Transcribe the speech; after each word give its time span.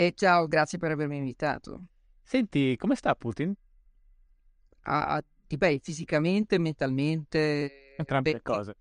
E 0.00 0.14
ciao, 0.16 0.48
grazie 0.48 0.78
per 0.78 0.92
avermi 0.92 1.18
invitato. 1.18 1.82
Senti, 2.22 2.74
come 2.78 2.94
sta 2.94 3.14
Putin? 3.14 3.54
Ah, 4.84 5.22
beh, 5.46 5.80
fisicamente, 5.82 6.56
mentalmente... 6.56 7.96
Entrambe 7.98 8.32
le 8.32 8.40
cose. 8.40 8.76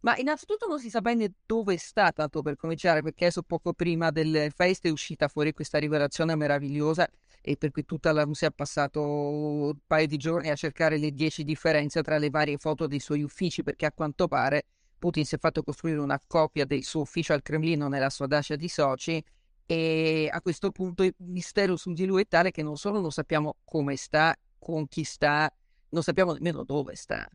Ma 0.00 0.16
innanzitutto 0.16 0.66
non 0.66 0.80
si 0.80 0.88
sa 0.88 1.02
bene 1.02 1.34
dove 1.44 1.76
sta, 1.76 2.12
tanto 2.12 2.40
per 2.40 2.56
cominciare, 2.56 3.02
perché 3.02 3.24
adesso 3.24 3.42
poco 3.42 3.74
prima 3.74 4.10
del 4.10 4.50
fest 4.56 4.86
è 4.86 4.88
uscita 4.88 5.28
fuori 5.28 5.52
questa 5.52 5.76
rivelazione 5.76 6.34
meravigliosa 6.34 7.06
e 7.42 7.58
per 7.58 7.70
cui 7.70 7.84
tutta 7.84 8.10
la 8.12 8.22
Russia 8.22 8.48
ha 8.48 8.52
passato 8.52 9.02
un 9.02 9.76
paio 9.86 10.06
di 10.06 10.16
giorni 10.16 10.48
a 10.48 10.54
cercare 10.54 10.96
le 10.96 11.10
dieci 11.10 11.44
differenze 11.44 12.00
tra 12.00 12.16
le 12.16 12.30
varie 12.30 12.56
foto 12.56 12.86
dei 12.86 13.00
suoi 13.00 13.22
uffici, 13.22 13.62
perché 13.62 13.84
a 13.84 13.92
quanto 13.92 14.28
pare 14.28 14.64
Putin 14.98 15.26
si 15.26 15.34
è 15.34 15.38
fatto 15.38 15.62
costruire 15.62 16.00
una 16.00 16.18
copia 16.26 16.64
del 16.64 16.84
suo 16.84 17.02
ufficio 17.02 17.34
al 17.34 17.42
Cremlino 17.42 17.88
nella 17.88 18.08
sua 18.08 18.26
dacia 18.26 18.56
di 18.56 18.68
Sochi 18.68 19.22
e 19.66 20.28
a 20.30 20.40
questo 20.40 20.70
punto 20.70 21.02
il 21.02 21.14
mistero 21.18 21.76
su 21.76 21.92
di 21.92 22.04
lui 22.04 22.22
è 22.22 22.26
tale 22.28 22.50
che 22.50 22.62
non 22.62 22.76
solo 22.76 23.00
non 23.00 23.10
sappiamo 23.10 23.56
come 23.64 23.96
sta, 23.96 24.36
con 24.58 24.86
chi 24.88 25.04
sta, 25.04 25.52
non 25.90 26.02
sappiamo 26.02 26.32
nemmeno 26.32 26.64
dove 26.64 26.94
sta. 26.96 27.28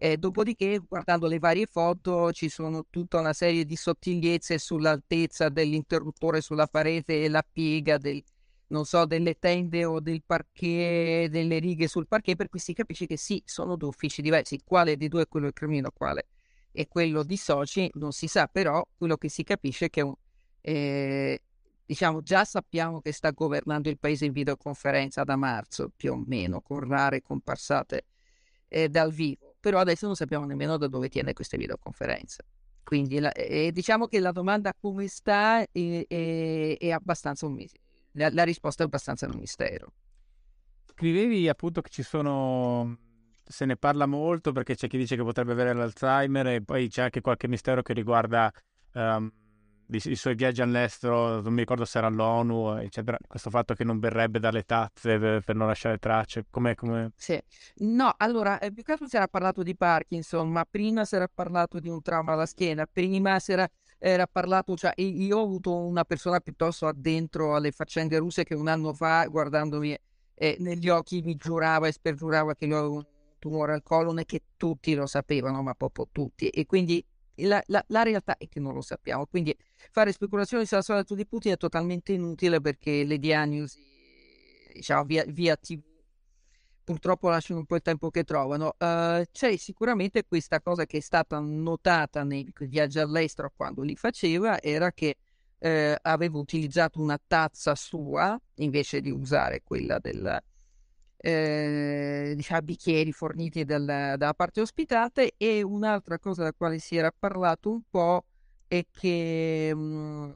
E 0.00 0.16
dopodiché, 0.16 0.78
guardando 0.78 1.26
le 1.26 1.40
varie 1.40 1.66
foto, 1.66 2.32
ci 2.32 2.48
sono 2.48 2.86
tutta 2.88 3.18
una 3.18 3.32
serie 3.32 3.64
di 3.64 3.74
sottigliezze 3.74 4.58
sull'altezza 4.58 5.48
dell'interruttore 5.48 6.40
sulla 6.40 6.68
parete 6.68 7.24
e 7.24 7.28
la 7.28 7.44
piega 7.44 7.98
del, 7.98 8.22
so, 8.82 9.06
delle 9.06 9.38
tende 9.40 9.84
o 9.84 9.98
del 9.98 10.22
parquet, 10.24 11.28
delle 11.28 11.58
righe 11.58 11.88
sul 11.88 12.06
parquet, 12.06 12.36
per 12.36 12.48
cui 12.48 12.60
si 12.60 12.74
capisce 12.74 13.06
che 13.06 13.16
sì, 13.16 13.42
sono 13.44 13.74
due 13.74 13.88
uffici 13.88 14.22
diversi. 14.22 14.60
Quale 14.64 14.96
dei 14.96 15.08
due 15.08 15.22
è 15.22 15.26
quello 15.26 15.46
del 15.46 15.54
Cremino, 15.54 15.90
quale 15.90 16.28
è 16.70 16.86
quello 16.86 17.24
di 17.24 17.36
Soci, 17.36 17.90
non 17.94 18.12
si 18.12 18.28
sa, 18.28 18.46
però 18.46 18.86
quello 18.96 19.16
che 19.16 19.28
si 19.28 19.42
capisce 19.42 19.86
è 19.86 19.90
che 19.90 20.02
un, 20.02 20.14
eh, 20.60 21.42
diciamo, 21.88 22.20
già 22.20 22.44
sappiamo 22.44 23.00
che 23.00 23.12
sta 23.12 23.30
governando 23.30 23.88
il 23.88 23.98
paese 23.98 24.26
in 24.26 24.32
videoconferenza 24.32 25.24
da 25.24 25.36
marzo, 25.36 25.90
più 25.96 26.12
o 26.12 26.22
meno, 26.26 26.60
con 26.60 26.80
rare 26.80 27.22
comparsate 27.22 28.04
eh, 28.68 28.90
dal 28.90 29.10
vivo, 29.10 29.56
però 29.58 29.78
adesso 29.78 30.04
non 30.04 30.14
sappiamo 30.14 30.44
nemmeno 30.44 30.76
da 30.76 30.86
dove 30.86 31.08
tiene 31.08 31.32
queste 31.32 31.56
videoconferenze. 31.56 32.44
Quindi 32.84 33.18
la, 33.20 33.32
eh, 33.32 33.72
diciamo 33.72 34.06
che 34.06 34.20
la 34.20 34.32
domanda 34.32 34.74
come 34.78 35.08
sta 35.08 35.62
è, 35.62 36.06
è, 36.06 36.76
è 36.78 36.90
abbastanza 36.90 37.46
un 37.46 37.54
mistero. 37.54 37.82
La, 38.12 38.28
la, 38.32 38.42
risposta 38.42 38.82
è 38.82 38.86
abbastanza 38.86 39.26
un 39.26 39.38
mistero. 39.38 39.92
Scrivevi 40.92 41.48
appunto 41.48 41.80
che 41.80 41.88
ci 41.88 42.02
sono, 42.02 42.98
se 43.46 43.64
ne 43.64 43.78
parla 43.78 44.04
molto 44.04 44.52
perché 44.52 44.74
c'è 44.74 44.88
chi 44.88 44.98
dice 44.98 45.16
che 45.16 45.22
potrebbe 45.22 45.52
avere 45.52 45.72
l'Alzheimer 45.72 46.48
e 46.48 46.62
poi 46.62 46.88
c'è 46.88 47.04
anche 47.04 47.22
qualche 47.22 47.48
mistero 47.48 47.80
che 47.80 47.94
riguarda 47.94 48.52
um, 48.92 49.32
i, 49.90 50.16
suoi 50.16 50.34
viaggi 50.34 50.60
all'estero, 50.60 51.40
non 51.40 51.52
mi 51.52 51.60
ricordo 51.60 51.84
se 51.84 51.98
era 51.98 52.08
all'ONU, 52.08 52.76
eccetera, 52.78 53.16
questo 53.26 53.48
fatto 53.48 53.74
che 53.74 53.84
non 53.84 53.98
verrebbe 53.98 54.38
dalle 54.38 54.64
tazze 54.64 55.18
per, 55.18 55.42
per 55.42 55.56
non 55.56 55.66
lasciare 55.66 55.98
tracce, 55.98 56.44
come... 56.50 56.74
come... 56.74 57.12
Sì, 57.16 57.40
no, 57.76 58.12
allora, 58.18 58.58
eh, 58.58 58.72
più 58.72 58.82
che 58.82 58.92
altro 58.92 59.06
si 59.06 59.16
era 59.16 59.28
parlato 59.28 59.62
di 59.62 59.74
Parkinson, 59.74 60.50
ma 60.50 60.66
prima 60.68 61.04
si 61.04 61.14
era 61.14 61.28
parlato 61.32 61.80
di 61.80 61.88
un 61.88 62.02
trauma 62.02 62.32
alla 62.32 62.46
schiena, 62.46 62.86
prima 62.90 63.38
si 63.38 63.52
era, 63.52 63.68
era 63.98 64.26
parlato, 64.26 64.76
cioè 64.76 64.92
io 64.96 65.38
ho 65.38 65.42
avuto 65.42 65.74
una 65.74 66.04
persona 66.04 66.40
piuttosto 66.40 66.86
addentro 66.86 67.54
alle 67.54 67.72
faccende 67.72 68.18
russe 68.18 68.44
che 68.44 68.54
un 68.54 68.68
anno 68.68 68.92
fa, 68.92 69.24
guardandomi 69.26 69.96
eh, 70.34 70.56
negli 70.60 70.88
occhi, 70.88 71.22
mi 71.22 71.36
giurava 71.36 71.86
e 71.86 71.92
spergiurava 71.92 72.54
che 72.54 72.66
io 72.66 72.78
avevo 72.78 72.94
un 72.94 73.06
tumore 73.38 73.72
al 73.72 73.82
colon 73.82 74.18
e 74.18 74.24
che 74.24 74.42
tutti 74.56 74.94
lo 74.94 75.06
sapevano, 75.06 75.62
ma 75.62 75.74
proprio 75.74 76.08
tutti, 76.12 76.48
e 76.48 76.66
quindi 76.66 77.02
la, 77.46 77.62
la, 77.66 77.84
la, 77.88 78.02
realtà 78.02 78.36
è 78.36 78.48
che 78.48 78.60
non 78.60 78.74
lo 78.74 78.80
sappiamo, 78.80 79.26
quindi 79.26 79.56
fare 79.90 80.12
speculazioni 80.12 80.66
sulla 80.66 80.82
storia 80.82 81.04
di 81.06 81.26
Putin 81.26 81.52
è 81.52 81.56
totalmente 81.56 82.12
inutile 82.12 82.60
perché 82.60 83.04
le 83.04 83.18
diagnosi, 83.18 83.78
diciamo, 84.72 85.04
via, 85.04 85.24
via 85.26 85.56
TV 85.56 85.80
purtroppo 86.88 87.28
lasciano 87.28 87.58
un 87.60 87.66
po' 87.66 87.74
il 87.74 87.82
tempo 87.82 88.08
che 88.10 88.24
trovano. 88.24 88.74
Uh, 88.78 89.22
c'è 89.30 89.56
sicuramente 89.58 90.24
questa 90.26 90.62
cosa 90.62 90.86
che 90.86 90.96
è 90.96 91.00
stata 91.00 91.38
notata 91.38 92.24
nei 92.24 92.50
viaggi 92.60 92.98
all'estero 92.98 93.52
quando 93.54 93.82
li 93.82 93.94
faceva, 93.94 94.58
era 94.58 94.90
che 94.92 95.16
uh, 95.58 95.94
aveva 96.00 96.38
utilizzato 96.38 96.98
una 96.98 97.20
tazza 97.24 97.74
sua 97.74 98.40
invece 98.54 99.02
di 99.02 99.10
usare 99.10 99.62
quella 99.62 99.98
del, 99.98 100.42
eh, 101.18 102.32
diciamo, 102.36 102.62
bicchieri 102.62 103.12
forniti 103.12 103.64
dal, 103.64 103.84
dalla 103.84 104.34
parte 104.34 104.60
ospitante 104.60 105.34
e 105.36 105.62
un'altra 105.62 106.18
cosa 106.18 106.42
della 106.42 106.54
quale 106.56 106.78
si 106.78 106.96
era 106.96 107.12
parlato 107.16 107.70
un 107.70 107.82
po' 107.90 108.24
è 108.68 108.86
che 108.90 109.72
mh, 109.74 109.78
mhmm, 109.78 110.34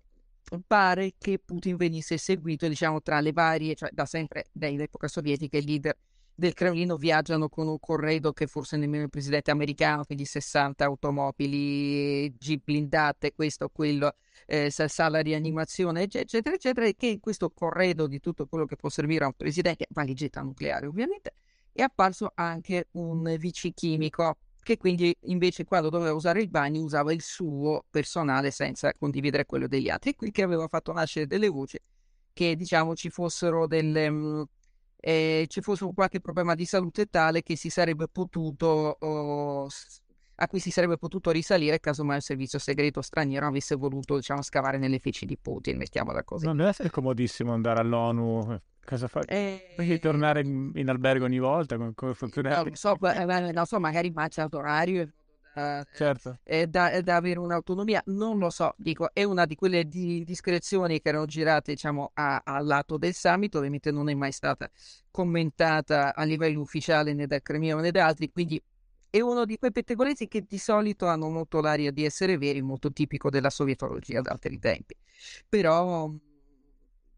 pare 0.67 1.15
che 1.19 1.39
Putin 1.39 1.77
venisse 1.77 2.19
seguito 2.19 2.69
diciamo 2.69 3.01
tra 3.03 3.21
le 3.21 3.33
varie, 3.33 3.75
cioè 3.75 3.91
da 3.93 4.05
sempre 4.07 4.47
dall'epoca 4.53 5.09
sovietica 5.09 5.57
i 5.57 5.65
leader 5.65 5.97
del 6.43 6.55
Cremlino 6.55 6.97
viaggiano 6.97 7.49
con 7.49 7.69
un 7.69 7.79
corredo 7.79 8.33
che 8.33 8.49
forse 8.49 8.77
nemmeno 8.77 9.05
il 9.05 9.11
presidente 9.11 9.53
americano, 9.53 10.05
quindi 10.05 10.25
60 10.25 10.85
automobili, 10.85 12.29
jeep 12.33 12.65
blindate, 12.65 13.33
questo, 13.33 13.69
quello, 13.69 14.17
eh, 14.47 14.69
sala 14.71 15.23
di 15.23 15.35
animazione, 15.35 16.03
eccetera, 16.03 16.57
eccetera, 16.57 16.87
e 16.87 16.97
che 16.97 17.07
in 17.07 17.21
questo 17.21 17.51
corredo 17.51 18.09
di 18.09 18.19
tutto 18.19 18.47
quello 18.47 18.67
che 18.67 18.75
può 18.75 18.89
servire 18.89 19.25
a 19.25 19.29
un 19.29 19.35
presidente, 19.35 19.87
valigetta 19.91 20.43
nucleare 20.43 20.87
ovviamente, 20.87 21.35
è 21.73 21.83
apparso 21.83 22.33
anche 22.35 22.89
un 22.93 23.37
vicechimico 23.39 24.39
che 24.63 24.77
quindi 24.77 25.17
invece 25.23 25.65
quando 25.65 25.91
doveva 25.91 26.13
usare 26.15 26.41
il 26.41 26.49
bagno 26.49 26.83
usava 26.83 27.13
il 27.13 27.23
suo 27.23 27.85
personale 27.91 28.51
senza 28.51 28.93
condividere 28.95 29.47
quello 29.47 29.69
degli 29.69 29.89
altri, 29.89 30.15
qui 30.17 30.33
che 30.33 30.43
aveva 30.43 30.67
fatto 30.67 30.93
nascere 30.93 31.27
delle 31.27 31.49
voci 31.49 31.79
che 32.33 32.57
diciamo 32.57 32.95
ci 32.95 33.11
fossero 33.11 33.67
delle... 33.67 34.47
Eh, 35.05 35.47
ci 35.49 35.61
fosse 35.63 35.83
un 35.83 35.95
qualche 35.95 36.21
problema 36.21 36.55
di 36.55 36.65
salute 36.65 37.07
tale 37.07 37.43
che 37.43 37.57
si 37.57 37.71
sarebbe 37.71 38.07
potuto 38.07 38.97
oh, 39.01 39.69
a 40.37 40.47
cui 40.47 40.61
si 40.61 40.71
sarebbe 40.71 40.97
potuto 40.97 41.33
risalire 41.33 41.81
casomai 41.81 42.19
il 42.19 42.23
servizio 42.23 42.61
segreto 42.61 43.03
straniero 43.03 43.47
avesse 43.47 43.75
voluto 43.75 44.17
diciamo, 44.17 44.43
scavare 44.43 44.79
nelle 44.79 45.01
feci 45.01 45.27
di 45.27 45.37
Putin, 45.37 45.77
mettiamola 45.77 46.23
così. 46.23 46.47
Non 46.47 46.57
deve 46.57 46.69
essere 46.69 46.91
comodissimo 46.91 47.53
andare 47.53 47.81
all'ONU, 47.81 48.61
cosa 48.85 49.09
fa? 49.09 49.23
Eh... 49.23 49.75
Devi 49.77 49.99
tornare 49.99 50.43
in, 50.43 50.71
in, 50.75 50.89
albergo 50.89 51.25
ogni 51.25 51.41
volta, 51.41 51.77
come, 51.77 51.93
come 51.95 52.15
funziona? 52.15 52.63
Non 52.63 52.75
so, 52.75 52.97
eh, 53.01 53.53
non 53.53 53.67
so 53.67 53.81
magari 53.81 54.11
mangia 54.11 54.49
orario 54.53 55.03
Uh, 55.03 55.22
certo. 55.93 56.39
eh, 56.45 56.67
da, 56.67 57.01
da, 57.03 57.17
avere 57.17 57.39
un'autonomia, 57.39 58.03
non 58.07 58.39
lo 58.39 58.51
so, 58.51 58.75
dico, 58.77 59.11
è 59.13 59.23
una 59.23 59.45
di 59.45 59.55
quelle 59.55 59.87
di, 59.87 60.25
discrezioni 60.25 61.01
che 61.01 61.09
erano 61.09 61.27
girate, 61.27 61.73
diciamo, 61.73 62.13
al 62.15 62.67
lato 62.67 62.97
del 62.97 63.15
summit, 63.15 63.55
ovviamente 63.55 63.91
non 63.91 64.09
è 64.09 64.15
mai 64.15 64.33
stata 64.33 64.71
commentata 65.11 66.15
a 66.15 66.25
livello 66.25 66.61
ufficiale 66.61 67.13
né 67.13 67.27
dal 67.27 67.43
Cremio 67.43 67.79
né 67.79 67.91
da 67.91 68.07
altri, 68.07 68.31
quindi 68.33 68.63
è 69.11 69.21
uno 69.21 69.45
di 69.45 69.59
quei 69.59 69.73
pettegolezzi 69.73 70.27
che 70.27 70.47
di 70.49 70.57
solito 70.57 71.07
hanno 71.07 71.29
molto 71.29 71.61
l'aria 71.61 71.91
di 71.91 72.05
essere 72.05 72.39
veri, 72.39 72.63
molto 72.63 72.91
tipico 72.91 73.29
della 73.29 73.51
sovietologia 73.51 74.23
da 74.23 74.31
altri 74.31 74.59
tempi. 74.59 74.97
Però 75.49 76.11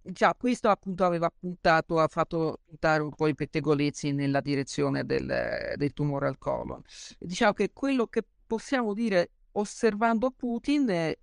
già 0.05 0.35
questo 0.35 0.69
appunto 0.69 1.05
aveva 1.05 1.31
puntato, 1.31 1.99
ha 1.99 2.09
fatto 2.09 2.61
puntare 2.65 3.03
un 3.03 3.15
po' 3.15 3.27
i 3.27 3.35
pettegolezzi 3.35 4.13
nella 4.13 4.41
direzione 4.41 5.05
del, 5.05 5.75
del 5.77 5.93
tumore 5.93 6.29
al 6.29 6.39
colon. 6.39 6.83
Diciamo 7.19 7.53
che 7.53 7.71
quello 7.73 8.07
che 8.07 8.23
possiamo 8.47 8.93
dire 8.93 9.31
osservando 9.53 10.31
Putin, 10.31 10.91
e, 10.91 11.17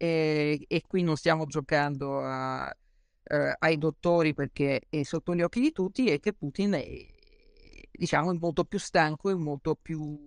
e 0.67 0.83
qui 0.87 1.03
non 1.03 1.15
stiamo 1.15 1.45
giocando 1.45 2.21
a, 2.21 2.73
eh, 3.23 3.55
ai 3.59 3.77
dottori 3.77 4.33
perché 4.33 4.81
è 4.89 5.03
sotto 5.03 5.35
gli 5.35 5.41
occhi 5.41 5.59
di 5.59 5.71
tutti 5.71 6.09
è 6.09 6.19
che 6.19 6.33
Putin 6.33 6.73
è, 6.73 6.85
diciamo, 7.91 8.33
molto 8.33 8.63
più 8.63 8.79
stanco 8.79 9.29
e 9.29 9.35
molto 9.35 9.75
più, 9.75 10.17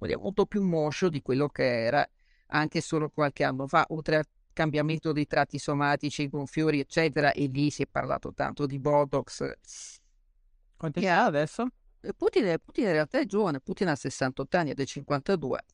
dire, 0.00 0.16
molto 0.16 0.46
più 0.46 0.62
moscio 0.62 1.08
di 1.08 1.22
quello 1.22 1.48
che 1.48 1.84
era 1.84 2.06
anche 2.48 2.80
solo 2.80 3.08
qualche 3.08 3.44
anno 3.44 3.66
fa, 3.66 3.86
oltre 3.88 4.16
al 4.16 4.26
cambiamento 4.52 5.12
dei 5.12 5.26
tratti 5.26 5.58
somatici, 5.58 6.28
gonfiori, 6.28 6.80
eccetera, 6.80 7.32
e 7.32 7.46
lì 7.46 7.70
si 7.70 7.82
è 7.82 7.86
parlato 7.86 8.32
tanto 8.32 8.66
di 8.66 8.78
Botox. 8.78 9.52
Quanti 10.76 11.06
ha 11.06 11.24
adesso? 11.24 11.66
Putin, 12.16 12.56
Putin, 12.64 12.84
in 12.84 12.92
realtà 12.92 13.20
è 13.20 13.26
giovane, 13.26 13.60
Putin 13.60 13.88
ha 13.88 13.94
68 13.94 14.56
anni 14.56 14.70
ed 14.70 14.80
è 14.80 14.84
52. 14.84 15.64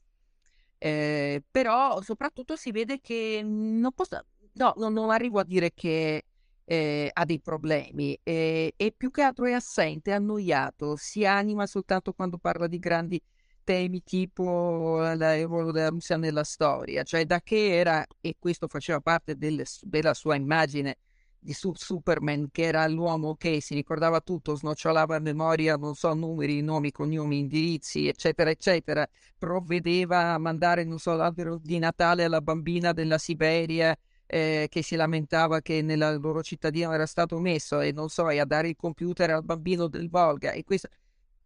Eh, 0.78 1.42
però 1.50 2.00
soprattutto 2.02 2.54
si 2.54 2.70
vede 2.70 3.00
che 3.00 3.40
non 3.42 3.90
posso, 3.92 4.24
no, 4.52 4.74
non 4.76 5.10
arrivo 5.10 5.40
a 5.40 5.44
dire 5.44 5.72
che 5.74 6.24
eh, 6.64 7.10
ha 7.10 7.24
dei 7.24 7.40
problemi 7.40 8.16
eh, 8.22 8.74
e 8.76 8.92
più 8.94 9.10
che 9.10 9.22
altro 9.22 9.46
è 9.46 9.52
assente, 9.52 10.10
è 10.10 10.14
annoiato, 10.14 10.96
si 10.96 11.24
anima 11.24 11.66
soltanto 11.66 12.12
quando 12.12 12.36
parla 12.36 12.66
di 12.66 12.78
grandi 12.78 13.20
temi 13.68 14.02
tipo 14.02 15.12
ruolo 15.44 15.72
della 15.72 16.42
storia, 16.42 17.02
cioè 17.02 17.26
da 17.26 17.42
che 17.42 17.76
era, 17.76 18.02
e 18.18 18.34
questo 18.38 18.66
faceva 18.66 18.98
parte 19.00 19.36
del, 19.36 19.62
della 19.82 20.14
sua 20.14 20.36
immagine 20.36 20.96
di 21.38 21.52
Superman, 21.52 22.48
che 22.50 22.62
era 22.62 22.86
l'uomo 22.88 23.34
che 23.34 23.60
si 23.60 23.74
ricordava 23.74 24.22
tutto, 24.22 24.56
snocciolava 24.56 25.16
a 25.16 25.20
memoria, 25.20 25.76
non 25.76 25.94
so, 25.94 26.14
numeri, 26.14 26.62
nomi, 26.62 26.90
cognomi, 26.90 27.40
indirizzi, 27.40 28.08
eccetera, 28.08 28.48
eccetera, 28.48 29.06
provvedeva 29.36 30.32
a 30.32 30.38
mandare, 30.38 30.84
non 30.84 30.98
so, 30.98 31.14
l'albero 31.14 31.58
di 31.62 31.78
Natale 31.78 32.24
alla 32.24 32.40
bambina 32.40 32.92
della 32.94 33.18
Siberia, 33.18 33.94
eh, 34.24 34.68
che 34.70 34.82
si 34.82 34.96
lamentava 34.96 35.60
che 35.60 35.82
nella 35.82 36.16
loro 36.16 36.42
cittadina 36.42 36.94
era 36.94 37.04
stato 37.04 37.38
messo, 37.38 37.80
e 37.80 37.92
non 37.92 38.08
so, 38.08 38.30
e 38.30 38.38
a 38.40 38.46
dare 38.46 38.68
il 38.68 38.76
computer 38.76 39.28
al 39.28 39.44
bambino 39.44 39.88
del 39.88 40.08
Volga, 40.08 40.52
e 40.52 40.64
questo 40.64 40.88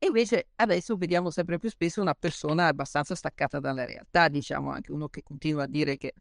e 0.02 0.06
invece 0.06 0.48
adesso 0.56 0.96
vediamo 0.96 1.30
sempre 1.30 1.58
più 1.58 1.70
spesso 1.70 2.00
una 2.00 2.14
persona 2.14 2.66
abbastanza 2.66 3.14
staccata 3.14 3.60
dalla 3.60 3.84
realtà, 3.84 4.26
diciamo 4.26 4.72
anche 4.72 4.90
uno 4.90 5.06
che 5.08 5.22
continua 5.22 5.62
a 5.62 5.66
dire 5.68 5.96
che 5.96 6.14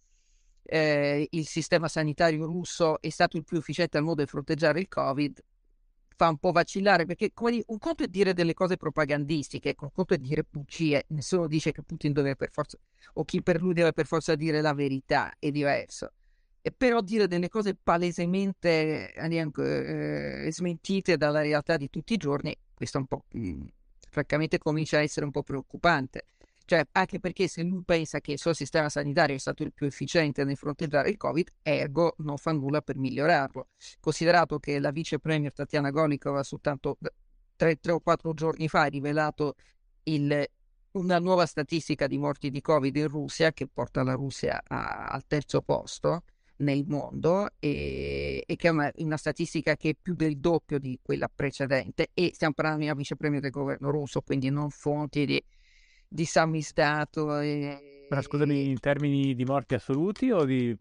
eh, 0.62 1.28
il 1.32 1.48
sistema 1.48 1.88
sanitario 1.88 2.46
russo 2.46 3.02
è 3.02 3.10
stato 3.10 3.38
il 3.38 3.44
più 3.44 3.58
efficiente 3.58 3.98
al 3.98 4.04
modo 4.04 4.22
di 4.22 4.30
fronteggiare 4.30 4.82
il 4.82 4.88
Covid, 4.88 5.44
fa 6.16 6.30
un 6.30 6.38
po' 6.38 6.52
vacillare 6.52 7.08
perché 7.08 7.32
dire, 7.34 7.64
un 7.66 7.80
conto 7.80 8.04
è 8.04 8.08
dire 8.08 8.36
delle 8.36 8.54
cose 8.54 8.78
propagandistiche, 8.78 9.74
un 9.80 9.90
conto 9.92 10.14
è 10.14 10.20
dire 10.20 10.46
bugie, 10.48 11.06
nessuno 11.08 11.48
dice 11.48 11.72
che 11.72 11.82
Putin 11.82 12.14
deve 12.14 12.36
per 12.36 12.52
forza, 12.52 12.78
o 13.14 13.24
chi 13.24 13.42
per 13.42 13.60
lui 13.60 13.74
deve 13.74 13.94
per 13.94 14.06
forza 14.06 14.36
dire 14.36 14.62
la 14.62 14.76
verità, 14.76 15.34
è 15.40 15.50
diverso. 15.50 16.12
Però 16.78 17.02
dire 17.02 17.28
delle 17.28 17.50
cose 17.50 17.76
palesemente 17.76 19.14
eh, 19.14 20.46
eh, 20.46 20.52
smentite 20.52 21.18
dalla 21.18 21.42
realtà 21.42 21.78
di 21.78 21.90
tutti 21.90 22.14
i 22.14 22.18
giorni 22.18 22.56
questo 22.82 22.98
un 22.98 23.06
po', 23.06 23.26
mh, 23.30 23.48
mm, 23.48 23.62
francamente, 24.10 24.58
comincia 24.58 24.98
a 24.98 25.02
essere 25.02 25.26
un 25.26 25.32
po' 25.32 25.44
preoccupante. 25.44 26.26
Cioè, 26.66 26.84
anche 26.94 27.20
perché 27.20 27.48
se 27.48 27.62
lui 27.62 27.84
pensa 27.84 28.20
che 28.22 28.32
il 28.32 28.40
suo 28.40 28.54
sistema 28.54 28.90
sanitario 28.90 29.36
è 29.36 29.40
stato 29.40 29.62
il 29.62 29.72
più 29.74 29.86
efficiente 29.86 30.44
nel 30.44 30.58
fronteggiare 30.58 31.10
il 31.10 31.18
Covid, 31.18 31.48
ergo 31.62 32.16
non 32.20 32.38
fa 32.38 32.52
nulla 32.54 32.82
per 32.82 32.98
migliorarlo. 32.98 33.70
Considerato 34.00 34.58
che 34.58 34.80
la 34.80 34.90
vice 34.90 35.20
premier 35.20 35.54
Tatiana 35.54 35.92
Golikova 35.92 36.42
soltanto 36.44 36.98
tre, 37.56 37.76
tre 37.76 37.92
o 37.92 38.00
quattro 38.00 38.34
giorni 38.34 38.68
fa 38.68 38.82
ha 38.82 38.86
rivelato 38.86 39.56
il, 40.04 40.44
una 40.94 41.20
nuova 41.20 41.46
statistica 41.46 42.08
di 42.08 42.18
morti 42.18 42.50
di 42.50 42.62
Covid 42.62 42.96
in 42.96 43.08
Russia 43.10 43.52
che 43.52 43.68
porta 43.68 44.02
la 44.02 44.14
Russia 44.14 44.62
a, 44.66 45.08
al 45.08 45.28
terzo 45.28 45.62
posto, 45.62 46.24
nel 46.62 46.86
mondo 46.88 47.50
e, 47.60 48.44
e 48.46 48.56
che 48.56 48.68
è 48.68 48.72
una, 48.72 48.92
una, 48.98 49.18
statistica 49.18 49.76
che 49.76 49.90
è 49.90 49.96
più 50.00 50.16
del 50.16 50.38
doppio 50.38 50.80
di 50.80 51.00
quella 51.02 51.30
precedente 51.34 52.10
e 52.14 52.32
stiamo 52.34 52.54
parlando 52.54 52.80
di 52.82 52.86
una 52.86 52.96
vice 52.96 53.16
premier 53.16 53.42
del 53.42 53.52
governo 53.52 53.90
russo, 53.92 54.22
quindi 54.22 54.50
non 54.50 54.70
fonti 54.70 55.26
di, 55.26 55.44
di 56.08 56.26
sammistato. 56.26 57.40
E, 57.40 58.08
Ma 58.10 58.22
scusami, 58.22 58.70
in 58.70 58.80
termini 58.80 59.36
di 59.36 59.44
morti 59.44 59.76
assoluti 59.76 60.32
o 60.32 60.46
di 60.46 60.76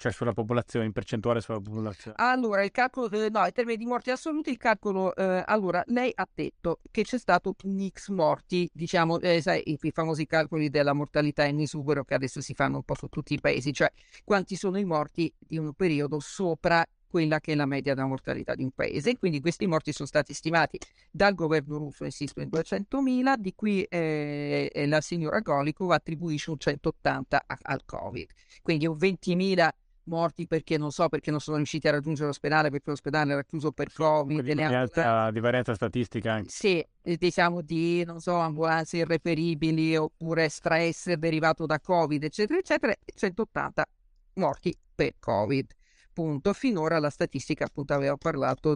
cioè 0.00 0.12
sulla 0.12 0.32
popolazione, 0.32 0.86
in 0.86 0.92
percentuale 0.92 1.42
sulla 1.42 1.60
popolazione? 1.60 2.16
Allora, 2.18 2.64
il 2.64 2.70
calcolo, 2.70 3.10
eh, 3.10 3.28
no, 3.28 3.44
in 3.44 3.52
termini 3.52 3.76
di 3.76 3.84
morti 3.84 4.10
assoluti, 4.10 4.48
il 4.48 4.56
calcolo, 4.56 5.14
eh, 5.14 5.42
allora, 5.44 5.84
lei 5.88 6.10
ha 6.14 6.26
detto 6.32 6.80
che 6.90 7.02
c'è 7.02 7.18
stato 7.18 7.54
un 7.64 7.86
X 7.86 8.08
morti, 8.08 8.68
diciamo, 8.72 9.20
eh, 9.20 9.42
sai, 9.42 9.60
i, 9.66 9.78
i, 9.78 9.90
famosi 9.90 10.24
calcoli 10.24 10.70
della 10.70 10.94
mortalità 10.94 11.44
in 11.44 11.60
esubero 11.60 12.02
che 12.04 12.14
adesso 12.14 12.40
si 12.40 12.54
fanno 12.54 12.76
un 12.76 12.82
po' 12.82 12.94
su 12.94 13.08
tutti 13.08 13.34
i 13.34 13.40
paesi, 13.40 13.74
cioè 13.74 13.92
quanti 14.24 14.56
sono 14.56 14.78
i 14.78 14.84
morti 14.84 15.30
di 15.38 15.58
un 15.58 15.74
periodo 15.74 16.18
sopra 16.18 16.82
quella 17.06 17.40
che 17.40 17.52
è 17.52 17.54
la 17.56 17.66
media 17.66 17.92
della 17.92 18.06
mortalità 18.06 18.54
di 18.54 18.62
un 18.62 18.70
paese. 18.70 19.18
Quindi 19.18 19.40
questi 19.40 19.66
morti 19.66 19.92
sono 19.92 20.08
stati 20.08 20.32
stimati 20.32 20.78
dal 21.10 21.34
governo 21.34 21.76
russo, 21.76 22.04
insisto, 22.04 22.40
in 22.40 22.48
200.000, 22.48 23.34
di 23.36 23.52
cui 23.54 23.82
eh, 23.82 24.70
la 24.86 25.00
signora 25.02 25.40
Golikov 25.40 25.90
attribuisce 25.90 26.50
un 26.50 26.58
180 26.58 27.42
a, 27.46 27.58
al 27.62 27.84
Covid. 27.84 28.30
Quindi 28.62 28.86
un 28.86 28.96
20.000 28.96 29.68
morti 30.10 30.46
perché 30.46 30.76
non 30.76 30.90
so 30.90 31.08
perché 31.08 31.30
non 31.30 31.40
sono 31.40 31.56
riusciti 31.56 31.86
a 31.88 31.92
raggiungere 31.92 32.26
l'ospedale 32.26 32.68
perché 32.68 32.90
l'ospedale 32.90 33.32
era 33.32 33.44
chiuso 33.44 33.70
per 33.70 33.92
Covid. 33.92 34.42
Di 34.42 34.54
varianza, 34.54 35.30
di 35.30 35.40
varianza 35.40 35.74
statistica 35.74 36.32
anche. 36.34 36.50
Sì, 36.50 36.84
diciamo 37.00 37.62
di, 37.62 38.04
non 38.04 38.20
so, 38.20 38.34
ambulanze 38.34 38.98
irreperibili 38.98 39.96
oppure 39.96 40.48
stress 40.48 41.12
derivato 41.12 41.64
da 41.64 41.80
Covid, 41.80 42.24
eccetera, 42.24 42.58
eccetera, 42.58 42.92
180 43.14 43.86
morti 44.34 44.76
per 44.94 45.14
Covid. 45.18 45.70
Punto. 46.12 46.52
Finora 46.52 46.98
la 46.98 47.08
statistica 47.08 47.64
appunto 47.64 47.94
aveva 47.94 48.16
parlato 48.16 48.74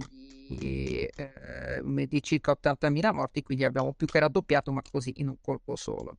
di, 0.48 1.00
eh, 1.00 2.06
di 2.06 2.22
circa 2.22 2.52
80.000 2.52 3.12
morti, 3.12 3.42
quindi 3.42 3.64
abbiamo 3.64 3.92
più 3.92 4.06
che 4.06 4.20
raddoppiato, 4.20 4.72
ma 4.72 4.80
così 4.88 5.12
in 5.16 5.28
un 5.28 5.36
colpo 5.42 5.74
solo. 5.74 6.14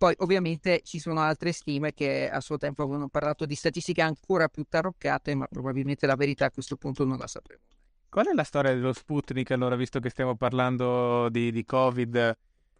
Poi 0.00 0.14
ovviamente 0.20 0.80
ci 0.82 0.98
sono 0.98 1.20
altre 1.20 1.52
stime 1.52 1.92
che 1.92 2.30
a 2.30 2.40
suo 2.40 2.56
tempo 2.56 2.82
avevano 2.82 3.10
parlato 3.10 3.44
di 3.44 3.54
statistiche 3.54 4.00
ancora 4.00 4.48
più 4.48 4.64
taroccate, 4.66 5.34
ma 5.34 5.46
probabilmente 5.46 6.06
la 6.06 6.14
verità 6.14 6.46
a 6.46 6.50
questo 6.50 6.76
punto 6.76 7.04
non 7.04 7.18
la 7.18 7.26
sapremo. 7.26 7.60
Qual 8.08 8.26
è 8.26 8.32
la 8.32 8.44
storia 8.44 8.72
dello 8.72 8.94
Sputnik 8.94 9.50
allora, 9.50 9.76
visto 9.76 10.00
che 10.00 10.08
stiamo 10.08 10.36
parlando 10.36 11.28
di, 11.28 11.52
di 11.52 11.66
Covid? 11.66 12.38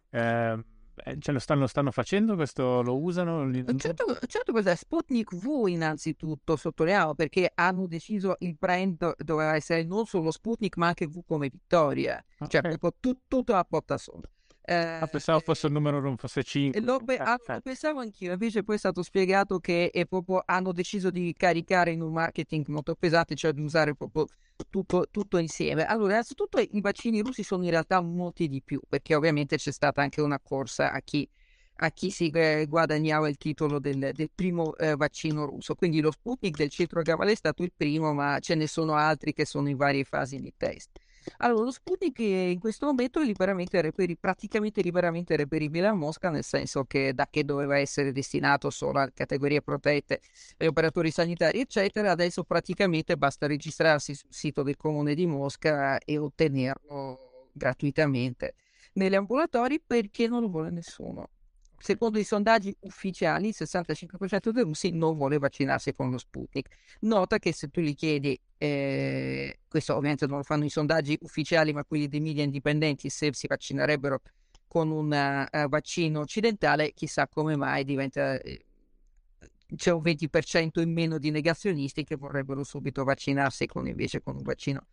Eh, 0.09 0.65
ce 1.19 1.31
lo 1.31 1.37
stanno, 1.37 1.67
stanno, 1.67 1.91
facendo 1.91 2.33
questo? 2.33 2.81
Lo 2.81 2.99
usano? 2.99 3.53
Certo, 3.77 4.17
certo 4.25 4.51
cos'è 4.51 4.75
Sputnik 4.75 5.35
V 5.35 5.67
innanzitutto, 5.67 6.55
sottolineiamo, 6.55 7.13
perché 7.13 7.51
hanno 7.53 7.85
deciso 7.85 8.35
il 8.39 8.55
brand 8.57 9.13
doveva 9.17 9.53
essere 9.53 9.83
non 9.83 10.07
solo 10.07 10.31
Sputnik 10.31 10.75
ma 10.77 10.87
anche 10.87 11.05
V 11.05 11.21
come 11.23 11.49
Vittoria, 11.49 12.15
okay. 12.39 12.47
cioè 12.47 12.61
proprio 12.61 12.95
tut, 12.99 13.19
tutto 13.27 13.53
a 13.53 13.63
porta 13.63 13.99
sola. 13.99 14.27
Eh, 14.71 14.99
ah, 15.01 15.07
pensavo 15.07 15.39
fosse 15.41 15.67
il 15.67 15.73
numero 15.73 15.99
non 15.99 16.15
fosse 16.15 16.43
5. 16.43 16.79
Lo, 16.79 16.99
beh, 16.99 17.17
ah, 17.17 17.37
pensavo 17.61 17.99
anch'io, 17.99 18.31
invece 18.31 18.63
poi 18.63 18.75
è 18.75 18.77
stato 18.77 19.03
spiegato 19.03 19.59
che 19.59 19.91
proprio, 20.07 20.41
hanno 20.45 20.71
deciso 20.71 21.09
di 21.09 21.33
caricare 21.37 21.91
in 21.91 22.01
un 22.01 22.13
marketing 22.13 22.65
molto 22.67 22.95
pesante, 22.95 23.35
cioè 23.35 23.51
di 23.51 23.61
usare 23.61 23.95
proprio 23.95 24.27
tutto, 24.69 25.07
tutto, 25.11 25.37
insieme. 25.37 25.85
Allora, 25.85 26.11
innanzitutto 26.11 26.57
i 26.59 26.79
vaccini 26.79 27.21
russi 27.21 27.43
sono 27.43 27.65
in 27.65 27.71
realtà 27.71 27.99
molti 27.99 28.47
di 28.47 28.61
più, 28.61 28.79
perché 28.87 29.13
ovviamente 29.13 29.57
c'è 29.57 29.71
stata 29.71 30.01
anche 30.01 30.21
una 30.21 30.39
corsa 30.39 30.93
a 30.93 31.01
chi, 31.01 31.27
a 31.77 31.91
chi 31.91 32.09
si 32.09 32.29
eh, 32.29 32.65
guadagnava 32.65 33.27
il 33.27 33.35
titolo 33.35 33.77
del, 33.77 34.11
del 34.13 34.29
primo 34.33 34.73
eh, 34.77 34.95
vaccino 34.95 35.45
russo. 35.45 35.75
Quindi 35.75 35.99
lo 35.99 36.11
Sputnik 36.11 36.55
del 36.55 36.69
centro 36.69 37.01
Gavale 37.01 37.33
è 37.33 37.35
stato 37.35 37.63
il 37.63 37.73
primo, 37.75 38.13
ma 38.13 38.39
ce 38.39 38.55
ne 38.55 38.67
sono 38.67 38.93
altri 38.93 39.33
che 39.33 39.45
sono 39.45 39.67
in 39.67 39.75
varie 39.75 40.05
fasi 40.05 40.37
di 40.39 40.53
test. 40.55 40.97
Allora, 41.37 41.65
lo 41.65 41.71
Sputnik 41.71 42.19
in 42.19 42.59
questo 42.59 42.85
momento 42.85 43.21
è 43.21 43.25
liberamente 43.25 43.81
reperi- 43.81 44.17
praticamente 44.17 44.81
liberamente 44.81 45.35
reperibile 45.35 45.87
a 45.87 45.93
Mosca, 45.93 46.29
nel 46.29 46.43
senso 46.43 46.85
che 46.85 47.13
da 47.13 47.27
che 47.29 47.43
doveva 47.43 47.77
essere 47.77 48.11
destinato 48.11 48.69
solo 48.69 48.99
a 48.99 49.09
categorie 49.13 49.61
protette 49.61 50.21
e 50.57 50.67
operatori 50.67 51.11
sanitari, 51.11 51.59
eccetera, 51.59 52.11
adesso 52.11 52.43
praticamente 52.43 53.17
basta 53.17 53.47
registrarsi 53.47 54.15
sul 54.15 54.33
sito 54.33 54.63
del 54.63 54.77
comune 54.77 55.13
di 55.13 55.25
Mosca 55.25 55.97
e 55.99 56.17
ottenerlo 56.17 57.49
gratuitamente 57.53 58.55
negli 58.93 59.15
ambulatori 59.15 59.79
perché 59.79 60.27
non 60.27 60.41
lo 60.41 60.49
vuole 60.49 60.69
nessuno. 60.69 61.29
Secondo 61.81 62.19
i 62.19 62.23
sondaggi 62.23 62.75
ufficiali, 62.81 63.47
il 63.47 63.55
65% 63.57 64.49
dei 64.49 64.63
russi 64.63 64.91
non 64.91 65.17
vuole 65.17 65.39
vaccinarsi 65.39 65.93
con 65.93 66.11
lo 66.11 66.19
Sputnik. 66.19 66.69
Nota 67.01 67.39
che 67.39 67.51
se 67.53 67.69
tu 67.69 67.81
gli 67.81 67.95
chiedi, 67.95 68.39
eh, 68.59 69.61
questo 69.67 69.95
ovviamente 69.95 70.27
non 70.27 70.37
lo 70.37 70.43
fanno 70.43 70.63
i 70.63 70.69
sondaggi 70.69 71.17
ufficiali, 71.21 71.73
ma 71.73 71.83
quelli 71.83 72.07
dei 72.07 72.19
media 72.19 72.43
indipendenti, 72.43 73.09
se 73.09 73.33
si 73.33 73.47
vaccinerebbero 73.47 74.21
con 74.67 74.91
un 74.91 75.07
uh, 75.51 75.67
vaccino 75.67 76.19
occidentale, 76.19 76.93
chissà 76.93 77.27
come 77.27 77.55
mai 77.55 77.83
diventa... 77.83 78.39
Eh, 78.39 78.65
c'è 79.75 79.91
un 79.91 80.01
20% 80.03 80.81
in 80.81 80.91
meno 80.91 81.17
di 81.17 81.31
negazionisti 81.31 82.03
che 82.03 82.15
vorrebbero 82.15 82.63
subito 82.63 83.03
vaccinarsi 83.03 83.65
con, 83.65 83.87
invece 83.87 84.21
con 84.21 84.35
un 84.35 84.43
vaccino 84.43 84.85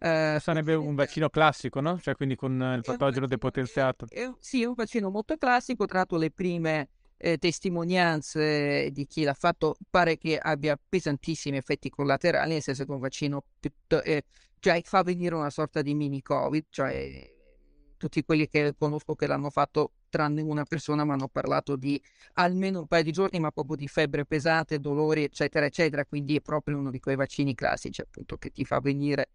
eh, 0.00 0.38
sarebbe 0.40 0.74
un 0.74 0.94
vaccino 0.94 1.28
classico, 1.28 1.80
no? 1.80 1.98
Cioè 2.00 2.14
quindi 2.14 2.34
con 2.34 2.52
il 2.76 2.82
patogeno 2.82 3.26
depotenziato. 3.26 4.06
È, 4.08 4.30
sì, 4.38 4.62
è 4.62 4.64
un 4.64 4.74
vaccino 4.74 5.10
molto 5.10 5.36
classico, 5.36 5.84
tra 5.84 5.98
l'altro 5.98 6.16
le 6.16 6.30
prime 6.30 6.88
eh, 7.18 7.36
testimonianze 7.36 8.90
di 8.92 9.06
chi 9.06 9.24
l'ha 9.24 9.34
fatto, 9.34 9.76
pare 9.90 10.16
che 10.16 10.38
abbia 10.38 10.78
pesantissimi 10.88 11.58
effetti 11.58 11.90
collaterali, 11.90 12.52
nel 12.52 12.62
senso 12.62 12.84
che 12.84 12.90
un 12.92 12.98
vaccino 12.98 13.44
eh, 14.04 14.24
cioè, 14.58 14.80
fa 14.84 15.02
venire 15.02 15.34
una 15.34 15.50
sorta 15.50 15.82
di 15.82 15.94
mini 15.94 16.22
Covid, 16.22 16.64
cioè 16.70 17.38
tutti 17.98 18.24
quelli 18.24 18.48
che 18.48 18.74
conosco 18.78 19.14
che 19.14 19.26
l'hanno 19.26 19.50
fatto, 19.50 19.92
tranne 20.08 20.40
una 20.40 20.64
persona, 20.64 21.04
mi 21.04 21.12
hanno 21.12 21.28
parlato 21.28 21.76
di 21.76 22.00
almeno 22.34 22.80
un 22.80 22.86
paio 22.86 23.02
di 23.02 23.12
giorni, 23.12 23.38
ma 23.38 23.50
proprio 23.50 23.76
di 23.76 23.86
febbre 23.86 24.24
pesante, 24.24 24.80
dolori, 24.80 25.24
eccetera, 25.24 25.66
eccetera. 25.66 26.06
Quindi 26.06 26.36
è 26.36 26.40
proprio 26.40 26.78
uno 26.78 26.90
di 26.90 26.98
quei 26.98 27.16
vaccini 27.16 27.54
classici, 27.54 28.00
appunto, 28.00 28.38
che 28.38 28.50
ti 28.50 28.64
fa 28.64 28.80
venire, 28.80 29.28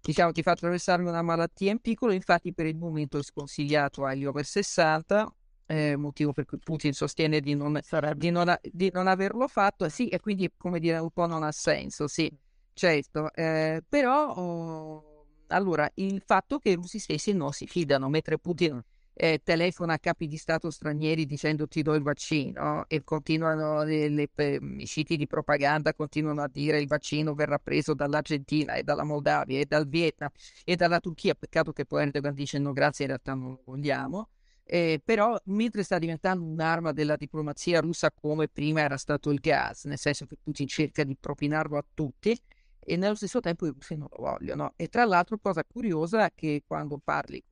diciamo, 0.00 0.32
ti 0.32 0.42
fa 0.42 0.52
attraversare 0.52 1.02
una 1.02 1.22
malattia 1.22 1.70
in 1.70 1.78
piccolo. 1.80 2.12
Infatti, 2.12 2.52
per 2.52 2.66
il 2.66 2.76
momento 2.76 3.18
è 3.18 3.22
sconsigliato 3.22 4.04
agli 4.04 4.24
over 4.24 4.44
60. 4.44 5.34
Eh, 5.66 5.94
motivo 5.96 6.32
per 6.32 6.46
cui 6.46 6.58
Putin 6.58 6.92
sostiene 6.92 7.40
di 7.40 7.54
non, 7.54 7.78
di 8.16 8.30
non, 8.30 8.56
di 8.60 8.90
non 8.92 9.06
averlo 9.06 9.46
fatto, 9.46 9.88
sì, 9.88 10.08
e 10.08 10.18
quindi 10.18 10.50
come 10.56 10.80
dire 10.80 10.98
un 10.98 11.10
po' 11.10 11.26
non 11.26 11.44
ha 11.44 11.52
senso, 11.52 12.08
sì, 12.08 12.28
certo, 12.72 13.32
eh, 13.32 13.80
però 13.88 14.32
oh, 14.34 15.10
allora, 15.50 15.88
il 15.94 16.22
fatto 16.24 16.58
che 16.58 16.70
i 16.70 16.74
russi 16.74 16.98
stessi 16.98 17.32
non 17.32 17.52
si 17.52 17.66
fidano, 17.66 18.08
mentre 18.08 18.38
Putin 18.38 18.82
eh, 19.22 19.42
telefona 19.44 19.92
a 19.94 19.98
capi 19.98 20.26
di 20.26 20.38
Stato 20.38 20.70
stranieri 20.70 21.26
dicendo 21.26 21.68
ti 21.68 21.82
do 21.82 21.92
il 21.92 22.02
vaccino 22.02 22.86
e 22.88 23.04
continuano 23.04 23.82
le, 23.82 24.08
le, 24.08 24.30
i 24.78 24.86
siti 24.86 25.18
di 25.18 25.26
propaganda 25.26 25.92
continuano 25.92 26.40
a 26.40 26.48
dire 26.48 26.80
il 26.80 26.86
vaccino 26.86 27.34
verrà 27.34 27.58
preso 27.58 27.92
dall'Argentina 27.92 28.76
e 28.76 28.82
dalla 28.82 29.04
Moldavia 29.04 29.58
e 29.58 29.66
dal 29.66 29.86
Vietnam 29.86 30.30
e 30.64 30.74
dalla 30.74 31.00
Turchia, 31.00 31.34
peccato 31.34 31.70
che 31.72 31.84
poi 31.84 32.04
Erdogan 32.04 32.32
dice 32.32 32.58
no 32.58 32.72
grazie, 32.72 33.04
in 33.04 33.10
realtà 33.10 33.34
non 33.34 33.50
lo 33.50 33.62
vogliamo. 33.66 34.30
Eh, 34.64 35.02
però 35.04 35.36
mentre 35.46 35.82
sta 35.82 35.98
diventando 35.98 36.42
un'arma 36.42 36.92
della 36.92 37.16
diplomazia 37.16 37.80
russa 37.80 38.10
come 38.12 38.48
prima 38.48 38.80
era 38.80 38.96
stato 38.96 39.30
il 39.30 39.38
gas, 39.38 39.84
nel 39.84 39.98
senso 39.98 40.24
che 40.24 40.38
Putin 40.42 40.66
cerca 40.66 41.04
di 41.04 41.14
propinarlo 41.18 41.76
a 41.76 41.84
tutti, 41.92 42.40
e 42.78 42.96
nello 42.96 43.16
stesso 43.16 43.40
tempo 43.40 43.66
i 43.66 43.70
russi 43.70 43.96
non 43.96 44.08
lo 44.10 44.22
vogliono. 44.22 44.72
E 44.76 44.88
tra 44.88 45.04
l'altro, 45.04 45.38
cosa 45.38 45.62
curiosa 45.64 46.24
è 46.24 46.32
che 46.34 46.62
quando 46.66 46.98
parli 47.02 47.42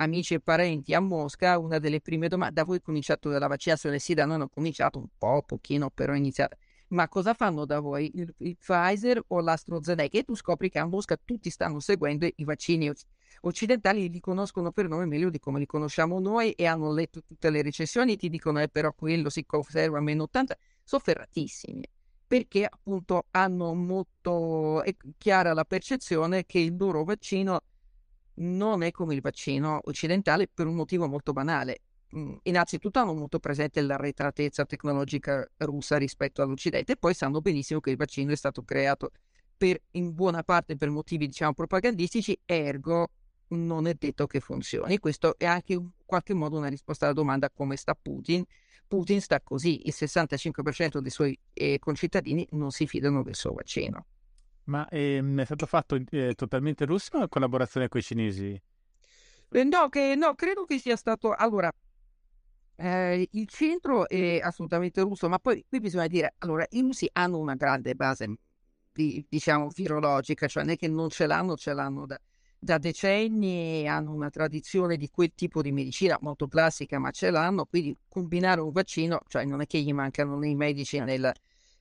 amici 0.00 0.34
e 0.34 0.40
parenti 0.40 0.94
a 0.94 1.00
Mosca, 1.00 1.58
una 1.58 1.78
delle 1.78 2.00
prime 2.00 2.28
domande, 2.28 2.54
da 2.54 2.64
voi 2.64 2.78
è 2.78 2.80
cominciato 2.80 3.28
la 3.30 3.46
vaccinazione? 3.46 3.98
Sì, 3.98 4.14
da 4.14 4.24
noi 4.24 4.36
hanno 4.36 4.48
cominciato 4.48 4.98
un 4.98 5.06
po', 5.16 5.42
pochino, 5.46 5.90
però 5.90 6.14
iniziato. 6.14 6.56
Ma 6.88 7.08
cosa 7.08 7.34
fanno 7.34 7.64
da 7.66 7.78
voi? 7.78 8.10
Il, 8.14 8.34
il 8.38 8.56
Pfizer 8.56 9.22
o 9.28 9.40
l'AstraZeneca? 9.40 10.18
E 10.18 10.24
tu 10.24 10.34
scopri 10.34 10.70
che 10.70 10.78
a 10.78 10.86
Mosca 10.86 11.16
tutti 11.22 11.48
stanno 11.50 11.78
seguendo 11.78 12.26
i 12.34 12.44
vaccini 12.44 12.90
occidentali, 13.42 14.10
li 14.10 14.20
conoscono 14.20 14.72
per 14.72 14.88
nome 14.88 15.06
meglio 15.06 15.30
di 15.30 15.38
come 15.38 15.60
li 15.60 15.66
conosciamo 15.66 16.18
noi 16.18 16.52
e 16.52 16.66
hanno 16.66 16.92
letto 16.92 17.22
tutte 17.22 17.50
le 17.50 17.62
recessioni, 17.62 18.16
ti 18.16 18.28
dicono 18.28 18.60
eh, 18.60 18.68
però 18.68 18.92
quello 18.92 19.30
si 19.30 19.46
conserva 19.46 19.98
a 19.98 20.00
meno 20.00 20.24
80, 20.24 20.58
sono 20.82 21.02
ferratissimi 21.02 21.82
perché 22.30 22.64
appunto 22.64 23.26
hanno 23.32 23.74
molto 23.74 24.84
chiara 25.18 25.52
la 25.52 25.64
percezione 25.64 26.46
che 26.46 26.60
il 26.60 26.76
loro 26.76 27.02
vaccino 27.02 27.62
non 28.34 28.82
è 28.82 28.90
come 28.90 29.14
il 29.14 29.20
vaccino 29.20 29.80
occidentale 29.84 30.48
per 30.52 30.66
un 30.66 30.74
motivo 30.74 31.08
molto 31.08 31.32
banale. 31.32 31.82
Mm, 32.16 32.36
innanzitutto 32.42 32.98
hanno 32.98 33.14
molto 33.14 33.38
presente 33.38 33.80
l'arretratezza 33.80 34.64
tecnologica 34.64 35.48
russa 35.58 35.96
rispetto 35.96 36.42
all'Occidente 36.42 36.92
e 36.92 36.96
poi 36.96 37.14
sanno 37.14 37.40
benissimo 37.40 37.80
che 37.80 37.90
il 37.90 37.96
vaccino 37.96 38.32
è 38.32 38.36
stato 38.36 38.62
creato 38.62 39.12
per, 39.56 39.80
in 39.92 40.14
buona 40.14 40.42
parte 40.42 40.76
per 40.76 40.90
motivi 40.90 41.26
diciamo 41.26 41.52
propagandistici, 41.52 42.38
ergo 42.44 43.10
non 43.48 43.86
è 43.86 43.94
detto 43.94 44.26
che 44.26 44.40
funzioni. 44.40 44.98
Questo 44.98 45.36
è 45.38 45.44
anche 45.44 45.74
in 45.74 45.88
qualche 46.04 46.34
modo 46.34 46.56
una 46.56 46.68
risposta 46.68 47.04
alla 47.04 47.14
domanda 47.14 47.50
come 47.50 47.76
sta 47.76 47.94
Putin 47.94 48.44
Putin 48.90 49.20
sta 49.20 49.40
così, 49.40 49.86
il 49.86 49.94
65% 49.96 50.98
dei 50.98 51.12
suoi 51.12 51.38
eh, 51.52 51.78
concittadini 51.78 52.44
non 52.50 52.72
si 52.72 52.88
fidano 52.88 53.22
del 53.22 53.36
suo 53.36 53.52
vaccino. 53.52 54.04
Ma 54.64 54.86
ehm, 54.88 55.40
è 55.40 55.44
stato 55.44 55.66
fatto 55.66 55.98
eh, 56.10 56.34
totalmente 56.34 56.84
russo 56.84 57.16
o 57.16 57.20
in 57.22 57.28
collaborazione 57.28 57.88
con 57.88 58.00
i 58.00 58.02
cinesi? 58.02 58.62
Eh, 59.52 59.64
no, 59.64 59.88
che, 59.88 60.14
no, 60.16 60.34
credo 60.34 60.64
che 60.64 60.78
sia 60.78 60.96
stato... 60.96 61.32
Allora, 61.32 61.72
eh, 62.76 63.28
il 63.32 63.48
centro 63.48 64.08
è 64.08 64.40
assolutamente 64.40 65.00
russo, 65.00 65.28
ma 65.28 65.38
poi 65.38 65.64
qui 65.68 65.80
bisogna 65.80 66.06
dire, 66.06 66.34
allora, 66.38 66.64
i 66.70 66.80
russi 66.80 67.08
hanno 67.12 67.38
una 67.38 67.54
grande 67.54 67.94
base, 67.94 68.34
di, 68.92 69.24
diciamo, 69.28 69.68
virologica, 69.74 70.46
cioè 70.46 70.62
non 70.62 70.72
è 70.72 70.76
che 70.76 70.88
non 70.88 71.08
ce 71.08 71.26
l'hanno, 71.26 71.56
ce 71.56 71.72
l'hanno 71.72 72.06
da, 72.06 72.18
da 72.58 72.78
decenni 72.78 73.88
hanno 73.88 74.12
una 74.12 74.30
tradizione 74.30 74.96
di 74.96 75.08
quel 75.08 75.32
tipo 75.34 75.62
di 75.62 75.72
medicina 75.72 76.18
molto 76.20 76.46
classica, 76.46 76.98
ma 76.98 77.10
ce 77.10 77.30
l'hanno, 77.30 77.64
quindi 77.64 77.96
combinare 78.08 78.60
un 78.60 78.70
vaccino, 78.70 79.20
cioè 79.28 79.44
non 79.44 79.60
è 79.62 79.66
che 79.66 79.80
gli 79.80 79.92
mancano 79.92 80.38
nei 80.38 80.54
medici 80.54 80.98
nel, 81.00 81.32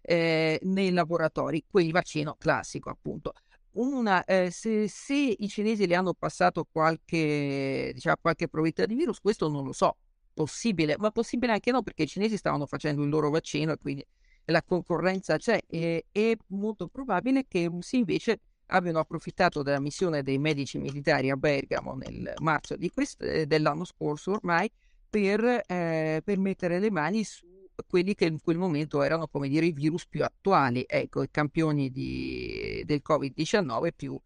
eh, 0.01 0.59
nei 0.63 0.91
laboratori, 0.91 1.63
quel 1.69 1.91
vaccino 1.91 2.35
classico 2.37 2.89
appunto. 2.89 3.33
Una, 3.71 4.23
eh, 4.25 4.49
se, 4.51 4.87
se, 4.87 5.13
i 5.15 5.47
cinesi 5.47 5.87
le 5.87 5.95
hanno 5.95 6.13
passato 6.13 6.67
qualche, 6.69 7.91
diciamo, 7.93 8.15
qualche 8.21 8.47
provetta 8.47 8.85
di 8.85 8.95
virus, 8.95 9.19
questo 9.19 9.47
non 9.47 9.63
lo 9.63 9.73
so, 9.73 9.95
possibile, 10.33 10.95
ma 10.97 11.11
possibile 11.11 11.53
anche 11.53 11.71
no, 11.71 11.83
perché 11.83 12.03
i 12.03 12.07
cinesi 12.07 12.37
stavano 12.37 12.65
facendo 12.65 13.03
il 13.03 13.09
loro 13.09 13.29
vaccino 13.29 13.71
e 13.73 13.77
quindi 13.77 14.05
la 14.45 14.63
concorrenza 14.63 15.37
c'è 15.37 15.59
e 15.67 16.05
è 16.11 16.35
molto 16.47 16.87
probabile 16.87 17.45
che 17.47 17.59
i 17.59 17.65
russi 17.65 17.97
invece 17.97 18.39
abbiano 18.67 18.99
approfittato 18.99 19.63
della 19.63 19.79
missione 19.79 20.23
dei 20.23 20.37
medici 20.37 20.77
militari 20.77 21.29
a 21.29 21.35
Bergamo 21.35 21.95
nel 21.95 22.33
marzo 22.39 22.75
quest- 22.93 23.21
eh, 23.21 23.45
dell'anno 23.45 23.83
scorso 23.83 24.31
ormai 24.31 24.69
per, 25.09 25.63
eh, 25.65 26.21
per, 26.23 26.37
mettere 26.37 26.79
le 26.79 26.91
mani 26.91 27.23
su 27.23 27.58
quelli 27.87 28.15
che 28.15 28.25
in 28.25 28.39
quel 28.41 28.57
momento 28.57 29.01
erano 29.01 29.27
come 29.27 29.47
dire 29.47 29.65
i 29.65 29.71
virus 29.71 30.05
più 30.07 30.23
attuali, 30.23 30.83
ecco 30.87 31.23
i 31.23 31.29
campioni 31.31 31.89
di, 31.89 32.81
del 32.85 33.01
Covid-19 33.07 33.89
più, 33.95 34.19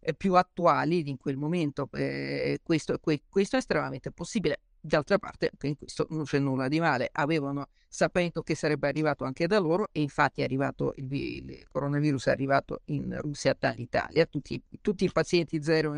eh, 0.00 0.14
più 0.14 0.34
attuali 0.34 1.08
in 1.08 1.16
quel 1.16 1.36
momento. 1.36 1.88
Eh, 1.92 2.60
questo, 2.62 2.98
que- 2.98 3.22
questo 3.28 3.56
è 3.56 3.58
estremamente 3.58 4.10
possibile. 4.10 4.60
D'altra 4.80 5.18
parte, 5.18 5.50
anche 5.50 5.66
in 5.66 5.76
questo 5.76 6.06
non 6.10 6.24
c'è 6.24 6.38
nulla 6.38 6.68
di 6.68 6.78
male. 6.78 7.08
Avevano 7.12 7.68
sapendo 7.88 8.42
che 8.42 8.54
sarebbe 8.54 8.88
arrivato 8.88 9.24
anche 9.24 9.46
da 9.46 9.58
loro 9.58 9.88
e 9.92 10.00
infatti 10.00 10.40
è 10.40 10.44
arrivato 10.44 10.92
il, 10.96 11.12
il 11.12 11.66
coronavirus 11.70 12.26
è 12.26 12.30
arrivato 12.30 12.82
in 12.86 13.18
Russia 13.20 13.56
dall'Italia. 13.58 14.24
Tutti, 14.26 14.62
tutti 14.80 15.04
i 15.04 15.10
pazienti 15.10 15.62
zero 15.62 15.94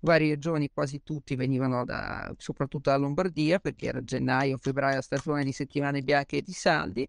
varie 0.00 0.30
regioni, 0.30 0.70
quasi 0.72 1.02
tutti 1.02 1.36
venivano 1.36 1.84
da, 1.84 2.32
soprattutto 2.36 2.90
dalla 2.90 3.02
Lombardia 3.02 3.58
perché 3.58 3.86
era 3.86 4.02
gennaio, 4.02 4.58
febbraio, 4.58 5.00
stagione 5.00 5.44
di 5.44 5.52
settimane 5.52 6.02
bianche 6.02 6.38
e 6.38 6.42
di 6.42 6.52
saldi. 6.52 7.08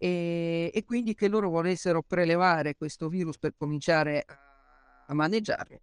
E, 0.00 0.70
e 0.72 0.84
quindi 0.84 1.14
che 1.14 1.28
loro 1.28 1.50
volessero 1.50 2.02
prelevare 2.02 2.76
questo 2.76 3.08
virus 3.08 3.36
per 3.38 3.54
cominciare 3.56 4.24
a, 5.06 5.14
maneggiarlo, 5.14 5.80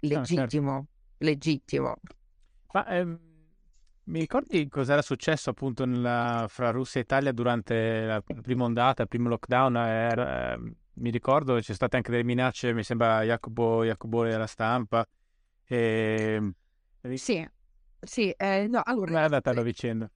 legittimo, 0.00 0.70
ah, 0.70 0.76
certo. 0.76 0.88
legittimo. 1.18 1.96
Ma 2.72 2.86
ehm, 2.86 3.20
mi 4.04 4.18
ricordi 4.18 4.66
cosa 4.68 4.94
era 4.94 5.02
successo 5.02 5.50
appunto 5.50 5.84
nella, 5.84 6.46
fra 6.48 6.70
Russia 6.70 7.00
e 7.00 7.04
Italia 7.04 7.32
durante 7.32 8.04
la 8.04 8.20
prima 8.20 8.64
ondata, 8.64 9.02
il 9.02 9.08
primo 9.08 9.28
lockdown? 9.28 9.76
Era, 9.76 10.54
eh, 10.54 10.74
mi 10.94 11.10
ricordo 11.10 11.58
c'è 11.58 11.74
state 11.74 11.96
anche 11.96 12.10
delle 12.10 12.24
minacce, 12.24 12.72
mi 12.72 12.82
sembra 12.82 13.22
Jacopo, 13.22 13.84
Jacopo 13.84 14.22
alla 14.22 14.46
stampa. 14.46 15.06
E... 15.64 16.52
Sì, 17.14 17.48
sì, 18.00 18.30
eh, 18.30 18.66
no, 18.68 18.82
allora... 18.84 19.06
Come 19.06 19.20
è 19.20 19.24
andata 19.24 19.52
la 19.52 19.62
vicenda? 19.62 20.10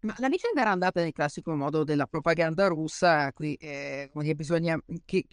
Ma 0.00 0.14
la 0.18 0.28
vicenda 0.28 0.60
era 0.60 0.70
andata 0.70 1.00
nel 1.00 1.12
classico 1.12 1.54
modo 1.54 1.84
della 1.84 2.06
propaganda 2.06 2.66
russa, 2.68 3.32
qui 3.32 3.54
eh, 3.54 4.10
bisogna 4.34 4.80
che... 5.04 5.26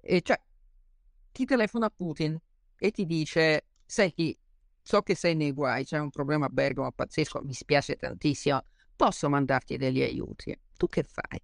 Eh, 0.00 0.20
cioè, 0.22 0.40
ti 1.32 1.44
telefona 1.44 1.90
Putin 1.90 2.38
e 2.78 2.90
ti 2.90 3.04
dice, 3.04 3.66
senti, 3.84 4.36
so 4.80 5.02
che 5.02 5.14
sei 5.14 5.34
nei 5.34 5.52
guai, 5.52 5.84
c'è 5.84 5.98
un 5.98 6.10
problema 6.10 6.46
a 6.46 6.48
Bergamo 6.48 6.90
pazzesco, 6.92 7.42
mi 7.42 7.52
spiace 7.52 7.96
tantissimo, 7.96 8.62
posso 8.96 9.28
mandarti 9.28 9.76
degli 9.76 10.02
aiuti? 10.02 10.58
Tu 10.76 10.86
che 10.86 11.02
fai? 11.02 11.40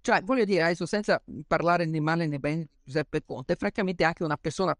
Cioè, 0.00 0.22
voglio 0.22 0.44
dire, 0.44 0.62
adesso 0.62 0.86
senza 0.86 1.22
parlare 1.46 1.84
né 1.84 2.00
male 2.00 2.26
né 2.26 2.38
bene 2.38 2.56
di 2.62 2.68
Giuseppe 2.84 3.22
Conte, 3.24 3.56
francamente 3.56 4.04
anche 4.04 4.24
una 4.24 4.36
persona 4.36 4.76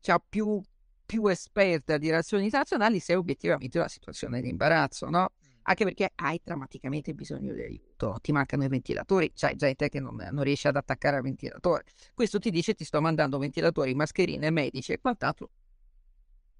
cioè, 0.00 0.16
più, 0.28 0.60
più 1.04 1.26
esperta 1.28 1.96
di 1.98 2.10
relazioni 2.10 2.44
internazionali 2.44 3.00
sei 3.00 3.16
obiettivamente 3.16 3.78
una 3.78 3.88
situazione 3.88 4.40
di 4.40 4.48
imbarazzo, 4.48 5.08
no? 5.08 5.30
Anche 5.62 5.84
perché 5.84 6.12
hai 6.14 6.40
drammaticamente 6.42 7.12
bisogno 7.12 7.52
di 7.52 7.60
aiuto, 7.60 8.18
ti 8.22 8.32
mancano 8.32 8.64
i 8.64 8.68
ventilatori, 8.68 9.32
c'è 9.34 9.54
gente 9.54 9.88
che 9.90 10.00
non, 10.00 10.16
non 10.16 10.42
riesce 10.42 10.68
ad 10.68 10.76
attaccare 10.76 11.16
al 11.16 11.22
ventilatore. 11.22 11.84
Questo 12.14 12.38
ti 12.38 12.50
dice 12.50 12.74
ti 12.74 12.84
sto 12.84 13.00
mandando 13.02 13.38
ventilatori, 13.38 13.94
mascherine, 13.94 14.50
medici 14.50 14.92
e 14.92 14.98
quant'altro, 14.98 15.50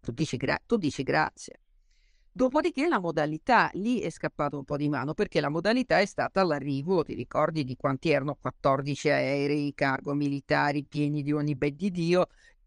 tu 0.01 0.13
dici, 0.13 0.37
gra- 0.37 0.61
tu 0.67 0.77
dici 0.77 1.03
grazie. 1.03 1.61
Dopodiché 2.33 2.87
la 2.89 3.01
modalità 3.01 3.69
lì 3.75 3.99
è 4.01 4.11
scappato 4.11 4.59
un 4.59 4.65
po' 4.65 4.77
di 4.77 4.89
mano 4.89 5.13
perché 5.13 5.41
la 5.41 5.49
modalità 5.49 5.99
è 5.99 6.07
stata 6.07 6.45
l'arrivo, 6.45 7.03
ti 7.03 7.15
ricordi 7.15 7.65
di 7.65 7.75
quanti 7.77 8.11
erano? 8.11 8.37
14 8.41 9.09
aerei, 9.11 9.75
cargo 9.75 10.15
militari 10.15 10.85
pieni 10.85 11.23
di 11.23 11.33
ogni 11.33 11.57
bel 11.57 11.75
di 11.75 11.91
Dio, 11.91 12.27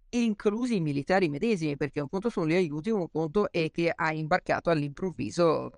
inclusi 0.10 0.75
i 0.75 0.82
militari 0.82 1.30
medesimi, 1.30 1.77
perché 1.77 2.01
un 2.01 2.10
conto 2.10 2.30
sono 2.30 2.48
gli 2.48 2.53
aiuti, 2.56 2.89
un 2.89 3.10
conto 3.10 3.50
è 3.51 3.72
che 3.72 3.91
ha 3.96 4.12
imbarcato 4.12 4.70
all'improvviso 4.70 5.72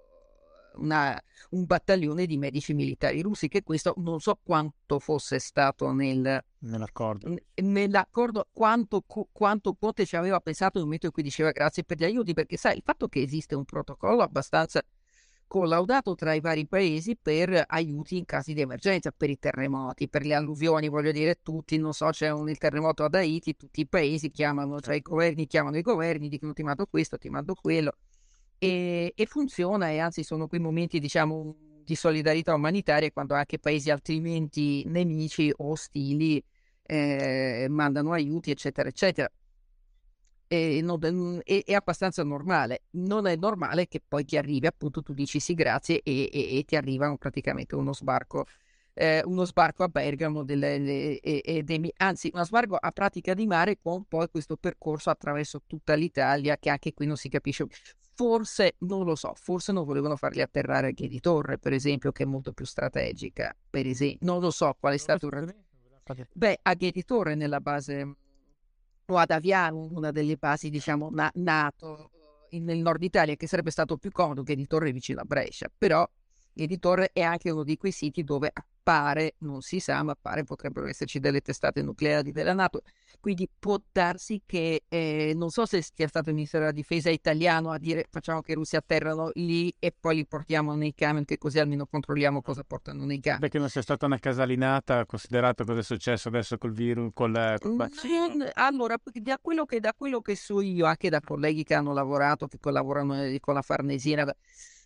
una, 0.75 1.19
un 1.51 1.65
battaglione 1.65 2.25
di 2.25 2.37
medici 2.37 2.73
militari 2.73 3.21
russi, 3.21 3.47
che 3.47 3.63
questo 3.63 3.93
non 3.97 4.19
so 4.19 4.39
quanto 4.43 4.99
fosse 4.99 5.39
stato 5.39 5.91
nel, 5.91 6.43
nell'accordo. 6.59 7.35
nell'accordo, 7.55 8.47
quanto, 8.51 9.03
quanto 9.31 9.75
Conte 9.75 10.05
ci 10.05 10.15
aveva 10.15 10.39
pensato 10.39 10.73
nel 10.75 10.83
momento 10.83 11.07
in 11.07 11.11
cui 11.11 11.23
diceva 11.23 11.51
grazie 11.51 11.83
per 11.83 11.97
gli 11.97 12.03
aiuti, 12.03 12.33
perché 12.33 12.57
sai, 12.57 12.75
il 12.75 12.83
fatto 12.83 13.07
che 13.07 13.21
esiste 13.21 13.55
un 13.55 13.65
protocollo 13.65 14.21
abbastanza 14.21 14.83
collaudato 15.53 16.15
tra 16.15 16.33
i 16.33 16.39
vari 16.39 16.65
paesi 16.65 17.15
per 17.15 17.63
aiuti 17.67 18.17
in 18.17 18.25
casi 18.25 18.55
di 18.55 18.61
emergenza, 18.61 19.11
per 19.15 19.29
i 19.29 19.37
terremoti, 19.37 20.09
per 20.09 20.25
le 20.25 20.33
alluvioni, 20.33 20.89
voglio 20.89 21.11
dire, 21.11 21.41
tutti, 21.43 21.77
non 21.77 21.93
so, 21.93 22.09
c'è 22.09 22.31
un, 22.31 22.49
il 22.49 22.57
terremoto 22.57 23.03
ad 23.03 23.13
Haiti, 23.13 23.55
tutti 23.55 23.81
i 23.81 23.87
paesi 23.87 24.31
chiamano, 24.31 24.79
cioè 24.79 24.95
i 24.95 25.01
governi 25.01 25.45
chiamano 25.45 25.77
i 25.77 25.83
governi, 25.83 26.27
dicono 26.27 26.53
ti 26.53 26.63
mando 26.63 26.87
questo, 26.87 27.19
ti 27.19 27.29
mando 27.29 27.53
quello, 27.53 27.95
e, 28.63 29.11
e 29.13 29.25
funziona 29.25 29.89
e 29.89 29.99
anzi 29.99 30.23
sono 30.23 30.47
quei 30.47 30.61
momenti, 30.61 30.99
diciamo, 30.99 31.53
di 31.83 31.95
solidarietà 31.95 32.53
umanitaria 32.53 33.11
quando 33.11 33.33
anche 33.33 33.59
paesi 33.59 33.89
altrimenti 33.91 34.83
nemici 34.85 35.51
o 35.57 35.71
ostili 35.71 36.41
eh, 36.83 37.67
mandano 37.69 38.13
aiuti, 38.13 38.51
eccetera, 38.51 38.87
eccetera 38.87 39.29
è, 40.47 40.81
non, 40.81 41.41
è, 41.43 41.63
è, 41.65 41.73
abbastanza 41.73 42.23
normale. 42.23 42.83
Non 42.91 43.27
è 43.27 43.35
normale 43.35 43.87
che 43.87 44.01
poi 44.07 44.23
ti 44.23 44.37
arrivi, 44.37 44.67
appunto, 44.67 45.01
tu 45.01 45.13
dici 45.13 45.39
sì, 45.39 45.53
grazie, 45.53 46.01
e, 46.01 46.29
e, 46.31 46.57
e 46.57 46.63
ti 46.63 46.75
arriva 46.75 47.13
praticamente 47.17 47.75
uno 47.75 47.93
sbarco. 47.93 48.45
Eh, 48.95 49.23
uno 49.25 49.43
sbarco 49.45 49.83
a 49.83 49.87
Bergamo, 49.87 50.43
delle, 50.43 51.19
e, 51.19 51.63
dei, 51.63 51.91
anzi, 51.97 52.29
uno 52.31 52.45
sbarco 52.45 52.75
a 52.75 52.91
pratica 52.91 53.33
di 53.33 53.47
mare 53.47 53.79
con 53.81 54.05
poi 54.05 54.29
questo 54.29 54.55
percorso 54.55 55.09
attraverso 55.09 55.63
tutta 55.65 55.95
l'Italia, 55.95 56.57
che 56.57 56.69
anche 56.69 56.93
qui 56.93 57.07
non 57.07 57.17
si 57.17 57.29
capisce. 57.29 57.65
Forse, 58.15 58.75
non 58.79 59.05
lo 59.05 59.15
so, 59.15 59.33
forse 59.35 59.71
non 59.71 59.85
volevano 59.85 60.15
farli 60.15 60.41
atterrare 60.41 60.89
a 60.89 60.91
Chiedi 60.91 61.19
Torre, 61.19 61.57
per 61.57 61.73
esempio, 61.73 62.11
che 62.11 62.23
è 62.23 62.25
molto 62.27 62.53
più 62.53 62.65
strategica. 62.65 63.55
Per 63.67 63.87
esempio, 63.87 64.27
non 64.31 64.39
lo 64.39 64.51
so 64.51 64.75
qual 64.79 64.93
è 64.93 64.97
stato 64.97 65.27
il. 65.27 65.55
Beh, 66.33 66.59
a 66.61 66.75
Chiedi 66.75 67.03
Torre 67.03 67.33
nella 67.33 67.59
base 67.59 68.15
o 69.05 69.17
ad 69.17 69.31
Aviano, 69.31 69.87
una 69.91 70.11
delle 70.11 70.35
basi, 70.35 70.69
diciamo, 70.69 71.09
na- 71.09 71.31
nato 71.35 72.11
eh, 72.49 72.59
nel 72.59 72.77
nord 72.77 73.01
Italia, 73.01 73.35
che 73.35 73.47
sarebbe 73.47 73.71
stato 73.71 73.97
più 73.97 74.11
comodo 74.11 74.43
che 74.43 74.51
Editore 74.51 74.91
vicino 74.91 75.21
a 75.21 75.25
Brescia, 75.25 75.71
però 75.75 76.07
Editore 76.53 77.09
è 77.11 77.21
anche 77.21 77.49
uno 77.49 77.63
di 77.63 77.77
quei 77.77 77.91
siti 77.91 78.23
dove 78.23 78.51
appare, 78.83 79.35
non 79.39 79.61
si 79.61 79.79
sa, 79.79 80.03
ma 80.03 80.11
appare 80.11 80.43
potrebbero 80.43 80.87
esserci 80.87 81.19
delle 81.19 81.39
testate 81.39 81.81
nucleari 81.81 82.33
della 82.33 82.53
Nato, 82.53 82.81
quindi 83.21 83.49
può 83.57 83.77
darsi 83.89 84.41
che, 84.45 84.83
eh, 84.89 85.31
non 85.35 85.49
so 85.49 85.65
se 85.65 85.81
sia 85.81 86.07
stato 86.09 86.29
il 86.29 86.35
Ministero 86.35 86.63
della 86.65 86.75
Difesa 86.75 87.09
italiano 87.09 87.71
a 87.71 87.77
dire 87.77 88.05
facciamo 88.11 88.41
che 88.41 88.51
i 88.51 88.55
russi 88.55 88.75
atterrano 88.75 89.31
lì 89.35 89.73
e 89.79 89.95
poi 89.97 90.17
li 90.17 90.27
portiamo 90.27 90.75
nei 90.75 90.93
camion, 90.93 91.23
che 91.23 91.37
così 91.37 91.59
almeno 91.59 91.85
controlliamo 91.85 92.41
cosa 92.41 92.63
portano 92.65 93.05
nei 93.05 93.21
camion. 93.21 93.39
Perché 93.39 93.57
non 93.57 93.69
sia 93.69 93.81
stata 93.81 94.05
una 94.05 94.19
casalinata, 94.19 95.05
considerato 95.05 95.63
cosa 95.63 95.79
è 95.79 95.83
successo 95.83 96.27
adesso 96.27 96.57
col 96.57 96.73
virus, 96.73 97.11
col... 97.13 97.57
col 97.61 97.89
non, 98.03 98.49
allora, 98.53 98.97
da 99.13 99.39
quello, 99.41 99.63
che, 99.63 99.79
da 99.79 99.93
quello 99.95 100.19
che 100.19 100.35
so 100.35 100.59
io, 100.59 100.85
anche 100.85 101.09
da 101.09 101.21
colleghi 101.21 101.63
che 101.63 101.73
hanno 101.73 101.93
lavorato, 101.93 102.47
che 102.47 102.57
collaborano 102.59 103.23
eh, 103.23 103.39
con 103.39 103.53
la 103.53 103.61
Farnesina, 103.61 104.25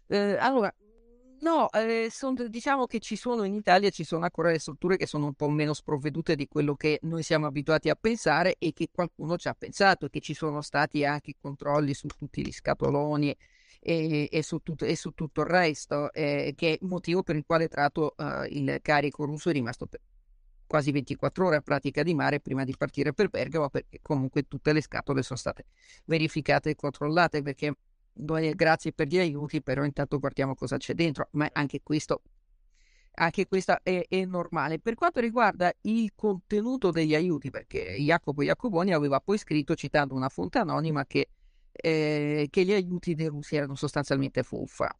eh, 0.07 0.37
allora 0.37 0.71
No, 1.39 1.69
eh, 1.71 2.07
son, 2.09 2.35
diciamo 2.49 2.87
che 2.87 2.99
ci 2.99 3.15
sono 3.15 3.43
in 3.43 3.53
Italia, 3.53 3.91
ci 3.91 4.03
sono 4.03 4.23
ancora 4.23 4.49
le 4.49 4.57
strutture 4.57 4.97
che 4.97 5.05
sono 5.05 5.27
un 5.27 5.33
po' 5.33 5.49
meno 5.49 5.73
sprovvedute 5.73 6.35
di 6.35 6.47
quello 6.47 6.75
che 6.75 6.97
noi 7.03 7.21
siamo 7.21 7.45
abituati 7.45 7.89
a 7.89 7.95
pensare 7.95 8.55
e 8.57 8.73
che 8.73 8.89
qualcuno 8.91 9.37
ci 9.37 9.47
ha 9.47 9.53
pensato, 9.53 10.07
che 10.07 10.19
ci 10.19 10.33
sono 10.33 10.61
stati 10.61 11.05
anche 11.05 11.35
controlli 11.39 11.93
su 11.93 12.07
tutti 12.07 12.43
gli 12.43 12.51
scatoloni 12.51 13.35
e, 13.79 14.27
e, 14.31 14.43
su, 14.43 14.59
tutto, 14.63 14.85
e 14.85 14.95
su, 14.95 15.11
tutto, 15.11 15.41
il 15.41 15.47
resto, 15.47 16.11
eh, 16.11 16.53
che 16.55 16.69
è 16.73 16.77
il 16.81 16.87
motivo 16.87 17.21
per 17.21 17.35
il 17.35 17.43
quale 17.45 17.67
tra 17.67 17.81
l'altro 17.81 18.15
eh, 18.17 18.47
il 18.49 18.79
carico 18.81 19.23
russo 19.25 19.49
è 19.49 19.53
rimasto 19.53 19.85
per 19.85 20.01
quasi 20.65 20.91
24 20.91 21.45
ore 21.45 21.55
a 21.57 21.61
pratica 21.61 22.03
di 22.03 22.13
mare 22.13 22.39
prima 22.41 22.63
di 22.63 22.75
partire 22.75 23.13
per 23.13 23.29
Bergamo, 23.29 23.69
perché 23.69 23.99
comunque 24.01 24.43
tutte 24.47 24.73
le 24.73 24.81
scatole 24.81 25.21
sono 25.21 25.37
state 25.37 25.65
verificate 26.05 26.71
e 26.71 26.75
controllate, 26.75 27.41
perché 27.41 27.73
grazie 28.17 28.93
per 28.93 29.07
gli 29.07 29.17
aiuti, 29.17 29.61
però 29.61 29.83
intanto 29.83 30.19
guardiamo 30.19 30.55
cosa 30.55 30.77
c'è 30.77 30.93
dentro, 30.93 31.27
ma 31.31 31.49
anche 31.53 31.81
questo, 31.83 32.21
anche 33.13 33.47
questo 33.47 33.77
è, 33.83 34.05
è, 34.07 34.25
normale. 34.25 34.79
Per 34.79 34.95
quanto 34.95 35.19
riguarda 35.19 35.73
il 35.81 36.11
contenuto 36.15 36.91
degli 36.91 37.15
aiuti, 37.15 37.49
perché 37.49 37.95
Jacopo 37.99 38.43
Jacoboni 38.43 38.93
aveva 38.93 39.19
poi 39.19 39.37
scritto, 39.37 39.75
citando 39.75 40.13
una 40.15 40.29
fonte 40.29 40.59
anonima, 40.59 41.05
che, 41.05 41.29
eh, 41.71 42.47
che 42.49 42.65
gli 42.65 42.73
aiuti 42.73 43.15
dei 43.15 43.27
russi 43.27 43.55
erano 43.55 43.75
sostanzialmente 43.75 44.43
fuffa. 44.43 44.95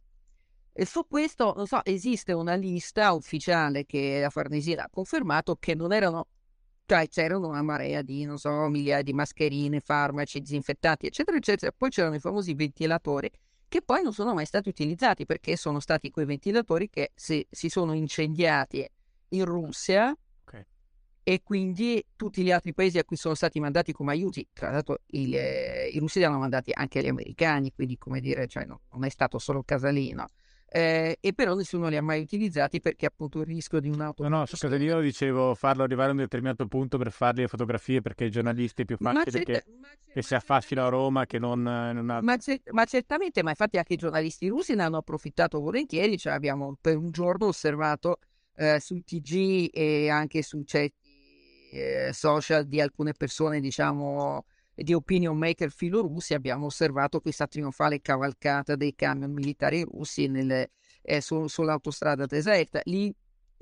E 0.80 0.86
su 0.86 1.08
questo, 1.08 1.54
non 1.56 1.66
so, 1.66 1.84
esiste 1.84 2.34
una 2.34 2.54
lista 2.54 3.12
ufficiale 3.14 3.86
che 3.86 4.20
la 4.22 4.30
Farnesina 4.30 4.84
ha 4.84 4.90
confermato 4.92 5.56
che 5.56 5.74
non 5.74 5.92
erano 5.92 6.28
cioè 6.88 7.10
c'erano 7.10 7.50
una 7.50 7.62
marea 7.62 8.02
di, 8.02 8.24
non 8.24 8.38
so, 8.38 8.50
migliaia 8.70 9.02
di 9.02 9.12
mascherine, 9.12 9.82
farmaci, 9.82 10.40
disinfettanti, 10.40 11.06
eccetera, 11.06 11.36
eccetera. 11.36 11.74
Poi 11.76 11.90
c'erano 11.90 12.16
i 12.16 12.20
famosi 12.20 12.54
ventilatori 12.54 13.30
che 13.68 13.82
poi 13.82 14.02
non 14.02 14.14
sono 14.14 14.34
mai 14.34 14.46
stati 14.46 14.70
utilizzati 14.70 15.26
perché 15.26 15.58
sono 15.58 15.82
stati 15.82 16.10
quei 16.10 16.26
ventilatori 16.26 16.90
che 16.90 17.12
si, 17.14 17.46
si 17.52 17.68
sono 17.68 17.92
incendiati 17.94 18.90
in 19.32 19.44
Russia 19.44 20.18
okay. 20.46 20.66
e 21.24 21.44
quindi 21.44 22.02
tutti 22.16 22.42
gli 22.42 22.52
altri 22.52 22.74
paesi 22.74 22.98
a 22.98 23.04
cui 23.04 23.18
sono 23.18 23.36
stati 23.36 23.60
mandati 23.60 23.92
come 23.92 24.14
aiuti, 24.14 24.48
tra 24.54 24.72
l'altro 24.72 25.00
il, 25.08 25.36
eh, 25.36 25.90
i 25.90 26.00
russi 26.00 26.20
li 26.20 26.26
hanno 26.26 26.38
mandati 26.38 26.72
anche 26.74 27.00
agli 27.00 27.10
americani, 27.10 27.74
quindi 27.74 27.98
come 27.98 28.22
dire, 28.22 28.48
cioè, 28.48 28.64
no, 28.64 28.84
non 28.94 29.04
è 29.04 29.10
stato 29.10 29.40
solo 29.40 29.62
Casalino 29.62 30.30
eh, 30.70 31.18
e 31.22 31.34
però 31.34 31.56
nessuno 31.56 31.88
li 31.88 31.96
ha 31.96 32.02
mai 32.02 32.22
utilizzati 32.22 32.82
perché 32.82 33.06
appunto 33.06 33.40
il 33.40 33.46
rischio 33.46 33.80
di 33.80 33.88
un'auto... 33.88 34.24
No, 34.24 34.30
no, 34.40 34.46
su 34.46 34.58
Casalino 34.58 35.00
dicevo 35.00 35.56
farlo 35.56 35.84
arrivare 35.84 36.10
a 36.10 36.12
un 36.12 36.18
determinato 36.18 36.68
punto 36.68 36.98
per 36.98 37.12
fargli 37.12 37.40
le 37.40 37.48
fotografie 37.48 38.02
perché 38.02 38.26
i 38.26 38.32
giornalisti 38.32 38.82
è 38.82 38.86
più 38.86 38.98
facile 38.98 39.44
che, 39.44 39.64
che, 40.12 40.22
si 40.22 40.36
affascino 40.36 40.86
a 40.86 40.90
Roma 40.90 41.26
che 41.26 41.40
non... 41.40 41.62
non 41.62 42.20
ma, 42.22 42.38
cer- 42.38 42.70
ma, 42.72 42.84
certamente, 42.84 43.44
ma 43.44 43.52
infatti 43.52 43.78
anche 43.78 43.94
i 43.94 43.98
giornalisti 43.98 44.48
russi 44.50 44.76
ne 44.76 44.84
hanno 44.84 44.98
approfittato 44.98 45.62
volentieri, 45.62 46.18
cioè 46.18 46.34
abbiamo 46.34 46.78
per 46.82 46.98
un 46.98 47.12
giorno 47.12 47.46
osservato 47.48 48.18
eh, 48.56 48.82
sul 48.82 49.06
TG 49.06 49.70
e 49.72 50.10
anche 50.10 50.42
su 50.42 50.64
certi 50.64 51.70
eh, 51.72 52.12
social 52.12 52.66
di 52.66 52.82
alcune 52.82 53.14
persone, 53.14 53.62
diciamo 53.62 54.46
di 54.84 54.94
opinion 54.94 55.38
maker 55.38 55.72
filorussi 55.72 56.36
abbiamo 56.36 56.68
osservato 56.68 57.20
questa 57.20 57.48
trionfale 57.48 58.00
cavalcata 58.00 58.76
dei 58.76 58.94
camion 58.94 59.32
militari 59.32 59.82
russi 59.82 60.28
nelle, 60.28 60.72
eh, 61.02 61.20
su, 61.20 61.48
sull'autostrada 61.48 62.26
deserta. 62.26 62.80
Lì, 62.84 63.14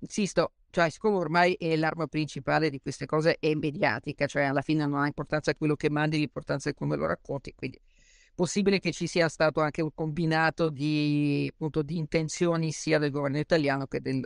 insisto, 0.02 0.54
cioè, 0.70 0.90
siccome 0.90 1.16
ormai 1.16 1.54
è 1.54 1.74
l'arma 1.78 2.08
principale 2.08 2.70
di 2.70 2.82
queste 2.82 3.06
cose 3.06 3.38
è 3.40 3.54
mediatica, 3.54 4.26
cioè 4.28 4.44
alla 4.44 4.62
fine 4.62 4.86
non 4.86 5.00
ha 5.00 5.06
importanza 5.08 5.56
quello 5.56 5.76
che 5.76 5.90
mandi, 5.90 6.18
l'importanza 6.18 6.70
è 6.70 6.74
come 6.74 6.98
lo 6.98 7.06
racconti, 7.06 7.54
quindi 7.56 7.80
possibile 8.36 8.80
che 8.80 8.92
ci 8.92 9.08
sia 9.08 9.30
stato 9.30 9.62
anche 9.62 9.82
un 9.82 9.94
combinato 9.94 10.70
di, 10.70 11.50
appunto, 11.50 11.82
di 11.82 11.98
intenzioni 11.98 12.74
sia 12.74 13.00
del 13.00 13.12
governo 13.12 13.40
italiano 13.40 13.88
che, 13.88 14.02
del, 14.02 14.22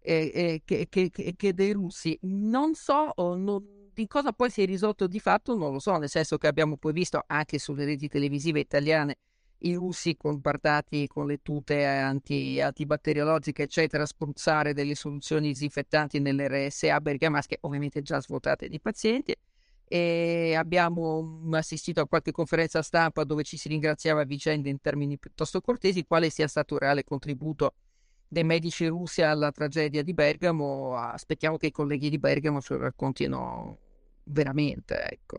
eh, 0.00 0.30
eh, 0.34 0.62
che, 0.64 0.88
che, 0.88 1.34
che 1.36 1.54
dei 1.54 1.72
russi. 1.72 2.18
Non 2.22 2.74
so, 2.74 3.12
non, 3.16 3.77
di 3.98 4.06
cosa 4.06 4.32
poi 4.32 4.48
si 4.48 4.62
è 4.62 4.64
risolto 4.64 5.08
di 5.08 5.18
fatto 5.18 5.56
non 5.56 5.72
lo 5.72 5.80
so, 5.80 5.96
nel 5.96 6.08
senso 6.08 6.38
che 6.38 6.46
abbiamo 6.46 6.76
poi 6.76 6.92
visto 6.92 7.24
anche 7.26 7.58
sulle 7.58 7.84
reti 7.84 8.06
televisive 8.06 8.60
italiane 8.60 9.16
i 9.62 9.74
russi 9.74 10.16
compartati 10.16 11.08
con 11.08 11.26
le 11.26 11.42
tute 11.42 11.84
anti, 11.84 12.60
antibatteriologiche, 12.60 13.64
eccetera, 13.64 14.06
spruzzare 14.06 14.72
delle 14.72 14.94
soluzioni 14.94 15.48
disinfettanti 15.48 16.20
nelle 16.20 16.68
RSA 16.68 17.00
bergamasche, 17.00 17.58
ovviamente 17.62 18.00
già 18.02 18.20
svuotate 18.20 18.68
di 18.68 18.78
pazienti. 18.78 19.34
E 19.90 20.54
abbiamo 20.54 21.40
assistito 21.54 22.00
a 22.00 22.06
qualche 22.06 22.30
conferenza 22.30 22.82
stampa 22.82 23.24
dove 23.24 23.42
ci 23.42 23.56
si 23.56 23.66
ringraziava 23.66 24.20
a 24.20 24.24
vicenda 24.24 24.68
in 24.68 24.80
termini 24.80 25.18
piuttosto 25.18 25.60
cortesi, 25.60 26.04
quale 26.04 26.30
sia 26.30 26.46
stato 26.46 26.74
il 26.74 26.80
reale 26.80 27.02
contributo 27.02 27.74
dei 28.28 28.44
medici 28.44 28.86
russi 28.86 29.22
alla 29.22 29.50
tragedia 29.50 30.04
di 30.04 30.14
Bergamo. 30.14 30.94
Aspettiamo 30.94 31.56
che 31.56 31.66
i 31.66 31.72
colleghi 31.72 32.10
di 32.10 32.18
Bergamo 32.18 32.60
ce 32.60 32.74
lo 32.74 32.80
raccontino 32.82 33.86
veramente, 34.28 35.02
ecco. 35.02 35.36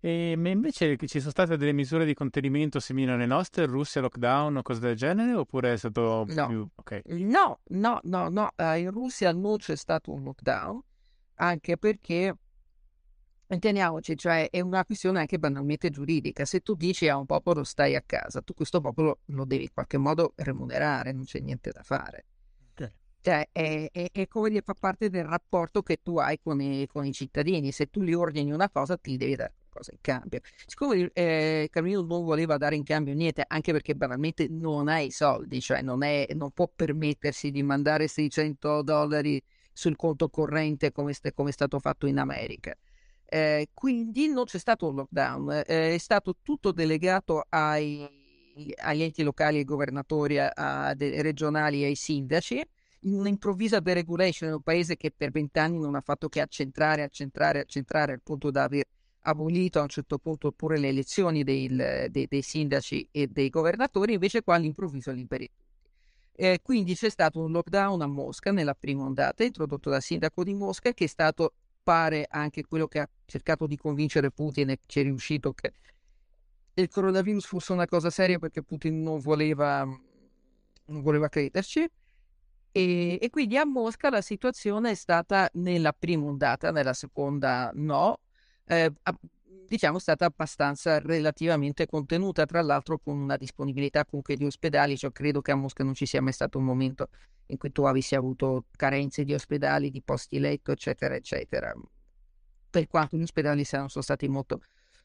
E 0.00 0.32
invece 0.32 0.96
ci 1.06 1.18
sono 1.18 1.30
state 1.30 1.56
delle 1.56 1.72
misure 1.72 2.04
di 2.04 2.14
contenimento 2.14 2.78
simili 2.78 3.10
alle 3.10 3.26
nostre, 3.26 3.66
Russia 3.66 4.00
lockdown 4.00 4.56
o 4.56 4.62
cose 4.62 4.78
del 4.78 4.94
genere, 4.94 5.34
oppure 5.34 5.72
è 5.72 5.76
stato 5.76 6.24
no. 6.28 6.46
più... 6.46 6.68
Okay. 6.76 7.02
No, 7.06 7.60
no, 7.70 7.98
no, 8.04 8.28
no, 8.28 8.52
uh, 8.56 8.76
in 8.76 8.90
Russia 8.92 9.32
non 9.32 9.56
c'è 9.56 9.74
stato 9.74 10.12
un 10.12 10.22
lockdown, 10.22 10.80
anche 11.36 11.76
perché, 11.76 12.36
intendiamoci, 13.48 14.16
cioè 14.16 14.48
è 14.48 14.60
una 14.60 14.84
questione 14.84 15.18
anche 15.18 15.38
banalmente 15.38 15.90
giuridica. 15.90 16.44
Se 16.44 16.60
tu 16.60 16.74
dici 16.74 17.08
a 17.08 17.16
un 17.16 17.26
popolo 17.26 17.64
stai 17.64 17.96
a 17.96 18.02
casa, 18.06 18.42
tu 18.42 18.54
questo 18.54 18.80
popolo 18.80 19.20
lo 19.24 19.44
devi 19.44 19.64
in 19.64 19.72
qualche 19.72 19.98
modo 19.98 20.34
remunerare, 20.36 21.10
non 21.10 21.24
c'è 21.24 21.40
niente 21.40 21.72
da 21.72 21.82
fare. 21.82 22.26
Cioè, 23.26 23.48
è, 23.50 23.88
è, 23.90 24.08
è, 24.12 24.28
come 24.28 24.50
dire, 24.50 24.62
fa 24.62 24.74
parte 24.78 25.10
del 25.10 25.24
rapporto 25.24 25.82
che 25.82 25.98
tu 26.00 26.16
hai 26.18 26.38
con 26.40 26.60
i, 26.60 26.86
con 26.86 27.04
i, 27.04 27.12
cittadini. 27.12 27.72
Se 27.72 27.86
tu 27.90 28.02
gli 28.02 28.12
ordini 28.12 28.52
una 28.52 28.70
cosa, 28.70 28.96
ti 28.96 29.16
devi 29.16 29.34
dare 29.34 29.52
qualcosa 29.62 29.90
in 29.90 29.98
cambio. 30.00 30.38
Siccome 30.64 31.10
eh, 31.12 31.66
Carmino 31.68 32.02
non 32.02 32.24
voleva 32.24 32.56
dare 32.56 32.76
in 32.76 32.84
cambio 32.84 33.14
niente, 33.14 33.42
anche 33.44 33.72
perché 33.72 33.96
banalmente 33.96 34.46
non 34.48 34.86
ha 34.86 35.00
i 35.00 35.10
soldi, 35.10 35.60
cioè 35.60 35.82
non, 35.82 36.04
è, 36.04 36.28
non 36.34 36.52
può 36.52 36.70
permettersi 36.72 37.50
di 37.50 37.64
mandare 37.64 38.06
600 38.06 38.82
dollari 38.82 39.42
sul 39.72 39.96
conto 39.96 40.28
corrente 40.28 40.92
come, 40.92 41.12
st- 41.12 41.32
come 41.34 41.48
è 41.48 41.52
stato 41.52 41.80
fatto 41.80 42.06
in 42.06 42.18
America. 42.18 42.76
Eh, 43.24 43.70
quindi 43.74 44.28
non 44.28 44.44
c'è 44.44 44.58
stato 44.58 44.86
un 44.86 44.94
lockdown, 44.94 45.50
eh, 45.66 45.94
è 45.94 45.98
stato 45.98 46.36
tutto 46.42 46.70
delegato 46.70 47.44
ai, 47.48 48.08
agli 48.76 49.02
enti 49.02 49.24
locali, 49.24 49.56
ai 49.56 49.64
governatori 49.64 50.38
a, 50.38 50.52
a 50.54 50.92
regionali 50.96 51.82
e 51.82 51.86
ai 51.86 51.96
sindaci 51.96 52.64
in 53.00 53.14
un'improvvisa 53.14 53.80
deregulation 53.80 54.48
in 54.48 54.56
un 54.56 54.62
paese 54.62 54.96
che 54.96 55.12
per 55.16 55.30
vent'anni 55.30 55.78
non 55.78 55.94
ha 55.94 56.00
fatto 56.00 56.28
che 56.28 56.40
accentrare, 56.40 57.02
accentrare, 57.02 57.60
accentrare 57.60 58.12
al 58.12 58.22
punto 58.22 58.50
da 58.50 58.64
aver 58.64 58.84
abolito 59.26 59.78
a 59.78 59.82
un 59.82 59.88
certo 59.88 60.18
punto 60.18 60.52
pure 60.52 60.78
le 60.78 60.88
elezioni 60.88 61.44
dei, 61.44 61.68
dei, 61.68 62.26
dei 62.28 62.42
sindaci 62.42 63.08
e 63.10 63.26
dei 63.26 63.50
governatori, 63.50 64.14
invece 64.14 64.42
qua 64.42 64.54
all'improvviso 64.54 65.10
liberi. 65.12 65.48
Eh, 66.38 66.60
quindi 66.62 66.94
c'è 66.94 67.08
stato 67.08 67.40
un 67.40 67.50
lockdown 67.50 68.02
a 68.02 68.06
Mosca 68.06 68.52
nella 68.52 68.74
prima 68.74 69.04
ondata, 69.04 69.42
introdotto 69.42 69.90
dal 69.90 70.02
sindaco 70.02 70.44
di 70.44 70.54
Mosca, 70.54 70.92
che 70.92 71.04
è 71.04 71.08
stato, 71.08 71.54
pare, 71.82 72.26
anche 72.28 72.64
quello 72.64 72.86
che 72.86 73.00
ha 73.00 73.08
cercato 73.24 73.66
di 73.66 73.76
convincere 73.76 74.30
Putin 74.30 74.70
e 74.70 74.80
ci 74.86 75.00
è 75.00 75.02
riuscito 75.02 75.52
che 75.52 75.72
il 76.74 76.88
coronavirus 76.88 77.46
fosse 77.46 77.72
una 77.72 77.86
cosa 77.86 78.10
seria 78.10 78.38
perché 78.38 78.62
Putin 78.62 79.02
non 79.02 79.18
voleva, 79.18 79.82
non 79.84 81.02
voleva 81.02 81.28
crederci. 81.28 81.88
E, 82.76 83.16
e, 83.22 83.30
quindi 83.30 83.56
a 83.56 83.64
Mosca 83.64 84.10
la 84.10 84.20
situazione 84.20 84.90
è 84.90 84.94
stata 84.94 85.48
nella 85.54 85.94
prima 85.94 86.26
ondata, 86.26 86.70
nella 86.70 86.92
seconda 86.92 87.70
no, 87.72 88.18
eh, 88.66 88.92
diciamo 89.66 89.98
stata 89.98 90.26
abbastanza 90.26 90.98
relativamente 90.98 91.86
contenuta, 91.86 92.44
tra 92.44 92.60
l'altro 92.60 92.98
con 92.98 93.16
una 93.16 93.38
disponibilità 93.38 94.04
comunque 94.04 94.36
di 94.36 94.44
ospedali, 94.44 94.98
cioè 94.98 95.10
credo 95.10 95.40
che 95.40 95.52
a 95.52 95.54
Mosca 95.54 95.84
non 95.84 95.94
ci 95.94 96.04
sia 96.04 96.20
mai 96.20 96.34
stato 96.34 96.58
un 96.58 96.64
momento 96.64 97.08
in 97.46 97.56
cui 97.56 97.72
tu 97.72 97.84
avessi 97.84 98.14
avuto 98.14 98.66
carenze 98.76 99.24
di 99.24 99.32
ospedali, 99.32 99.90
di 99.90 100.02
posti 100.02 100.38
letto, 100.38 100.72
eccetera, 100.72 101.14
eccetera. 101.14 101.72
Per 102.68 102.86
quanto 102.88 103.16
gli 103.16 103.22
ospedali 103.22 103.64
siano 103.64 103.88
stati 103.88 104.28
molto, 104.28 104.60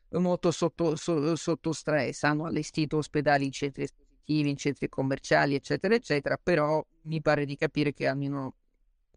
molto 0.09 0.51
sotto, 0.51 0.97
so, 0.97 1.37
sotto 1.37 1.71
stress, 1.71 2.23
hanno 2.23 2.43
allestito 2.43 2.97
ospedali 2.97 3.45
in 3.45 3.53
centri 3.53 3.87
espositivi, 4.21 4.49
in 4.49 4.57
centri 4.57 4.89
commerciali, 4.89 5.55
eccetera, 5.55 5.95
eccetera, 5.95 6.37
però 6.41 6.83
mi 7.03 7.21
pare 7.21 7.45
di 7.45 7.55
capire 7.55 7.93
che 7.93 8.07
almeno, 8.07 8.55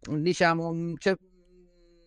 diciamo, 0.01 0.95
cioè, 0.99 1.17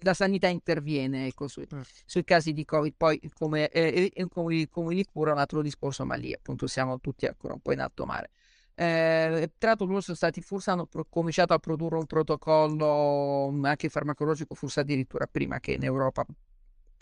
la 0.01 0.13
sanità 0.13 0.47
interviene 0.47 1.27
ecco, 1.27 1.47
sui, 1.47 1.67
mm. 1.73 1.81
sui, 2.05 2.23
casi 2.23 2.53
di 2.53 2.65
Covid, 2.65 2.93
poi 2.95 3.19
come, 3.33 3.69
eh, 3.69 4.11
come, 4.29 4.67
come, 4.69 4.93
li 4.93 5.05
cura 5.05 5.31
un 5.31 5.39
altro 5.39 5.61
discorso, 5.61 6.05
ma 6.05 6.15
lì 6.15 6.33
appunto 6.33 6.67
siamo 6.67 6.99
tutti 6.99 7.25
ancora 7.25 7.53
un 7.53 7.61
po' 7.61 7.71
in 7.71 7.79
alto 7.79 8.05
mare. 8.05 8.29
Eh, 8.75 9.53
tra 9.57 9.69
l'altro 9.69 9.87
loro 9.87 10.01
sono 10.01 10.15
stati, 10.15 10.39
forse 10.41 10.69
hanno 10.69 10.85
pro- 10.85 11.07
cominciato 11.09 11.53
a 11.53 11.57
produrre 11.57 11.97
un 11.97 12.05
protocollo 12.05 13.51
anche 13.63 13.89
farmacologico, 13.89 14.53
forse 14.53 14.81
addirittura 14.81 15.25
prima 15.25 15.59
che 15.59 15.71
in 15.71 15.83
Europa, 15.83 16.23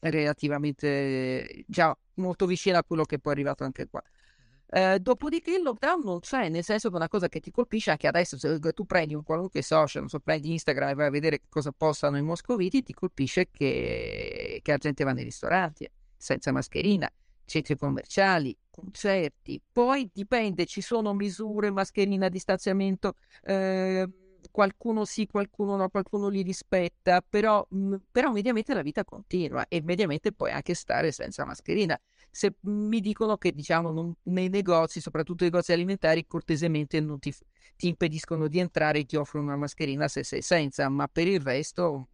relativamente 0.01 1.65
già 1.67 1.95
molto 2.15 2.45
vicino 2.45 2.77
a 2.77 2.83
quello 2.83 3.03
che 3.03 3.19
poi 3.19 3.33
è 3.33 3.35
arrivato 3.35 3.65
anche 3.65 3.87
qua. 3.89 4.01
Eh, 4.67 4.99
dopodiché 4.99 5.55
il 5.55 5.61
lockdown 5.61 6.01
non 6.03 6.19
c'è, 6.19 6.49
nel 6.49 6.63
senso 6.63 6.89
che 6.89 6.95
una 6.95 7.07
cosa 7.07 7.27
che 7.29 7.39
ti 7.39 7.51
colpisce 7.51 7.91
anche 7.91 8.07
adesso, 8.07 8.37
se 8.37 8.59
tu 8.59 8.85
prendi 8.85 9.13
un 9.13 9.23
qualunque 9.23 9.61
social, 9.61 10.01
non 10.01 10.09
so, 10.09 10.19
prendi 10.19 10.51
Instagram 10.51 10.89
e 10.89 10.93
vai 10.95 11.07
a 11.07 11.11
vedere 11.11 11.41
cosa 11.47 11.71
postano 11.71 12.17
i 12.17 12.21
moscoviti, 12.21 12.83
ti 12.83 12.93
colpisce 12.93 13.49
che, 13.51 14.59
che 14.61 14.71
la 14.71 14.77
gente 14.77 15.03
va 15.03 15.13
nei 15.13 15.23
ristoranti 15.23 15.89
senza 16.17 16.51
mascherina, 16.51 17.09
centri 17.45 17.77
commerciali, 17.77 18.57
concerti. 18.69 19.61
Poi 19.71 20.09
dipende, 20.11 20.65
ci 20.65 20.81
sono 20.81 21.13
misure, 21.13 21.69
mascherina, 21.69 22.29
distanziamento, 22.29 23.15
eh, 23.43 24.07
qualcuno 24.55 25.03
sì, 25.03 25.27
qualcuno 25.27 25.75
no, 25.75 25.89
qualcuno 25.89 26.29
li 26.29 26.41
rispetta, 26.41 27.21
però, 27.21 27.67
mh, 27.69 27.95
però 28.09 28.31
mediamente 28.31 28.73
la 28.73 28.83
vita 28.83 29.03
continua 29.03 29.67
e 29.67 29.81
mediamente 29.83 30.31
puoi 30.31 30.51
anche 30.51 30.73
stare 30.73 31.11
senza 31.11 31.43
mascherina. 31.43 31.99
Se 32.31 32.55
mi 32.61 33.01
dicono 33.01 33.35
che 33.35 33.51
diciamo 33.51 33.91
non, 33.91 34.15
nei 34.23 34.47
negozi, 34.47 35.01
soprattutto 35.01 35.43
i 35.43 35.47
negozi 35.47 35.73
alimentari, 35.73 36.25
cortesemente 36.25 37.01
non 37.01 37.19
ti, 37.19 37.35
ti, 37.75 37.89
impediscono 37.89 38.47
di 38.47 38.59
entrare 38.59 38.99
e 38.99 39.05
ti 39.05 39.17
offrono 39.17 39.47
una 39.47 39.57
mascherina 39.57 40.07
se 40.07 40.23
sei 40.23 40.41
senza, 40.41 40.87
ma 40.87 41.05
per 41.09 41.27
il 41.27 41.41
resto 41.41 42.07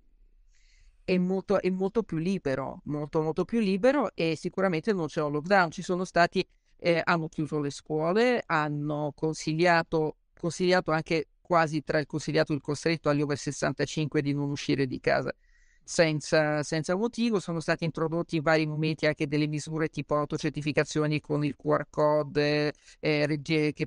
è 1.04 1.16
molto, 1.20 1.62
è 1.62 1.70
molto 1.70 2.02
più 2.02 2.18
libero, 2.18 2.82
molto 2.86 3.22
molto 3.22 3.46
più 3.46 3.60
libero 3.60 4.16
e 4.16 4.36
sicuramente 4.36 4.94
non 4.94 5.06
c'è 5.06 5.22
un 5.22 5.34
lockdown, 5.34 5.70
ci 5.70 5.84
sono 5.84 6.06
stati, 6.06 6.44
eh, 6.78 7.02
hanno 7.04 7.28
chiuso 7.28 7.60
le 7.60 7.70
scuole, 7.70 8.42
hanno 8.48 9.14
consigliato, 9.16 10.16
consigliato 10.34 10.90
anche 10.90 11.28
quasi 11.52 11.84
tra 11.84 12.00
il 12.00 12.06
consigliato 12.06 12.54
e 12.54 12.56
il 12.56 12.62
costretto 12.62 13.10
agli 13.10 13.22
over 13.22 13.38
65 13.38 14.22
di 14.22 14.34
non 14.34 14.50
uscire 14.50 14.88
di 14.88 15.02
casa 15.02 15.36
senza, 15.84 16.64
senza, 16.64 16.96
motivo. 16.96 17.42
Sono 17.42 17.60
stati 17.60 17.84
introdotti 17.84 18.38
in 18.38 18.42
vari 18.42 18.66
momenti 18.66 19.06
anche 19.06 19.28
delle 19.28 19.48
misure 19.48 19.90
tipo 19.90 20.16
autocertificazioni 20.16 21.20
con 21.20 21.44
il 21.44 21.58
QR 21.58 21.88
code 21.90 22.72
eh, 23.02 23.40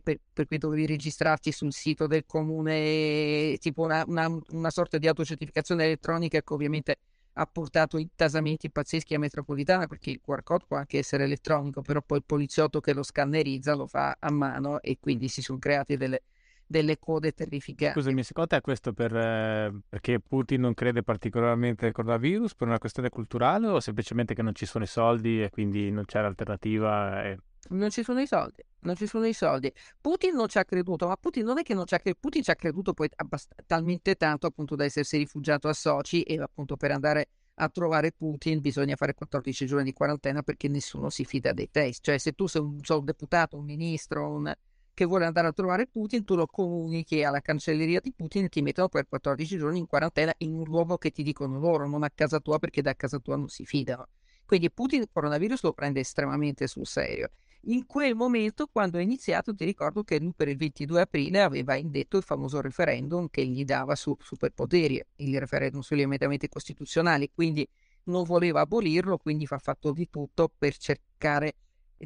per, 0.03 0.21
per 0.31 0.47
cui 0.47 0.59
dovevi 0.59 0.85
registrarti 0.85 1.53
sul 1.53 1.73
sito 1.73 2.07
del 2.07 2.27
comune, 2.27 3.57
tipo 3.59 3.81
una, 3.83 4.05
una, 4.09 4.29
una 4.51 4.71
sorta 4.71 4.99
di 4.99 5.09
autocertificazione 5.09 5.85
elettronica 5.85 6.43
che 6.43 6.53
ovviamente 6.53 6.99
ha 7.37 7.47
portato 7.47 7.97
intasamenti 7.97 8.71
pazzeschi 8.71 9.15
a 9.15 9.19
metropolitana 9.19 9.87
perché 9.87 10.11
il 10.11 10.21
QR 10.23 10.43
code 10.43 10.67
può 10.69 10.77
anche 10.77 10.99
essere 10.99 11.25
elettronico, 11.25 11.81
però 11.81 12.03
poi 12.03 12.19
il 12.19 12.25
poliziotto 12.27 12.81
che 12.81 12.93
lo 12.93 13.03
scannerizza 13.03 13.75
lo 13.75 13.87
fa 13.87 14.17
a 14.21 14.31
mano 14.31 14.83
e 14.83 14.99
quindi 15.01 15.29
si 15.29 15.41
sono 15.41 15.59
creati 15.59 15.97
delle, 15.97 16.23
delle 16.75 16.99
code 16.99 17.31
terrificanti. 17.31 18.01
Scusami, 18.01 18.25
secondo 18.25 18.49
te 18.49 18.57
è 18.57 18.61
questo 18.61 18.93
per, 18.93 19.15
eh, 19.15 19.73
perché 19.89 20.19
Putin 20.19 20.63
non 20.63 20.75
crede 20.75 21.05
particolarmente 21.05 21.87
al 21.87 21.93
coronavirus 21.93 22.57
per 22.57 22.67
una 22.67 22.79
questione 22.79 23.11
culturale 23.11 23.69
o 23.69 23.79
semplicemente 23.79 24.35
che 24.35 24.43
non 24.43 24.57
ci 24.57 24.67
sono 24.67 24.83
i 24.83 24.89
soldi 24.89 25.41
e 25.41 25.51
quindi 25.51 25.93
non 25.93 26.05
c'è 26.05 26.21
l'alternativa? 26.21 27.23
E... 27.23 27.39
Non 27.69 27.91
ci 27.91 28.03
sono 28.03 28.21
i 28.21 28.27
soldi, 28.27 28.65
non 28.81 28.97
ci 28.97 29.07
sono 29.07 29.25
i 29.25 29.33
soldi. 29.33 29.73
Putin 30.01 30.35
non 30.35 30.49
ci 30.49 30.59
ha 30.59 30.65
creduto, 30.65 31.07
ma 31.07 31.17
Putin 31.17 31.45
non 31.45 31.59
è 31.59 31.63
che 31.63 31.75
non 31.75 31.87
ci 31.87 31.95
ha 31.95 31.99
creduto, 31.99 32.21
Putin 32.21 32.43
ci 32.43 32.51
ha 32.51 32.57
creduto 32.57 32.93
poi 32.93 33.09
abbast- 33.15 33.55
talmente 33.67 34.17
tanto 34.17 34.49
appunto 34.49 34.75
da 34.75 34.83
essersi 34.83 35.17
rifugiato 35.17 35.69
a 35.69 35.73
Sochi 35.73 36.23
e 36.23 36.41
appunto 36.41 36.77
per 36.77 36.91
andare 36.91 37.29
a 37.59 37.69
trovare 37.69 38.11
Putin 38.11 38.59
bisogna 38.59 38.97
fare 38.97 39.15
14 39.15 39.65
giorni 39.65 39.85
di 39.85 39.93
quarantena 39.93 40.43
perché 40.43 40.67
nessuno 40.67 41.09
si 41.09 41.25
fida 41.25 41.53
dei 41.53 41.71
test. 41.71 42.03
Cioè 42.03 42.19
se 42.19 42.33
tu 42.33 42.49
sei 42.49 42.63
un, 42.63 42.81
so, 42.83 42.99
un 42.99 43.05
deputato, 43.05 43.57
un 43.57 43.65
ministro, 43.65 44.29
un, 44.29 44.53
che 44.95 45.05
vuole 45.05 45.27
andare 45.27 45.49
a 45.49 45.53
trovare 45.53 45.87
Putin, 45.87 46.25
tu 46.25 46.37
lo 46.37 46.47
comunichi 46.47 47.23
alla 47.25 47.41
cancelleria 47.41 48.01
di 48.01 48.13
Putin 48.13 48.45
e 48.45 48.49
ti 48.49 48.63
mettono 48.63 48.89
per 48.89 49.09
14 49.09 49.59
giorni 49.59 49.81
in 49.81 49.87
quarantena 49.87 50.33
in 50.39 50.55
un 50.55 50.65
luogo 50.65 50.97
che 50.97 51.11
ti 51.11 51.23
dicono 51.23 51.59
loro, 51.59 51.89
non 51.89 52.05
a 52.05 52.11
casa 52.15 52.39
tua 52.39 52.59
perché 52.59 52.81
da 52.81 52.95
casa 52.95 53.19
tua 53.19 53.37
non 53.37 53.49
si 53.49 53.67
fidano. 53.67 54.07
Quindi 54.47 54.71
Putin 54.71 55.01
il 55.01 55.09
coronavirus 55.13 55.63
lo 55.63 55.73
prende 55.73 56.01
estremamente 56.01 56.67
sul 56.67 56.87
serio. 56.87 57.31
In 57.67 57.87
quel 57.87 58.15
momento, 58.15 58.69
quando 58.71 58.99
è 58.99 59.03
iniziato, 59.03 59.55
ti 59.55 59.65
ricordo 59.65 60.03
che 60.03 60.21
lui 60.21 60.35
per 60.37 60.49
il 60.49 60.57
22 60.57 61.01
aprile 61.01 61.41
aveva 61.41 61.75
indetto 61.77 62.19
il 62.19 62.23
famoso 62.23 62.61
referendum 62.61 63.29
che 63.31 63.45
gli 63.47 63.65
dava 63.65 63.95
su 63.95 64.15
superpoteri, 64.21 65.03
il 65.17 65.41
referendum 65.41 65.81
sugli 65.81 66.03
emendamenti 66.03 66.47
costituzionali, 66.47 67.31
quindi 67.33 67.67
non 68.05 68.25
voleva 68.25 68.61
abolirlo, 68.61 69.17
quindi 69.17 69.47
fa 69.47 69.57
fatto 69.59 69.93
di 69.93 70.11
tutto 70.11 70.53
per 70.57 70.77
cercare 70.77 71.55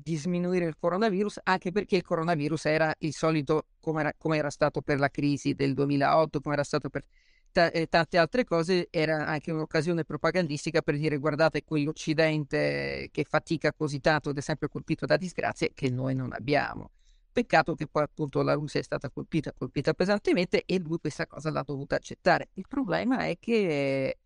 di 0.02 0.16
sminuire 0.16 0.66
il 0.66 0.76
coronavirus, 0.78 1.40
anche 1.44 1.70
perché 1.72 1.96
il 1.96 2.02
coronavirus 2.02 2.64
era 2.66 2.94
il 2.98 3.12
solito, 3.12 3.66
come 3.80 4.00
era, 4.00 4.12
come 4.16 4.36
era 4.36 4.50
stato 4.50 4.80
per 4.80 4.98
la 4.98 5.08
crisi 5.08 5.54
del 5.54 5.74
2008, 5.74 6.40
come 6.40 6.54
era 6.54 6.64
stato 6.64 6.88
per 6.88 7.04
t- 7.52 7.70
eh, 7.72 7.86
tante 7.88 8.18
altre 8.18 8.44
cose, 8.44 8.88
era 8.90 9.26
anche 9.26 9.52
un'occasione 9.52 10.04
propagandistica 10.04 10.82
per 10.82 10.96
dire 10.96 11.16
guardate 11.18 11.64
quell'Occidente 11.64 13.08
che 13.10 13.24
fatica 13.24 13.72
così 13.72 14.00
tanto 14.00 14.30
ed 14.30 14.38
è 14.38 14.40
sempre 14.40 14.68
colpito 14.68 15.06
da 15.06 15.16
disgrazie 15.16 15.72
che 15.74 15.90
noi 15.90 16.14
non 16.14 16.32
abbiamo. 16.32 16.90
Peccato 17.32 17.74
che 17.74 17.86
poi 17.86 18.02
appunto 18.02 18.42
la 18.42 18.54
Russia 18.54 18.80
è 18.80 18.82
stata 18.82 19.10
colpita, 19.10 19.52
colpita 19.52 19.92
pesantemente 19.94 20.64
e 20.66 20.78
lui 20.78 20.98
questa 20.98 21.26
cosa 21.26 21.50
l'ha 21.50 21.62
dovuta 21.62 21.96
accettare. 21.96 22.48
Il 22.54 22.66
problema 22.68 23.26
è 23.26 23.38
che, 23.38 24.16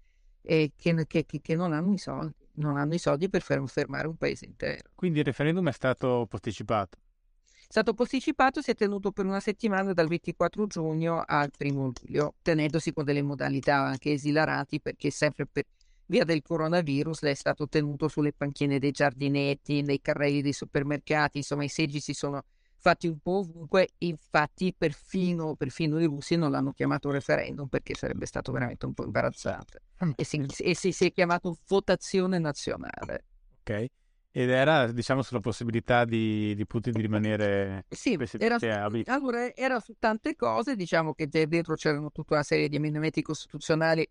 è 0.40 0.70
che, 0.76 1.06
che, 1.06 1.24
che 1.26 1.54
non 1.54 1.72
hanno 1.72 1.92
i 1.92 1.98
soldi 1.98 2.41
non 2.54 2.76
hanno 2.76 2.94
i 2.94 2.98
soldi 2.98 3.28
per 3.28 3.42
fermare 3.42 4.06
un 4.06 4.16
paese 4.16 4.44
intero. 4.44 4.90
Quindi 4.94 5.20
il 5.20 5.24
referendum 5.24 5.68
è 5.68 5.72
stato 5.72 6.26
posticipato? 6.28 6.98
È 7.46 7.66
stato 7.72 7.94
posticipato, 7.94 8.60
si 8.60 8.72
è 8.72 8.74
tenuto 8.74 9.12
per 9.12 9.24
una 9.24 9.40
settimana 9.40 9.92
dal 9.94 10.08
24 10.08 10.66
giugno 10.66 11.22
al 11.24 11.50
1 11.58 11.92
luglio, 12.02 12.34
tenendosi 12.42 12.92
con 12.92 13.04
delle 13.04 13.22
modalità 13.22 13.76
anche 13.76 14.12
esilaranti 14.12 14.80
perché 14.80 15.10
sempre 15.10 15.46
per 15.46 15.64
via 16.06 16.24
del 16.24 16.42
coronavirus 16.42 17.22
è 17.22 17.34
stato 17.34 17.66
tenuto 17.68 18.08
sulle 18.08 18.34
panchine 18.34 18.78
dei 18.78 18.90
giardinetti, 18.90 19.80
nei 19.80 20.02
carrelli 20.02 20.42
dei 20.42 20.52
supermercati, 20.52 21.38
insomma 21.38 21.64
i 21.64 21.68
seggi 21.68 22.00
si 22.00 22.12
sono 22.12 22.44
fatti 22.82 23.06
un 23.06 23.20
po' 23.20 23.38
ovunque, 23.38 23.90
infatti 23.98 24.74
perfino, 24.76 25.54
perfino 25.54 26.00
i 26.00 26.06
russi 26.06 26.34
non 26.34 26.50
l'hanno 26.50 26.72
chiamato 26.72 27.10
referendum 27.10 27.68
perché 27.68 27.94
sarebbe 27.94 28.26
stato 28.26 28.50
veramente 28.50 28.86
un 28.86 28.92
po' 28.92 29.04
imbarazzante 29.04 29.82
mm. 30.04 30.10
e 30.16 30.24
si, 30.24 30.44
e 30.58 30.74
si, 30.74 30.90
si 30.90 31.06
è 31.06 31.12
chiamato 31.12 31.56
votazione 31.68 32.38
nazionale. 32.38 33.26
Ok, 33.60 33.86
ed 34.34 34.50
era, 34.50 34.90
diciamo, 34.90 35.22
sulla 35.22 35.38
possibilità 35.40 36.04
di, 36.04 36.54
di 36.56 36.66
Putin 36.66 36.92
di 36.92 37.02
rimanere... 37.02 37.84
Sì, 37.88 38.18
era 38.38 38.58
su, 38.58 38.66
allora 39.04 39.54
era 39.54 39.78
su 39.78 39.94
tante 39.98 40.34
cose, 40.34 40.74
diciamo 40.74 41.14
che 41.14 41.28
dentro 41.28 41.74
c'erano 41.74 42.10
tutta 42.10 42.34
una 42.34 42.42
serie 42.42 42.68
di 42.68 42.76
emendamenti 42.76 43.22
costituzionali 43.22 44.04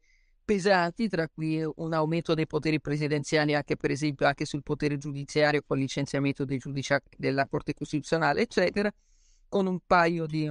pesanti, 0.43 1.07
tra 1.07 1.27
cui 1.27 1.63
un 1.63 1.93
aumento 1.93 2.33
dei 2.33 2.47
poteri 2.47 2.79
presidenziali 2.79 3.53
anche 3.55 3.77
per 3.77 3.91
esempio 3.91 4.25
anche 4.27 4.45
sul 4.45 4.63
potere 4.63 4.97
giudiziario 4.97 5.61
con 5.65 5.77
il 5.77 5.83
licenziamento 5.83 6.45
dei 6.45 6.57
giudici 6.57 6.95
della 7.17 7.47
Corte 7.47 7.73
Costituzionale, 7.73 8.41
eccetera, 8.41 8.91
con 9.47 9.67
un 9.67 9.79
paio 9.85 10.25
di 10.25 10.49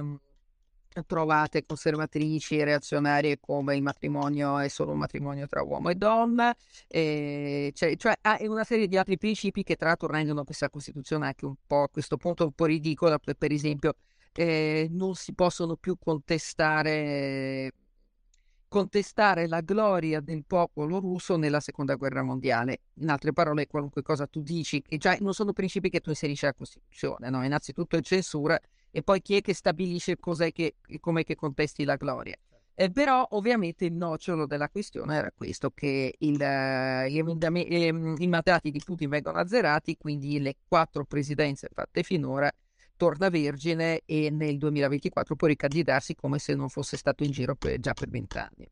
trovate 1.05 1.65
conservatrici 1.65 2.57
e 2.57 2.65
reazionarie 2.65 3.39
come 3.39 3.75
il 3.75 3.81
matrimonio 3.81 4.57
è 4.59 4.67
solo 4.67 4.91
un 4.91 4.97
matrimonio 4.97 5.47
tra 5.47 5.63
uomo 5.63 5.89
e 5.89 5.95
donna, 5.95 6.53
e 6.87 7.71
cioè, 7.73 7.95
cioè 7.95 8.13
ha 8.21 8.37
una 8.41 8.63
serie 8.63 8.87
di 8.87 8.97
altri 8.97 9.17
principi 9.17 9.63
che 9.63 9.75
tra 9.75 9.87
l'altro 9.87 10.07
rendono 10.07 10.43
questa 10.43 10.69
Costituzione 10.69 11.27
anche 11.27 11.45
un 11.45 11.55
po' 11.65 11.83
a 11.83 11.89
questo 11.89 12.17
punto 12.17 12.43
un 12.45 12.51
po' 12.51 12.65
ridicola, 12.65 13.17
per, 13.19 13.35
per 13.35 13.51
esempio 13.51 13.95
eh, 14.33 14.87
non 14.91 15.15
si 15.15 15.33
possono 15.33 15.75
più 15.75 15.97
contestare 15.97 17.71
contestare 18.71 19.49
la 19.49 19.59
gloria 19.59 20.21
del 20.21 20.45
popolo 20.47 20.97
russo 20.99 21.35
nella 21.35 21.59
seconda 21.59 21.95
guerra 21.95 22.23
mondiale. 22.23 22.83
In 23.01 23.09
altre 23.09 23.33
parole, 23.33 23.67
qualunque 23.67 24.01
cosa 24.01 24.27
tu 24.27 24.41
dici, 24.41 24.81
che 24.81 24.95
già 24.95 25.17
non 25.19 25.33
sono 25.33 25.51
principi 25.51 25.89
che 25.89 25.99
tu 25.99 26.07
inserisci 26.07 26.45
alla 26.45 26.53
Costituzione, 26.53 27.29
no? 27.29 27.43
innanzitutto 27.43 27.97
è 27.97 28.01
censura 28.01 28.57
e 28.89 29.03
poi 29.03 29.21
chi 29.21 29.35
è 29.35 29.41
che 29.41 29.53
stabilisce 29.53 30.17
cos'è 30.17 30.53
che, 30.53 30.75
com'è 31.01 31.25
che 31.25 31.35
contesti 31.35 31.83
la 31.83 31.97
gloria. 31.97 32.33
Eh, 32.73 32.89
però 32.89 33.27
ovviamente 33.31 33.83
il 33.83 33.91
nocciolo 33.91 34.45
della 34.45 34.69
questione 34.69 35.17
era 35.17 35.33
questo, 35.35 35.71
che 35.71 36.15
il, 36.19 36.41
eh, 36.41 37.13
eh, 37.13 37.87
i 38.19 38.27
mandati 38.27 38.71
di 38.71 38.81
Putin 38.85 39.09
vengono 39.09 39.37
azzerati, 39.37 39.97
quindi 39.97 40.39
le 40.39 40.55
quattro 40.65 41.03
presidenze 41.03 41.67
fatte 41.73 42.03
finora 42.03 42.49
torna 43.01 43.29
vergine 43.29 44.03
e 44.05 44.29
nel 44.29 44.59
2024 44.59 45.35
può 45.35 45.47
ricandidarsi 45.47 46.13
come 46.13 46.37
se 46.37 46.53
non 46.53 46.69
fosse 46.69 46.97
stato 46.97 47.23
in 47.23 47.31
giro 47.31 47.55
per, 47.55 47.79
già 47.79 47.93
per 47.93 48.09
vent'anni. 48.09 48.69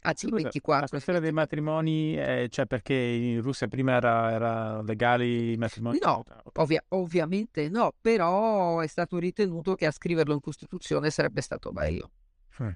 Anzi, 0.00 0.26
Scusa, 0.26 0.42
24. 0.42 0.82
La 0.82 0.88
questione 0.88 1.20
dei 1.20 1.32
matrimoni, 1.32 2.14
eh, 2.14 2.48
cioè 2.50 2.66
perché 2.66 2.92
in 2.92 3.40
Russia 3.40 3.68
prima 3.68 3.94
era, 3.94 4.32
era 4.32 4.82
legali 4.82 5.52
i 5.52 5.56
matrimoni? 5.56 5.98
No, 5.98 6.22
ovvia- 6.56 6.84
ovviamente 6.88 7.70
no, 7.70 7.94
però 7.98 8.80
è 8.80 8.86
stato 8.86 9.16
ritenuto 9.16 9.74
che 9.76 9.86
a 9.86 9.90
scriverlo 9.90 10.34
in 10.34 10.40
Costituzione 10.40 11.08
sarebbe 11.08 11.40
stato 11.40 11.72
meglio. 11.72 12.10
Mm. 12.62 12.68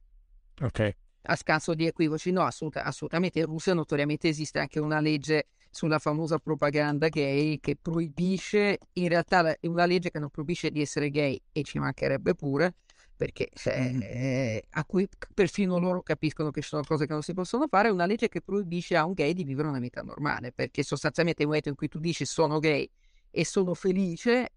Ok. 0.62 0.96
A 1.26 1.36
scanso 1.36 1.74
di 1.74 1.86
equivoci, 1.86 2.30
no, 2.30 2.44
assolut- 2.44 2.78
assolutamente. 2.78 3.40
In 3.40 3.46
Russia 3.46 3.74
notoriamente 3.74 4.28
esiste 4.28 4.58
anche 4.58 4.80
una 4.80 5.00
legge 5.00 5.48
sulla 5.74 5.98
famosa 5.98 6.38
propaganda 6.38 7.08
gay 7.08 7.58
che 7.58 7.76
proibisce, 7.76 8.78
in 8.92 9.08
realtà 9.08 9.58
è 9.58 9.66
una 9.66 9.87
legge 9.87 10.10
che 10.10 10.20
non 10.20 10.30
proibisce 10.30 10.70
di 10.70 10.80
essere 10.80 11.10
gay 11.10 11.40
e 11.50 11.62
ci 11.62 11.80
mancherebbe 11.80 12.34
pure, 12.37 12.76
perché 13.16 13.48
eh, 13.64 14.64
a 14.70 14.84
cui 14.84 15.08
perfino 15.34 15.78
loro 15.78 16.02
capiscono 16.02 16.50
che 16.50 16.62
ci 16.62 16.68
sono 16.68 16.82
cose 16.84 17.06
che 17.06 17.12
non 17.12 17.22
si 17.22 17.32
possono 17.32 17.66
fare, 17.66 17.88
è 17.88 17.90
una 17.90 18.06
legge 18.06 18.28
che 18.28 18.40
proibisce 18.40 18.96
a 18.96 19.04
un 19.04 19.14
gay 19.14 19.32
di 19.32 19.42
vivere 19.42 19.66
una 19.66 19.80
vita 19.80 20.02
normale, 20.02 20.52
perché 20.52 20.84
sostanzialmente 20.84 21.42
nel 21.42 21.48
momento 21.48 21.70
in 21.70 21.74
cui 21.74 21.88
tu 21.88 21.98
dici 21.98 22.24
sono 22.24 22.60
gay 22.60 22.88
e 23.30 23.44
sono 23.44 23.74
felice, 23.74 24.48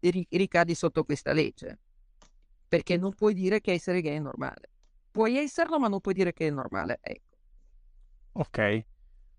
ricadi 0.00 0.74
sotto 0.74 1.02
questa 1.04 1.32
legge, 1.32 1.78
perché 2.68 2.98
non 2.98 3.14
puoi 3.14 3.32
dire 3.32 3.62
che 3.62 3.72
essere 3.72 4.02
gay 4.02 4.16
è 4.16 4.20
normale. 4.20 4.68
Puoi 5.10 5.38
esserlo, 5.38 5.78
ma 5.78 5.88
non 5.88 6.00
puoi 6.00 6.12
dire 6.14 6.34
che 6.34 6.46
è 6.46 6.50
normale. 6.50 6.98
Ecco. 7.00 7.36
Ok, 8.32 8.84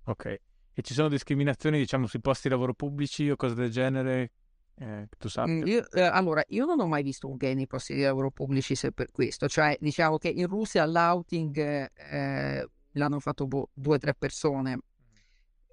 ok. 0.06 0.41
E 0.74 0.82
ci 0.82 0.94
sono 0.94 1.10
discriminazioni, 1.10 1.78
diciamo, 1.78 2.08
sui 2.08 2.22
posti 2.22 2.48
di 2.48 2.54
lavoro 2.54 2.74
pubblici 2.74 3.30
o 3.30 3.36
cose 3.36 3.56
del 3.56 3.70
genere? 3.70 4.32
Eh, 4.76 5.08
tu 5.18 5.28
sappia? 5.28 5.54
Mm, 5.54 5.64
eh, 5.66 6.02
allora, 6.02 6.44
io 6.48 6.66
non 6.66 6.80
ho 6.80 6.88
mai 6.88 7.04
visto 7.04 7.28
un 7.28 7.36
gay 7.36 7.54
nei 7.54 7.68
posti 7.68 7.94
di 7.94 8.02
lavoro 8.02 8.32
pubblici 8.32 8.74
se 8.76 8.92
per 8.92 9.12
questo, 9.12 9.48
cioè 9.48 9.78
diciamo 9.80 10.18
che 10.18 10.30
in 10.30 10.48
Russia 10.48 10.86
l'outing 10.86 11.90
eh, 11.94 12.70
l'hanno 12.94 13.20
fatto 13.20 13.48
boh, 13.48 13.70
due 13.74 13.96
o 13.96 13.98
tre 14.00 14.16
persone, 14.16 14.80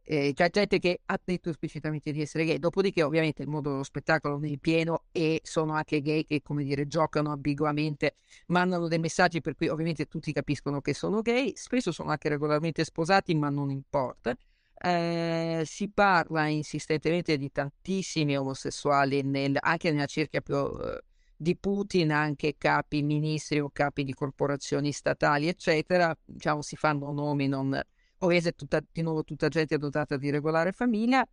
eh, 0.03 0.33
c'è 0.35 0.51
gente 0.51 0.79
che 0.79 1.01
ha 1.05 1.21
detto 1.23 1.51
esplicitamente 1.51 2.13
di 2.13 2.21
essere 2.21 2.45
gay, 2.45 2.59
dopodiché 2.59 3.03
ovviamente 3.03 3.43
il 3.43 3.49
mondo 3.49 3.71
dello 3.71 3.83
spettacolo 3.83 4.43
è 4.43 4.57
pieno 4.57 5.05
e 5.13 5.41
sono 5.43 5.75
anche 5.75 6.01
gay 6.01 6.25
che 6.25 6.43
come 6.43 6.65
dire 6.65 6.87
giocano 6.87 7.31
ambiguamente, 7.31 8.17
mandano 8.47 8.89
dei 8.89 8.99
messaggi 8.99 9.41
per 9.41 9.55
cui 9.55 9.69
ovviamente 9.69 10.07
tutti 10.07 10.33
capiscono 10.33 10.81
che 10.81 10.95
sono 10.95 11.21
gay, 11.21 11.53
spesso 11.57 11.93
sono 11.93 12.11
anche 12.11 12.29
regolarmente 12.29 12.85
sposati 12.85 13.35
ma 13.35 13.49
non 13.49 13.71
importa. 13.71 14.35
Eh, 14.81 15.63
si 15.65 15.91
parla 15.91 16.47
insistentemente 16.47 17.37
di 17.37 17.51
tantissimi 17.51 18.37
omosessuali 18.37 19.23
nel, 19.23 19.57
anche 19.59 19.91
nella 19.91 20.07
cerchia 20.07 20.41
più 20.41 20.55
eh, 20.55 21.03
di 21.37 21.57
Putin, 21.57 22.13
anche 22.13 22.57
capi 22.57 23.03
ministri 23.03 23.61
o 23.61 23.71
capi 23.73 24.05
di 24.05 24.15
corporazioni 24.15 24.93
statali, 24.93 25.49
eccetera. 25.49 26.17
Diciamo, 26.25 26.63
si 26.63 26.77
fanno 26.77 27.13
nomi, 27.13 27.49
non... 27.49 27.81
Ovviamente 28.21 28.53
tutta, 28.53 28.81
di 28.91 29.03
nuovo 29.03 29.23
tutta 29.23 29.49
gente 29.49 29.79
dotata 29.79 30.17
di 30.17 30.31
regolare 30.31 30.73
famiglia. 30.73 31.25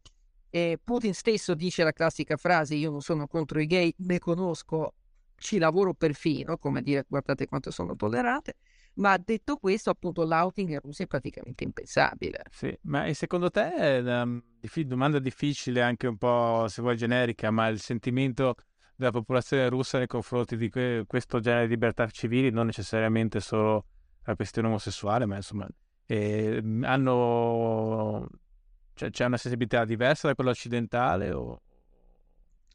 E 0.50 0.80
Putin 0.84 1.14
stesso 1.14 1.56
dice 1.56 1.84
la 1.84 1.92
classica 1.92 2.38
frase: 2.38 2.76
Io 2.76 2.92
non 2.92 3.02
sono 3.02 3.28
contro 3.28 3.60
i 3.60 3.66
gay, 3.66 3.94
ne 3.98 4.20
conosco, 4.20 4.94
ci 5.38 5.58
lavoro 5.58 5.94
perfino, 5.94 6.58
come 6.58 6.82
dire, 6.82 7.06
guardate 7.08 7.48
quanto 7.48 7.72
sono 7.72 7.96
tollerate. 7.96 8.56
Ma 8.96 9.18
detto 9.18 9.58
questo, 9.58 9.90
appunto, 9.90 10.24
l'outing 10.24 10.70
in 10.70 10.80
Russia 10.80 11.04
è 11.04 11.08
praticamente 11.08 11.64
impensabile. 11.64 12.44
Sì, 12.50 12.78
ma 12.84 13.12
secondo 13.14 13.50
te 13.50 13.74
è 13.74 14.00
una 14.00 14.42
domanda 14.86 15.20
difficile, 15.20 15.82
anche 15.82 16.08
un 16.08 16.18
po', 16.18 16.66
se 16.70 16.82
vuoi, 16.82 16.96
generica, 16.96 17.52
ma 17.52 17.68
il 17.68 17.82
sentimento 17.82 18.56
della 18.96 19.12
popolazione 19.12 19.68
russa 19.68 19.98
nei 19.98 20.08
confronti 20.08 20.56
di 20.56 20.70
questo 21.06 21.40
genere 21.42 21.68
di 21.68 21.74
libertà 21.74 22.08
civili, 22.10 22.52
non 22.52 22.68
necessariamente 22.68 23.42
solo 23.42 23.86
la 24.24 24.36
questione 24.36 24.70
omosessuale, 24.70 25.26
ma 25.26 25.36
insomma, 25.36 25.68
eh, 26.06 26.62
hanno... 26.84 28.28
Cioè, 28.94 29.10
c'è 29.10 29.26
una 29.26 29.36
sensibilità 29.36 29.84
diversa 29.84 30.30
da 30.30 30.36
quella 30.36 30.52
occidentale 30.52 31.34
o, 31.34 31.62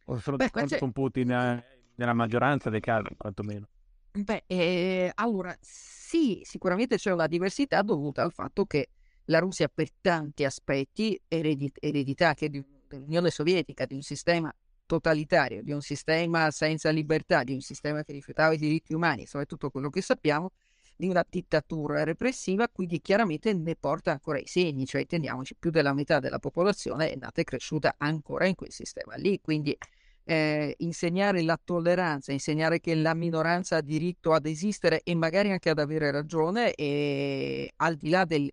o 0.05 0.19
sono 0.19 0.37
Beh, 0.37 0.51
Putin 0.93 1.31
eh, 1.31 1.80
nella 2.01 2.15
maggioranza 2.15 2.71
dei 2.71 2.81
casi, 2.81 3.15
quantomeno? 3.17 3.69
Beh, 4.13 4.45
eh, 4.47 5.13
allora 5.15 5.55
sì, 5.61 6.41
sicuramente 6.43 6.97
c'è 6.97 7.13
una 7.13 7.27
diversità 7.27 7.83
dovuta 7.83 8.23
al 8.23 8.33
fatto 8.33 8.65
che 8.65 8.89
la 9.27 9.39
Russia 9.39 9.71
per 9.73 9.91
tanti 10.01 10.45
aspetti 10.45 11.21
eredit- 11.29 11.79
eredità 11.79 12.33
che 12.35 12.49
di, 12.49 12.65
dell'Unione 12.89 13.31
Sovietica, 13.31 13.85
di 13.85 13.95
un 13.95 14.03
sistema 14.03 14.53
totalitario, 14.87 15.63
di 15.63 15.73
un 15.73 15.83
sistema 15.83 16.51
senza 16.51 16.91
libertà, 16.91 17.45
di 17.45 17.53
un 17.53 17.61
sistema 17.61 18.03
che 18.03 18.13
rifiutava 18.13 18.55
i 18.55 18.59
diritti 18.59 18.95
umani, 18.95 19.27
soprattutto 19.27 19.71
quello 19.71 19.91
che 19.91 20.01
sappiamo, 20.01 20.51
di 20.97 21.07
una 21.07 21.25
dittatura 21.29 22.03
repressiva, 22.03 22.69
quindi 22.69 23.01
chiaramente 23.01 23.53
ne 23.53 23.77
porta 23.77 24.11
ancora 24.11 24.39
i 24.39 24.47
segni, 24.47 24.87
cioè 24.87 25.03
intendiamoci 25.03 25.55
più 25.55 25.71
della 25.71 25.95
metà 25.95 26.19
della 26.19 26.39
popolazione 26.39 27.13
è 27.13 27.17
nata 27.17 27.41
e 27.41 27.45
cresciuta 27.45 27.95
ancora 27.99 28.47
in 28.47 28.55
quel 28.55 28.73
sistema 28.73 29.15
lì, 29.15 29.41
quindi 29.41 29.77
eh, 30.25 30.75
insegnare 30.79 31.43
la 31.43 31.59
tolleranza, 31.63 32.33
insegnare 32.33 32.81
che 32.81 32.95
la 32.95 33.15
minoranza 33.15 33.77
ha 33.77 33.81
diritto 33.81 34.33
ad 34.33 34.47
esistere 34.47 35.01
e 35.03 35.15
magari 35.15 35.51
anche 35.51 35.71
ad 35.71 35.79
avere 35.79 36.11
ragione, 36.11 36.75
e 36.75 37.73
al 37.77 37.97
di 37.97 38.09
là 38.11 38.25
del, 38.25 38.51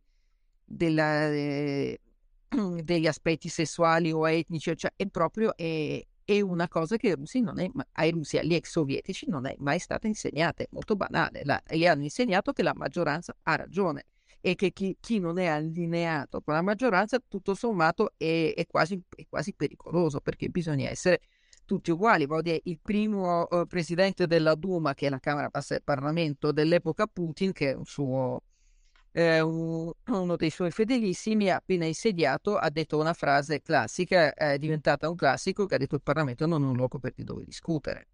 della, 0.63 1.27
eh, 1.27 1.99
degli 2.83 3.07
aspetti 3.07 3.49
sessuali 3.49 4.11
o 4.11 4.27
etnici, 4.29 4.75
cioè 4.75 4.91
è 4.95 5.07
proprio 5.07 5.55
è, 5.55 6.03
è 6.23 6.41
una 6.41 6.67
cosa 6.67 6.97
che 6.97 7.15
russi, 7.15 7.41
è, 7.41 7.69
ai 7.93 8.11
russi, 8.11 8.37
agli 8.37 8.53
ex 8.53 8.69
sovietici 8.69 9.27
non 9.29 9.45
è 9.45 9.55
mai 9.59 9.79
stata 9.79 10.07
insegnata, 10.07 10.63
è 10.63 10.67
molto 10.71 10.95
banale. 10.95 11.41
La, 11.45 11.61
gli 11.69 11.85
hanno 11.85 12.03
insegnato 12.03 12.51
che 12.51 12.63
la 12.63 12.73
maggioranza 12.75 13.35
ha 13.43 13.55
ragione 13.55 14.05
e 14.41 14.55
che 14.55 14.71
chi, 14.71 14.97
chi, 14.99 15.19
non 15.19 15.39
è 15.39 15.45
allineato 15.45 16.41
con 16.41 16.53
la 16.53 16.61
maggioranza, 16.61 17.19
tutto 17.25 17.53
sommato, 17.53 18.13
è, 18.17 18.53
è, 18.55 18.65
quasi, 18.67 19.01
è 19.15 19.25
quasi 19.27 19.53
pericoloso 19.53 20.19
perché 20.19 20.49
bisogna 20.49 20.89
essere 20.89 21.21
tutti 21.67 21.91
uguali. 21.91 22.25
Dire, 22.41 22.61
il 22.63 22.79
primo 22.81 23.43
uh, 23.43 23.67
presidente 23.67 24.25
della 24.25 24.55
Duma, 24.55 24.95
che 24.95 25.05
è 25.05 25.09
la 25.09 25.19
Camera 25.19 25.49
Bassa 25.49 25.75
del 25.75 25.83
Parlamento 25.83 26.51
dell'epoca 26.51 27.05
Putin, 27.05 27.51
che 27.51 27.71
è 27.71 27.75
un 27.75 27.85
suo, 27.85 28.41
eh, 29.11 29.41
un, 29.41 29.91
uno 30.07 30.35
dei 30.35 30.49
suoi 30.49 30.71
fedelissimi, 30.71 31.51
appena 31.51 31.85
insediato, 31.85 32.57
ha 32.57 32.69
detto 32.71 32.97
una 32.97 33.13
frase 33.13 33.61
classica, 33.61 34.33
è 34.33 34.57
diventata 34.57 35.07
un 35.09 35.15
classico, 35.15 35.67
che 35.67 35.75
ha 35.75 35.77
detto 35.77 35.95
il 35.95 36.01
Parlamento 36.01 36.47
non 36.47 36.63
è 36.63 36.65
un 36.65 36.75
luogo 36.75 36.97
per 36.97 37.13
dove 37.17 37.43
discutere. 37.43 38.07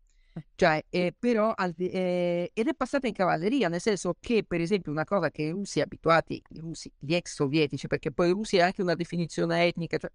Cioè, 0.56 0.84
eh, 0.90 1.14
però, 1.18 1.54
eh, 1.78 2.50
ed 2.52 2.68
è 2.68 2.74
passata 2.74 3.06
in 3.06 3.14
cavalleria, 3.14 3.70
nel 3.70 3.80
senso 3.80 4.16
che, 4.20 4.44
per 4.44 4.62
esempio, 4.62 4.92
una 4.92 5.06
cosa 5.06 5.30
che 5.30 5.44
i 5.44 5.52
russi 5.52 5.80
abituati, 5.80 6.42
i 6.50 6.60
russi, 6.60 6.92
gli 6.98 7.14
ex 7.14 7.36
sovietici, 7.36 7.88
perché 7.88 8.12
poi 8.12 8.30
i 8.30 8.32
russi 8.32 8.58
è 8.58 8.62
anche 8.62 8.82
una 8.82 8.96
definizione 8.96 9.68
etnica, 9.68 9.98
cioè, 9.98 10.12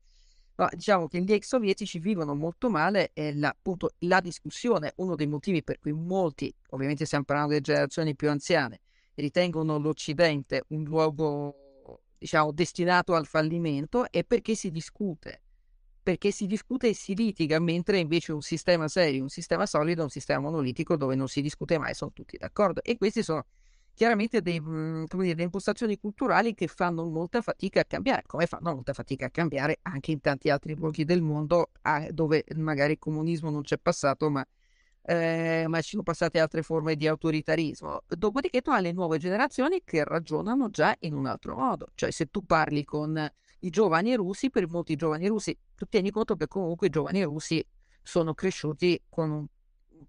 ma 0.58 0.68
diciamo 0.72 1.06
che 1.06 1.20
gli 1.22 1.32
ex 1.32 1.46
sovietici 1.46 2.00
vivono 2.00 2.34
molto 2.34 2.68
male 2.68 3.10
e 3.12 3.34
la, 3.34 3.48
appunto 3.48 3.90
la 4.00 4.20
discussione, 4.20 4.92
uno 4.96 5.14
dei 5.14 5.28
motivi 5.28 5.62
per 5.62 5.78
cui 5.78 5.92
molti, 5.92 6.52
ovviamente 6.70 7.04
stiamo 7.04 7.24
parlando 7.24 7.52
delle 7.52 7.62
generazioni 7.62 8.16
più 8.16 8.28
anziane, 8.28 8.80
ritengono 9.14 9.78
l'Occidente 9.78 10.64
un 10.68 10.82
luogo, 10.82 12.00
diciamo, 12.18 12.50
destinato 12.52 13.14
al 13.14 13.26
fallimento 13.26 14.10
è 14.10 14.24
perché 14.24 14.54
si 14.54 14.70
discute 14.70 15.42
perché 16.08 16.30
si 16.30 16.46
discute 16.46 16.88
e 16.88 16.94
si 16.94 17.14
litiga, 17.14 17.58
mentre 17.58 17.98
invece 17.98 18.32
un 18.32 18.40
sistema 18.40 18.88
serio, 18.88 19.20
un 19.20 19.28
sistema 19.28 19.66
solido, 19.66 20.04
un 20.04 20.08
sistema 20.08 20.40
monolitico 20.40 20.96
dove 20.96 21.14
non 21.14 21.28
si 21.28 21.42
discute 21.42 21.76
mai, 21.76 21.92
sono 21.92 22.12
tutti 22.14 22.38
d'accordo. 22.38 22.82
E 22.82 22.96
questi 22.96 23.22
sono 23.22 23.44
chiaramente 23.98 24.42
dei, 24.42 24.60
mhmm, 24.60 25.06
dire, 25.06 25.30
delle 25.30 25.42
impostazioni 25.42 25.98
culturali 25.98 26.54
che 26.54 26.68
fanno 26.68 27.04
molta 27.04 27.42
fatica 27.42 27.80
a 27.80 27.84
cambiare, 27.84 28.22
come 28.26 28.46
fanno 28.46 28.72
molta 28.72 28.92
fatica 28.92 29.26
a 29.26 29.30
cambiare 29.30 29.80
anche 29.82 30.12
in 30.12 30.20
tanti 30.20 30.50
altri 30.50 30.76
luoghi 30.76 31.04
del 31.04 31.20
mondo 31.20 31.72
dove 32.12 32.44
magari 32.54 32.92
il 32.92 32.98
comunismo 33.00 33.50
non 33.50 33.62
c'è 33.62 33.76
passato, 33.76 34.30
ma, 34.30 34.46
eh, 35.02 35.64
ma 35.66 35.80
ci 35.80 35.90
sono 35.90 36.04
passate 36.04 36.38
altre 36.38 36.62
forme 36.62 36.94
di 36.94 37.08
autoritarismo. 37.08 38.04
Dopodiché 38.06 38.60
tu 38.60 38.70
hai 38.70 38.82
le 38.82 38.92
nuove 38.92 39.18
generazioni 39.18 39.82
che 39.84 40.04
ragionano 40.04 40.70
già 40.70 40.94
in 41.00 41.14
un 41.14 41.26
altro 41.26 41.56
modo, 41.56 41.88
cioè 41.96 42.12
se 42.12 42.26
tu 42.26 42.44
parli 42.46 42.84
con 42.84 43.28
i 43.62 43.70
giovani 43.70 44.14
russi, 44.14 44.48
per 44.48 44.68
molti 44.68 44.94
giovani 44.94 45.26
russi, 45.26 45.58
tu 45.74 45.86
tieni 45.86 46.12
conto 46.12 46.36
che 46.36 46.46
comunque 46.46 46.86
i 46.86 46.90
giovani 46.90 47.24
russi 47.24 47.66
sono 48.00 48.32
cresciuti 48.32 49.02
con 49.08 49.30
un 49.32 49.46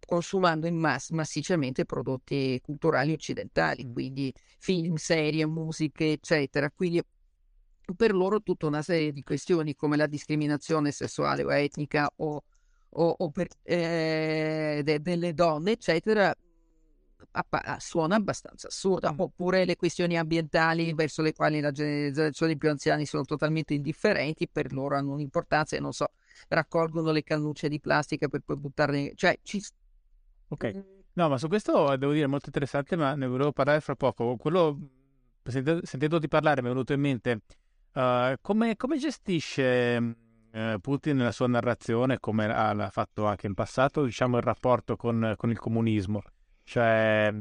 consumando 0.05 0.67
in 0.67 0.75
mass- 0.75 1.09
massicciamente 1.11 1.85
prodotti 1.85 2.59
culturali 2.61 3.13
occidentali, 3.13 3.91
quindi 3.91 4.33
film, 4.59 4.95
serie, 4.95 5.45
musiche, 5.45 6.11
eccetera. 6.11 6.69
Quindi 6.71 7.01
per 7.95 8.13
loro 8.13 8.41
tutta 8.41 8.67
una 8.67 8.81
serie 8.81 9.11
di 9.11 9.23
questioni 9.23 9.75
come 9.75 9.97
la 9.97 10.07
discriminazione 10.07 10.91
sessuale 10.91 11.43
o 11.43 11.53
etnica 11.53 12.09
o, 12.17 12.43
o, 12.89 13.15
o 13.17 13.29
per, 13.31 13.47
eh, 13.63 14.81
de- 14.83 15.01
delle 15.01 15.33
donne, 15.33 15.71
eccetera, 15.71 16.33
appa- 17.31 17.77
suona 17.79 18.15
abbastanza 18.15 18.67
assurda. 18.67 19.13
Oppure 19.17 19.65
le 19.65 19.75
questioni 19.75 20.17
ambientali 20.17 20.93
verso 20.93 21.21
le 21.21 21.33
quali 21.33 21.61
le 21.61 21.71
generazioni 21.71 22.57
più 22.57 22.69
anziane 22.69 23.05
sono 23.05 23.23
totalmente 23.23 23.73
indifferenti, 23.73 24.47
per 24.47 24.71
loro 24.71 24.95
hanno 24.95 25.13
un'importanza 25.13 25.75
e 25.75 25.79
non 25.79 25.91
so, 25.93 26.07
raccolgono 26.47 27.11
le 27.11 27.23
cannucce 27.23 27.67
di 27.69 27.79
plastica 27.79 28.27
per 28.27 28.41
poi 28.41 28.57
buttarle, 28.57 29.13
cioè 29.15 29.37
ci, 29.43 29.61
Ok, 30.51 30.83
no, 31.13 31.29
ma 31.29 31.37
su 31.37 31.47
questo 31.47 31.95
devo 31.95 32.11
dire 32.11 32.25
molto 32.25 32.47
interessante, 32.47 32.95
ma 32.95 33.13
ne 33.13 33.27
volevo 33.27 33.51
parlare 33.51 33.81
fra 33.81 33.95
poco. 33.95 34.35
Quello, 34.35 34.79
sentendoti 35.43 36.27
parlare, 36.27 36.61
mi 36.61 36.67
è 36.67 36.71
venuto 36.71 36.93
in 36.93 36.99
mente 36.99 37.41
uh, 37.93 38.33
come, 38.41 38.75
come, 38.75 38.97
gestisce 38.97 39.97
uh, 40.51 40.79
Putin 40.81 41.17
nella 41.17 41.31
sua 41.31 41.47
narrazione, 41.47 42.19
come 42.19 42.47
l'ha 42.47 42.89
fatto 42.91 43.25
anche 43.25 43.45
in 43.45 43.53
passato, 43.53 44.03
diciamo, 44.03 44.37
il 44.37 44.43
rapporto 44.43 44.95
con, 44.95 45.35
con 45.37 45.51
il 45.51 45.59
comunismo. 45.59 46.23
Cioè, 46.63 47.31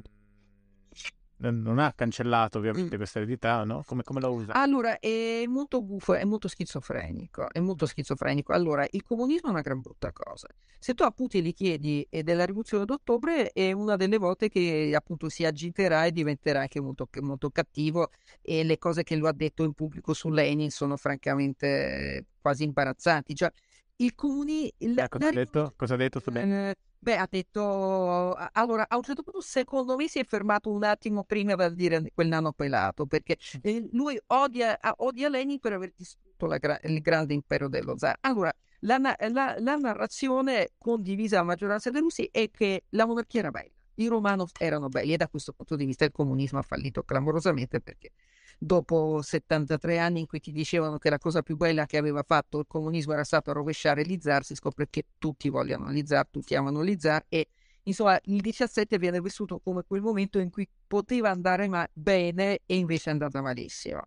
non 1.39 1.79
ha 1.79 1.93
cancellato 1.95 2.59
ovviamente 2.59 2.95
mm. 2.95 2.99
questa 2.99 3.19
eredità, 3.21 3.63
no? 3.65 3.85
Come, 3.87 4.03
come 4.03 4.21
lo 4.21 4.33
usa? 4.33 4.53
Allora, 4.55 4.99
è 4.99 5.45
molto 5.47 5.83
buffo, 5.83 6.15
è 6.15 6.25
molto 6.25 6.49
schizofrenico, 6.49 7.49
è 7.51 7.61
molto 7.61 7.87
schizofrenico. 7.87 8.53
Allora, 8.53 8.87
il 8.91 9.03
comunismo 9.05 9.49
è 9.49 9.53
una 9.53 9.61
gran 9.61 9.81
brutta 9.81 10.11
cosa. 10.13 10.49
Se 10.79 10.95
tu 10.95 11.05
a 11.05 11.11
Putin 11.11 11.45
gli 11.45 11.55
chiedi 11.55 12.07
eh, 12.11 12.23
della 12.23 12.45
rivoluzione 12.45 12.85
d'ottobre, 12.85 13.53
è 13.53 13.73
una 13.73 13.97
delle 13.97 14.19
volte 14.19 14.49
che 14.49 14.93
appunto 14.95 15.29
si 15.29 15.45
agiterà 15.45 16.07
e 16.07 16.13
diventerà 16.13 16.61
anche 16.61 16.81
molto, 16.81 17.09
molto 17.21 17.51
cattivo 17.51 18.11
e 18.43 18.65
le 18.65 18.79
cose 18.79 19.05
che 19.05 19.15
lui 19.15 19.29
ha 19.29 19.33
detto 19.33 19.63
in 19.63 19.75
pubblico 19.75 20.15
su 20.15 20.31
Lenin 20.31 20.71
sono 20.71 20.97
francamente 20.97 22.27
quasi 22.41 22.65
imbarazzanti. 22.65 23.35
Cioè, 23.35 23.53
il 23.97 24.15
comunismo... 24.15 24.71
Eh, 24.79 25.09
cosa, 25.09 25.33
la... 25.33 25.73
cosa, 25.77 25.95
ha 25.95 25.97
detto 25.97 26.19
su 26.21 26.31
Lenin? 26.31 26.53
Eh, 26.53 26.75
Beh, 27.01 27.17
ha 27.17 27.29
detto, 27.31 28.35
allora 28.35 28.87
a 28.89 28.97
un 28.97 29.03
certo 29.03 29.23
punto 29.23 29.41
secondo 29.41 29.95
me 29.97 30.09
si 30.09 30.19
è 30.19 30.25
fermato 30.25 30.71
un 30.71 30.83
attimo 30.83 31.23
prima 31.25 31.55
per 31.55 31.73
dire 31.75 32.11
quel 32.13 32.27
nano 32.27 32.53
pelato, 32.53 33.07
perché 33.07 33.37
eh, 33.63 33.89
lui 33.93 34.21
odia, 34.27 34.79
odia 34.97 35.29
Lenin 35.29 35.61
per 35.61 35.75
aver 35.75 35.93
distrutto 35.97 36.47
la, 36.47 36.59
il 36.83 37.01
grande 37.01 37.35
impero 37.35 37.69
dello 37.69 37.97
zar. 37.97 38.17
Allora, 38.23 38.53
la, 38.81 38.99
la, 38.99 39.17
la 39.59 39.77
narrazione 39.77 40.71
condivisa 40.77 41.37
dalla 41.37 41.49
maggioranza 41.49 41.91
dei 41.91 42.01
russi 42.01 42.29
è 42.33 42.51
che 42.51 42.85
la 42.91 43.07
monarchia 43.07 43.41
era 43.41 43.51
bella, 43.51 43.73
i 43.95 44.07
Romanov 44.09 44.51
erano 44.59 44.89
belli 44.89 45.13
e 45.13 45.17
da 45.17 45.29
questo 45.29 45.53
punto 45.53 45.77
di 45.77 45.85
vista 45.85 46.05
il 46.05 46.13
comunismo 46.13 46.59
ha 46.59 46.63
fallito 46.63 47.05
clamorosamente 47.05 47.81
perché 47.81 48.11
dopo 48.59 49.23
73 49.23 49.99
anni 49.99 50.21
in 50.21 50.27
cui 50.27 50.41
ti 50.41 50.51
dicevano 50.51 50.99
che 50.99 51.11
la 51.11 51.19
cosa 51.19 51.43
più 51.43 51.57
bella 51.57 51.87
che 51.87 51.97
aveva 51.97 52.25
fatto 52.27 52.59
il 52.59 52.65
comunismo 52.67 53.13
era 53.13 53.25
stato 53.25 53.53
rovesciare 53.53 54.05
gli 54.05 54.19
zar, 54.21 54.45
si 54.45 54.55
scopre 54.57 54.89
che 54.91 55.05
tutti 55.19 55.49
vogliono 55.49 55.93
gli 55.93 56.03
zar, 56.05 56.27
tutti 56.29 56.55
amano 56.55 56.85
gli 56.85 56.97
zar 56.99 57.25
e 57.29 57.49
insomma 57.85 58.19
il 58.25 58.41
17 58.41 58.99
viene 58.99 59.21
vissuto 59.21 59.61
come 59.61 59.85
quel 59.87 60.03
momento 60.03 60.39
in 60.39 60.51
cui 60.51 60.69
poteva 60.87 61.31
andare 61.31 61.69
ma- 61.69 61.89
bene 61.93 62.61
e 62.67 62.77
invece 62.77 63.11
è 63.11 63.13
andata 63.13 63.41
malissimo. 63.41 64.03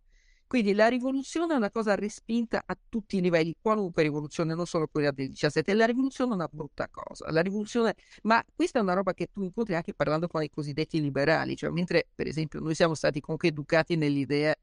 Quindi 0.52 0.74
la 0.74 0.90
rivoluzione 0.90 1.54
è 1.54 1.56
una 1.56 1.72
cosa 1.72 1.96
respinta 1.96 2.64
a 2.66 2.78
tutti 2.90 3.16
i 3.16 3.22
livelli, 3.22 3.56
qualunque 3.62 4.04
rivoluzione, 4.04 4.54
non 4.54 4.66
solo 4.66 4.86
quella 4.92 5.12
del 5.12 5.30
17. 5.30 5.74
La 5.74 5.86
rivoluzione 5.86 6.32
è 6.32 6.34
una 6.34 6.50
brutta 6.52 6.90
cosa. 6.92 7.32
La 7.32 7.40
rivoluzione, 7.40 7.96
ma 8.24 8.44
questa 8.54 8.80
è 8.80 8.82
una 8.82 8.92
roba 8.92 9.14
che 9.14 9.30
tu 9.32 9.44
incontri 9.44 9.76
anche 9.76 9.94
parlando 9.94 10.28
con 10.28 10.44
i 10.44 10.50
cosiddetti 10.50 11.00
liberali, 11.00 11.56
cioè 11.56 11.70
mentre 11.70 12.10
per 12.14 12.28
esempio 12.28 12.60
noi 12.60 12.76
siamo 12.76 12.96
stati 12.96 13.22
comunque 13.22 13.48
educati 13.48 13.96
nell'idea 13.96 14.54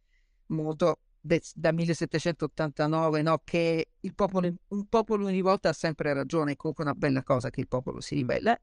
molto 0.49 0.99
de, 1.19 1.41
da 1.55 1.73
1789, 1.73 3.23
no? 3.23 3.41
che 3.43 3.87
popolo, 4.15 4.53
un 4.69 4.89
popolo 4.89 5.25
ogni 5.25 5.41
volta 5.41 5.71
ha 5.71 5.73
sempre 5.73 6.13
ragione, 6.13 6.53
è 6.53 6.57
comunque 6.57 6.85
una 6.85 6.93
bella 6.93 7.23
cosa 7.23 7.49
che 7.49 7.61
il 7.61 7.67
popolo 7.67 8.03
si 8.03 8.15
ribella. 8.15 8.55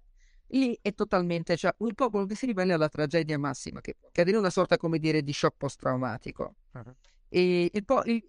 Lì 0.49 0.77
è 0.79 0.93
totalmente, 0.93 1.57
cioè 1.57 1.73
il 1.79 1.95
popolo 1.95 2.27
che 2.27 2.35
si 2.35 2.45
ribella 2.45 2.75
è 2.75 2.77
la 2.77 2.87
tragedia 2.87 3.39
massima, 3.39 3.81
che, 3.81 3.95
che 4.11 4.21
è 4.21 4.37
una 4.37 4.51
sorta, 4.51 4.77
come 4.77 4.99
dire, 4.99 5.23
di 5.23 5.33
shock 5.33 5.57
post-traumatico. 5.57 6.53
Uh-huh. 6.73 6.95
E 7.29 7.69
il, 7.71 7.85
po- 7.85 8.03
il, 8.05 8.23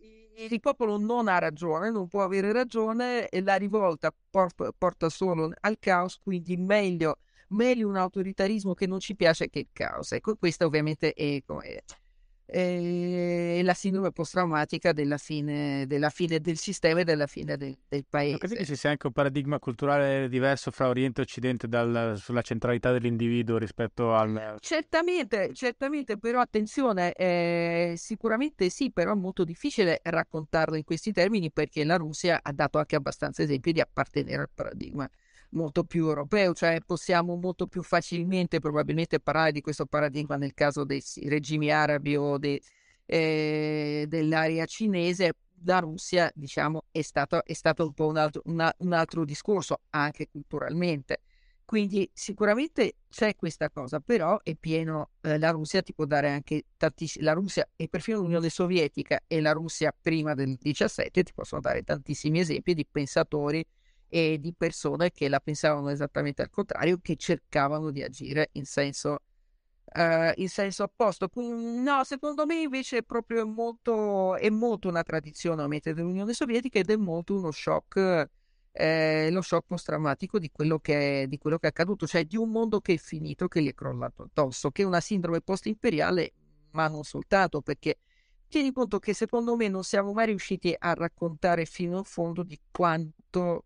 il, 0.50 0.60
popolo 0.60 0.98
non 0.98 1.28
ha 1.28 1.38
ragione, 1.38 1.90
non 1.90 2.08
può 2.08 2.22
avere 2.22 2.52
ragione 2.52 3.28
e 3.28 3.42
la 3.42 3.56
rivolta 3.56 4.14
por- 4.30 4.74
porta 4.76 5.08
solo 5.08 5.52
al 5.60 5.78
caos, 5.78 6.18
quindi 6.22 6.56
meglio, 6.56 7.18
meglio, 7.48 7.88
un 7.88 7.96
autoritarismo 7.96 8.74
che 8.74 8.86
non 8.86 9.00
ci 9.00 9.14
piace 9.14 9.48
che 9.48 9.60
il 9.60 9.68
caos. 9.72 10.12
Ecco, 10.12 10.36
questa 10.36 10.66
ovviamente 10.66 11.12
è, 11.12 11.42
è 11.46 11.82
e 12.46 13.60
la 13.64 13.74
sindrome 13.74 14.12
post-traumatica 14.12 14.92
della 14.92 15.18
fine, 15.18 15.84
della 15.86 16.10
fine, 16.10 16.40
del 16.40 16.56
sistema 16.56 17.00
e 17.00 17.04
della 17.04 17.26
fine 17.26 17.56
del, 17.56 17.76
del 17.88 18.04
paese. 18.08 18.38
Credi 18.38 18.54
che 18.54 18.64
ci 18.64 18.76
sia 18.76 18.90
anche 18.90 19.08
un 19.08 19.12
paradigma 19.12 19.58
culturale 19.58 20.28
diverso 20.28 20.70
fra 20.70 20.88
Oriente 20.88 21.20
e 21.20 21.24
Occidente 21.24 21.66
dal, 21.66 22.14
sulla 22.18 22.42
centralità 22.42 22.92
dell'individuo 22.92 23.58
rispetto 23.58 24.14
al... 24.14 24.56
Certamente, 24.60 25.52
certamente, 25.54 26.18
però 26.18 26.40
attenzione, 26.40 27.12
eh, 27.14 27.94
sicuramente 27.96 28.70
sì, 28.70 28.92
però 28.92 29.12
è 29.12 29.16
molto 29.16 29.44
difficile 29.44 30.00
raccontarlo 30.02 30.76
in 30.76 30.84
questi 30.84 31.12
termini 31.12 31.50
perché 31.50 31.84
la 31.84 31.96
Russia 31.96 32.38
ha 32.40 32.52
dato 32.52 32.78
anche 32.78 32.94
abbastanza 32.94 33.42
esempi 33.42 33.72
di 33.72 33.80
appartenere 33.80 34.42
al 34.42 34.50
paradigma 34.54 35.08
molto 35.56 35.82
più 35.84 36.06
europeo, 36.06 36.54
cioè 36.54 36.78
possiamo 36.84 37.34
molto 37.34 37.66
più 37.66 37.82
facilmente 37.82 38.60
probabilmente 38.60 39.18
parlare 39.18 39.50
di 39.52 39.60
questo 39.60 39.86
paradigma 39.86 40.36
nel 40.36 40.54
caso 40.54 40.84
dei 40.84 41.02
regimi 41.24 41.70
arabi 41.70 42.16
o 42.16 42.38
de, 42.38 42.60
eh, 43.06 44.04
dell'area 44.08 44.66
cinese. 44.66 45.32
La 45.64 45.78
Russia, 45.80 46.30
diciamo, 46.34 46.84
è 46.90 47.00
stato, 47.00 47.44
è 47.44 47.54
stato 47.54 47.84
un 47.86 47.94
po' 47.94 48.06
un 48.06 48.18
altro, 48.18 48.42
una, 48.44 48.72
un 48.78 48.92
altro 48.92 49.24
discorso 49.24 49.80
anche 49.90 50.28
culturalmente. 50.30 51.22
Quindi 51.64 52.08
sicuramente 52.12 52.98
c'è 53.08 53.34
questa 53.34 53.70
cosa, 53.70 53.98
però 53.98 54.38
è 54.44 54.54
pieno, 54.54 55.10
eh, 55.22 55.36
la 55.36 55.50
Russia 55.50 55.82
ti 55.82 55.92
può 55.94 56.04
dare 56.04 56.30
anche 56.30 56.66
tantissimi, 56.76 57.24
la 57.24 57.32
Russia 57.32 57.68
e 57.74 57.88
perfino 57.88 58.20
l'Unione 58.20 58.50
Sovietica 58.50 59.20
e 59.26 59.40
la 59.40 59.50
Russia 59.50 59.92
prima 60.00 60.34
del 60.34 60.54
17 60.54 61.24
ti 61.24 61.32
possono 61.34 61.60
dare 61.60 61.82
tantissimi 61.82 62.38
esempi 62.38 62.72
di 62.72 62.86
pensatori 62.88 63.66
e 64.08 64.38
di 64.40 64.54
persone 64.54 65.10
che 65.10 65.28
la 65.28 65.40
pensavano 65.40 65.90
esattamente 65.90 66.42
al 66.42 66.50
contrario, 66.50 66.98
che 67.00 67.16
cercavano 67.16 67.90
di 67.90 68.02
agire 68.02 68.50
in 68.52 68.64
senso, 68.64 69.18
uh, 69.94 70.32
in 70.36 70.48
senso 70.48 70.84
opposto. 70.84 71.28
No, 71.34 72.04
secondo 72.04 72.46
me 72.46 72.60
invece 72.60 72.98
è 72.98 73.02
proprio 73.02 73.46
molto, 73.46 74.36
è 74.36 74.48
molto 74.48 74.88
una 74.88 75.02
tradizione 75.02 75.56
ovviamente 75.56 75.92
dell'Unione 75.94 76.32
Sovietica 76.32 76.78
ed 76.78 76.90
è 76.90 76.96
molto 76.96 77.34
uno 77.36 77.50
shock, 77.50 78.28
eh, 78.72 79.30
lo 79.30 79.40
shock 79.42 79.66
post-traumatico 79.66 80.38
di 80.38 80.50
quello, 80.50 80.78
che 80.78 81.22
è, 81.22 81.26
di 81.26 81.38
quello 81.38 81.58
che 81.58 81.66
è 81.66 81.70
accaduto, 81.70 82.06
cioè 82.06 82.24
di 82.24 82.36
un 82.36 82.50
mondo 82.50 82.80
che 82.80 82.94
è 82.94 82.98
finito, 82.98 83.48
che 83.48 83.62
gli 83.62 83.68
è 83.68 83.74
crollato 83.74 84.24
addosso, 84.30 84.70
che 84.70 84.82
è 84.82 84.84
una 84.84 85.00
sindrome 85.00 85.40
post-imperiale, 85.40 86.32
ma 86.72 86.86
non 86.88 87.02
soltanto 87.02 87.62
perché 87.62 87.98
tieni 88.48 88.72
conto 88.72 88.98
che 88.98 89.14
secondo 89.14 89.56
me 89.56 89.68
non 89.68 89.82
siamo 89.82 90.12
mai 90.12 90.26
riusciti 90.26 90.74
a 90.76 90.92
raccontare 90.94 91.64
fino 91.64 91.98
in 91.98 92.04
fondo 92.04 92.42
di 92.42 92.58
quanto 92.70 93.64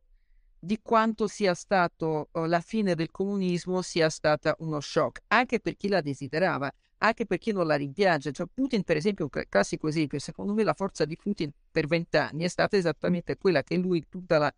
di 0.62 0.78
quanto 0.82 1.26
sia 1.26 1.54
stato 1.54 2.28
uh, 2.32 2.44
la 2.44 2.61
fine 2.61 2.94
del 2.94 3.11
comunismo 3.11 3.80
sia 3.80 4.11
stata 4.11 4.54
uno 4.58 4.78
shock, 4.80 5.22
anche 5.28 5.58
per 5.58 5.76
chi 5.76 5.88
la 5.88 6.02
desiderava, 6.02 6.70
anche 6.98 7.24
per 7.24 7.38
chi 7.38 7.52
non 7.52 7.66
la 7.66 7.76
rimpiange. 7.76 8.30
Cioè, 8.30 8.46
Putin, 8.52 8.82
per 8.84 8.98
esempio, 8.98 9.28
un 9.32 9.42
classico 9.48 9.88
esempio, 9.88 10.18
secondo 10.18 10.52
me 10.52 10.62
la 10.62 10.74
forza 10.74 11.06
di 11.06 11.16
Putin 11.16 11.50
per 11.70 11.86
vent'anni 11.86 12.44
è 12.44 12.48
stata 12.48 12.76
esattamente 12.76 13.38
quella 13.38 13.62
che 13.62 13.76
lui, 13.76 14.06
tutta 14.06 14.36
la 14.36 14.54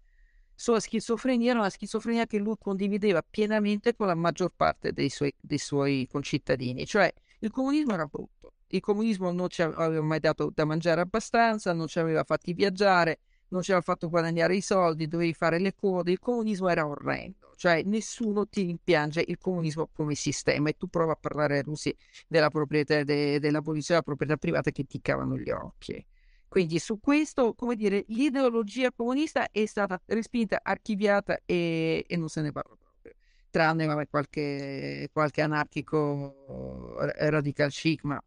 sua 0.55 0.81
schizofrenia, 0.81 1.51
era 1.51 1.61
una 1.61 1.71
schizofrenia 1.71 2.27
che 2.27 2.39
lui 2.39 2.57
condivideva 2.59 3.23
pienamente 3.23 3.95
con 3.95 4.09
la 4.09 4.15
maggior 4.15 4.53
parte 4.55 4.93
dei 4.93 5.09
suoi, 5.09 5.33
dei 5.41 5.59
suoi 5.59 6.09
concittadini. 6.11 6.85
Cioè, 6.85 7.13
il 7.39 7.51
comunismo 7.51 7.95
era 7.95 8.07
brutto, 8.07 8.55
il 8.69 8.81
comunismo 8.81 9.31
non 9.31 9.49
ci 9.49 9.63
aveva 9.63 10.03
mai 10.03 10.19
dato 10.19 10.51
da 10.53 10.65
mangiare 10.65 11.01
abbastanza, 11.01 11.73
non 11.73 11.87
ci 11.87 12.01
aveva 12.01 12.25
fatti 12.25 12.53
viaggiare, 12.55 13.21
non 13.53 13.61
c'era 13.61 13.81
fatto 13.83 14.09
guadagnare 14.09 14.57
i 14.57 14.61
soldi, 14.63 15.07
dovevi 15.07 15.35
fare 15.35 15.59
le 15.59 15.75
code, 15.75 16.11
il 16.11 16.19
comunismo 16.19 16.69
era 16.69 16.87
orrendo, 16.87 17.53
cioè 17.57 17.83
nessuno 17.85 18.49
ti 18.49 18.63
rimpiange 18.63 19.23
il 19.27 19.39
comunismo 19.39 19.89
come 19.93 20.15
sistema 20.15 20.71
e 20.71 20.77
tu 20.77 20.89
prova 20.89 21.13
a 21.13 21.19
parlare 21.21 21.59
ai 21.59 21.63
russi 21.63 21.95
della 22.27 22.49
proprietà, 22.49 23.05
de, 23.05 23.39
dell'abolizione 23.39 24.01
della 24.01 24.17
proprietà 24.17 24.37
privata 24.37 24.71
che 24.71 24.85
ti 24.85 25.01
cavano 25.01 25.37
gli 25.37 25.51
occhi. 25.51 26.05
Quindi 26.49 26.79
su 26.79 26.99
questo, 26.99 27.55
come 27.55 27.77
dire, 27.77 28.05
l'ideologia 28.09 28.91
comunista 28.91 29.51
è 29.51 29.65
stata 29.67 30.01
respinta, 30.07 30.61
archiviata 30.63 31.39
e, 31.47 32.05
e 32.07 32.17
non 32.17 32.29
se 32.29 32.43
ne 32.43 32.53
parla 32.53 32.75
proprio, 32.79 33.13
tranne 33.51 33.87
vabbè, 33.87 34.09
qualche, 34.09 35.09
qualche 35.13 35.41
anarchico 35.43 36.97
radical 36.99 37.71
chic, 37.71 38.05
ma 38.05 38.23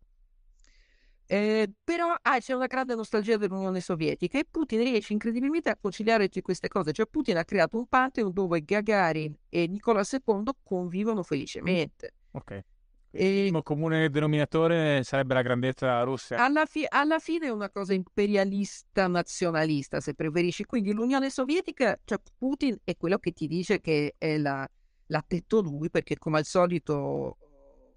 eh, 1.27 1.71
però 1.83 2.15
ah, 2.21 2.39
c'è 2.39 2.53
una 2.53 2.67
grande 2.67 2.93
nostalgia 2.93 3.37
dell'Unione 3.37 3.79
Sovietica 3.79 4.37
e 4.37 4.45
Putin 4.49 4.83
riesce 4.83 5.13
incredibilmente 5.13 5.69
a 5.69 5.77
conciliare 5.79 6.25
tutte 6.27 6.41
queste 6.41 6.67
cose. 6.67 6.91
Cioè 6.91 7.07
Putin 7.07 7.37
ha 7.37 7.45
creato 7.45 7.77
un 7.77 7.87
Pantheon 7.87 8.31
dove 8.31 8.63
Gagarin 8.63 9.35
e 9.49 9.67
Nicola 9.67 10.03
II 10.09 10.43
convivono 10.63 11.23
felicemente. 11.23 12.13
Ok. 12.31 12.63
E... 13.09 13.45
Il 13.47 13.63
comune 13.63 14.09
denominatore 14.09 15.01
sarebbe 15.03 15.33
la 15.33 15.41
grandezza 15.41 16.01
russa. 16.03 16.43
Alla, 16.43 16.65
fi- 16.65 16.85
alla, 16.87 17.19
fine 17.19 17.47
è 17.47 17.49
una 17.49 17.69
cosa 17.69 17.93
imperialista 17.93 19.07
nazionalista, 19.07 20.01
se 20.01 20.13
preferisci. 20.13 20.65
Quindi 20.65 20.91
l'Unione 20.91 21.29
Sovietica, 21.29 21.97
cioè 22.03 22.19
Putin 22.37 22.77
è 22.83 22.95
quello 22.97 23.17
che 23.17 23.31
ti 23.31 23.47
dice 23.47 23.79
che 23.79 24.15
è 24.17 24.37
la, 24.37 24.67
l'ha 25.07 25.23
detto 25.25 25.61
lui, 25.61 25.89
perché 25.89 26.17
come 26.17 26.39
al 26.39 26.45
solito 26.45 27.37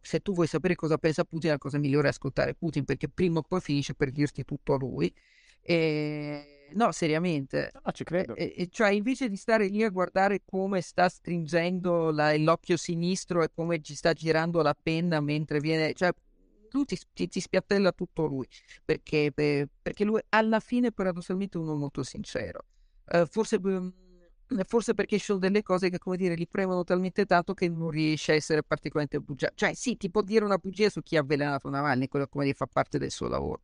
se 0.01 0.21
tu 0.21 0.33
vuoi 0.33 0.47
sapere 0.47 0.75
cosa 0.75 0.97
pensa 0.99 1.25
Putin, 1.25 1.51
la 1.51 1.59
cosa 1.59 1.79
migliore 1.79 2.09
è 2.09 2.11
ascoltare 2.11 2.55
Putin, 2.55 2.85
perché 2.85 3.09
prima 3.09 3.39
o 3.39 3.43
poi 3.43 3.61
finisce 3.61 3.95
per 3.95 4.11
dirti 4.11 4.45
tutto 4.45 4.75
a 4.75 4.79
lui. 4.79 5.13
E... 5.61 6.71
No, 6.73 6.93
seriamente. 6.93 7.71
No, 7.85 7.93
ci 7.93 8.05
credo. 8.05 8.35
E, 8.35 8.55
e, 8.57 8.69
cioè, 8.71 8.91
invece 8.91 9.29
di 9.29 9.37
stare 9.37 9.67
lì 9.69 9.83
a 9.83 9.89
guardare 9.89 10.43
come 10.45 10.81
sta 10.81 11.09
stringendo 11.09 12.11
la, 12.11 12.37
l'occhio 12.37 12.77
sinistro 12.77 13.43
e 13.43 13.51
come 13.55 13.81
ci 13.81 13.95
sta 13.95 14.13
girando 14.13 14.63
la 14.63 14.77
penna 14.81 15.21
mentre 15.21 15.61
viene... 15.61 15.93
Cioè, 15.95 16.11
lui 16.71 16.85
ti, 16.85 16.99
ti, 17.15 17.29
ti 17.29 17.41
spiattella 17.41 17.93
tutto 17.93 18.27
lui, 18.27 18.47
perché, 18.85 19.33
per, 19.33 19.69
perché 19.81 20.05
lui 20.05 20.21
alla 20.29 20.61
fine 20.61 20.93
paradossalmente 20.93 21.57
è 21.57 21.61
uno 21.61 21.75
molto 21.75 22.03
sincero. 22.03 22.65
Uh, 23.11 23.25
forse 23.27 23.59
forse 24.65 24.95
perché 24.95 25.19
ci 25.19 25.25
sono 25.25 25.39
delle 25.39 25.63
cose 25.63 25.91
che, 25.91 25.99
come 25.99 26.17
dire, 26.17 26.35
gli 26.35 26.49
premono 26.49 26.85
talmente 26.85 27.27
tanto 27.27 27.55
che 27.55 27.69
non 27.69 27.91
riesce 27.91 28.33
a 28.33 28.35
essere 28.35 28.63
particolarmente 28.63 29.21
bugia. 29.21 29.51
Cioè, 29.55 29.75
sì, 29.75 29.97
ti 29.97 30.11
può 30.11 30.23
dire 30.23 30.45
una 30.45 30.59
bugia 30.59 30.89
su 30.89 31.03
chi 31.03 31.17
ha 31.17 31.21
avvelenato 31.21 31.69
Navalny, 31.69 32.09
quello 32.09 32.27
come 32.29 32.45
dire, 32.45 32.57
fa 32.57 32.67
parte 32.67 32.99
del 32.99 33.11
suo 33.11 33.29
lavoro. 33.29 33.63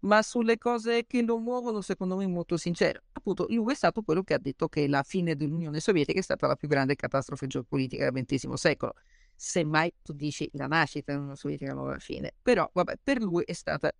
Ma 0.00 0.22
sulle 0.22 0.58
cose 0.58 1.06
che 1.06 1.22
lo 1.22 1.38
muovono, 1.38 1.80
secondo 1.80 2.16
me, 2.16 2.26
molto 2.26 2.56
sincero. 2.56 3.00
Appunto, 3.12 3.46
lui 3.48 3.72
è 3.72 3.76
stato 3.76 4.02
quello 4.02 4.22
che 4.22 4.34
ha 4.34 4.38
detto 4.38 4.68
che 4.68 4.86
la 4.86 5.02
fine 5.02 5.34
dell'Unione 5.36 5.80
Sovietica 5.80 6.18
è 6.18 6.22
stata 6.22 6.46
la 6.46 6.54
più 6.54 6.68
grande 6.68 6.94
catastrofe 6.96 7.46
geopolitica 7.46 8.10
del 8.10 8.24
XX 8.24 8.52
secolo. 8.52 8.92
Semmai 9.34 9.92
tu 10.02 10.12
dici 10.12 10.48
la 10.52 10.66
nascita 10.66 11.12
dell'Unione 11.12 11.36
Sovietica 11.36 11.72
non 11.72 11.88
la 11.88 11.98
fine. 11.98 12.34
Però, 12.42 12.68
vabbè, 12.72 12.98
per 13.02 13.20
lui 13.20 13.42
è 13.44 13.52
stata 13.52 13.90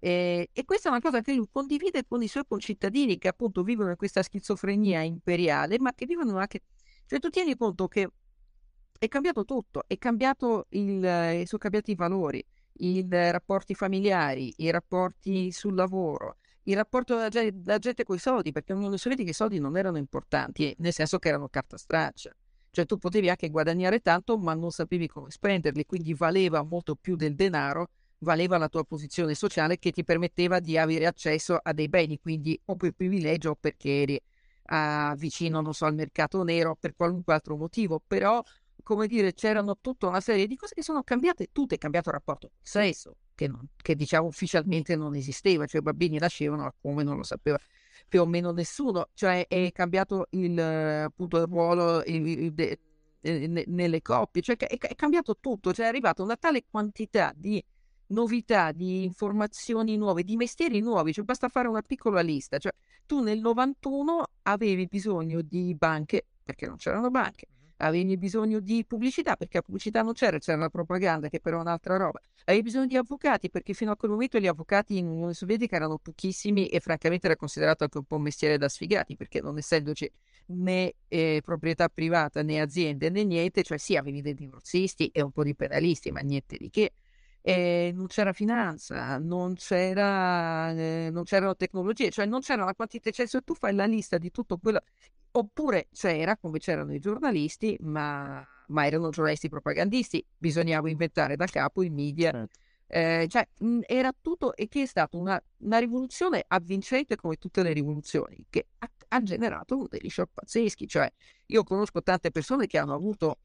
eh, 0.00 0.48
e 0.50 0.64
questa 0.64 0.88
è 0.88 0.90
una 0.90 1.00
cosa 1.00 1.20
che 1.20 1.34
lui 1.34 1.46
condivide 1.52 2.06
con 2.08 2.22
i 2.22 2.26
suoi 2.28 2.44
concittadini 2.48 3.18
che 3.18 3.28
appunto 3.28 3.62
vivono 3.62 3.90
in 3.90 3.96
questa 3.96 4.22
schizofrenia 4.22 5.02
imperiale, 5.02 5.78
ma 5.78 5.92
che 5.92 6.06
vivono 6.06 6.38
anche... 6.38 6.62
Cioè 7.06 7.18
tu 7.18 7.28
tieni 7.28 7.56
conto 7.56 7.86
che 7.86 8.08
è 8.98 9.08
cambiato 9.08 9.44
tutto, 9.44 9.84
è 9.86 9.98
cambiato 9.98 10.66
il, 10.70 11.04
eh, 11.04 11.44
sono 11.46 11.58
cambiati 11.60 11.90
i 11.90 11.94
valori, 11.94 12.44
i 12.78 13.06
rapporti 13.10 13.74
familiari, 13.74 14.54
i 14.56 14.70
rapporti 14.70 15.52
sul 15.52 15.74
lavoro, 15.74 16.36
il 16.64 16.76
rapporto 16.76 17.16
della 17.16 17.28
gente, 17.28 17.60
della 17.62 17.78
gente 17.78 18.04
con 18.04 18.16
i 18.16 18.18
soldi, 18.18 18.52
perché 18.52 18.68
nell'Unione 18.72 18.96
Sovietica 18.98 19.30
i 19.30 19.34
soldi 19.34 19.58
non 19.58 19.76
erano 19.76 19.98
importanti, 19.98 20.74
nel 20.78 20.92
senso 20.92 21.18
che 21.18 21.28
erano 21.28 21.48
carta 21.48 21.76
straccia. 21.76 22.34
Cioè 22.70 22.86
tu 22.86 22.96
potevi 22.96 23.28
anche 23.28 23.50
guadagnare 23.50 24.00
tanto, 24.00 24.38
ma 24.38 24.54
non 24.54 24.70
sapevi 24.70 25.08
come 25.08 25.30
spenderli, 25.30 25.84
quindi 25.84 26.14
valeva 26.14 26.62
molto 26.62 26.94
più 26.94 27.16
del 27.16 27.34
denaro 27.34 27.88
valeva 28.20 28.58
la 28.58 28.68
tua 28.68 28.84
posizione 28.84 29.34
sociale 29.34 29.78
che 29.78 29.90
ti 29.90 30.04
permetteva 30.04 30.60
di 30.60 30.78
avere 30.78 31.06
accesso 31.06 31.58
a 31.60 31.72
dei 31.72 31.88
beni, 31.88 32.18
quindi 32.18 32.58
o 32.66 32.76
per 32.76 32.92
privilegio 32.92 33.50
o 33.50 33.56
perché 33.56 34.02
eri 34.02 34.20
uh, 34.70 35.14
vicino, 35.16 35.60
non 35.60 35.74
so, 35.74 35.84
al 35.84 35.94
mercato 35.94 36.42
nero, 36.42 36.76
per 36.78 36.94
qualunque 36.94 37.34
altro 37.34 37.56
motivo, 37.56 38.02
però 38.06 38.42
come 38.82 39.06
dire, 39.06 39.34
c'erano 39.34 39.78
tutta 39.80 40.06
una 40.06 40.20
serie 40.20 40.46
di 40.46 40.56
cose 40.56 40.74
che 40.74 40.82
sono 40.82 41.02
cambiate, 41.02 41.48
tutto 41.52 41.74
è 41.74 41.78
cambiato 41.78 42.08
il 42.08 42.14
rapporto 42.14 42.48
con 42.48 42.56
il 42.60 42.68
sesso, 42.68 43.16
che, 43.34 43.46
non, 43.46 43.68
che 43.76 43.94
diciamo 43.94 44.26
ufficialmente 44.26 44.96
non 44.96 45.14
esisteva, 45.14 45.66
cioè 45.66 45.80
i 45.80 45.84
bambini 45.84 46.18
nascevano 46.18 46.74
come 46.80 47.02
non 47.02 47.16
lo 47.16 47.22
sapeva 47.22 47.58
più 48.08 48.20
o 48.20 48.26
meno 48.26 48.50
nessuno, 48.50 49.08
cioè 49.14 49.46
è 49.46 49.70
cambiato 49.72 50.26
il, 50.30 50.58
appunto, 50.58 51.38
il 51.38 51.46
ruolo 51.46 52.02
il, 52.04 52.26
il, 52.26 52.52
de, 52.52 52.80
eh, 53.20 53.64
nelle 53.68 54.02
coppie, 54.02 54.42
cioè 54.42 54.56
è, 54.56 54.76
è 54.76 54.94
cambiato 54.94 55.36
tutto, 55.38 55.72
cioè 55.72 55.86
è 55.86 55.88
arrivata 55.88 56.22
una 56.22 56.36
tale 56.36 56.64
quantità 56.68 57.32
di 57.36 57.62
novità, 58.10 58.72
di 58.72 59.04
informazioni 59.04 59.96
nuove, 59.96 60.22
di 60.22 60.36
mestieri 60.36 60.80
nuovi, 60.80 61.12
cioè 61.12 61.24
basta 61.24 61.48
fare 61.48 61.68
una 61.68 61.82
piccola 61.82 62.20
lista, 62.20 62.58
cioè 62.58 62.72
tu 63.06 63.20
nel 63.20 63.40
91 63.40 64.24
avevi 64.42 64.86
bisogno 64.86 65.42
di 65.42 65.74
banche 65.76 66.26
perché 66.42 66.66
non 66.66 66.76
c'erano 66.76 67.10
banche, 67.10 67.46
avevi 67.78 68.16
bisogno 68.16 68.60
di 68.60 68.84
pubblicità 68.86 69.36
perché 69.36 69.58
la 69.58 69.62
pubblicità 69.62 70.02
non 70.02 70.12
c'era, 70.12 70.38
c'era 70.38 70.58
la 70.58 70.68
propaganda 70.68 71.28
che 71.28 71.40
però 71.40 71.58
è 71.58 71.60
un'altra 71.60 71.96
roba, 71.96 72.20
avevi 72.44 72.64
bisogno 72.64 72.86
di 72.86 72.96
avvocati 72.96 73.50
perché 73.50 73.72
fino 73.72 73.92
a 73.92 73.96
quel 73.96 74.10
momento 74.10 74.38
gli 74.38 74.46
avvocati 74.46 74.96
in 74.98 75.06
Unione 75.06 75.34
Sovietica 75.34 75.76
erano 75.76 75.98
pochissimi 75.98 76.66
e 76.66 76.80
francamente 76.80 77.26
era 77.26 77.36
considerato 77.36 77.84
anche 77.84 77.98
un 77.98 78.04
po' 78.04 78.16
un 78.16 78.22
mestiere 78.22 78.58
da 78.58 78.68
sfigati 78.68 79.16
perché 79.16 79.40
non 79.40 79.58
essendoci 79.58 80.10
né 80.46 80.94
eh, 81.08 81.40
proprietà 81.44 81.88
privata 81.88 82.42
né 82.42 82.60
aziende 82.60 83.08
né 83.10 83.24
niente, 83.24 83.62
cioè 83.62 83.78
sì 83.78 83.96
avevi 83.96 84.20
dei 84.20 84.34
divorzisti 84.34 85.08
e 85.08 85.22
un 85.22 85.30
po' 85.30 85.44
di 85.44 85.54
penalisti 85.54 86.10
ma 86.10 86.20
niente 86.20 86.56
di 86.58 86.70
che 86.70 86.92
e 87.42 87.92
non 87.94 88.06
c'era 88.06 88.32
finanza, 88.32 89.18
non, 89.18 89.54
c'era, 89.54 90.70
eh, 90.72 91.08
non 91.10 91.24
c'erano 91.24 91.56
tecnologie, 91.56 92.10
cioè 92.10 92.26
non 92.26 92.40
c'era 92.40 92.62
una 92.62 92.74
quantità, 92.74 93.10
cioè 93.10 93.26
se 93.26 93.40
tu 93.42 93.54
fai 93.54 93.74
la 93.74 93.86
lista 93.86 94.18
di 94.18 94.30
tutto 94.30 94.58
quello, 94.58 94.80
oppure 95.32 95.88
c'era 95.92 96.36
come 96.36 96.58
c'erano 96.58 96.92
i 96.94 96.98
giornalisti, 96.98 97.76
ma, 97.80 98.46
ma 98.68 98.86
erano 98.86 99.10
giornalisti 99.10 99.48
propagandisti, 99.48 100.24
bisognava 100.36 100.90
inventare 100.90 101.36
da 101.36 101.46
capo 101.46 101.82
i 101.82 101.90
media. 101.90 102.30
Certo. 102.30 102.58
Eh, 102.92 103.26
cioè, 103.28 103.48
mh, 103.60 103.80
era 103.86 104.12
tutto 104.20 104.52
e 104.56 104.66
che 104.66 104.82
è 104.82 104.86
stata 104.86 105.16
una, 105.16 105.40
una, 105.58 105.78
rivoluzione 105.78 106.42
avvincente 106.48 107.14
come 107.14 107.36
tutte 107.36 107.62
le 107.62 107.72
rivoluzioni, 107.72 108.44
che 108.50 108.66
ha, 108.78 108.90
ha 109.08 109.22
generato 109.22 109.86
degli 109.88 110.10
shock 110.10 110.32
pazzeschi. 110.34 110.88
Cioè, 110.88 111.08
io 111.46 111.62
conosco 111.62 112.02
tante 112.02 112.32
persone 112.32 112.66
che 112.66 112.78
hanno 112.78 112.94
avuto 112.94 113.38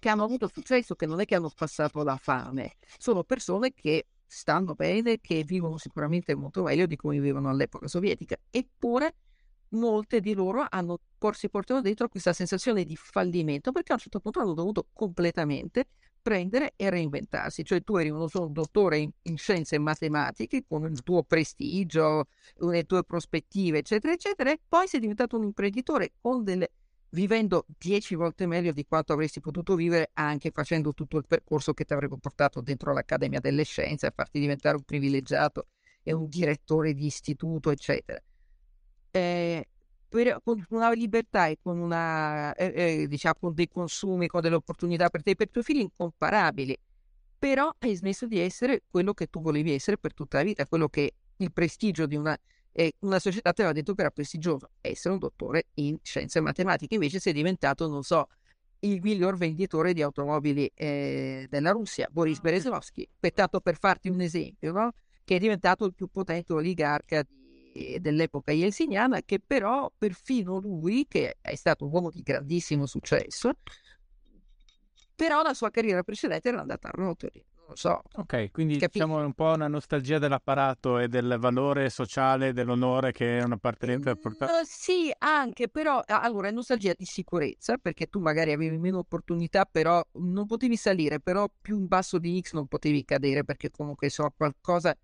che 0.00 0.08
hanno 0.08 0.24
avuto 0.24 0.48
successo, 0.52 0.96
che 0.96 1.06
non 1.06 1.20
è 1.20 1.24
che 1.26 1.36
hanno 1.36 1.52
passato 1.54 2.02
la 2.02 2.16
fame, 2.16 2.76
sono 2.98 3.22
persone 3.22 3.72
che 3.72 4.06
stanno 4.26 4.74
bene, 4.74 5.20
che 5.20 5.44
vivono 5.44 5.76
sicuramente 5.76 6.34
molto 6.34 6.62
meglio 6.64 6.86
di 6.86 6.96
come 6.96 7.14
vivevano 7.14 7.48
all'epoca 7.50 7.86
sovietica, 7.86 8.36
eppure 8.50 9.14
molte 9.70 10.20
di 10.20 10.34
loro 10.34 10.66
hanno, 10.68 11.00
si 11.32 11.48
portano 11.48 11.80
dentro 11.80 12.08
questa 12.08 12.32
sensazione 12.32 12.84
di 12.84 12.96
fallimento 12.96 13.70
perché 13.70 13.92
a 13.92 13.94
un 13.94 14.00
certo 14.00 14.18
punto 14.18 14.40
hanno 14.40 14.54
dovuto 14.54 14.86
completamente 14.92 15.86
prendere 16.22 16.72
e 16.76 16.90
reinventarsi, 16.90 17.64
cioè 17.64 17.82
tu 17.82 17.96
eri 17.96 18.10
uno 18.10 18.28
solo 18.28 18.48
dottore 18.48 18.98
in, 18.98 19.10
in 19.22 19.36
scienze 19.36 19.76
e 19.76 19.78
matematiche 19.78 20.64
con 20.66 20.84
il 20.84 21.02
tuo 21.02 21.22
prestigio, 21.22 22.26
le 22.56 22.84
tue 22.84 23.04
prospettive, 23.04 23.78
eccetera, 23.78 24.12
eccetera, 24.12 24.50
e 24.50 24.60
poi 24.66 24.86
sei 24.86 25.00
diventato 25.00 25.36
un 25.36 25.44
imprenditore 25.44 26.12
con 26.20 26.44
delle 26.44 26.72
vivendo 27.10 27.66
dieci 27.78 28.14
volte 28.14 28.46
meglio 28.46 28.72
di 28.72 28.84
quanto 28.84 29.12
avresti 29.12 29.40
potuto 29.40 29.74
vivere 29.74 30.10
anche 30.14 30.50
facendo 30.52 30.92
tutto 30.92 31.16
il 31.16 31.26
percorso 31.26 31.72
che 31.72 31.84
ti 31.84 31.92
avrebbe 31.92 32.16
portato 32.18 32.60
dentro 32.60 32.92
l'Accademia 32.92 33.40
delle 33.40 33.64
Scienze 33.64 34.06
a 34.06 34.12
farti 34.14 34.38
diventare 34.38 34.76
un 34.76 34.84
privilegiato 34.84 35.66
e 36.02 36.12
un 36.12 36.28
direttore 36.28 36.94
di 36.94 37.06
istituto, 37.06 37.70
eccetera. 37.70 38.20
Eh, 39.10 39.66
per, 40.08 40.40
con 40.42 40.64
una 40.70 40.92
libertà 40.92 41.46
e 41.46 41.58
con, 41.62 41.78
una, 41.78 42.54
eh, 42.54 43.02
eh, 43.02 43.06
diciamo, 43.06 43.34
con 43.40 43.54
dei 43.54 43.68
consumi, 43.68 44.26
con 44.26 44.40
delle 44.40 44.56
opportunità 44.56 45.08
per 45.08 45.22
te 45.22 45.30
e 45.30 45.34
per 45.34 45.48
i 45.48 45.50
tuoi 45.50 45.64
figli 45.64 45.80
incomparabili, 45.80 46.76
però 47.38 47.72
hai 47.78 47.94
smesso 47.94 48.26
di 48.26 48.38
essere 48.38 48.82
quello 48.90 49.14
che 49.14 49.26
tu 49.26 49.40
volevi 49.40 49.72
essere 49.72 49.98
per 49.98 50.14
tutta 50.14 50.38
la 50.38 50.44
vita, 50.44 50.66
quello 50.66 50.88
che 50.88 51.14
il 51.36 51.52
prestigio 51.52 52.06
di 52.06 52.16
una 52.16 52.38
e 52.72 52.94
una 53.00 53.18
società 53.18 53.52
ti 53.52 53.62
aveva 53.62 53.74
detto 53.74 53.94
che 53.94 54.00
era 54.00 54.10
prestigioso 54.10 54.70
essere 54.80 55.14
un 55.14 55.20
dottore 55.20 55.66
in 55.74 55.98
scienze 56.02 56.38
e 56.38 56.42
matematiche, 56.42 56.94
invece 56.94 57.18
sei 57.18 57.32
diventato, 57.32 57.88
non 57.88 58.02
so, 58.02 58.28
il 58.80 59.00
miglior 59.02 59.36
venditore 59.36 59.92
di 59.92 60.02
automobili 60.02 60.70
eh, 60.74 61.46
della 61.50 61.70
Russia, 61.70 62.08
Boris 62.10 62.38
ah, 62.38 62.42
Berezovsky, 62.42 63.06
peccato 63.18 63.60
per 63.60 63.78
farti 63.78 64.08
un 64.08 64.20
esempio, 64.20 64.72
no? 64.72 64.92
che 65.24 65.36
è 65.36 65.38
diventato 65.38 65.84
il 65.84 65.94
più 65.94 66.08
potente 66.08 66.52
oligarca 66.52 67.22
di, 67.22 67.98
dell'epoca 68.00 68.52
yelsiniana, 68.52 69.20
che 69.22 69.40
però 69.44 69.92
perfino 69.96 70.58
lui, 70.58 71.06
che 71.08 71.36
è 71.40 71.54
stato 71.54 71.84
un 71.84 71.92
uomo 71.92 72.10
di 72.10 72.22
grandissimo 72.22 72.86
successo, 72.86 73.52
però 75.14 75.42
la 75.42 75.52
sua 75.52 75.70
carriera 75.70 76.02
precedente 76.02 76.48
era 76.48 76.60
andata 76.60 76.88
a 76.88 76.92
rotoli 76.94 77.44
non 77.70 77.76
so. 77.76 78.02
Ok, 78.14 78.50
quindi 78.50 78.78
Capi- 78.78 78.98
diciamo 78.98 79.24
un 79.24 79.32
po' 79.32 79.52
una 79.52 79.68
nostalgia 79.68 80.18
dell'apparato 80.18 80.98
e 80.98 81.08
del 81.08 81.36
valore 81.38 81.88
sociale, 81.88 82.52
dell'onore 82.52 83.12
che 83.12 83.38
è 83.38 83.42
una 83.42 83.54
appartenenza 83.54 84.14
portata. 84.16 84.60
Uh, 84.60 84.64
sì, 84.64 85.12
anche, 85.18 85.68
però 85.68 86.02
allora 86.04 86.48
è 86.48 86.50
nostalgia 86.50 86.92
di 86.96 87.04
sicurezza, 87.04 87.76
perché 87.76 88.06
tu 88.06 88.18
magari 88.18 88.52
avevi 88.52 88.78
meno 88.78 88.98
opportunità, 88.98 89.64
però 89.70 90.02
non 90.14 90.46
potevi 90.46 90.76
salire, 90.76 91.20
però 91.20 91.48
più 91.60 91.78
in 91.78 91.86
basso 91.86 92.18
di 92.18 92.40
X 92.40 92.52
non 92.54 92.66
potevi 92.66 93.04
cadere, 93.04 93.44
perché 93.44 93.70
comunque 93.70 94.10
so 94.10 94.32
qualcosa 94.36 94.96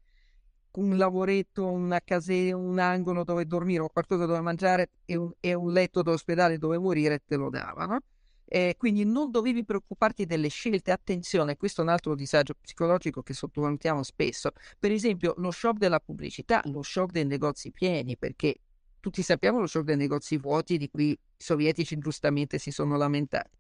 un 0.73 0.97
lavoretto, 0.97 1.71
una 1.71 2.01
case, 2.05 2.53
un 2.53 2.79
angolo 2.79 3.25
dove 3.25 3.47
dormire 3.47 3.81
o 3.81 3.89
qualcosa 3.89 4.27
dove 4.27 4.41
mangiare 4.41 4.91
e 5.07 5.17
un, 5.17 5.33
e 5.41 5.55
un 5.55 5.73
letto 5.73 6.03
d'ospedale 6.03 6.59
dove 6.59 6.79
morire 6.79 7.23
te 7.25 7.37
lo 7.37 7.49
davano. 7.49 8.01
Eh, 8.49 8.77
quindi 8.79 9.05
non 9.05 9.31
dovevi 9.31 9.65
preoccuparti 9.65 10.25
delle 10.25 10.49
scelte. 10.49 10.93
Attenzione, 10.93 11.57
questo 11.57 11.81
è 11.81 11.85
un 11.85 11.91
altro 11.91 12.15
disagio 12.15 12.55
psicologico 12.61 13.23
che 13.23 13.35
sottovalutiamo 13.35 14.03
spesso. 14.03 14.53
Per 14.79 14.93
esempio, 14.93 15.35
lo 15.39 15.51
shock 15.51 15.79
della 15.79 16.01
pubblicità, 16.01 16.63
lo 16.67 16.83
shock 16.83 17.13
dei 17.13 17.25
negozi 17.25 17.71
pieni, 17.73 18.17
perché 18.17 18.61
tutti 19.01 19.23
sappiamo 19.23 19.59
lo 19.61 19.67
shock 19.67 19.85
dei 19.85 19.97
negozi 19.97 20.37
vuoti 20.39 20.79
di 20.79 20.89
cui 20.89 21.11
i 21.11 21.19
sovietici 21.37 21.99
giustamente 21.99 22.59
si 22.59 22.71
sono 22.71 22.97
lamentati. 22.97 23.59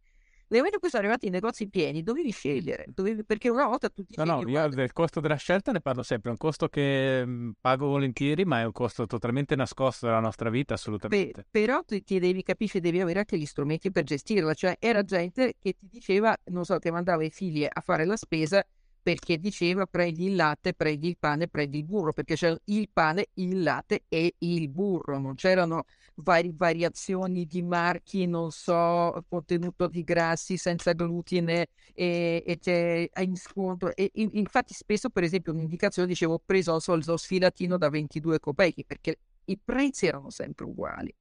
Nel 0.48 0.58
momento 0.58 0.74
in 0.74 0.80
cui 0.80 0.90
sono 0.90 1.02
arrivati 1.02 1.26
i 1.26 1.30
negozi 1.30 1.68
pieni, 1.68 2.02
dovevi 2.02 2.30
scegliere, 2.30 2.84
dovevi... 2.88 3.24
perché 3.24 3.48
una 3.48 3.66
volta 3.66 3.88
tutti... 3.88 4.14
No, 4.16 4.24
no, 4.24 4.48
io 4.48 4.68
del 4.68 4.92
costo 4.92 5.20
della 5.20 5.34
scelta 5.34 5.72
ne 5.72 5.80
parlo 5.80 6.04
sempre, 6.04 6.28
è 6.28 6.32
un 6.32 6.38
costo 6.38 6.68
che 6.68 7.24
mhmm, 7.26 7.52
pago 7.60 7.88
volentieri, 7.88 8.44
ma 8.44 8.60
è 8.60 8.64
un 8.64 8.72
costo 8.72 9.06
totalmente 9.06 9.56
nascosto 9.56 10.06
dalla 10.06 10.20
nostra 10.20 10.48
vita, 10.48 10.74
assolutamente. 10.74 11.42
Beh, 11.42 11.46
però 11.50 11.82
ti, 11.82 12.02
ti 12.04 12.20
devi 12.20 12.42
capire, 12.42 12.80
devi 12.80 13.00
avere 13.00 13.20
anche 13.20 13.36
gli 13.36 13.46
strumenti 13.46 13.90
per 13.90 14.04
gestirla, 14.04 14.54
cioè 14.54 14.76
era 14.78 15.02
gente 15.02 15.54
che 15.58 15.72
ti 15.72 15.88
diceva, 15.90 16.36
non 16.46 16.64
so, 16.64 16.78
che 16.78 16.90
mandava 16.92 17.24
i 17.24 17.30
figli 17.30 17.66
a 17.68 17.80
fare 17.80 18.04
la 18.04 18.16
spesa 18.16 18.64
perché 19.06 19.38
diceva 19.38 19.86
prendi 19.86 20.24
il 20.26 20.34
latte, 20.34 20.74
prendi 20.74 21.06
il 21.06 21.16
pane, 21.16 21.46
prendi 21.46 21.78
il 21.78 21.84
burro, 21.84 22.12
perché 22.12 22.34
c'era 22.34 22.58
il 22.64 22.88
pane, 22.92 23.28
il 23.34 23.62
latte 23.62 24.02
e 24.08 24.34
il 24.38 24.68
burro, 24.68 25.20
non 25.20 25.36
c'erano 25.36 25.84
vari, 26.16 26.52
variazioni 26.52 27.46
di 27.46 27.62
marchi, 27.62 28.26
non 28.26 28.50
so, 28.50 29.24
contenuto 29.28 29.86
di 29.86 30.02
grassi 30.02 30.56
senza 30.56 30.92
glutine 30.92 31.68
e, 31.94 32.42
e 32.44 32.58
c'è 32.58 33.08
in 33.22 33.36
sconto. 33.36 33.94
E, 33.94 34.10
infatti 34.12 34.74
spesso, 34.74 35.08
per 35.08 35.22
esempio, 35.22 35.52
un'indicazione 35.52 36.08
dicevo 36.08 36.34
ho 36.34 36.42
preso 36.44 36.80
so, 36.80 36.96
lo 36.96 37.16
sfilatino 37.16 37.78
da 37.78 37.88
22 37.88 38.40
copechi, 38.40 38.84
perché 38.84 39.20
i 39.44 39.56
prezzi 39.56 40.06
erano 40.06 40.30
sempre 40.30 40.64
uguali. 40.64 41.14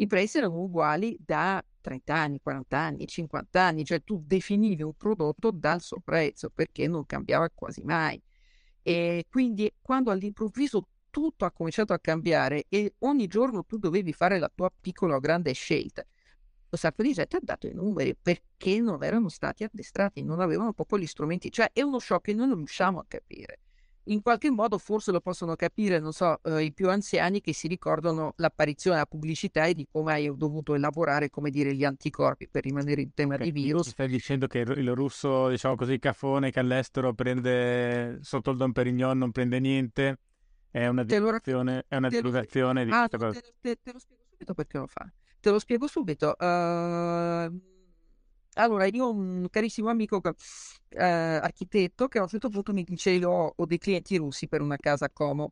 I 0.00 0.06
prezzi 0.06 0.38
erano 0.38 0.62
uguali 0.62 1.14
da 1.22 1.62
30 1.82 2.14
anni, 2.14 2.40
40 2.40 2.78
anni, 2.78 3.06
50 3.06 3.60
anni, 3.60 3.84
cioè 3.84 4.02
tu 4.02 4.22
definivi 4.24 4.82
un 4.82 4.94
prodotto 4.94 5.50
dal 5.50 5.82
suo 5.82 6.00
prezzo 6.02 6.48
perché 6.48 6.88
non 6.88 7.04
cambiava 7.04 7.50
quasi 7.50 7.82
mai. 7.84 8.18
E 8.80 9.26
quindi 9.28 9.70
quando 9.82 10.10
all'improvviso 10.10 10.88
tutto 11.10 11.44
ha 11.44 11.50
cominciato 11.50 11.92
a 11.92 11.98
cambiare 11.98 12.64
e 12.70 12.94
ogni 13.00 13.26
giorno 13.26 13.62
tu 13.66 13.76
dovevi 13.76 14.14
fare 14.14 14.38
la 14.38 14.50
tua 14.54 14.72
piccola 14.80 15.16
o 15.16 15.20
grande 15.20 15.52
scelta, 15.52 16.02
un 16.70 16.78
sacco 16.78 17.02
di 17.02 17.12
gente 17.12 17.36
ha 17.36 17.40
dato 17.42 17.66
i 17.66 17.74
numeri 17.74 18.16
perché 18.16 18.80
non 18.80 19.04
erano 19.04 19.28
stati 19.28 19.64
addestrati, 19.64 20.22
non 20.22 20.40
avevano 20.40 20.72
proprio 20.72 20.98
gli 20.98 21.06
strumenti, 21.06 21.52
cioè 21.52 21.72
è 21.74 21.82
uno 21.82 21.98
shock 21.98 22.22
che 22.22 22.32
noi 22.32 22.48
non 22.48 22.56
riusciamo 22.56 23.00
a 23.00 23.04
capire 23.06 23.58
in 24.10 24.22
qualche 24.22 24.50
modo 24.50 24.78
forse 24.78 25.12
lo 25.12 25.20
possono 25.20 25.54
capire, 25.56 25.98
non 26.00 26.12
so, 26.12 26.40
eh, 26.42 26.64
i 26.64 26.72
più 26.72 26.88
anziani 26.88 27.40
che 27.40 27.52
si 27.52 27.68
ricordano 27.68 28.34
l'apparizione 28.36 28.96
della 28.96 29.08
pubblicità 29.08 29.64
e 29.66 29.74
di 29.74 29.86
come 29.90 30.12
hai 30.12 30.36
dovuto 30.36 30.74
elaborare, 30.74 31.30
come 31.30 31.50
dire, 31.50 31.74
gli 31.74 31.84
anticorpi 31.84 32.48
per 32.48 32.64
rimanere 32.64 33.02
in 33.02 33.14
tema 33.14 33.34
okay. 33.34 33.50
di 33.50 33.52
virus. 33.52 33.88
Stai 33.88 34.08
dicendo 34.08 34.46
che 34.46 34.58
il 34.58 34.94
russo, 34.94 35.48
diciamo 35.48 35.76
così, 35.76 35.98
cafone 35.98 36.50
che 36.50 36.58
all'estero 36.58 37.14
prende 37.14 38.18
sotto 38.20 38.50
il 38.50 38.56
Don 38.56 38.72
Perignon 38.72 39.16
non 39.16 39.30
prende 39.30 39.60
niente, 39.60 40.18
è 40.70 40.86
una 40.86 41.04
divulgazione, 41.04 41.84
è 41.86 41.96
una 41.96 42.08
divulgazione 42.08 42.84
di 42.84 42.90
ah, 42.90 43.08
te, 43.08 43.16
te, 43.60 43.78
te, 43.80 43.92
lo 43.92 43.98
spiego 43.98 44.24
subito 44.28 44.54
perché 44.54 44.78
lo 44.78 44.86
fa. 44.86 45.10
Te 45.40 45.50
lo 45.50 45.58
spiego 45.58 45.86
subito. 45.86 46.34
Uh 46.38 47.78
allora, 48.54 48.86
io 48.86 49.06
ho 49.06 49.12
un 49.12 49.46
carissimo 49.50 49.88
amico 49.90 50.20
eh, 50.88 51.04
architetto 51.04 52.08
che 52.08 52.18
a 52.18 52.22
un 52.22 52.28
certo 52.28 52.48
punto 52.48 52.72
mi 52.72 52.82
dice 52.84 53.10
io 53.10 53.30
ho, 53.56 53.66
dei 53.66 53.78
clienti 53.78 54.16
russi 54.16 54.48
per 54.48 54.60
una 54.60 54.76
casa 54.76 55.06
a 55.06 55.10
Como 55.12 55.48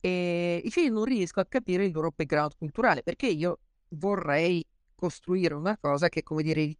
e 0.00 0.62
io 0.64 0.90
non 0.92 1.04
riesco 1.04 1.40
a 1.40 1.46
capire 1.46 1.84
il 1.84 1.92
loro 1.92 2.12
background 2.14 2.52
culturale 2.56 3.02
perché 3.02 3.26
io 3.26 3.58
vorrei 3.90 4.64
costruire 4.94 5.54
una 5.54 5.76
cosa 5.78 6.08
che, 6.08 6.22
come 6.22 6.42
dire, 6.42 6.74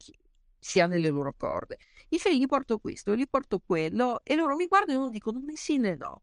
sia 0.59 0.87
nelle 0.87 1.09
loro 1.09 1.33
corde. 1.37 1.79
Dice, 2.09 2.37
gli 2.37 2.47
porto 2.47 2.79
questo, 2.79 3.14
gli 3.14 3.26
porto 3.29 3.61
quello 3.64 4.20
e 4.24 4.35
loro 4.35 4.57
mi 4.57 4.66
guardano 4.66 4.99
e 4.99 5.03
non 5.03 5.11
dicono 5.11 5.41
né 5.41 5.57
sì 5.57 5.79
né 5.79 5.95
no. 5.97 6.22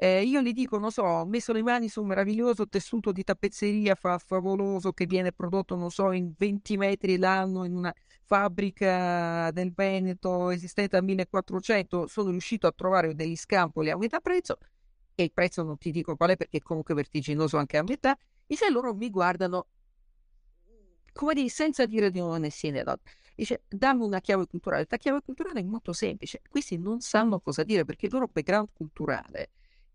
Eh, 0.00 0.22
io 0.22 0.40
gli 0.42 0.52
dico, 0.52 0.78
non 0.78 0.92
so, 0.92 1.02
ho 1.02 1.26
messo 1.26 1.52
le 1.52 1.62
mani 1.62 1.88
su 1.88 2.00
un 2.02 2.06
meraviglioso 2.08 2.68
tessuto 2.68 3.10
di 3.10 3.24
tappezzeria 3.24 3.96
fa- 3.96 4.18
favoloso 4.18 4.92
che 4.92 5.06
viene 5.06 5.32
prodotto, 5.32 5.74
non 5.74 5.90
so, 5.90 6.12
in 6.12 6.32
20 6.36 6.76
metri 6.76 7.16
l'anno 7.18 7.64
in 7.64 7.74
una 7.74 7.92
fabbrica 8.28 9.50
del 9.52 9.72
Veneto 9.72 10.50
esistente 10.50 10.96
dal 10.96 11.04
1400. 11.04 12.06
Sono 12.06 12.30
riuscito 12.30 12.66
a 12.66 12.72
trovare 12.72 13.14
degli 13.14 13.36
scampoli 13.36 13.90
a 13.90 13.96
metà 13.96 14.20
prezzo 14.20 14.58
e 15.14 15.24
il 15.24 15.32
prezzo 15.32 15.62
non 15.62 15.78
ti 15.78 15.90
dico 15.90 16.14
qual 16.14 16.30
è 16.30 16.36
perché 16.36 16.58
è 16.58 16.60
comunque 16.60 16.94
vertiginoso 16.94 17.56
anche 17.56 17.78
a 17.78 17.82
metà. 17.82 18.16
E 18.46 18.54
se 18.54 18.70
loro 18.70 18.94
mi 18.94 19.08
guardano, 19.10 19.68
come 21.12 21.34
dire, 21.34 21.48
senza 21.48 21.86
dire 21.86 22.10
di 22.10 22.18
non 22.18 22.40
né 22.40 22.82
no. 22.84 23.00
Dice, 23.34 23.62
dammi 23.68 24.04
una 24.04 24.20
chiave 24.20 24.46
culturale. 24.46 24.86
La 24.88 24.96
chiave 24.98 25.22
culturale 25.24 25.60
è 25.60 25.64
molto 25.64 25.92
semplice. 25.92 26.42
Questi 26.48 26.76
non 26.76 27.00
sanno 27.00 27.40
cosa 27.40 27.64
dire 27.64 27.84
perché 27.84 28.06
il 28.06 28.12
loro 28.12 28.28
background 28.30 28.68
culturale 28.74 29.52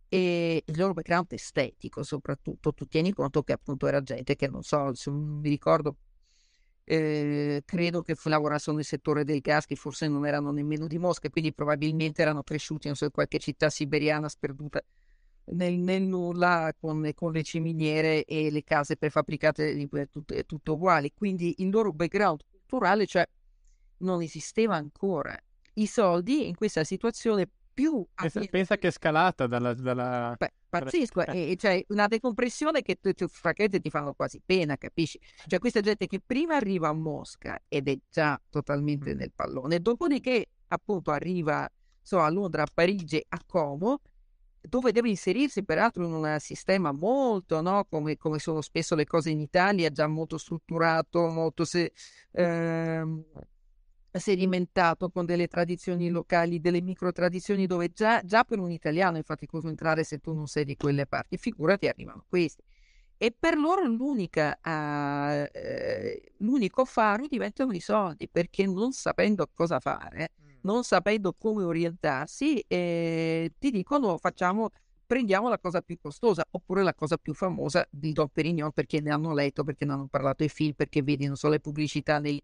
e 0.10 0.64
il 0.66 0.78
loro 0.78 0.94
background 0.94 1.32
estetico 1.32 2.04
soprattutto, 2.04 2.74
tu 2.74 2.86
tieni 2.86 3.14
conto 3.14 3.44
che 3.44 3.54
appunto 3.54 3.88
era 3.88 4.02
gente 4.02 4.36
che 4.36 4.48
non 4.48 4.64
so, 4.64 4.94
se 4.94 5.12
mi 5.12 5.50
ricordo, 5.50 5.98
eh, 6.86 7.62
credo 7.66 8.02
che 8.02 8.16
lavorassero 8.24 8.76
nel 8.76 8.86
settore 8.86 9.24
del 9.24 9.40
gas, 9.40 9.66
che 9.66 9.76
forse 9.76 10.08
non 10.08 10.26
erano 10.26 10.52
nemmeno 10.52 10.88
di 10.88 10.98
Mosca, 10.98 11.30
quindi 11.30 11.54
probabilmente 11.54 12.22
erano 12.22 12.44
cresciuti 12.44 12.88
in 12.88 12.96
so, 12.96 13.10
qualche 13.10 13.40
città 13.40 13.70
siberiana 13.70 14.28
sperduta 14.30 14.82
nel, 15.46 15.74
nel 15.74 16.04
nulla 16.04 16.74
con, 16.80 17.10
con, 17.14 17.32
le 17.32 17.44
ciminiere 17.44 18.24
e 18.26 18.50
le 18.50 18.64
case 18.64 18.98
prefabbricate 18.98 19.88
tutto, 20.12 20.46
tutto 20.46 20.74
uguali. 20.74 21.12
Quindi 21.14 21.56
il 21.58 21.70
loro 21.70 21.92
background 21.92 22.42
culturale, 22.50 23.06
cioè, 23.06 23.28
non 23.98 24.22
esisteva 24.22 24.76
ancora. 24.76 25.38
I 25.76 25.88
soldi 25.88 26.48
in 26.48 26.56
questa 26.56 26.84
situazione 26.84 27.50
più... 27.74 28.06
Pensa, 28.14 28.42
pensa 28.50 28.78
che 28.78 28.88
è 28.88 28.92
scalata 28.92 29.48
dalla... 29.48 29.74
dalla... 29.74 30.36
Beh, 30.38 30.54
pazzesco, 30.70 31.24
dalla... 31.24 31.34
e, 31.34 31.56
cioè 31.58 31.84
una 31.90 32.08
decompressione 32.08 32.82
che 32.82 32.96
tu, 33.00 33.14
tu, 33.14 33.28
francamente 33.28 33.80
ti 33.80 33.90
fanno 33.90 34.14
quasi 34.14 34.42
pena, 34.46 34.78
capisci? 34.78 35.20
Cioè 35.48 35.60
questa 35.60 35.82
gente 35.82 36.08
che 36.08 36.22
prima 36.26 36.56
arriva 36.56 36.90
a 36.90 36.94
Mosca 36.94 37.60
ed 37.68 37.88
è 37.88 37.98
già 38.10 38.40
totalmente 38.50 39.14
mm. 39.14 39.18
nel 39.18 39.32
pallone, 39.34 39.80
dopodiché 39.80 40.48
appunto 40.68 41.12
arriva 41.12 41.70
so, 42.02 42.20
a 42.20 42.30
Londra, 42.30 42.64
a 42.64 42.68
Parigi, 42.72 43.24
a 43.30 43.40
Como, 43.46 44.02
dove 44.62 44.92
deve 44.92 45.10
inserirsi 45.10 45.64
peraltro 45.64 46.06
in 46.06 46.14
un 46.14 46.38
sistema 46.40 46.92
molto, 46.92 47.62
no? 47.62 47.86
come, 47.90 48.18
come, 48.18 48.40
sono 48.40 48.62
spesso 48.62 48.96
le 48.96 49.06
cose 49.06 49.30
in 49.30 49.40
Italia, 49.40 49.90
già 49.90 50.08
molto 50.08 50.38
strutturato, 50.38 51.28
molto 51.28 51.66
se, 51.66 51.92
ehm, 52.32 53.24
sedimentato 54.20 55.10
con 55.10 55.26
delle 55.26 55.48
tradizioni 55.48 56.10
locali, 56.10 56.60
delle 56.60 56.82
micro 56.82 57.12
tradizioni 57.12 57.66
dove 57.66 57.92
già, 57.94 58.22
già 58.24 58.44
per 58.44 58.60
un 58.60 58.72
italiano 58.72 59.18
è 59.18 59.24
faticoso 59.24 59.68
entrare 59.68 60.04
se 60.04 60.20
tu 60.20 60.34
non 60.34 60.48
sei 60.48 60.66
di 60.66 60.76
quelle 60.78 61.08
parti, 61.08 61.38
figurati 61.38 61.88
arrivano 61.88 62.26
questi. 62.28 62.62
E 63.18 63.34
per 63.38 63.58
loro 63.58 63.86
l'unica, 63.86 64.60
uh, 64.62 65.48
eh, 65.52 66.34
l'unico 66.38 66.84
faro 66.84 67.26
diventano 67.28 67.72
i 67.72 67.80
soldi, 67.80 68.28
perché 68.28 68.66
non 68.66 68.92
sapendo 68.92 69.50
cosa 69.54 69.80
fare, 69.80 70.32
mm. 70.42 70.50
non 70.62 70.84
sapendo 70.84 71.34
come 71.34 71.64
orientarsi, 71.64 72.60
eh, 72.68 73.54
ti 73.58 73.72
dicono 73.72 74.18
facciamo 74.18 74.70
prendiamo 75.14 75.48
la 75.48 75.60
cosa 75.60 75.82
più 75.82 76.00
costosa 76.02 76.44
oppure 76.50 76.82
la 76.82 76.96
cosa 76.96 77.18
più 77.18 77.36
famosa 77.36 77.88
di 77.92 78.14
Don 78.14 78.30
Perignon 78.30 78.72
perché 78.72 79.00
ne 79.00 79.12
hanno 79.12 79.32
letto, 79.32 79.64
perché 79.64 79.86
ne 79.86 79.94
hanno 79.94 80.08
parlato 80.08 80.44
i 80.44 80.50
film, 80.50 80.74
perché 80.74 81.04
vedi, 81.04 81.28
non 81.28 81.36
so, 81.36 81.50
le 81.50 81.60
pubblicità 81.60 82.18
nei, 82.18 82.42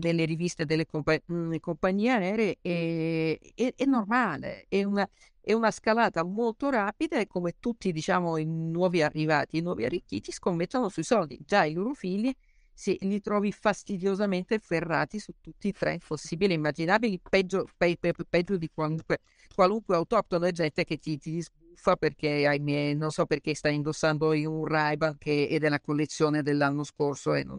nelle 0.00 0.24
riviste 0.24 0.64
delle 0.64 0.84
compa- 0.84 1.20
mh, 1.24 1.58
compagnie 1.60 2.10
aeree, 2.10 2.58
è, 2.60 3.38
è, 3.54 3.72
è 3.76 3.84
normale, 3.84 4.64
è 4.68 4.82
una, 4.82 5.08
è 5.40 5.52
una, 5.52 5.70
scalata 5.70 6.24
molto 6.24 6.70
rapida 6.70 7.20
e 7.20 7.28
come 7.28 7.54
tutti, 7.60 7.92
diciamo, 7.92 8.36
i 8.36 8.44
nuovi 8.44 9.00
arrivati, 9.00 9.58
i 9.58 9.60
nuovi 9.60 9.84
arricchiti 9.84 10.32
scommettono 10.32 10.88
sui 10.88 11.04
soldi. 11.04 11.38
Già 11.46 11.62
i 11.66 11.72
loro 11.72 11.94
figli 11.94 12.34
si, 12.72 12.96
li 13.02 13.20
trovi 13.20 13.52
fastidiosamente 13.52 14.58
ferrati 14.58 15.20
su 15.20 15.34
tutti 15.40 15.68
i 15.68 15.72
treni 15.72 16.00
possibili 16.04 16.54
e 16.54 16.56
immaginabili, 16.56 17.20
peggio, 17.20 17.64
pe, 17.76 17.96
pe, 17.96 18.12
peggio 18.28 18.56
di 18.56 18.68
qualunque, 18.74 19.20
qualunque 19.54 19.94
autoctono, 19.94 20.46
è 20.46 20.50
gente 20.50 20.82
che 20.82 20.98
ti, 20.98 21.16
ti 21.16 21.30
sbuffa 21.78 21.96
perché, 21.96 22.46
ahimè, 22.46 22.94
non 22.94 23.10
so 23.10 23.24
perché 23.24 23.54
stai 23.54 23.76
indossando 23.76 24.30
un 24.30 24.66
ray 24.66 24.96
che 25.16 25.46
è 25.48 25.58
della 25.58 25.80
collezione 25.80 26.42
dell'anno 26.42 26.82
scorso. 26.84 27.34
E 27.34 27.44
non... 27.44 27.58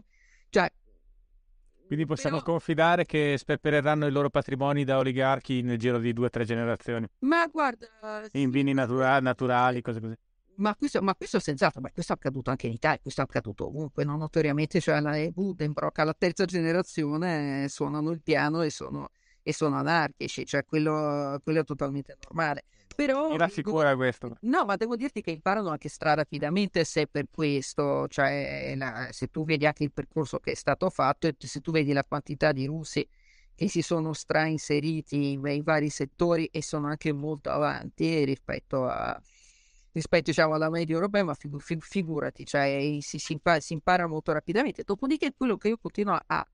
Cioè, 0.50 0.70
Quindi 1.86 2.04
possiamo 2.06 2.38
Però- 2.38 2.50
confidare 2.52 3.04
che 3.06 3.34
sperpereranno 3.36 4.06
i 4.06 4.10
loro 4.10 4.28
patrimoni 4.30 4.84
da 4.84 4.98
oligarchi 4.98 5.62
nel 5.62 5.78
giro 5.78 5.98
di 5.98 6.12
due 6.12 6.26
o 6.26 6.30
tre 6.30 6.44
generazioni, 6.44 7.06
Ma 7.20 7.46
guarda, 7.46 7.86
in 8.32 8.50
vini 8.50 8.72
natura- 8.74 9.20
naturali, 9.20 9.80
cose 9.80 10.00
così. 10.00 10.14
ma 10.56 10.74
questo, 10.76 11.00
ma 11.02 11.14
questo 11.14 11.38
senz'altro, 11.40 11.80
ma 11.80 11.90
questo 11.90 12.12
è 12.12 12.16
accaduto 12.16 12.50
anche 12.50 12.66
in 12.66 12.74
Italia, 12.74 12.98
questo 13.00 13.22
è 13.22 13.24
accaduto 13.24 13.66
ovunque, 13.66 14.04
no? 14.04 14.16
Notoriamente, 14.16 14.80
cioè 14.80 15.00
la 15.00 15.16
Buddenbrock 15.32 15.98
alla 15.98 16.14
terza 16.16 16.44
generazione 16.44 17.64
eh, 17.64 17.68
suonano 17.68 18.10
il 18.10 18.20
piano 18.22 18.62
e 18.62 18.70
sono, 18.70 19.08
e 19.42 19.52
sono 19.52 19.76
anarchici, 19.76 20.44
cioè 20.46 20.64
quello, 20.64 21.40
quello 21.42 21.60
è 21.60 21.64
totalmente 21.64 22.16
normale. 22.24 22.64
Però 22.94 23.30
Mi 23.30 23.38
rassicura 23.38 23.94
questo. 23.96 24.36
No, 24.40 24.64
ma 24.64 24.76
devo 24.76 24.96
dirti 24.96 25.22
che 25.22 25.30
imparano 25.30 25.70
anche 25.70 25.88
strarapidamente 25.88 26.84
se 26.84 27.06
per 27.06 27.26
questo, 27.30 28.06
cioè 28.08 28.74
la- 28.76 29.08
se 29.10 29.28
tu 29.28 29.44
vedi 29.44 29.64
anche 29.64 29.84
il 29.84 29.92
percorso 29.92 30.38
che 30.38 30.52
è 30.52 30.54
stato 30.54 30.90
fatto 30.90 31.26
e 31.26 31.34
se 31.38 31.60
tu 31.60 31.70
vedi 31.70 31.92
la 31.92 32.04
quantità 32.04 32.52
di 32.52 32.66
russi 32.66 33.06
che 33.54 33.68
si 33.68 33.82
sono 33.82 34.12
strainseriti 34.12 35.36
nei 35.36 35.62
vari 35.62 35.88
settori 35.90 36.46
e 36.46 36.62
sono 36.62 36.88
anche 36.88 37.12
molto 37.12 37.50
avanti 37.50 38.24
rispetto 38.24 38.86
a 38.86 39.20
rispetto 39.92 40.30
diciamo 40.30 40.54
alla 40.54 40.70
media 40.70 40.94
europea, 40.94 41.24
ma 41.24 41.34
figu- 41.34 41.60
fi- 41.60 41.80
figurati, 41.80 42.44
cioè 42.46 42.98
si, 43.00 43.18
si 43.18 43.32
impa- 43.32 43.60
si 43.60 43.72
impara 43.72 44.06
molto 44.06 44.32
rapidamente. 44.32 44.82
Dopodiché 44.84 45.32
quello 45.36 45.56
che 45.56 45.68
io 45.68 45.78
continuo 45.78 46.18
a 46.26 46.46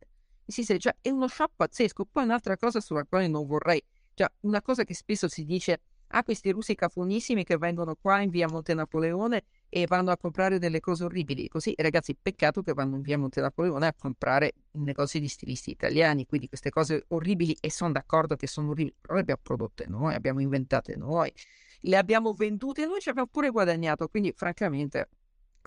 insistere, 0.46 0.78
cioè 0.78 0.96
è 1.00 1.10
uno 1.10 1.28
shock 1.28 1.52
pazzesco. 1.56 2.06
Poi 2.10 2.24
un'altra 2.24 2.56
cosa 2.56 2.80
sulla 2.80 3.04
quale 3.04 3.28
non 3.28 3.46
vorrei, 3.46 3.82
cioè 4.14 4.28
una 4.40 4.62
cosa 4.62 4.84
che 4.84 4.94
spesso 4.94 5.28
si 5.28 5.44
dice 5.44 5.80
Ah, 6.10 6.22
questi 6.22 6.50
russi 6.52 6.74
cafonissimi 6.76 7.42
che 7.42 7.58
vengono 7.58 7.96
qua 7.96 8.20
in 8.20 8.30
via 8.30 8.46
Monte 8.46 8.74
Napoleone 8.74 9.42
e 9.68 9.86
vanno 9.86 10.12
a 10.12 10.16
comprare 10.16 10.58
delle 10.58 10.78
cose 10.78 11.04
orribili. 11.04 11.48
Così, 11.48 11.74
ragazzi, 11.76 12.16
peccato 12.20 12.62
che 12.62 12.72
vanno 12.74 12.96
in 12.96 13.02
via 13.02 13.18
Monte 13.18 13.40
Napoleone 13.40 13.88
a 13.88 13.94
comprare 13.94 14.52
negozi 14.72 15.18
di 15.18 15.26
stilisti 15.26 15.70
italiani. 15.70 16.24
Quindi 16.24 16.46
queste 16.46 16.70
cose 16.70 17.04
orribili, 17.08 17.56
e 17.60 17.70
sono 17.72 17.90
d'accordo 17.92 18.36
che 18.36 18.46
sono 18.46 18.70
orribili, 18.70 18.94
però 19.00 19.14
le 19.14 19.20
abbiamo 19.22 19.40
prodotte 19.42 19.86
noi, 19.88 20.14
abbiamo 20.14 20.40
inventate 20.40 20.96
noi, 20.96 21.32
le 21.80 21.96
abbiamo 21.96 22.32
vendute 22.34 22.86
noi, 22.86 23.00
ci 23.00 23.08
abbiamo 23.08 23.28
pure 23.28 23.50
guadagnato. 23.50 24.06
Quindi, 24.06 24.32
francamente, 24.34 25.08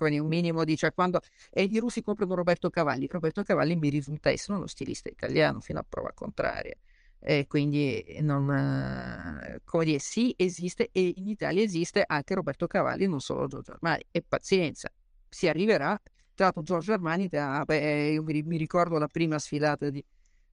un 0.07 0.27
minimo 0.27 0.63
di, 0.63 0.77
cioè, 0.77 0.93
quando 0.93 1.19
e 1.51 1.63
i 1.63 1.77
russi 1.79 2.01
comprano 2.01 2.35
Roberto 2.35 2.69
Cavalli, 2.69 3.07
Roberto 3.09 3.43
Cavalli 3.43 3.75
mi 3.75 3.89
risulta 3.89 4.29
essere 4.29 4.57
uno 4.57 4.67
stilista 4.67 5.09
italiano 5.09 5.59
fino 5.59 5.79
a 5.79 5.85
prova 5.87 6.11
contraria. 6.13 6.75
E 7.21 7.47
quindi 7.47 8.17
non, 8.21 9.59
come 9.65 9.85
dire, 9.85 9.99
sì, 9.99 10.33
esiste 10.37 10.89
e 10.91 11.13
in 11.17 11.27
Italia 11.27 11.61
esiste 11.61 12.03
anche 12.07 12.33
Roberto 12.33 12.65
Cavalli, 12.67 13.07
non 13.07 13.19
solo 13.19 13.47
Giorgio 13.47 13.73
Armani. 13.73 14.05
E 14.11 14.23
pazienza, 14.25 14.89
si 15.27 15.47
arriverà. 15.47 15.99
Tra 16.33 16.45
l'altro, 16.45 16.63
Giorgio 16.63 16.93
Armani, 16.93 17.27
da- 17.27 17.63
beh, 17.65 18.11
io 18.11 18.23
mi, 18.23 18.41
mi 18.43 18.57
ricordo 18.57 18.97
la 18.97 19.07
prima 19.07 19.37
sfilata 19.37 19.89
di 19.89 20.03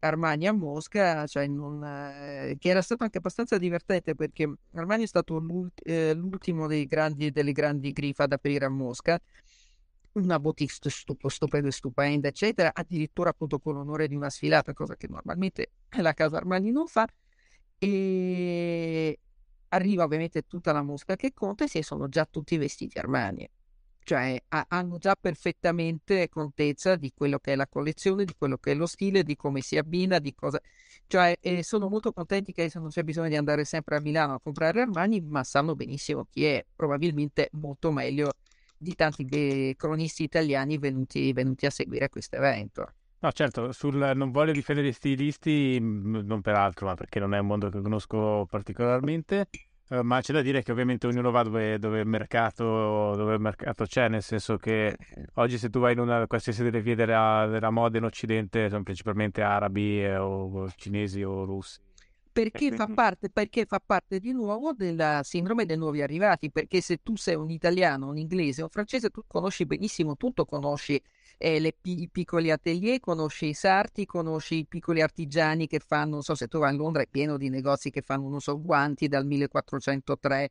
Armani 0.00 0.46
a 0.46 0.52
Mosca, 0.52 1.26
cioè 1.26 1.46
non, 1.46 1.82
eh, 1.84 2.56
che 2.58 2.68
era 2.68 2.82
stato 2.82 3.02
anche 3.04 3.18
abbastanza 3.18 3.58
divertente 3.58 4.14
perché 4.14 4.52
Armani 4.74 5.04
è 5.04 5.06
stato 5.06 5.38
l'ult- 5.38 5.80
eh, 5.84 6.14
l'ultimo 6.14 6.66
dei 6.66 6.86
grandi, 6.86 7.30
delle 7.30 7.52
grandi 7.52 7.92
griffe 7.92 8.22
ad 8.24 8.32
aprire 8.32 8.64
a 8.66 8.68
Mosca 8.68 9.18
una 10.12 10.38
boutique 10.40 10.72
stu- 10.74 10.88
stup- 10.90 11.26
stupenda, 11.28 11.70
stupenda, 11.70 12.28
eccetera, 12.28 12.70
addirittura 12.74 13.30
appunto 13.30 13.58
con 13.58 13.74
l'onore 13.74 14.08
di 14.08 14.14
una 14.14 14.30
sfilata, 14.30 14.72
cosa 14.72 14.96
che 14.96 15.08
normalmente 15.08 15.72
la 15.98 16.14
casa 16.14 16.36
Armani 16.38 16.70
non 16.70 16.86
fa. 16.86 17.06
E 17.78 19.18
arriva 19.68 20.04
ovviamente 20.04 20.42
tutta 20.46 20.72
la 20.72 20.82
mosca 20.82 21.16
che 21.16 21.32
conta 21.34 21.64
e 21.64 21.68
si 21.68 21.82
sono 21.82 22.08
già 22.08 22.24
tutti 22.24 22.56
vestiti 22.56 22.98
Armani. 22.98 23.48
Cioè 24.06 24.40
ha- 24.50 24.66
hanno 24.68 24.98
già 24.98 25.16
perfettamente 25.20 26.28
contezza 26.28 26.94
di 26.94 27.12
quello 27.12 27.40
che 27.40 27.54
è 27.54 27.56
la 27.56 27.66
collezione, 27.66 28.24
di 28.24 28.34
quello 28.38 28.56
che 28.56 28.70
è 28.70 28.74
lo 28.76 28.86
stile, 28.86 29.24
di 29.24 29.34
come 29.34 29.62
si 29.62 29.76
abbina, 29.76 30.20
di 30.20 30.32
cosa... 30.32 30.60
Cioè 31.08 31.36
eh, 31.40 31.64
sono 31.64 31.88
molto 31.88 32.12
contenti 32.12 32.52
che 32.52 32.70
non 32.74 32.90
c'è 32.90 33.02
bisogno 33.02 33.28
di 33.28 33.34
andare 33.34 33.64
sempre 33.64 33.96
a 33.96 34.00
Milano 34.00 34.34
a 34.34 34.40
comprare 34.40 34.82
Armani, 34.82 35.20
ma 35.22 35.42
sanno 35.42 35.74
benissimo 35.74 36.24
chi 36.30 36.44
è, 36.44 36.64
probabilmente 36.76 37.48
molto 37.54 37.90
meglio 37.90 38.34
di 38.76 38.94
tanti 38.94 39.74
cronisti 39.76 40.22
italiani 40.22 40.78
venuti, 40.78 41.32
venuti 41.32 41.66
a 41.66 41.70
seguire 41.70 42.08
questo 42.08 42.36
evento. 42.36 42.92
No, 43.18 43.32
certo, 43.32 43.72
sul 43.72 44.12
non 44.14 44.30
voglio 44.30 44.52
difendere 44.52 44.86
gli 44.86 44.92
stilisti, 44.92 45.80
mh, 45.80 46.22
non 46.24 46.42
per 46.42 46.54
altro, 46.54 46.86
ma 46.86 46.94
perché 46.94 47.18
non 47.18 47.34
è 47.34 47.38
un 47.38 47.46
mondo 47.46 47.70
che 47.70 47.80
conosco 47.80 48.46
particolarmente, 48.48 49.48
eh, 49.88 50.02
ma 50.02 50.20
c'è 50.20 50.32
da 50.32 50.42
dire 50.42 50.62
che 50.62 50.72
ovviamente 50.72 51.06
ognuno 51.06 51.30
va 51.30 51.42
dove, 51.42 51.78
dove 51.78 52.00
il 52.00 52.06
mercato, 52.06 53.14
dove 53.14 53.34
il 53.34 53.40
mercato 53.40 53.84
c'è, 53.84 54.08
nel 54.08 54.22
senso 54.22 54.56
che 54.56 54.96
oggi 55.34 55.58
se 55.58 55.70
tu 55.70 55.78
vai 55.78 55.92
in 55.92 56.00
una 56.00 56.26
qualsiasi 56.26 56.62
delle 56.62 56.80
vie 56.80 56.94
della, 56.94 57.46
della 57.48 57.70
moda 57.70 57.98
in 57.98 58.04
Occidente 58.04 58.68
sono 58.68 58.82
principalmente 58.82 59.42
arabi 59.42 60.02
eh, 60.02 60.16
o 60.16 60.68
cinesi 60.76 61.22
o 61.22 61.44
russi. 61.44 61.78
Perché 62.32 62.70
fa 62.72 62.86
parte, 62.86 63.30
perché 63.30 63.64
fa 63.64 63.80
parte 63.84 64.18
di 64.18 64.32
nuovo 64.32 64.72
della 64.74 65.22
sindrome 65.22 65.64
dei 65.64 65.78
nuovi 65.78 66.02
arrivati, 66.02 66.50
perché 66.50 66.82
se 66.82 66.98
tu 67.02 67.16
sei 67.16 67.34
un 67.34 67.48
italiano, 67.48 68.08
un 68.08 68.18
inglese, 68.18 68.60
un 68.60 68.68
francese, 68.68 69.08
tu 69.08 69.22
conosci 69.26 69.64
benissimo 69.64 70.16
tutto, 70.16 70.44
conosci 70.44 71.00
eh, 71.38 71.60
le 71.60 71.76
i 71.82 72.08
piccoli 72.10 72.50
atelier, 72.50 73.00
conosci 73.00 73.46
i 73.46 73.54
sarti, 73.54 74.06
conosci 74.06 74.56
i 74.58 74.66
piccoli 74.66 75.02
artigiani 75.02 75.66
che 75.66 75.80
fanno, 75.80 76.12
non 76.12 76.22
so 76.22 76.34
se 76.34 76.48
tu 76.48 76.58
vai 76.58 76.70
a 76.70 76.76
Londra, 76.76 77.02
è 77.02 77.06
pieno 77.08 77.36
di 77.36 77.48
negozi 77.48 77.90
che 77.90 78.02
fanno, 78.02 78.28
non 78.28 78.40
so, 78.40 78.60
guanti 78.60 79.08
dal 79.08 79.26
1403 79.26 80.50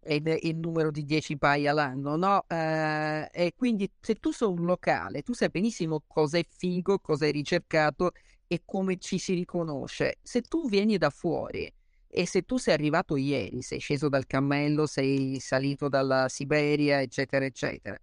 e 0.00 0.20
de- 0.20 0.38
il 0.42 0.56
numero 0.56 0.90
di 0.90 1.04
10 1.04 1.36
paia 1.36 1.72
all'anno, 1.72 2.16
no? 2.16 2.44
Eh, 2.48 3.28
e 3.32 3.52
quindi 3.56 3.90
se 4.00 4.14
tu 4.16 4.30
sei 4.30 4.48
un 4.48 4.64
locale, 4.64 5.22
tu 5.22 5.32
sai 5.32 5.48
benissimo 5.50 6.02
cosa 6.06 6.38
è 6.38 6.46
figo, 6.48 6.98
cosa 7.00 7.26
è 7.26 7.30
ricercato 7.32 8.12
e 8.46 8.62
come 8.64 8.98
ci 8.98 9.18
si 9.18 9.34
riconosce. 9.34 10.18
Se 10.22 10.42
tu 10.42 10.68
vieni 10.68 10.96
da 10.98 11.10
fuori 11.10 11.72
e 12.08 12.26
se 12.26 12.42
tu 12.42 12.56
sei 12.56 12.74
arrivato 12.74 13.16
ieri, 13.16 13.62
sei 13.62 13.78
sceso 13.80 14.08
dal 14.08 14.26
cammello, 14.26 14.86
sei 14.86 15.38
salito 15.40 15.88
dalla 15.88 16.28
Siberia, 16.28 17.00
eccetera, 17.00 17.44
eccetera, 17.44 17.98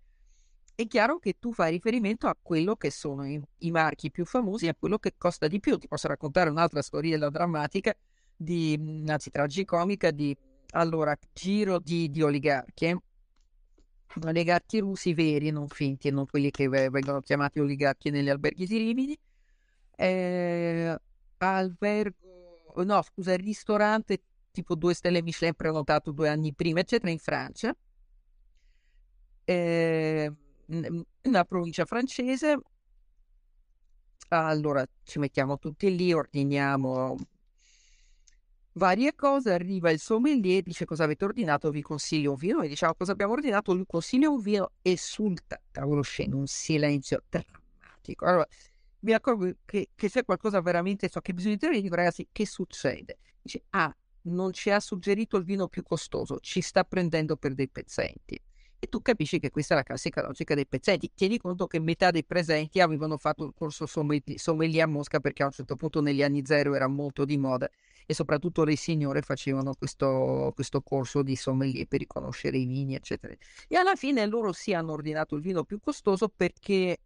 è 0.76 0.88
chiaro 0.88 1.20
che 1.20 1.36
tu 1.40 1.54
fai 1.54 1.72
riferimento 1.72 2.28
a 2.28 2.38
quello 2.42 2.76
che 2.76 2.92
sono 2.92 3.28
i, 3.28 3.42
i 3.60 3.72
marchi 3.72 4.12
più 4.12 4.26
famosi, 4.26 4.68
a 4.68 4.76
quello 4.76 4.98
che 4.98 5.14
costa 5.18 5.48
di 5.48 5.60
più. 5.60 5.78
Ti 5.78 5.88
posso 5.88 6.08
raccontare 6.08 6.50
un'altra 6.50 6.82
storiella 6.82 7.30
drammatica, 7.30 7.96
di, 8.36 9.04
anzi 9.08 9.30
tragicomica, 9.30 10.12
di 10.12 10.36
allora, 10.72 11.16
giro 11.34 11.80
di, 11.80 12.10
di 12.10 12.22
oligarchi. 12.22 12.86
eh. 12.86 12.98
Oligarchi 14.26 14.80
russi 14.80 15.14
veri, 15.14 15.50
non 15.50 15.68
finti, 15.68 16.12
non 16.12 16.28
quelli 16.28 16.52
che 16.52 16.68
ve- 16.68 16.90
vengono 16.90 17.20
chiamati 17.22 17.60
oligarchi 17.60 18.12
negli 18.12 18.30
alberghi 18.30 18.68
di 18.68 18.78
Rimini 18.78 19.18
eh, 19.96 20.98
albergo, 21.38 22.74
no, 22.84 23.02
scusa, 23.02 23.36
ristorante 23.36 24.22
tipo 24.52 24.76
due 24.76 24.94
stelle 24.94 25.22
Michelin 25.22 25.54
prenotato 25.56 26.12
due 26.12 26.30
anni 26.30 26.54
prima, 26.54 26.80
eccetera, 26.80 27.12
in 27.12 27.20
Francia, 27.20 27.76
eh, 29.46 30.32
una 30.68 31.44
provincia 31.46 31.86
francese. 31.86 32.60
Allora 34.30 34.86
ci 35.04 35.20
mettiamo 35.20 35.60
tutti 35.60 35.96
lì, 35.96 36.12
ordiniamo 36.12 37.16
varie 38.74 39.14
cose, 39.16 39.52
arriva 39.52 39.92
il 39.92 40.00
sommelier, 40.00 40.62
dice 40.64 40.86
cosa 40.86 41.04
avete 41.04 41.26
ordinato, 41.26 41.70
vi 41.70 41.82
consiglio 41.82 42.32
un 42.32 42.38
vino, 42.38 42.62
e 42.62 42.68
diciamo 42.68 42.94
cosa 42.96 43.12
abbiamo 43.12 43.34
ordinato, 43.34 43.74
lui 43.74 43.86
consiglia 43.86 44.30
un 44.30 44.40
vino 44.40 44.72
e 44.82 44.98
sul 44.98 45.38
ta- 45.46 45.62
tavolo 45.72 46.02
scende 46.02 46.36
un 46.36 46.48
silenzio 46.48 47.24
drammatico. 47.30 48.26
Allora, 48.26 48.48
mi 49.00 49.14
accorgo 49.14 49.52
che, 49.66 49.90
che 49.96 50.10
c'è 50.10 50.24
qualcosa 50.24 50.62
veramente, 50.62 51.10
so 51.10 51.20
che 51.20 51.34
bisogna 51.34 51.56
dire, 51.56 51.82
dico 51.82 51.96
ragazzi, 51.96 52.28
che 52.32 52.46
succede? 52.46 53.20
Dice, 53.42 53.64
ah, 53.72 53.96
non 54.24 54.54
ci 54.54 54.70
ha 54.70 54.80
suggerito 54.80 55.38
il 55.38 55.44
vino 55.44 55.68
più 55.68 55.84
costoso, 55.84 56.40
ci 56.40 56.62
sta 56.62 56.84
prendendo 56.84 57.36
per 57.36 57.54
dei 57.54 57.70
pezzenti. 57.70 58.40
E 58.84 58.90
tu 58.90 59.02
capisci 59.02 59.40
che 59.40 59.50
questa 59.50 59.76
è 59.76 59.78
la 59.78 59.84
classica 59.84 60.22
logica 60.22 60.56
dei 60.56 60.68
pezzenti. 60.68 61.10
Tieni 61.16 61.38
conto 61.38 61.68
che 61.68 61.80
metà 61.80 62.12
dei 62.12 62.26
presenti 62.26 62.82
avevano 62.82 63.16
fatto 63.16 63.46
il 63.46 63.54
corso 63.56 63.86
sommelier 63.86 64.84
a 64.84 64.88
Mosca 64.88 65.22
perché 65.22 65.42
a 65.42 65.46
un 65.46 65.54
certo 65.54 65.78
punto 65.78 66.02
negli 66.02 66.22
anni 66.22 66.42
zero 66.44 66.76
era 66.76 66.88
molto 66.88 67.24
di 67.24 67.38
moda 67.38 67.70
e 68.06 68.14
soprattutto 68.14 68.66
le 68.66 68.76
signore 68.76 69.22
facevano 69.22 69.74
questo, 69.74 70.52
questo 70.54 70.82
corso 70.82 71.22
di 71.22 71.38
sommelier 71.38 71.88
per 71.88 72.00
riconoscere 72.00 72.58
i 72.58 72.66
vini, 72.66 72.94
eccetera. 72.96 73.34
E 73.70 73.78
alla 73.78 73.96
fine 73.96 74.26
loro 74.26 74.52
si 74.52 74.74
hanno 74.74 74.92
ordinato 74.92 75.36
il 75.36 75.42
vino 75.42 75.64
più 75.64 75.80
costoso 75.80 76.28
perché 76.28 76.98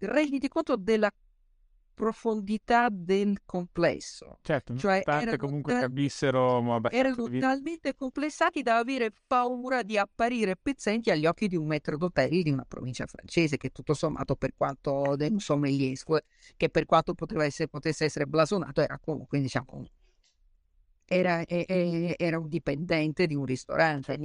renditi 0.00 0.48
conto 0.48 0.76
della 0.76 1.10
profondità 1.98 2.88
del 2.90 3.38
complesso. 3.44 4.38
Certo, 4.42 4.76
Cioè, 4.76 5.02
erano 5.04 5.36
comunque 5.36 5.72
ta- 5.72 5.80
capissero 5.80 6.56
abbastanza 6.74 7.06
Erano 7.06 7.24
vi- 7.26 7.40
talmente 7.40 7.94
complessati 7.94 8.62
da 8.62 8.76
avere 8.78 9.12
paura 9.26 9.82
di 9.82 9.98
apparire 9.98 10.56
pezzenti 10.56 11.10
agli 11.10 11.26
occhi 11.26 11.48
di 11.48 11.56
un 11.56 11.66
maître 11.66 11.96
d'hôtel 11.96 12.42
di 12.42 12.50
una 12.50 12.64
provincia 12.66 13.06
francese, 13.06 13.56
che 13.56 13.70
tutto 13.70 13.94
sommato, 13.94 14.36
per 14.36 14.52
quanto 14.56 15.16
del 15.16 15.40
sommelier, 15.40 15.96
scu- 15.96 16.22
che 16.56 16.68
per 16.68 16.86
quanto 16.86 17.14
poteva 17.14 17.44
essere, 17.44 17.68
potesse 17.68 18.04
essere 18.04 18.26
blasonato, 18.26 18.80
era 18.80 18.98
comunque, 18.98 19.40
diciamo, 19.40 19.66
un- 19.72 19.86
era, 21.10 21.42
era 21.46 22.38
un 22.38 22.48
dipendente 22.48 23.26
di 23.26 23.34
un 23.34 23.46
ristorante. 23.46 24.18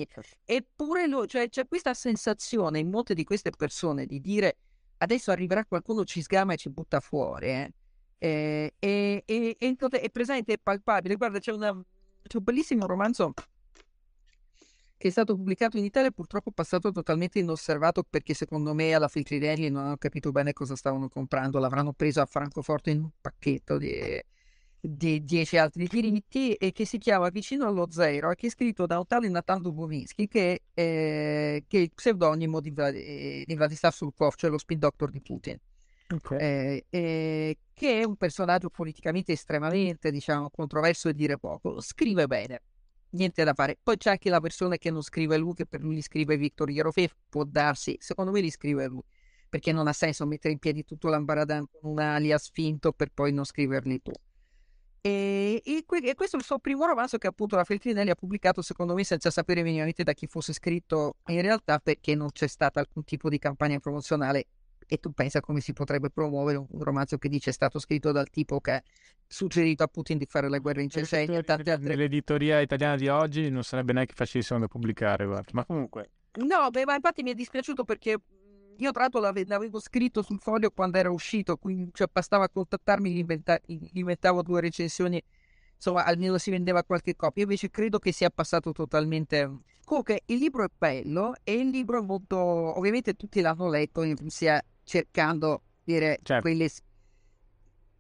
Eppure 0.44 1.08
lo- 1.08 1.26
cioè, 1.26 1.48
c'è 1.48 1.66
questa 1.68 1.94
sensazione 1.94 2.80
in 2.80 2.90
molte 2.90 3.14
di 3.14 3.24
queste 3.24 3.52
persone 3.52 4.06
di 4.06 4.20
dire 4.20 4.58
adesso 5.04 5.32
arriverà 5.32 5.66
qualcuno, 5.66 6.04
ci 6.04 6.22
sgama 6.22 6.54
e 6.54 6.58
ci 6.58 6.70
butta 6.70 7.00
fuori. 7.00 7.48
eh. 7.48 7.74
Eh, 8.18 8.74
e, 8.80 9.24
e, 9.26 9.58
e, 9.60 9.76
è 9.78 10.10
presente, 10.10 10.54
è 10.54 10.58
palpabile. 10.58 11.16
Guarda, 11.16 11.40
c'è, 11.40 11.52
una, 11.52 11.74
c'è 11.74 12.38
un 12.38 12.44
bellissimo 12.44 12.86
romanzo 12.86 13.34
che 14.98 15.10
è 15.10 15.12
stato 15.12 15.36
pubblicato 15.36 15.78
in 15.78 15.84
Italia 15.84 16.12
purtroppo 16.12 16.52
passato 16.52 16.90
totalmente 16.92 17.38
inosservato 17.38 18.04
perché 18.10 18.34
secondo 18.34 18.74
me 18.74 18.94
alla 18.94 19.10
Feltrinelli 19.10 19.70
non 19.70 19.84
hanno 19.84 19.98
capito 19.98 20.32
bene 20.32 20.54
cosa 20.54 20.78
stavano 20.78 21.10
comprando, 21.10 21.60
l'avranno 21.60 21.92
preso 21.92 22.22
a 22.22 22.26
Francoforte 22.26 22.92
in 22.92 23.02
un 23.02 23.10
pacchetto 23.20 23.78
di, 23.78 24.24
di 24.86 25.24
dieci 25.24 25.56
altri 25.56 25.88
diritti 25.88 26.54
e 26.56 26.74
che 26.74 26.84
si 26.84 26.98
chiama 26.98 27.30
Vicino 27.30 27.66
allo 27.66 27.90
Zero 27.90 28.32
e 28.32 28.36
che 28.36 28.48
è 28.48 28.50
scritto 28.50 28.86
da 28.86 28.98
un 28.98 29.08
tale 29.08 29.30
Natan 29.30 29.62
Dubovitsky 29.62 30.28
che, 30.28 30.64
eh, 30.74 31.64
che, 31.66 31.78
è 31.78 31.82
il 31.82 31.92
pseudonimo 31.96 32.60
di, 32.60 32.74
di 32.74 33.56
Vladislav 33.56 33.94
Surkov, 33.94 34.34
cioè 34.36 34.50
lo 34.50 34.58
spin 34.58 34.80
doctor 34.80 35.10
di 35.10 35.22
Putin. 35.22 35.58
Okay. 36.10 36.38
Eh, 36.38 36.86
eh, 36.90 37.58
che 37.74 38.02
è 38.02 38.04
un 38.04 38.18
personaggio 38.18 38.70
politicamente 38.70 39.32
estremamente 39.32 40.12
diciamo 40.12 40.50
controverso 40.50 41.08
e 41.08 41.14
dire 41.14 41.38
poco, 41.38 41.80
scrive 41.80 42.28
bene 42.28 42.62
niente 43.12 43.44
da 43.46 43.54
fare. 43.54 43.78
Poi 43.82 43.96
c'è 43.96 44.10
anche 44.10 44.30
la 44.30 44.42
persona 44.42 44.76
che 44.76 44.92
non 44.92 45.02
scrive 45.02 45.38
lui, 45.38 45.54
che 45.54 45.66
per 45.66 45.82
lui 45.82 45.96
li 45.96 46.02
scrive 46.02 46.36
Victor 46.36 46.70
Yerofev, 46.70 47.12
può 47.30 47.46
darsi, 47.46 47.96
secondo 48.00 48.32
me 48.32 48.42
li 48.42 48.50
scrive 48.50 48.88
lui, 48.88 49.04
perché 49.48 49.72
non 49.72 49.88
ha 49.88 49.94
senso 49.94 50.26
mettere 50.26 50.52
in 50.52 50.60
piedi 50.60 50.84
tutto 50.84 51.08
l'ambaradan 51.08 51.68
con 51.72 51.92
un 51.92 52.00
alias 52.00 52.50
finto 52.52 52.92
per 52.92 53.12
poi 53.14 53.32
non 53.32 53.46
scriverli 53.46 54.02
tu. 54.02 54.12
E, 55.06 55.62
e, 55.66 55.84
e, 55.86 56.16
questo 56.16 56.38
è 56.38 56.40
il 56.40 56.46
suo 56.46 56.60
primo 56.60 56.86
romanzo 56.86 57.18
che 57.18 57.28
appunto 57.28 57.58
la 57.58 57.66
Feltrinelli 57.66 58.10
ha 58.10 58.16
pubblicato 58.16 58.62
secondo 58.62 58.94
me 58.94 59.04
senza 59.04 59.30
sapere 59.32 59.62
minimamente 59.62 60.02
da 60.04 60.14
chi 60.14 60.28
fosse 60.28 60.54
scritto 60.54 61.18
in 61.28 61.42
realtà 61.42 61.80
perché 61.80 62.16
non 62.16 62.30
c'è 62.32 62.48
stata 62.48 62.80
alcun 62.80 63.04
tipo 63.04 63.28
di 63.28 63.38
campagna 63.38 63.80
promozionale 63.80 64.46
e 64.88 65.00
tu 65.00 65.12
pensa 65.12 65.42
come 65.42 65.60
si 65.60 65.74
potrebbe 65.74 66.10
promuovere 66.10 66.58
un, 66.58 66.68
romanzo 66.84 67.18
che 67.18 67.28
dice 67.28 67.50
è 67.50 67.54
stato 67.54 67.80
scritto 67.80 68.14
dal 68.14 68.30
tipo 68.30 68.62
che 68.62 68.72
ha 68.72 68.84
suggerito 69.28 69.84
a 69.84 69.88
Putin 69.88 70.18
di 70.18 70.26
fare 70.26 70.48
la 70.48 70.60
guerra 70.60 70.82
in 70.82 70.90
Cecenia 70.90 71.40
e 71.40 71.44
tante 71.44 71.72
altre... 71.72 71.90
Nell'editoria 71.90 72.62
italiana 72.62 72.96
di 72.96 73.10
oggi 73.10 73.50
non 73.50 73.64
sarebbe 73.64 73.92
neanche 73.92 74.14
facilissimo 74.16 74.60
da 74.60 74.68
pubblicare, 74.68 75.26
guarda. 75.26 75.50
ma 75.52 75.66
comunque... 75.66 76.12
No, 76.36 76.70
beh, 76.70 76.86
ma 76.86 76.96
infatti 76.96 77.24
mi 77.24 77.32
è 77.32 77.34
dispiaciuto 77.34 77.84
perché 77.84 78.18
io 78.78 78.92
tra 78.92 79.02
l'altro 79.02 79.20
l'avevo 79.20 79.80
scritto 79.80 80.22
sul 80.22 80.40
foglio 80.40 80.72
quando 80.72 80.98
era 80.98 81.12
uscito, 81.12 81.58
quindi 81.58 81.90
cioè, 81.94 82.08
bastava 82.12 82.50
contattarmi, 82.50 83.12
gli, 83.12 83.18
inventa- 83.20 83.60
gli 83.66 84.00
inventavo 84.00 84.42
due 84.42 84.62
recensioni, 84.62 85.22
insomma 85.76 86.06
almeno 86.06 86.38
si 86.38 86.50
vendeva 86.50 86.84
qualche 86.84 87.16
copia, 87.16 87.44
invece 87.44 87.70
credo 87.70 88.00
che 88.00 88.12
sia 88.12 88.30
passato 88.30 88.72
totalmente... 88.72 89.60
Comunque 89.86 90.22
il 90.28 90.38
libro 90.38 90.64
è 90.64 90.70
bello 90.76 91.34
e 91.44 91.54
il 91.54 91.70
libro 91.70 92.00
è 92.00 92.02
molto... 92.02 92.38
ovviamente 92.38 93.16
tutti 93.16 93.42
l'hanno 93.42 93.70
letto, 93.70 94.04
sia 94.28 94.64
cercando 94.84 95.62
dire 95.84 96.20
certo. 96.24 96.42
quelle, 96.42 96.70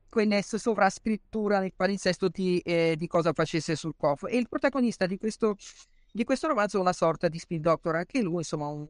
quelle 0.09 0.41
sovrascrittura 0.41 1.59
nel 1.59 1.73
palinsesto 1.75 2.29
di, 2.29 2.59
eh, 2.59 2.95
di 2.97 3.07
cosa 3.07 3.33
facesse 3.33 3.75
sul 3.75 3.95
COF. 3.97 4.25
E 4.29 4.37
il 4.37 4.47
protagonista 4.47 5.05
di 5.05 5.17
questo, 5.17 5.57
di 6.11 6.23
questo 6.23 6.47
romanzo 6.47 6.77
è 6.77 6.79
una 6.81 6.93
sorta 6.93 7.27
di 7.27 7.37
spin 7.37 7.61
doctor, 7.61 7.95
anche 7.95 8.21
lui, 8.21 8.37
insomma, 8.37 8.67
un 8.67 8.87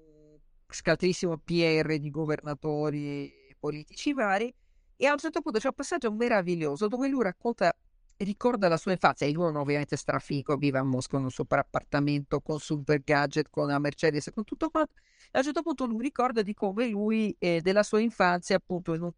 scaltrissimo 0.73 1.37
PR 1.37 1.97
di 1.97 2.09
governatori 2.09 3.31
politici 3.59 4.13
vari. 4.13 4.53
E 4.95 5.05
a 5.05 5.11
un 5.11 5.17
certo 5.17 5.41
punto 5.41 5.59
c'è 5.59 5.67
un 5.67 5.73
passaggio 5.73 6.11
meraviglioso 6.11 6.87
dove 6.87 7.07
lui 7.07 7.23
racconta 7.23 7.75
ricorda 8.17 8.67
la 8.67 8.77
sua 8.77 8.91
infanzia. 8.91 9.27
Il 9.27 9.37
uomo 9.37 9.61
ovviamente 9.61 9.95
strafico, 9.95 10.55
vive 10.55 10.79
a 10.79 10.83
Mosca 10.83 11.17
in 11.17 11.23
un 11.23 11.31
super 11.31 11.59
appartamento 11.59 12.39
con 12.41 12.59
super 12.59 13.01
gadget, 13.03 13.49
con 13.49 13.67
la 13.67 13.79
Mercedes, 13.79 14.29
con 14.33 14.43
tutto 14.43 14.69
quanto. 14.69 14.93
E 15.25 15.29
a 15.31 15.37
un 15.39 15.43
certo 15.43 15.61
punto 15.61 15.85
lui 15.85 16.01
ricorda 16.01 16.41
di 16.41 16.53
come 16.53 16.87
lui 16.87 17.35
eh, 17.39 17.61
della 17.61 17.83
sua 17.83 17.99
infanzia, 17.99 18.55
appunto, 18.55 18.93
in 18.93 19.01
un 19.01 19.11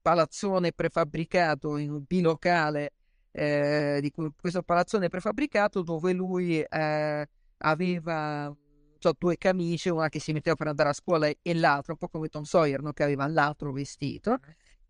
palazzone 0.00 0.72
prefabbricato, 0.72 1.76
in 1.76 1.90
un 1.90 2.04
bilocale 2.06 2.94
eh, 3.30 3.98
di 4.00 4.10
questo 4.10 4.62
palazzone 4.62 5.08
prefabbricato 5.08 5.82
dove 5.82 6.12
lui 6.12 6.60
eh, 6.60 7.28
aveva 7.58 8.56
so, 8.98 9.14
due 9.16 9.36
camicie, 9.36 9.90
una 9.90 10.08
che 10.08 10.20
si 10.20 10.32
metteva 10.32 10.56
per 10.56 10.68
andare 10.68 10.90
a 10.90 10.92
scuola 10.92 11.26
e 11.26 11.54
l'altra, 11.54 11.92
un 11.92 11.98
po' 11.98 12.08
come 12.08 12.28
Tom 12.28 12.42
Sawyer, 12.42 12.82
no? 12.82 12.92
che 12.92 13.02
aveva 13.02 13.26
l'altro 13.26 13.72
vestito 13.72 14.38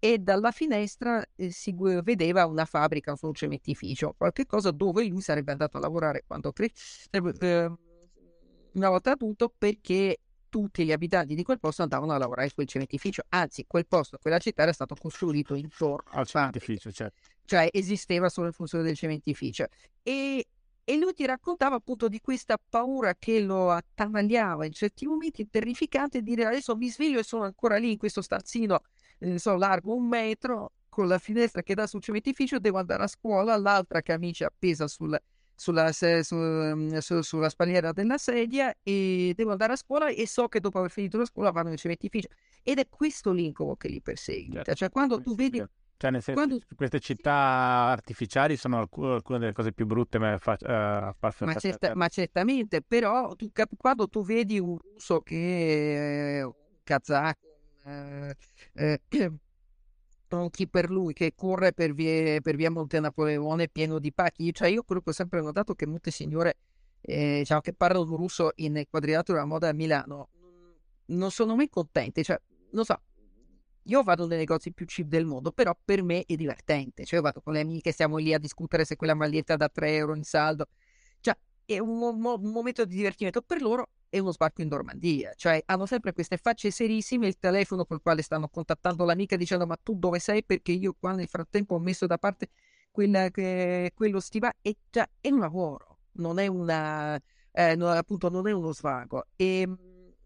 e 0.01 0.19
dalla 0.19 0.53
finestra 0.53 1.25
eh, 1.35 1.51
si 1.51 1.75
vedeva 2.03 2.47
una 2.47 2.65
fabbrica, 2.65 3.15
un 3.21 3.35
cementificio, 3.35 4.15
qualche 4.17 4.47
cosa 4.47 4.71
dove 4.71 5.05
lui 5.07 5.21
sarebbe 5.21 5.53
andato 5.53 5.77
a 5.77 5.81
lavorare 5.81 6.23
quando 6.27 6.53
cre- 6.53 6.71
eh, 7.11 7.73
una 8.73 8.89
volta 8.89 9.13
adulto 9.13 9.53
perché 9.57 10.19
tutti 10.49 10.85
gli 10.85 10.93
abitanti 10.93 11.35
di 11.35 11.43
quel 11.43 11.59
posto 11.59 11.83
andavano 11.83 12.13
a 12.13 12.19
lavorare 12.19 12.47
in 12.47 12.55
quel 12.55 12.67
cementificio, 12.67 13.23
anzi 13.31 13.65
quel 13.67 13.87
posto, 13.87 14.19
quella 14.21 14.39
città 14.39 14.63
era 14.63 14.73
stato 14.73 14.95
costruito 14.95 15.55
intorno 15.55 16.11
al 16.13 16.27
cementificio, 16.27 16.93
certo. 16.93 17.21
cioè 17.45 17.69
esisteva 17.73 18.29
solo 18.29 18.47
in 18.47 18.53
funzione 18.53 18.85
del 18.85 18.97
cementificio 18.97 19.67
e, 20.03 20.47
e 20.89 20.97
lui 20.97 21.13
ti 21.13 21.27
raccontava 21.27 21.77
appunto 21.77 22.09
di 22.09 22.19
questa 22.19 22.57
paura 22.57 23.15
che 23.15 23.41
lo 23.41 23.71
attanagliava 23.71 24.65
in 24.65 24.73
certi 24.73 25.07
momenti 25.07 25.47
terrificante, 25.51 26.23
dire 26.23 26.47
adesso 26.47 26.75
mi 26.77 26.89
sveglio 26.89 27.19
e 27.19 27.25
sono 27.25 27.45
ancora 27.45 27.77
lì 27.77 27.91
in 27.91 27.99
questo 27.99 28.23
stanzino 28.23 28.81
eh, 29.19 29.39
so, 29.39 29.55
largo 29.57 29.95
un 29.95 30.09
metro, 30.09 30.73
con 30.89 31.07
la 31.07 31.19
finestra 31.19 31.63
che 31.63 31.75
dà 31.75 31.87
sul 31.87 32.01
cementificio, 32.01 32.59
devo 32.59 32.79
andare 32.79 33.03
a 33.03 33.07
scuola, 33.07 33.59
l'altra 33.59 34.01
camicia 34.01 34.47
appesa 34.47 34.89
sul, 34.89 35.15
sulla, 35.55 35.93
su, 35.93 36.35
mm, 36.35 36.97
su, 36.97 37.21
sulla 37.21 37.51
spalliera 37.51 37.93
della 37.93 38.17
sedia 38.17 38.75
e 38.83 39.35
devo 39.37 39.51
andare 39.51 39.75
a 39.75 39.77
scuola 39.77 40.09
e 40.09 40.27
so 40.27 40.49
che 40.49 40.59
dopo 40.59 40.79
aver 40.79 40.91
finito 40.91 41.19
la 41.19 41.27
scuola 41.27 41.51
vanno 41.51 41.69
nel 41.69 41.77
cementificio. 41.77 42.29
Ed 42.63 42.79
è 42.79 42.89
questo 42.89 43.31
l'incubo 43.33 43.77
che 43.77 43.89
li 43.89 44.01
perseguita. 44.01 44.63
Certo. 44.63 44.75
Cioè, 44.75 44.91
quando 44.91 45.21
tu 45.21 45.35
vedi... 45.35 45.63
Cioè, 45.99 46.13
nel 46.13 46.23
senso, 46.23 46.41
quando... 46.41 46.65
queste 46.77 47.01
città 47.01 47.33
artificiali 47.33 48.57
sono 48.57 48.79
alcune 48.79 49.39
delle 49.41 49.53
cose 49.53 49.73
più 49.73 49.85
brutte 49.85 50.21
ma, 50.21 50.39
fa, 50.39 50.57
uh, 50.61 51.45
ma, 51.45 51.55
certa, 51.55 51.97
ma, 51.97 52.07
certamente, 52.07 52.83
però 52.83 53.35
tu, 53.35 53.51
quando 53.77 54.07
tu 54.07 54.25
vedi 54.25 54.61
un 54.61 54.79
russo 54.79 55.21
che 55.21 56.39
è 56.39 56.45
un 56.45 56.53
kazako, 56.85 57.49
eh, 57.85 58.37
eh, 58.75 59.01
chi 60.51 60.69
per 60.69 60.89
lui 60.89 61.15
che 61.15 61.33
corre 61.35 61.73
per 61.73 61.93
via, 61.95 62.41
per 62.43 62.55
via 62.55 62.71
Monte 62.71 63.01
Napoleone 63.01 63.69
pieno 63.69 63.99
di 63.99 64.13
pacchi. 64.13 64.55
Cioè, 64.55 64.69
io 64.69 64.85
quello 64.85 65.01
che 65.01 65.11
ho 65.11 65.13
sempre 65.13 65.41
notato 65.41 65.75
che 65.75 65.87
molte 65.87 66.13
signore 66.13 66.59
eh, 67.01 67.39
diciamo, 67.39 67.61
che 67.61 67.73
parlano 67.73 68.05
russo 68.15 68.53
in 68.57 68.85
quadrilatero 68.89 69.37
della 69.37 69.49
moda 69.49 69.69
a 69.69 69.73
Milano 69.73 70.29
non 71.07 71.33
sono 71.33 71.57
mai 71.57 71.69
contente. 71.69 72.23
Cioè, 72.23 72.41
non 72.71 72.85
so, 72.85 73.01
io 73.89 74.03
vado 74.03 74.27
nei 74.27 74.39
negozi 74.39 74.73
più 74.73 74.87
cheap 74.87 75.09
del 75.09 75.25
mondo, 75.25 75.51
però 75.51 75.77
per 75.83 76.03
me 76.03 76.25
è 76.27 76.35
divertente. 76.35 77.05
Cioè, 77.05 77.17
io 77.17 77.25
vado 77.25 77.41
con 77.41 77.55
le 77.55 77.61
amiche, 77.61 77.93
siamo 77.93 78.19
lì 78.19 78.35
a 78.35 78.39
discutere 78.39 78.85
se 78.85 78.97
quella 78.97 79.15
maglietta 79.15 79.57
da 79.57 79.69
3 79.69 79.95
euro 79.97 80.15
in 80.15 80.25
saldo. 80.25 80.67
Cioè, 81.21 81.37
è 81.65 81.79
un, 81.79 81.97
mo- 81.97 82.35
un 82.35 82.51
momento 82.51 82.85
di 82.85 82.97
divertimento. 82.97 83.41
Per 83.41 83.63
loro 83.63 83.91
è 84.11 84.19
uno 84.19 84.33
sbarco 84.33 84.63
in 84.63 84.69
Normandia, 84.69 85.33
cioè 85.35 85.63
hanno 85.67 85.87
sempre 85.87 86.13
queste 86.13 86.39
facce 86.39 86.71
serissime, 86.71 87.27
il 87.27 87.39
telefono 87.39 87.85
col 87.85 88.01
quale 88.01 88.23
stanno 88.23 88.49
contattando 88.49 89.05
l'amica 89.05 89.37
dicendo 89.37 89.67
ma 89.67 89.77
tu 89.83 89.99
dove 89.99 90.19
sei 90.19 90.43
perché 90.43 90.73
io 90.73 90.97
qua 90.99 91.13
nel 91.13 91.29
frattempo 91.29 91.75
ho 91.75 91.79
messo 91.79 92.07
da 92.07 92.17
parte 92.17 92.49
quella, 92.91 93.29
che, 93.31 93.93
quello 93.95 94.19
stivale 94.19 94.57
e 94.63 94.77
già 94.91 95.07
è 95.21 95.29
un 95.29 95.41
lavoro, 95.41 95.99
non 96.13 96.39
è 96.39 96.47
una, 96.47 97.21
eh, 97.53 97.77
no, 97.77 97.89
appunto 97.89 98.31
non 98.31 98.49
è 98.49 98.53
uno 98.53 98.73
svago. 98.73 99.27
E, 99.37 99.61
ehm, 99.61 99.79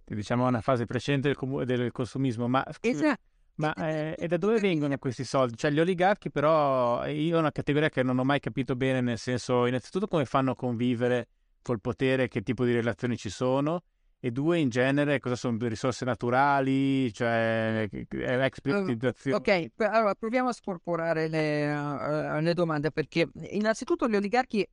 diciamo 0.04 0.46
una 0.46 0.60
fase 0.60 0.84
precedente 0.84 1.28
del, 1.28 1.36
com- 1.36 1.64
del 1.64 1.90
consumismo, 1.90 2.46
ma... 2.46 2.64
Esatto. 2.80 3.30
Ma 3.57 3.74
eh, 3.76 4.14
e 4.18 4.26
da 4.26 4.36
dove 4.36 4.59
vengono 4.59 4.96
questi 4.98 5.24
soldi? 5.24 5.57
Cioè 5.57 5.70
gli 5.70 5.80
oligarchi 5.80 6.30
però, 6.30 7.05
io 7.07 7.36
ho 7.36 7.40
una 7.40 7.53
categoria 7.53 7.88
che 7.88 8.03
non 8.03 8.18
ho 8.18 8.24
mai 8.24 8.40
capito 8.40 8.76
bene, 8.76 9.00
nel 9.00 9.18
senso, 9.18 9.66
innanzitutto 9.66 10.07
come 10.07 10.24
fanno 10.24 10.53
a 10.53 10.57
convivere 10.57 11.28
col 11.62 11.80
potere, 11.80 12.28
che 12.28 12.42
tipo 12.42 12.64
di 12.64 12.72
relazioni 12.72 13.16
ci 13.16 13.30
sono, 13.30 13.82
e 14.24 14.30
due, 14.30 14.59
in 14.61 14.68
genere, 14.68 15.18
cosa 15.18 15.34
sono 15.34 15.57
risorse 15.61 16.05
naturali, 16.05 17.12
cioè 17.12 17.88
ex 17.90 18.61
privatizzazione. 18.61 19.36
Ok, 19.36 19.70
allora 19.78 20.14
proviamo 20.14 20.48
a 20.48 20.53
scorporare 20.53 21.26
le, 21.28 21.74
uh, 21.74 22.40
le 22.40 22.55
domande, 22.55 22.92
perché 22.92 23.28
innanzitutto 23.50 24.09
gli 24.09 24.14
oligarchi 24.14 24.64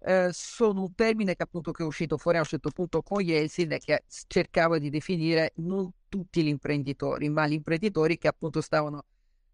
uh, 0.00 0.28
sono 0.30 0.82
un 0.82 0.94
termine 0.94 1.34
che 1.34 1.42
appunto 1.42 1.72
che 1.72 1.82
è 1.82 1.86
uscito 1.86 2.18
fuori 2.18 2.36
a 2.36 2.40
un 2.40 2.46
certo 2.46 2.68
punto 2.68 3.00
con 3.00 3.22
Yeltsin 3.22 3.74
che 3.82 4.04
cercava 4.26 4.76
di 4.78 4.90
definire 4.90 5.52
non 5.56 5.90
tutti 6.14 6.44
gli 6.44 6.48
imprenditori, 6.48 7.28
ma 7.28 7.44
gli 7.48 7.54
imprenditori 7.54 8.18
che 8.18 8.28
appunto 8.28 8.60
stavano 8.60 9.04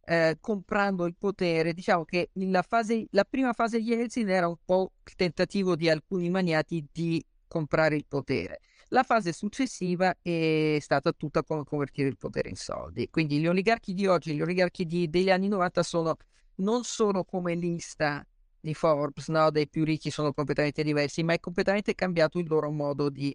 eh, 0.04 0.36
comprando 0.42 1.06
il 1.06 1.14
potere. 1.16 1.72
Diciamo 1.72 2.04
che 2.04 2.28
la, 2.34 2.60
fase, 2.60 3.06
la 3.12 3.24
prima 3.24 3.54
fase 3.54 3.78
di 3.78 3.86
Yeltsin 3.86 4.28
era 4.28 4.46
un 4.46 4.58
po' 4.62 4.92
il 5.06 5.14
tentativo 5.14 5.74
di 5.74 5.88
alcuni 5.88 6.28
maniati 6.28 6.86
di 6.92 7.24
comprare 7.48 7.96
il 7.96 8.04
potere. 8.06 8.60
La 8.88 9.04
fase 9.04 9.32
successiva 9.32 10.14
è 10.20 10.76
stata 10.80 11.12
tutta 11.12 11.42
come 11.42 11.64
convertire 11.64 12.08
il 12.08 12.18
potere 12.18 12.50
in 12.50 12.56
soldi. 12.56 13.08
Quindi 13.08 13.38
gli 13.38 13.46
oligarchi 13.46 13.94
di 13.94 14.06
oggi, 14.06 14.34
gli 14.34 14.42
oligarchi 14.42 14.84
di, 14.84 15.08
degli 15.08 15.30
anni 15.30 15.48
90 15.48 15.82
sono, 15.82 16.16
non 16.56 16.84
sono 16.84 17.24
come 17.24 17.54
lista 17.54 18.22
di 18.60 18.74
Forbes, 18.74 19.28
no? 19.28 19.50
dei 19.50 19.66
più 19.66 19.84
ricchi 19.84 20.10
sono 20.10 20.34
completamente 20.34 20.82
diversi, 20.82 21.22
ma 21.22 21.32
è 21.32 21.40
completamente 21.40 21.94
cambiato 21.94 22.38
il 22.38 22.48
loro 22.48 22.70
modo 22.70 23.08
di 23.08 23.34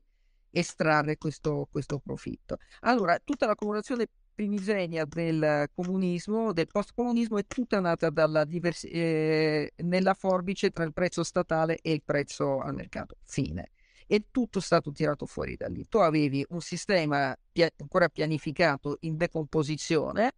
estrarre 0.55 1.17
questo, 1.17 1.67
questo 1.69 1.99
profitto. 1.99 2.57
Allora, 2.81 3.19
tutta 3.23 3.45
l'accumulazione 3.45 4.07
primigenia 4.33 5.05
del 5.05 5.69
comunismo, 5.73 6.53
del 6.53 6.67
post-comunismo, 6.67 7.37
è 7.37 7.45
tutta 7.45 7.79
nata 7.79 8.09
divers- 8.45 8.85
eh, 8.85 9.71
nella 9.77 10.13
forbice 10.13 10.71
tra 10.71 10.83
il 10.83 10.93
prezzo 10.93 11.23
statale 11.23 11.79
e 11.81 11.91
il 11.91 12.03
prezzo 12.03 12.59
al 12.59 12.73
mercato. 12.73 13.15
Fine. 13.23 13.71
E 14.07 14.25
tutto 14.31 14.59
è 14.59 14.61
stato 14.61 14.91
tirato 14.91 15.25
fuori 15.25 15.55
da 15.55 15.67
lì. 15.67 15.85
Tu 15.87 15.97
avevi 15.97 16.45
un 16.49 16.61
sistema 16.61 17.35
pia- 17.51 17.71
ancora 17.77 18.07
pianificato 18.07 18.97
in 19.01 19.17
decomposizione, 19.17 20.33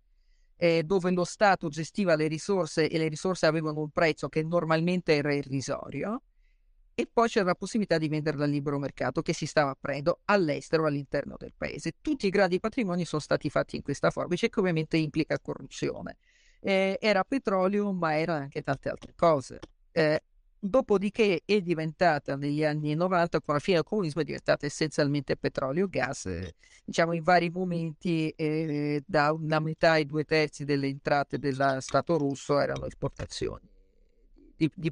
eh, 0.55 0.83
dove 0.83 1.11
lo 1.11 1.25
Stato 1.25 1.67
gestiva 1.67 2.15
le 2.15 2.27
risorse 2.27 2.89
e 2.89 2.97
le 2.97 3.07
risorse 3.07 3.45
avevano 3.45 3.81
un 3.81 3.89
prezzo 3.89 4.29
che 4.29 4.41
normalmente 4.43 5.15
era 5.15 5.33
irrisorio 5.33 6.21
e 6.99 7.05
poi 7.05 7.27
c'era 7.27 7.45
la 7.45 7.53
possibilità 7.53 7.99
di 7.99 8.07
venderla 8.07 8.45
al 8.45 8.49
libero 8.49 8.79
mercato 8.79 9.21
che 9.21 9.31
si 9.31 9.45
stava 9.45 9.69
aprendo 9.69 10.21
all'estero 10.25 10.87
all'interno 10.87 11.35
del 11.37 11.53
paese. 11.55 11.97
Tutti 12.01 12.25
i 12.25 12.31
grandi 12.31 12.59
patrimoni 12.59 13.05
sono 13.05 13.21
stati 13.21 13.51
fatti 13.51 13.75
in 13.75 13.83
questa 13.83 14.09
forbice 14.09 14.49
che 14.49 14.59
ovviamente 14.59 14.97
implica 14.97 15.37
corruzione. 15.37 16.17
Eh, 16.59 16.97
era 16.99 17.23
petrolio 17.23 17.93
ma 17.93 18.17
erano 18.17 18.41
anche 18.41 18.63
tante 18.63 18.89
altre 18.89 19.13
cose. 19.15 19.59
Eh, 19.91 20.23
dopodiché 20.57 21.43
è 21.45 21.61
diventata 21.61 22.35
negli 22.35 22.65
anni 22.65 22.95
90 22.95 23.41
con 23.41 23.53
la 23.53 23.59
fine 23.59 23.75
del 23.75 23.85
comunismo 23.85 24.21
è 24.21 24.25
diventata 24.25 24.65
essenzialmente 24.65 25.37
petrolio 25.37 25.87
gas 25.87 26.25
eh, 26.25 26.55
diciamo 26.83 27.13
in 27.13 27.21
vari 27.21 27.51
momenti 27.51 28.29
eh, 28.29 29.03
da 29.05 29.31
una 29.33 29.59
metà 29.59 29.91
ai 29.91 30.07
due 30.07 30.23
terzi 30.23 30.65
delle 30.65 30.87
entrate 30.87 31.37
dello 31.37 31.79
Stato 31.79 32.17
russo 32.17 32.59
erano 32.59 32.87
esportazioni 32.87 33.69
di, 34.57 34.69
di, 34.75 34.91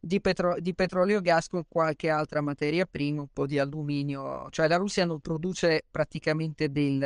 di, 0.00 0.20
petro- 0.20 0.58
di 0.60 0.74
petrolio 0.74 1.18
e 1.18 1.22
gas 1.22 1.48
con 1.48 1.64
qualche 1.68 2.08
altra 2.08 2.40
materia 2.40 2.86
prima, 2.86 3.20
un 3.20 3.28
po' 3.32 3.46
di 3.46 3.58
alluminio. 3.58 4.48
Cioè 4.50 4.68
la 4.68 4.76
Russia 4.76 5.04
non 5.04 5.20
produce 5.20 5.84
praticamente 5.90 6.70
del... 6.70 6.98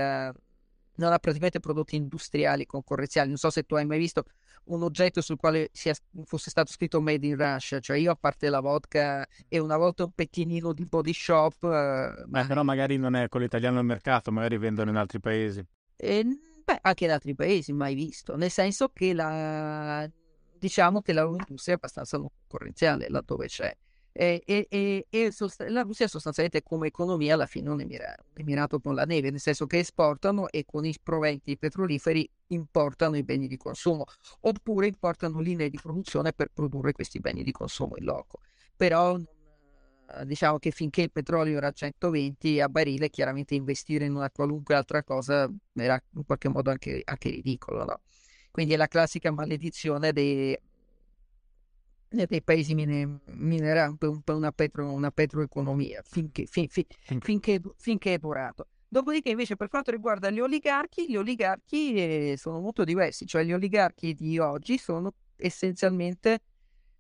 non 0.97 1.13
ha 1.13 1.19
praticamente 1.19 1.61
prodotti 1.61 1.97
industriali 1.97 2.67
concorrenziali. 2.67 3.29
Non 3.29 3.39
so 3.39 3.51
se 3.51 3.65
tu 3.65 3.75
hai 3.75 3.87
mai 3.87 3.99
visto 3.99 4.25
un 4.65 4.83
oggetto 4.83 5.21
sul 5.21 5.37
quale 5.37 5.71
sia, 5.73 5.93
fosse 6.25 6.51
stato 6.51 6.71
scritto 6.71 7.01
Made 7.01 7.27
in 7.27 7.37
Russia, 7.37 7.81
cioè 7.81 7.97
io 7.97 8.13
a 8.13 8.15
parte 8.15 8.49
la 8.49 8.61
vodka 8.61 9.27
e 9.49 9.59
una 9.59 9.77
volta 9.77 10.05
un 10.05 10.13
pettinino 10.13 10.73
di 10.73 10.85
body 10.85 11.13
shop. 11.13 11.65
Eh, 11.65 12.25
ma... 12.29 12.47
però 12.47 12.63
magari 12.63 12.97
non 12.97 13.17
è 13.17 13.29
quello 13.29 13.47
italiano 13.47 13.81
al 13.81 13.85
mercato, 13.85 14.31
magari 14.31 14.59
vendono 14.59 14.91
in 14.91 14.97
altri 14.97 15.19
paesi. 15.19 15.65
E, 15.97 16.25
beh, 16.65 16.79
anche 16.83 17.05
in 17.05 17.11
altri 17.11 17.35
paesi, 17.35 17.73
mai 17.73 17.95
visto, 17.95 18.37
nel 18.37 18.51
senso 18.51 18.91
che 18.91 19.13
la 19.13 20.09
diciamo 20.63 21.03
che 21.03 21.13
la 21.13 21.23
Russia 21.23 21.73
è 21.73 21.75
abbastanza 21.75 22.19
non 22.19 22.29
concorrenziale 22.47 23.09
laddove 23.09 23.49
c'è. 23.49 23.77
E, 24.13 24.43
e, 24.45 24.67
e, 24.71 25.07
e 25.11 25.33
sost- 25.33 25.67
la 25.69 25.83
Russia 25.83 26.07
sostanzialmente 26.07 26.63
come 26.63 26.87
economia 26.87 27.35
alla 27.35 27.47
fine 27.47 27.69
è 27.69 27.73
un, 27.73 27.81
emira- 27.81 28.15
un 28.17 28.41
emirato 28.41 28.79
con 28.79 28.95
la 28.95 29.05
neve, 29.05 29.31
nel 29.31 29.41
senso 29.41 29.67
che 29.67 29.79
esportano 29.79 30.49
e 30.51 30.65
con 30.65 30.85
i 30.85 30.95
proventi 31.03 31.57
petroliferi 31.59 32.29
importano 32.49 33.17
i 33.17 33.25
beni 33.25 33.49
di 33.49 33.57
consumo, 33.57 34.05
oppure 34.41 34.87
importano 34.87 35.41
linee 35.41 35.69
di 35.69 35.79
produzione 35.83 36.33
per 36.33 36.51
produrre 36.53 36.93
questi 36.93 37.19
beni 37.19 37.43
di 37.43 37.51
consumo 37.51 37.97
in 37.97 38.05
loco. 38.05 38.39
Però 38.77 39.19
diciamo 40.25 40.59
che 40.59 40.71
finché 40.71 41.03
il 41.03 41.11
petrolio 41.11 41.57
era 41.57 41.69
a 41.69 41.73
120 41.73 42.61
a 42.61 42.69
barile, 42.69 43.11
chiaramente 43.11 43.55
investire 43.57 44.05
in 44.05 44.15
una 44.15 44.31
qualunque 44.31 44.75
altra 44.77 45.03
cosa 45.03 45.51
era 45.73 46.01
in 46.15 46.25
qualche 46.25 46.49
modo 46.49 46.71
anche, 46.71 47.01
anche 47.05 47.31
ridicolo, 47.31 47.85
no? 47.85 48.01
Quindi 48.53 48.75
è 48.75 48.77
la 48.77 48.87
classica 48.87 49.31
maledizione 49.31 50.13
dei, 50.13 50.55
dei 52.07 52.43
paesi 52.43 52.75
minerali, 52.75 53.97
un 54.01 54.21
po' 54.21 54.37
una, 54.37 54.53
petro, 54.53 54.93
una 54.93 55.11
petroeconomia, 55.11 56.03
finché, 56.05 56.45
fin, 56.45 56.69
fin, 56.69 56.85
finché, 57.21 57.61
finché, 57.79 58.15
è 58.15 58.19
durato. 58.19 58.69
Dopodiché 58.87 59.31
invece 59.31 59.57
per 59.57 59.69
quanto 59.69 59.91
riguarda 59.91 60.29
gli 60.29 60.39
oligarchi, 60.39 61.07
gli 61.09 61.17
oligarchi 61.17 61.95
eh, 61.95 62.35
sono 62.37 62.61
molto 62.61 62.85
diversi, 62.85 63.27
cioè 63.27 63.43
gli 63.43 63.55
oligarchi 63.55 64.13
di 64.13 64.39
oggi 64.39 64.77
sono 64.77 65.15
essenzialmente... 65.37 66.41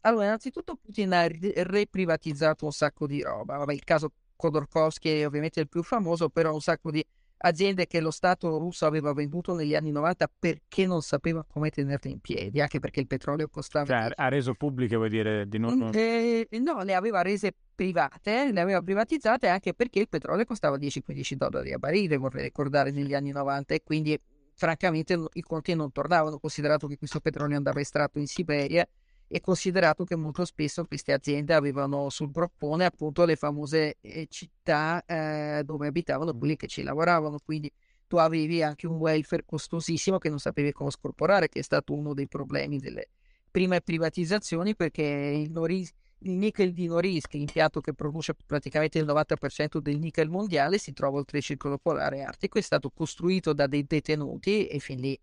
Allora, 0.04 0.24
innanzitutto 0.24 0.76
Putin 0.76 1.12
ha 1.12 1.26
riprivatizzato 1.28 2.64
un 2.64 2.72
sacco 2.72 3.06
di 3.06 3.20
roba, 3.20 3.58
Vabbè, 3.58 3.74
il 3.74 3.84
caso 3.84 4.10
Khodorkovsky 4.36 5.20
è 5.20 5.26
ovviamente 5.26 5.60
il 5.60 5.68
più 5.68 5.82
famoso, 5.82 6.30
però 6.30 6.54
un 6.54 6.62
sacco 6.62 6.90
di 6.90 7.04
aziende 7.42 7.86
che 7.86 8.00
lo 8.00 8.10
Stato 8.10 8.58
russo 8.58 8.86
aveva 8.86 9.12
venduto 9.12 9.54
negli 9.54 9.74
anni 9.74 9.90
90 9.90 10.30
perché 10.38 10.86
non 10.86 11.02
sapeva 11.02 11.44
come 11.46 11.70
tenerle 11.70 12.10
in 12.10 12.20
piedi, 12.20 12.60
anche 12.60 12.78
perché 12.78 13.00
il 13.00 13.06
petrolio 13.06 13.48
costava... 13.48 13.86
Cioè, 13.86 14.12
ha 14.14 14.28
reso 14.28 14.54
pubbliche, 14.54 14.96
vuol 14.96 15.08
dire, 15.08 15.48
di 15.48 15.58
non... 15.58 15.90
Eh, 15.94 16.48
no, 16.60 16.82
le 16.82 16.94
aveva 16.94 17.22
rese 17.22 17.54
private, 17.74 18.52
le 18.52 18.60
aveva 18.60 18.80
privatizzate 18.80 19.48
anche 19.48 19.74
perché 19.74 20.00
il 20.00 20.08
petrolio 20.08 20.44
costava 20.44 20.76
10-15 20.76 21.34
dollari 21.34 21.72
a 21.72 21.78
barile, 21.78 22.16
vorrei 22.16 22.44
ricordare, 22.44 22.90
negli 22.90 23.14
anni 23.14 23.30
90 23.30 23.74
e 23.74 23.82
quindi 23.82 24.18
francamente 24.54 25.18
i 25.32 25.42
conti 25.42 25.74
non 25.74 25.90
tornavano, 25.90 26.38
considerato 26.38 26.86
che 26.86 26.96
questo 26.96 27.20
petrolio 27.20 27.56
andava 27.56 27.80
estratto 27.80 28.18
in 28.18 28.26
Siberia 28.26 28.86
e 29.34 29.40
considerato 29.40 30.04
che 30.04 30.14
molto 30.14 30.44
spesso 30.44 30.84
queste 30.84 31.10
aziende 31.14 31.54
avevano 31.54 32.10
sul 32.10 32.30
groppone 32.30 32.84
appunto 32.84 33.24
le 33.24 33.34
famose 33.34 33.96
eh, 34.02 34.26
città 34.28 35.02
eh, 35.06 35.62
dove 35.64 35.86
abitavano 35.86 36.36
quelli 36.36 36.54
che 36.54 36.66
ci 36.66 36.82
lavoravano, 36.82 37.38
quindi 37.42 37.72
tu 38.06 38.16
avevi 38.16 38.62
anche 38.62 38.86
un 38.86 38.96
welfare 38.96 39.44
costosissimo 39.46 40.18
che 40.18 40.28
non 40.28 40.38
sapevi 40.38 40.72
come 40.72 40.90
scorporare, 40.90 41.48
che 41.48 41.60
è 41.60 41.62
stato 41.62 41.94
uno 41.94 42.12
dei 42.12 42.28
problemi 42.28 42.78
delle 42.78 43.08
prime 43.50 43.80
privatizzazioni 43.80 44.76
perché 44.76 45.02
il, 45.02 45.50
Noris, 45.50 45.90
il 46.18 46.32
nickel 46.32 46.74
di 46.74 46.86
Norilsk, 46.86 47.32
l'impianto 47.32 47.80
che 47.80 47.94
produce 47.94 48.34
praticamente 48.44 48.98
il 48.98 49.06
90% 49.06 49.78
del 49.78 49.98
nickel 49.98 50.28
mondiale, 50.28 50.76
si 50.76 50.92
trova 50.92 51.16
oltre 51.16 51.38
il 51.38 51.44
circolo 51.44 51.78
polare 51.78 52.22
artico, 52.22 52.58
è 52.58 52.62
stato 52.62 52.90
costruito 52.90 53.54
da 53.54 53.66
dei 53.66 53.86
detenuti 53.86 54.66
e 54.66 54.78
fin 54.78 55.00
lì 55.00 55.18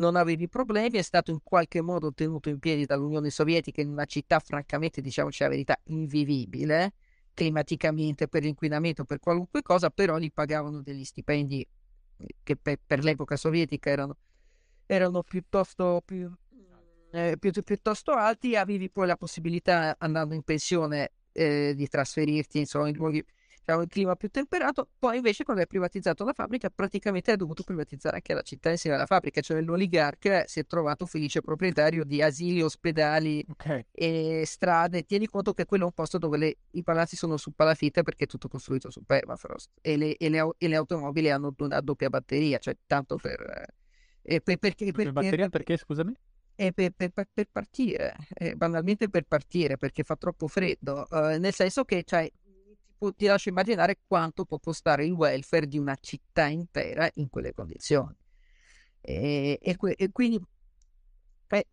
non 0.00 0.16
avevi 0.16 0.48
problemi, 0.48 0.98
è 0.98 1.02
stato 1.02 1.30
in 1.30 1.40
qualche 1.42 1.82
modo 1.82 2.12
tenuto 2.12 2.48
in 2.48 2.58
piedi 2.58 2.86
dall'Unione 2.86 3.30
Sovietica 3.30 3.82
in 3.82 3.90
una 3.90 4.06
città 4.06 4.40
francamente, 4.40 5.00
diciamoci 5.00 5.42
la 5.42 5.48
verità, 5.50 5.78
invivibile 5.84 6.94
climaticamente 7.34 8.26
per 8.26 8.42
l'inquinamento, 8.42 9.04
per 9.04 9.20
qualunque 9.20 9.62
cosa, 9.62 9.90
però 9.90 10.18
gli 10.18 10.32
pagavano 10.32 10.82
degli 10.82 11.04
stipendi 11.04 11.66
che 12.42 12.56
per, 12.56 12.78
per 12.84 13.02
l'epoca 13.04 13.36
sovietica 13.36 13.90
erano, 13.90 14.16
erano 14.86 15.22
piuttosto, 15.22 16.02
più, 16.04 16.30
eh, 17.12 17.36
più, 17.38 17.50
piuttosto 17.62 18.12
alti, 18.12 18.56
avevi 18.56 18.90
poi 18.90 19.06
la 19.06 19.16
possibilità, 19.16 19.94
andando 19.98 20.34
in 20.34 20.42
pensione, 20.42 21.12
eh, 21.32 21.74
di 21.76 21.88
trasferirti 21.88 22.58
insomma, 22.58 22.88
in 22.88 22.96
luoghi 22.96 23.24
diciamo, 23.60 23.82
il 23.82 23.88
clima 23.88 24.16
più 24.16 24.28
temperato, 24.30 24.88
poi 24.98 25.16
invece 25.16 25.44
quando 25.44 25.62
hai 25.62 25.68
privatizzato 25.68 26.24
la 26.24 26.32
fabbrica 26.32 26.70
praticamente 26.70 27.30
hai 27.30 27.36
dovuto 27.36 27.62
privatizzare 27.62 28.16
anche 28.16 28.34
la 28.34 28.42
città 28.42 28.70
insieme 28.70 28.96
alla 28.96 29.06
fabbrica, 29.06 29.40
cioè 29.40 29.60
l'oligarca 29.60 30.44
si 30.46 30.60
è 30.60 30.66
trovato 30.66 31.06
felice 31.06 31.40
proprietario 31.40 32.04
di 32.04 32.22
asili, 32.22 32.62
ospedali 32.62 33.44
okay. 33.48 33.86
e 33.92 34.42
strade, 34.46 35.04
tieni 35.04 35.26
conto 35.26 35.52
che 35.52 35.64
quello 35.64 35.84
è 35.84 35.86
un 35.86 35.92
posto 35.92 36.18
dove 36.18 36.36
le, 36.38 36.56
i 36.72 36.82
palazzi 36.82 37.16
sono 37.16 37.36
su 37.36 37.52
palafitte 37.52 38.02
perché 38.02 38.24
è 38.24 38.26
tutto 38.26 38.48
costruito 38.48 38.90
su 38.90 39.04
permafrost 39.04 39.70
e 39.80 39.96
le, 39.96 40.16
e 40.16 40.28
le, 40.28 40.50
e 40.58 40.68
le 40.68 40.76
automobili 40.76 41.30
hanno 41.30 41.54
una 41.58 41.80
doppia 41.80 42.08
batteria, 42.08 42.58
cioè 42.58 42.76
tanto 42.86 43.16
per... 43.16 43.78
Eh, 44.22 44.40
per, 44.42 44.58
perché, 44.58 44.92
perché, 44.92 45.12
batteria 45.12 45.48
perché, 45.48 45.76
scusami? 45.78 46.14
Per, 46.54 46.92
per, 46.92 47.10
per, 47.32 47.48
partire, 47.50 48.14
eh, 48.34 48.54
banalmente 48.54 49.08
per 49.08 49.24
partire 49.24 49.78
perché 49.78 50.02
fa 50.02 50.14
troppo 50.16 50.46
freddo, 50.46 51.08
eh, 51.08 51.38
nel 51.38 51.54
senso 51.54 51.84
che 51.84 52.04
cioè, 52.04 52.30
ti 53.16 53.26
lascio 53.26 53.48
immaginare 53.48 54.00
quanto 54.06 54.44
può 54.44 54.58
costare 54.58 55.06
il 55.06 55.12
welfare 55.12 55.66
di 55.66 55.78
una 55.78 55.96
città 56.00 56.46
intera 56.46 57.10
in 57.14 57.28
quelle 57.30 57.52
condizioni. 57.52 58.14
E, 59.00 59.58
e, 59.62 59.76
e 59.96 60.10
quindi, 60.12 60.40
eh, 61.48 61.66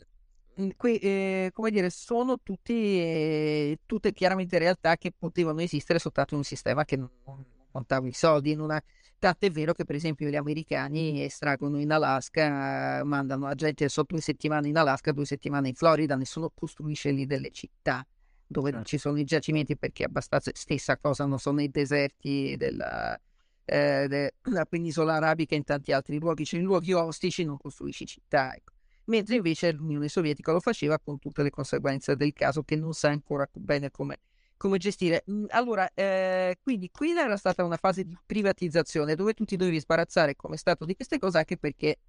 que, 0.77 0.93
eh, 0.93 1.49
come 1.53 1.71
dire, 1.71 1.89
sono 1.89 2.39
tutti, 2.41 2.73
eh, 2.73 3.79
tutte 3.85 4.13
chiaramente 4.13 4.57
realtà 4.57 4.95
che 4.95 5.11
potevano 5.17 5.61
esistere 5.61 5.99
soltanto 5.99 6.33
in 6.33 6.39
un 6.39 6.45
sistema 6.45 6.85
che 6.85 6.95
non, 6.95 7.09
non 7.25 7.45
contava 7.71 8.07
i 8.07 8.13
soldi. 8.13 8.51
In 8.51 8.61
una... 8.61 8.81
Tant'è 9.19 9.49
vero 9.49 9.73
che, 9.73 9.83
per 9.83 9.95
esempio, 9.95 10.29
gli 10.29 10.35
americani 10.35 11.23
estraggono 11.23 11.79
in 11.79 11.91
Alaska, 11.91 13.01
mandano 13.03 13.47
la 13.47 13.55
gente 13.55 13.89
sotto 13.89 14.13
due 14.13 14.21
settimane 14.21 14.67
in 14.67 14.77
Alaska, 14.77 15.11
due 15.11 15.25
settimane 15.25 15.69
in 15.69 15.73
Florida, 15.73 16.15
nessuno 16.15 16.51
costruisce 16.53 17.11
lì 17.11 17.25
delle 17.25 17.51
città 17.51 18.05
dove 18.47 18.71
non 18.71 18.81
certo. 18.83 18.95
ci 18.95 18.97
sono 18.97 19.19
i 19.19 19.25
giacimenti 19.25 19.77
perché 19.77 20.03
è 20.03 20.05
abbastanza 20.07 20.51
stessa 20.53 20.97
cosa, 20.97 21.25
non 21.25 21.37
sono 21.37 21.57
nei 21.57 21.69
deserti 21.69 22.55
della, 22.57 23.19
eh, 23.65 24.07
della 24.07 24.65
penisola 24.65 25.15
arabica 25.15 25.53
e 25.53 25.57
in 25.57 25.63
tanti 25.63 25.91
altri 25.91 26.17
luoghi, 26.17 26.45
cioè 26.45 26.59
in 26.59 26.65
luoghi 26.65 26.93
ostici 26.93 27.43
non 27.43 27.57
costruisci 27.57 28.05
città. 28.05 28.55
Ecco. 28.55 28.73
Mentre 29.05 29.35
invece 29.35 29.71
l'Unione 29.71 30.07
Sovietica 30.09 30.51
lo 30.51 30.59
faceva 30.59 30.99
con 30.99 31.19
tutte 31.19 31.43
le 31.43 31.49
conseguenze 31.49 32.15
del 32.15 32.33
caso 32.33 32.63
che 32.63 32.75
non 32.75 32.93
sa 32.93 33.09
ancora 33.09 33.47
bene 33.53 33.91
come, 33.91 34.19
come 34.57 34.77
gestire. 34.77 35.23
Mm, 35.29 35.45
allora, 35.49 35.89
eh, 35.93 36.57
quindi 36.61 36.89
qui 36.91 37.11
era 37.11 37.37
stata 37.37 37.63
una 37.63 37.77
fase 37.77 38.03
di 38.03 38.17
privatizzazione 38.25 39.15
dove 39.15 39.33
tu 39.33 39.45
ti 39.45 39.55
dovevi 39.55 39.79
sbarazzare 39.79 40.35
come 40.35 40.57
stato 40.57 40.85
di 40.85 40.95
queste 40.95 41.19
cose 41.19 41.37
anche 41.37 41.57
perché 41.57 41.99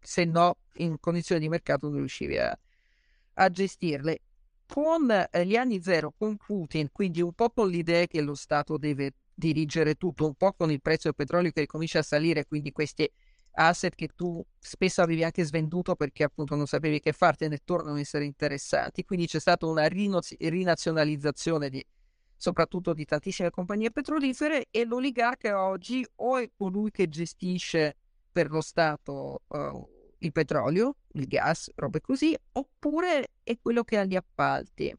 se 0.00 0.24
no 0.24 0.58
in 0.74 0.98
condizioni 1.00 1.40
di 1.40 1.48
mercato 1.48 1.88
non 1.88 1.98
riuscivi 1.98 2.38
a, 2.38 2.56
a 3.34 3.50
gestirle 3.50 4.20
con 4.66 5.10
eh, 5.10 5.46
gli 5.46 5.56
anni 5.56 5.80
zero, 5.80 6.12
con 6.16 6.36
Putin, 6.36 6.90
quindi 6.92 7.22
un 7.22 7.32
po' 7.32 7.50
con 7.50 7.68
l'idea 7.68 8.06
che 8.06 8.20
lo 8.20 8.34
Stato 8.34 8.76
deve 8.76 9.14
dirigere 9.34 9.94
tutto, 9.94 10.26
un 10.26 10.34
po' 10.34 10.52
con 10.52 10.70
il 10.70 10.80
prezzo 10.80 11.04
del 11.04 11.14
petrolio 11.14 11.50
che 11.50 11.66
comincia 11.66 12.00
a 12.00 12.02
salire, 12.02 12.46
quindi 12.46 12.72
questi 12.72 13.10
asset 13.58 13.94
che 13.94 14.08
tu 14.14 14.44
spesso 14.58 15.02
avevi 15.02 15.24
anche 15.24 15.44
svenduto 15.44 15.94
perché 15.94 16.24
appunto 16.24 16.54
non 16.56 16.66
sapevi 16.66 17.00
che 17.00 17.12
fartene 17.12 17.60
tornano 17.64 17.96
a 17.96 18.00
essere 18.00 18.24
interessanti. 18.24 19.04
Quindi 19.04 19.26
c'è 19.26 19.40
stata 19.40 19.66
una 19.66 19.86
rinazionalizzazione 19.86 21.70
di, 21.70 21.84
soprattutto 22.36 22.92
di 22.92 23.04
tantissime 23.04 23.50
compagnie 23.50 23.90
petrolifere 23.90 24.66
e 24.70 24.84
l'oligarca 24.84 25.62
oggi 25.62 26.06
o 26.16 26.38
è 26.38 26.50
colui 26.56 26.90
che 26.90 27.08
gestisce 27.08 27.96
per 28.30 28.50
lo 28.50 28.60
Stato 28.60 29.42
uh, 29.46 29.88
il 30.26 30.32
petrolio, 30.32 30.96
il 31.12 31.26
gas, 31.26 31.70
robe 31.76 32.00
così, 32.00 32.36
oppure 32.52 33.30
è 33.42 33.56
quello 33.60 33.82
che 33.84 33.96
ha 33.96 34.04
gli 34.04 34.16
appalti. 34.16 34.94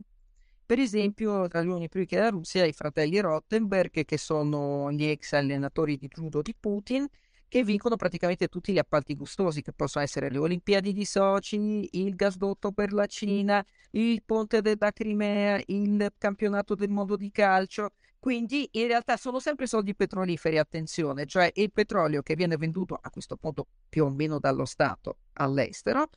Per 0.66 0.80
esempio, 0.80 1.48
tra 1.48 1.62
gli 1.62 1.68
unici 1.68 1.88
primi 1.88 2.08
della 2.10 2.30
Russia, 2.30 2.66
i 2.66 2.74
fratelli 2.74 3.20
Rottenberg, 3.20 4.04
che 4.04 4.18
sono 4.18 4.92
gli 4.92 5.06
ex 5.06 5.34
allenatori 5.34 5.96
di 5.96 6.08
judo 6.08 6.42
di 6.42 6.54
Putin, 6.60 7.08
che 7.48 7.64
vincono 7.64 7.96
praticamente 7.96 8.48
tutti 8.48 8.74
gli 8.74 8.78
appalti 8.78 9.16
gustosi, 9.16 9.62
che 9.62 9.72
possono 9.72 10.04
essere 10.04 10.30
le 10.30 10.38
Olimpiadi 10.38 10.92
di 10.92 11.06
Sochi, 11.06 11.88
il 11.92 12.16
gasdotto 12.16 12.72
per 12.72 12.92
la 12.92 13.06
Cina, 13.06 13.66
il 13.92 14.22
ponte 14.26 14.62
della 14.62 14.92
Crimea, 14.92 15.62
il 15.68 16.12
campionato 16.18 16.76
del 16.76 16.90
mondo 16.90 17.16
di 17.16 17.32
calcio. 17.32 17.92
Quindi 18.28 18.68
in 18.74 18.88
realtà 18.88 19.16
sono 19.16 19.40
sempre 19.40 19.68
soldi 19.68 19.96
petroliferi, 19.96 20.58
attenzione, 20.58 21.26
cioè 21.26 21.50
il 21.56 21.72
petrolio 21.72 22.22
che 22.22 22.36
viene 22.36 22.58
venduto 22.58 23.00
a 23.02 23.10
questo 23.10 23.38
punto 23.38 23.66
più 23.88 24.04
o 24.04 24.10
meno 24.10 24.38
dallo 24.38 24.66
Stato 24.66 25.20
all'estero. 25.36 26.10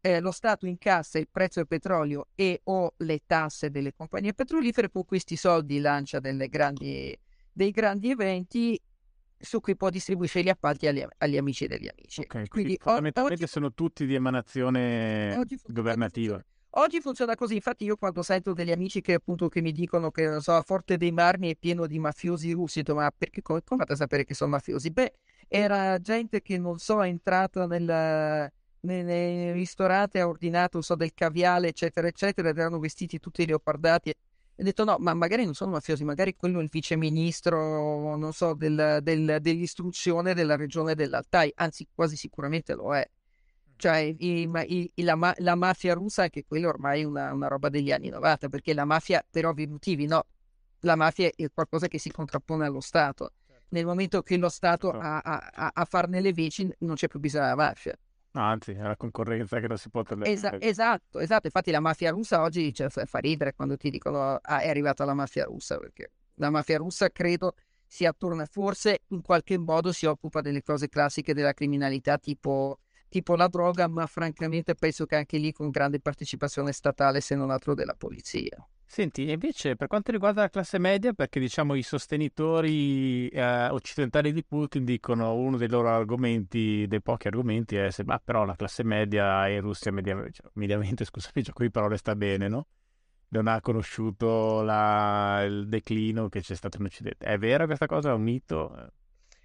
Eh, 0.00 0.18
lo 0.18 0.32
Stato 0.32 0.66
incassa 0.66 1.20
il 1.20 1.28
prezzo 1.30 1.60
del 1.60 1.68
petrolio 1.68 2.30
e 2.34 2.62
o 2.64 2.94
le 2.96 3.20
tasse 3.26 3.70
delle 3.70 3.92
compagnie 3.92 4.34
petrolifere, 4.34 4.90
con 4.90 5.04
questi 5.04 5.36
soldi 5.36 5.78
lancia 5.78 6.18
grandi, 6.18 7.16
dei 7.52 7.70
grandi 7.70 8.10
eventi 8.10 8.82
su 9.38 9.60
cui 9.60 9.76
poi 9.76 9.92
distribuisce 9.92 10.42
gli 10.42 10.48
appalti 10.48 10.88
agli, 10.88 11.04
agli 11.18 11.36
amici 11.36 11.68
degli 11.68 11.86
amici. 11.86 12.22
Okay, 12.22 12.48
quindi, 12.48 12.48
quindi 12.48 12.76
fondamentalmente 12.80 13.44
oggi, 13.44 13.52
sono 13.52 13.72
tutti 13.72 14.04
di 14.04 14.16
emanazione 14.16 15.40
governativa. 15.68 16.44
Oggi 16.74 17.00
funziona 17.00 17.34
così, 17.34 17.56
infatti 17.56 17.84
io 17.84 17.96
quando 17.96 18.22
sento 18.22 18.52
degli 18.52 18.70
amici 18.70 19.00
che 19.00 19.14
appunto 19.14 19.48
che 19.48 19.60
mi 19.60 19.72
dicono 19.72 20.12
che 20.12 20.28
non 20.28 20.40
so, 20.40 20.60
Forte 20.62 20.96
dei 20.96 21.10
Marmi 21.10 21.50
è 21.50 21.56
pieno 21.56 21.86
di 21.86 21.98
mafiosi 21.98 22.52
russi, 22.52 22.82
dico, 22.82 22.94
ma 22.94 23.10
perché 23.16 23.42
come, 23.42 23.60
come 23.64 23.80
fate 23.80 23.94
a 23.94 23.96
sapere 23.96 24.24
che 24.24 24.34
sono 24.34 24.50
mafiosi? 24.52 24.90
Beh, 24.92 25.12
era 25.48 25.98
gente 25.98 26.40
che 26.42 26.58
non 26.58 26.78
so, 26.78 27.02
è 27.02 27.08
entrata 27.08 27.66
nel, 27.66 27.82
nel, 27.82 29.04
nel 29.04 29.52
ristorante, 29.52 30.20
ha 30.20 30.28
ordinato 30.28 30.80
so, 30.80 30.94
del 30.94 31.12
caviale, 31.12 31.68
eccetera, 31.68 32.06
eccetera, 32.06 32.50
ed 32.50 32.58
erano 32.58 32.78
vestiti 32.78 33.18
tutti 33.18 33.44
leopardati 33.44 34.12
ho 34.60 34.62
detto 34.62 34.84
no, 34.84 34.96
ma 34.98 35.14
magari 35.14 35.44
non 35.44 35.54
sono 35.54 35.70
mafiosi, 35.72 36.04
magari 36.04 36.36
quello 36.36 36.60
è 36.60 36.62
il 36.62 36.68
viceministro, 36.70 38.14
non 38.16 38.32
so, 38.32 38.52
del, 38.54 38.98
del, 39.02 39.38
dell'istruzione 39.40 40.34
della 40.34 40.54
regione 40.54 40.94
dell'Altai, 40.94 41.50
anzi 41.54 41.88
quasi 41.94 42.16
sicuramente 42.16 42.74
lo 42.74 42.94
è. 42.94 43.08
Cioè 43.80 44.14
i, 44.18 44.48
i, 44.94 45.02
la, 45.02 45.34
la, 45.38 45.54
mafia 45.54 45.94
russa, 45.94 46.24
anche 46.24 46.44
quella 46.44 46.68
ormai 46.68 47.00
è 47.00 47.04
una, 47.04 47.32
una, 47.32 47.48
roba 47.48 47.70
degli 47.70 47.90
anni 47.90 48.10
90, 48.10 48.50
perché 48.50 48.74
la 48.74 48.84
mafia 48.84 49.24
per 49.28 49.46
ovvi 49.46 49.66
motivi, 49.66 50.06
no, 50.06 50.26
la 50.80 50.96
mafia 50.96 51.30
è 51.34 51.50
qualcosa 51.50 51.88
che 51.88 51.98
si 51.98 52.10
contrappone 52.10 52.66
allo 52.66 52.80
Stato. 52.80 53.32
Certo. 53.46 53.64
Nel 53.70 53.86
momento 53.86 54.22
che 54.22 54.36
lo 54.36 54.50
Stato 54.50 54.90
certo. 54.90 55.06
ha, 55.06 55.20
ha, 55.22 55.70
a 55.72 55.84
farne 55.86 56.20
le 56.20 56.32
veci 56.34 56.70
non 56.80 56.94
c'è 56.94 57.08
più 57.08 57.18
bisogno 57.20 57.44
della 57.44 57.56
mafia. 57.56 57.98
No, 58.32 58.42
anzi, 58.42 58.72
è 58.72 58.82
la 58.82 58.96
concorrenza 58.96 59.58
che 59.58 59.66
non 59.66 59.78
si 59.78 59.88
può 59.88 60.02
togliere. 60.02 60.30
Esa- 60.30 60.60
esatto, 60.60 61.18
esatto. 61.18 61.46
Infatti 61.46 61.70
la 61.70 61.80
mafia 61.80 62.10
russa 62.10 62.42
oggi 62.42 62.72
cioè, 62.74 62.88
fa 62.90 63.18
ridere 63.18 63.54
quando 63.54 63.76
ti 63.78 63.88
dicono 63.88 64.38
ah, 64.40 64.60
è 64.60 64.68
arrivata 64.68 65.04
la 65.04 65.14
mafia 65.14 65.44
russa, 65.44 65.78
perché 65.78 66.10
la 66.34 66.50
mafia 66.50 66.76
russa 66.76 67.10
credo 67.10 67.54
si 67.86 68.04
attorna, 68.04 68.46
forse 68.46 69.00
in 69.08 69.20
qualche 69.20 69.58
modo 69.58 69.90
si 69.90 70.06
occupa 70.06 70.40
delle 70.40 70.62
cose 70.62 70.88
classiche 70.88 71.34
della 71.34 71.52
criminalità 71.52 72.18
tipo, 72.18 72.78
tipo 73.10 73.36
la 73.36 73.48
droga, 73.48 73.86
ma 73.88 74.06
francamente 74.06 74.74
penso 74.74 75.04
che 75.04 75.16
anche 75.16 75.36
lì 75.36 75.52
con 75.52 75.68
grande 75.68 76.00
partecipazione 76.00 76.72
statale, 76.72 77.20
se 77.20 77.34
non 77.34 77.50
altro 77.50 77.74
della 77.74 77.94
polizia. 77.94 78.66
Senti, 78.92 79.30
invece 79.30 79.76
per 79.76 79.86
quanto 79.86 80.10
riguarda 80.10 80.40
la 80.40 80.48
classe 80.48 80.78
media, 80.78 81.12
perché 81.12 81.38
diciamo 81.38 81.74
i 81.74 81.82
sostenitori 81.82 83.28
eh, 83.28 83.68
occidentali 83.68 84.32
di 84.32 84.44
Putin 84.44 84.84
dicono 84.84 85.32
uno 85.34 85.56
dei 85.56 85.68
loro 85.68 85.90
argomenti, 85.90 86.86
dei 86.88 87.00
pochi 87.00 87.28
argomenti, 87.28 87.76
è 87.76 87.90
se 87.90 88.02
ma 88.04 88.18
però 88.18 88.44
la 88.44 88.56
classe 88.56 88.82
media 88.82 89.46
in 89.48 89.60
Russia 89.60 89.92
media, 89.92 90.16
cioè, 90.32 90.50
mediamente, 90.54 91.04
scusami, 91.06 91.42
gioco 91.42 91.62
di 91.62 91.70
parole 91.70 91.98
sta 91.98 92.16
bene, 92.16 92.48
no? 92.48 92.66
Non 93.28 93.46
ha 93.46 93.60
conosciuto 93.60 94.62
la, 94.62 95.44
il 95.44 95.68
declino 95.68 96.28
che 96.28 96.40
c'è 96.40 96.56
stato 96.56 96.78
in 96.78 96.86
Occidente. 96.86 97.24
È 97.24 97.38
vera 97.38 97.66
questa 97.66 97.86
cosa? 97.86 98.10
È 98.10 98.14
un 98.14 98.22
mito? 98.22 98.92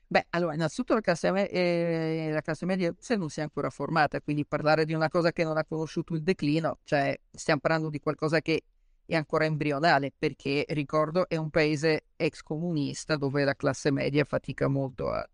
Beh, 0.07 0.27
allora, 0.29 0.53
innanzitutto 0.53 0.93
la 0.93 1.01
classe, 1.01 1.31
me- 1.31 1.49
eh, 1.49 2.29
la 2.31 2.41
classe 2.41 2.65
media 2.65 2.89
russa 2.89 3.15
non 3.15 3.29
si 3.29 3.39
è 3.39 3.43
ancora 3.43 3.69
formata, 3.69 4.21
quindi 4.21 4.45
parlare 4.45 4.85
di 4.85 4.93
una 4.93 5.09
cosa 5.09 5.31
che 5.31 5.43
non 5.43 5.57
ha 5.57 5.65
conosciuto 5.65 6.13
il 6.13 6.21
declino, 6.21 6.79
cioè 6.83 7.17
stiamo 7.31 7.59
parlando 7.59 7.89
di 7.89 7.99
qualcosa 7.99 8.39
che 8.41 8.63
è 9.05 9.15
ancora 9.15 9.45
embrionale 9.45 10.11
perché 10.17 10.65
ricordo 10.69 11.27
è 11.27 11.35
un 11.35 11.49
paese 11.49 12.05
ex 12.15 12.41
comunista 12.41 13.17
dove 13.17 13.43
la 13.43 13.55
classe 13.55 13.91
media 13.91 14.23
fatica 14.25 14.67
molto 14.67 15.11
a, 15.11 15.27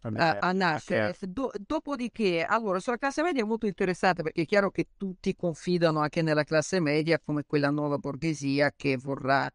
a, 0.00 0.36
a 0.38 0.52
nascere. 0.52 1.14
Do, 1.20 1.50
dopodiché, 1.64 2.44
allora, 2.44 2.80
sulla 2.80 2.96
classe 2.98 3.22
media 3.22 3.42
è 3.42 3.46
molto 3.46 3.66
interessante 3.66 4.22
perché 4.22 4.42
è 4.42 4.46
chiaro 4.46 4.70
che 4.70 4.88
tutti 4.96 5.34
confidano 5.34 6.00
anche 6.00 6.22
nella 6.22 6.44
classe 6.44 6.80
media 6.80 7.18
come 7.18 7.44
quella 7.46 7.70
nuova 7.70 7.98
borghesia 7.98 8.72
che 8.76 8.96
vorrà 8.96 9.48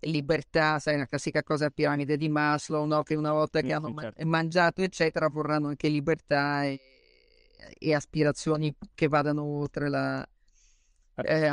libertà, 0.00 0.78
sai, 0.78 0.98
la 0.98 1.06
classica 1.06 1.42
cosa 1.42 1.66
a 1.66 1.70
piramide 1.70 2.16
di 2.16 2.28
Maslow, 2.28 2.84
no? 2.86 3.02
che 3.02 3.14
una 3.14 3.32
volta 3.32 3.60
che 3.60 3.72
hanno 3.72 3.94
certo. 3.98 4.26
mangiato, 4.26 4.82
eccetera, 4.82 5.28
vorranno 5.28 5.68
anche 5.68 5.88
libertà 5.88 6.64
e, 6.64 6.80
e 7.78 7.94
aspirazioni 7.94 8.74
che 8.94 9.08
vadano 9.08 9.42
oltre 9.42 9.88
la... 9.88 10.26
Eh, 11.16 11.46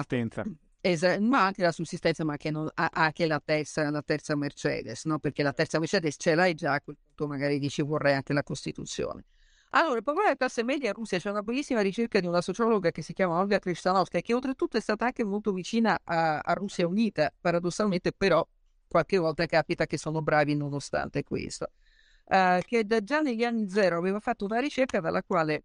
Esa- 0.82 1.20
ma 1.20 1.46
anche 1.46 1.64
la 1.64 1.72
sussistenza, 1.72 2.24
ma 2.24 2.38
che 2.38 2.52
non, 2.52 2.70
anche 2.76 3.26
la 3.26 3.42
terza, 3.44 3.90
la 3.90 4.04
terza 4.04 4.36
Mercedes, 4.36 5.06
no? 5.06 5.18
perché 5.18 5.42
la 5.42 5.54
terza 5.54 5.80
Mercedes 5.80 6.16
ce 6.20 6.36
l'hai 6.36 6.54
già, 6.54 6.74
a 6.74 6.82
quel 6.82 6.96
punto 6.96 7.28
magari 7.28 7.58
dici 7.58 7.82
vorrei 7.82 8.14
anche 8.14 8.34
la 8.34 8.44
Costituzione. 8.44 9.26
Allora, 9.72 9.98
il 9.98 10.04
problema 10.04 10.30
della 10.30 10.38
classe 10.38 10.64
media 10.64 10.90
in 10.90 10.94
Russia 10.94 11.20
c'è 11.20 11.30
una 11.30 11.42
bellissima 11.42 11.82
ricerca 11.82 12.20
di 12.20 12.28
una 12.28 12.42
sociologa 12.42 12.92
che 12.92 13.02
si 13.02 13.14
chiama 13.14 13.40
Olga 13.40 13.60
Krishtanovskaya, 13.60 14.22
che 14.24 14.34
oltretutto 14.34 14.78
è 14.78 14.80
stata 14.80 15.06
anche 15.06 15.24
molto 15.26 15.52
vicina 15.52 16.00
a, 16.04 16.40
a 16.40 16.54
Russia 16.54 16.88
Unita, 16.88 17.34
paradossalmente, 17.40 18.14
però 18.14 18.48
qualche 18.88 19.18
volta 19.18 19.46
capita 19.46 19.86
che 19.86 19.98
sono 19.98 20.22
bravi 20.22 20.56
nonostante 20.56 21.24
questo. 21.24 21.72
Uh, 22.26 22.60
che 22.62 22.86
da, 22.86 23.04
già 23.04 23.20
negli 23.20 23.44
anni 23.44 23.70
zero 23.70 23.98
aveva 23.98 24.20
fatto 24.20 24.46
una 24.46 24.60
ricerca 24.60 25.00
dalla 25.00 25.22
quale 25.22 25.64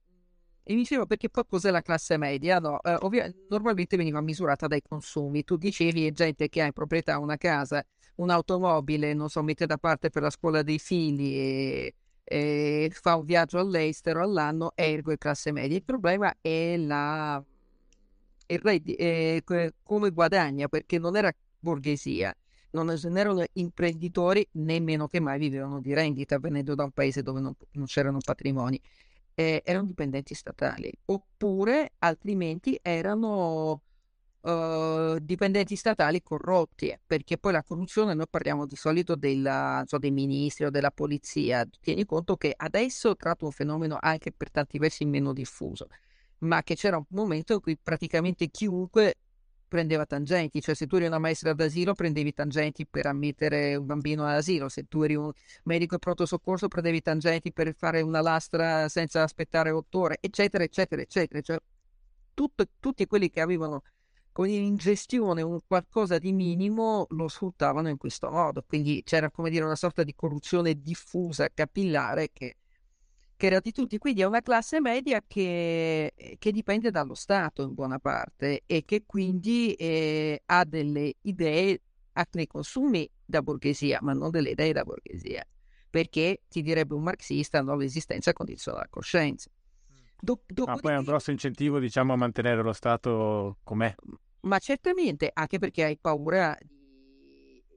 e 0.62 0.74
mi 0.74 0.80
dicevo 0.80 1.06
perché 1.06 1.28
poi 1.30 1.44
cos'è 1.48 1.70
la 1.70 1.82
classe 1.82 2.16
media? 2.16 2.58
No, 2.60 2.80
eh, 2.82 2.96
ovvia- 3.00 3.28
normalmente 3.48 3.96
veniva 3.96 4.20
misurata 4.20 4.66
dai 4.66 4.82
consumi. 4.82 5.42
Tu 5.42 5.56
dicevi 5.56 6.06
è 6.06 6.12
gente 6.12 6.48
che 6.48 6.62
ha 6.62 6.66
in 6.66 6.72
proprietà 6.72 7.18
una 7.18 7.36
casa, 7.36 7.84
un'automobile, 8.16 9.12
non 9.14 9.28
so, 9.28 9.42
mette 9.42 9.66
da 9.66 9.78
parte 9.78 10.10
per 10.10 10.22
la 10.22 10.30
scuola 10.30 10.62
dei 10.62 10.78
figli 10.78 11.34
e, 11.34 11.94
e 12.32 12.90
fa 12.92 13.16
un 13.16 13.24
viaggio 13.24 13.58
all'estero 13.58 14.22
all'anno, 14.22 14.70
ergo 14.76 15.10
è 15.10 15.18
classe 15.18 15.50
media. 15.50 15.76
Il 15.76 15.82
problema 15.82 16.32
è 16.40 16.76
la 16.76 17.42
il 18.46 18.82
eh, 18.96 19.42
come 19.82 20.10
guadagna, 20.10 20.68
perché 20.68 20.98
non 20.98 21.16
era 21.16 21.32
borghesia, 21.58 22.34
non 22.70 22.90
erano 23.16 23.44
imprenditori, 23.54 24.46
nemmeno 24.52 25.08
che 25.08 25.18
mai 25.18 25.38
vivevano 25.40 25.80
di 25.80 25.92
rendita, 25.92 26.38
venendo 26.38 26.74
da 26.76 26.84
un 26.84 26.92
paese 26.92 27.22
dove 27.22 27.40
non, 27.40 27.54
non 27.72 27.86
c'erano 27.86 28.18
patrimoni 28.24 28.80
eh, 29.40 29.62
erano 29.64 29.86
dipendenti 29.86 30.34
statali, 30.34 30.92
oppure 31.06 31.92
altrimenti 31.98 32.78
erano 32.82 33.82
uh, 34.42 35.18
dipendenti 35.20 35.76
statali 35.76 36.22
corrotti, 36.22 36.96
perché 37.06 37.38
poi 37.38 37.52
la 37.52 37.62
corruzione, 37.62 38.14
noi 38.14 38.26
parliamo 38.28 38.66
di 38.66 38.76
solito 38.76 39.16
della, 39.16 39.82
so, 39.86 39.98
dei 39.98 40.10
ministri 40.10 40.64
o 40.64 40.70
della 40.70 40.90
polizia, 40.90 41.66
tieni 41.80 42.04
conto 42.04 42.36
che 42.36 42.54
adesso 42.56 43.16
tratto 43.16 43.46
un 43.46 43.52
fenomeno 43.52 43.98
anche 44.00 44.32
per 44.32 44.50
tanti 44.50 44.78
versi 44.78 45.04
meno 45.04 45.32
diffuso, 45.32 45.88
ma 46.38 46.62
che 46.62 46.74
c'era 46.74 46.96
un 46.96 47.04
momento 47.08 47.54
in 47.54 47.60
cui 47.60 47.76
praticamente 47.76 48.48
chiunque 48.48 49.16
prendeva 49.70 50.04
tangenti, 50.04 50.60
cioè 50.60 50.74
se 50.74 50.88
tu 50.88 50.96
eri 50.96 51.06
una 51.06 51.20
maestra 51.20 51.52
d'asilo 51.54 51.94
prendevi 51.94 52.32
tangenti 52.32 52.86
per 52.86 53.06
ammettere 53.06 53.76
un 53.76 53.86
bambino 53.86 54.26
all'asilo, 54.26 54.68
se 54.68 54.88
tu 54.88 55.02
eri 55.02 55.14
un 55.14 55.30
medico 55.64 55.94
di 55.94 56.00
pronto 56.00 56.26
soccorso 56.26 56.66
prendevi 56.66 57.00
tangenti 57.00 57.52
per 57.52 57.72
fare 57.76 58.00
una 58.00 58.20
lastra 58.20 58.88
senza 58.88 59.22
aspettare 59.22 59.70
otto 59.70 60.00
ore, 60.00 60.18
eccetera, 60.20 60.64
eccetera, 60.64 61.00
eccetera. 61.02 61.40
Cioè, 61.40 61.58
tutto, 62.34 62.64
tutti 62.80 63.06
quelli 63.06 63.30
che 63.30 63.40
avevano 63.40 63.82
con 64.32 64.48
in 64.48 64.76
gestione 64.76 65.42
un 65.42 65.58
qualcosa 65.66 66.18
di 66.18 66.32
minimo 66.32 67.06
lo 67.10 67.28
sfruttavano 67.28 67.88
in 67.88 67.96
questo 67.96 68.30
modo, 68.30 68.62
quindi 68.66 69.02
c'era 69.04 69.30
come 69.30 69.50
dire 69.50 69.64
una 69.64 69.76
sorta 69.76 70.02
di 70.02 70.14
corruzione 70.14 70.80
diffusa, 70.80 71.48
capillare 71.52 72.30
che 72.32 72.56
che 73.40 73.46
era 73.46 73.60
di 73.60 73.72
tutti, 73.72 73.96
quindi 73.96 74.20
è 74.20 74.24
una 74.24 74.42
classe 74.42 74.82
media 74.82 75.24
che, 75.26 76.12
che 76.38 76.52
dipende 76.52 76.90
dallo 76.90 77.14
Stato 77.14 77.62
in 77.62 77.72
buona 77.72 77.98
parte 77.98 78.64
e 78.66 78.84
che 78.84 79.04
quindi 79.06 79.72
eh, 79.72 80.42
ha 80.44 80.62
delle 80.66 81.14
idee, 81.22 81.80
ha 82.12 82.26
dei 82.30 82.46
consumi 82.46 83.10
da 83.24 83.40
borghesia, 83.40 83.98
ma 84.02 84.12
non 84.12 84.30
delle 84.30 84.50
idee 84.50 84.74
da 84.74 84.84
borghesia, 84.84 85.42
perché 85.88 86.42
ti 86.50 86.60
direbbe 86.60 86.92
un 86.92 87.02
marxista 87.02 87.62
no, 87.62 87.76
l'esistenza 87.76 88.34
condiziona 88.34 88.80
la 88.80 88.88
coscienza. 88.90 89.48
Do- 90.20 90.42
ma 90.66 90.76
poi 90.76 90.92
è 90.92 90.96
un 90.96 91.04
grosso 91.04 91.30
incentivo 91.30 91.78
diciamo 91.78 92.12
a 92.12 92.16
mantenere 92.16 92.62
lo 92.62 92.72
Stato 92.72 93.58
com'è. 93.62 93.94
Ma 94.42 94.58
certamente, 94.58 95.30
anche 95.32 95.58
perché 95.58 95.84
hai 95.84 95.98
paura 95.98 96.56
di 96.60 96.80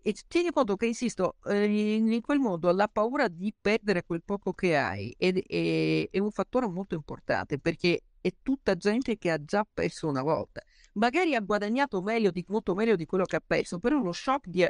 e 0.06 0.14
tieni 0.28 0.52
conto 0.52 0.76
che, 0.76 0.86
insisto, 0.86 1.38
eh, 1.46 1.64
in 1.64 2.20
quel 2.20 2.38
mondo 2.38 2.70
la 2.74 2.89
paura 2.89 3.30
di 3.30 3.54
perdere 3.60 4.04
quel 4.04 4.22
poco 4.22 4.52
che 4.52 4.76
hai 4.76 5.16
è, 5.18 5.32
è, 5.32 6.10
è, 6.12 6.20
un 6.20 6.30
fattore 6.30 6.68
molto 6.68 6.94
importante 6.94 7.58
perché 7.58 8.02
è 8.20 8.34
tutta 8.41 8.76
gente 8.76 9.18
che 9.18 9.32
ha 9.32 9.41
già 9.41 9.66
perso 9.72 10.10
una 10.10 10.22
volta. 10.22 10.62
Magari 10.94 11.36
ha 11.36 11.39
guadagnato 11.39 12.02
meglio 12.02 12.32
di, 12.32 12.44
molto 12.50 12.76
meglio 12.76 12.98
di 12.98 13.06
quello 13.06 13.24
che 13.24 13.38
ha 13.38 13.44
perso, 13.46 13.80
però 13.80 13.98
lo 14.00 14.12
shock 14.12 14.48
di... 14.48 14.68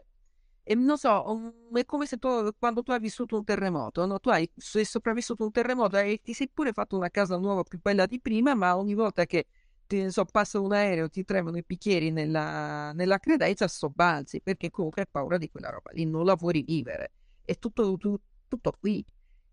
E 0.65 0.75
non 0.75 0.97
so, 0.97 1.53
è 1.73 1.83
come 1.83 2.05
se 2.05 2.17
tu, 2.17 2.29
quando 2.57 2.83
tu 2.83 2.91
hai 2.91 2.99
vissuto 2.99 3.35
un 3.35 3.43
terremoto, 3.43 4.05
no? 4.05 4.19
tu 4.19 4.29
hai 4.29 4.49
sopravvissuto 4.57 5.43
un 5.43 5.51
terremoto 5.51 5.97
e 5.97 6.21
ti 6.23 6.33
sei 6.33 6.49
pure 6.49 6.71
fatto 6.71 6.95
una 6.95 7.09
casa 7.09 7.37
nuova 7.37 7.63
più 7.63 7.79
bella 7.81 8.05
di 8.05 8.21
prima, 8.21 8.55
ma 8.55 8.77
ogni 8.77 8.93
volta 8.93 9.25
che 9.25 9.45
ti, 9.85 10.09
so, 10.09 10.23
passa 10.23 10.61
un 10.61 10.71
aereo, 10.71 11.09
ti 11.09 11.25
tremano 11.25 11.57
i 11.57 11.63
bicchieri 11.65 12.11
nella, 12.11 12.93
nella 12.93 13.19
credenza, 13.19 13.67
sobbalzi, 13.67 14.41
perché 14.41 14.69
comunque 14.69 15.01
hai 15.01 15.07
paura 15.11 15.37
di 15.37 15.49
quella 15.49 15.69
roba 15.69 15.91
lì, 15.91 16.05
non 16.05 16.23
la 16.23 16.35
vuoi 16.35 16.53
rivivere. 16.53 17.11
È 17.43 17.57
tutto, 17.57 17.97
tu, 17.97 18.17
tutto 18.47 18.71
qui. 18.79 19.05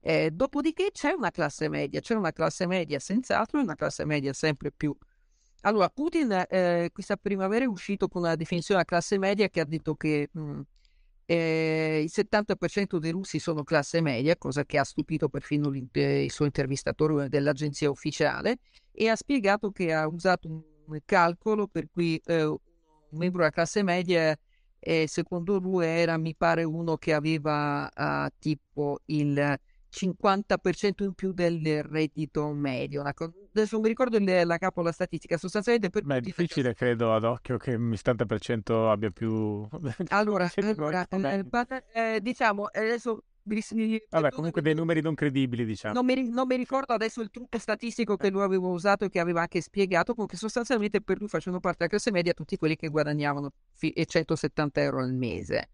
Eh, 0.02 0.30
dopodiché 0.30 0.90
c'è 0.92 1.10
una 1.10 1.30
classe 1.30 1.68
media, 1.68 2.00
c'è 2.00 2.14
una 2.14 2.32
classe 2.32 2.66
media 2.66 3.00
senz'altro 3.00 3.58
e 3.58 3.62
una 3.62 3.74
classe 3.74 4.04
media 4.04 4.32
sempre 4.32 4.70
più. 4.70 4.96
Allora, 5.62 5.88
Putin 5.90 6.46
eh, 6.48 6.90
questa 6.92 7.16
primavera 7.16 7.64
è 7.64 7.68
uscito 7.68 8.08
con 8.08 8.22
una 8.22 8.34
definizione 8.36 8.80
della 8.80 8.98
classe 8.98 9.18
media 9.18 9.48
che 9.48 9.60
ha 9.60 9.64
detto 9.64 9.94
che 9.94 10.30
mh, 10.32 10.60
eh, 11.30 12.00
il 12.02 12.10
70% 12.12 12.96
dei 12.98 13.12
russi 13.12 13.38
sono 13.38 13.62
classe 13.62 14.00
media, 14.00 14.36
cosa 14.36 14.64
che 14.64 14.78
ha 14.78 14.82
stupito 14.82 15.28
perfino 15.28 15.70
il 15.72 16.30
suo 16.32 16.44
intervistatore 16.44 17.28
dell'agenzia 17.28 17.88
ufficiale, 17.88 18.58
e 18.90 19.08
ha 19.08 19.14
spiegato 19.14 19.70
che 19.70 19.92
ha 19.92 20.08
usato 20.08 20.48
un 20.48 20.98
calcolo 21.04 21.68
per 21.68 21.86
cui 21.88 22.20
eh, 22.24 22.42
un 22.42 22.58
membro 23.10 23.42
della 23.42 23.52
classe 23.52 23.84
media, 23.84 24.36
eh, 24.80 25.06
secondo 25.06 25.60
lui, 25.60 25.86
era, 25.86 26.16
mi 26.16 26.34
pare, 26.34 26.64
uno 26.64 26.96
che 26.96 27.12
aveva 27.12 27.88
uh, 27.94 28.28
tipo 28.40 28.98
il 29.04 29.56
50% 29.90 31.02
in 31.02 31.14
più 31.14 31.32
del 31.32 31.82
reddito 31.82 32.48
medio. 32.52 33.02
Adesso 33.02 33.68
non 33.72 33.82
mi 33.82 33.88
ricordo 33.88 34.18
la 34.20 34.58
capo 34.58 34.82
la 34.82 34.92
statistica, 34.92 35.36
sostanzialmente 35.36 35.90
per 35.90 36.04
Beh, 36.04 36.16
è 36.16 36.20
difficile, 36.20 36.74
credo, 36.74 37.14
ad 37.14 37.24
occhio 37.24 37.56
che 37.56 37.72
il 37.72 37.78
70% 37.80 38.88
abbia 38.88 39.10
più... 39.10 39.66
allora, 40.08 40.48
allora 40.78 41.06
eh, 41.08 41.44
eh, 41.92 42.20
diciamo, 42.20 42.70
eh, 42.70 42.80
adesso... 42.80 43.24
Vabbè, 43.42 44.30
comunque 44.30 44.62
dei 44.62 44.74
numeri 44.74 45.00
non 45.00 45.14
credibili, 45.14 45.64
diciamo. 45.64 45.94
Non 45.94 46.04
mi, 46.04 46.28
non 46.28 46.46
mi, 46.46 46.56
ricordo 46.56 46.92
adesso 46.92 47.20
il 47.20 47.30
trucco 47.30 47.58
statistico 47.58 48.16
che 48.16 48.30
lui 48.30 48.42
aveva 48.42 48.68
usato 48.68 49.06
e 49.06 49.08
che 49.08 49.18
aveva 49.18 49.40
anche 49.40 49.60
spiegato, 49.60 50.12
comunque 50.12 50.36
sostanzialmente 50.36 51.00
per 51.00 51.18
lui 51.18 51.26
facevano 51.26 51.58
parte 51.58 51.78
della 51.78 51.90
classe 51.90 52.12
media 52.12 52.32
tutti 52.32 52.56
quelli 52.56 52.76
che 52.76 52.88
guadagnavano 52.88 53.50
170 53.74 54.82
euro 54.82 55.00
al 55.00 55.14
mese 55.14 55.70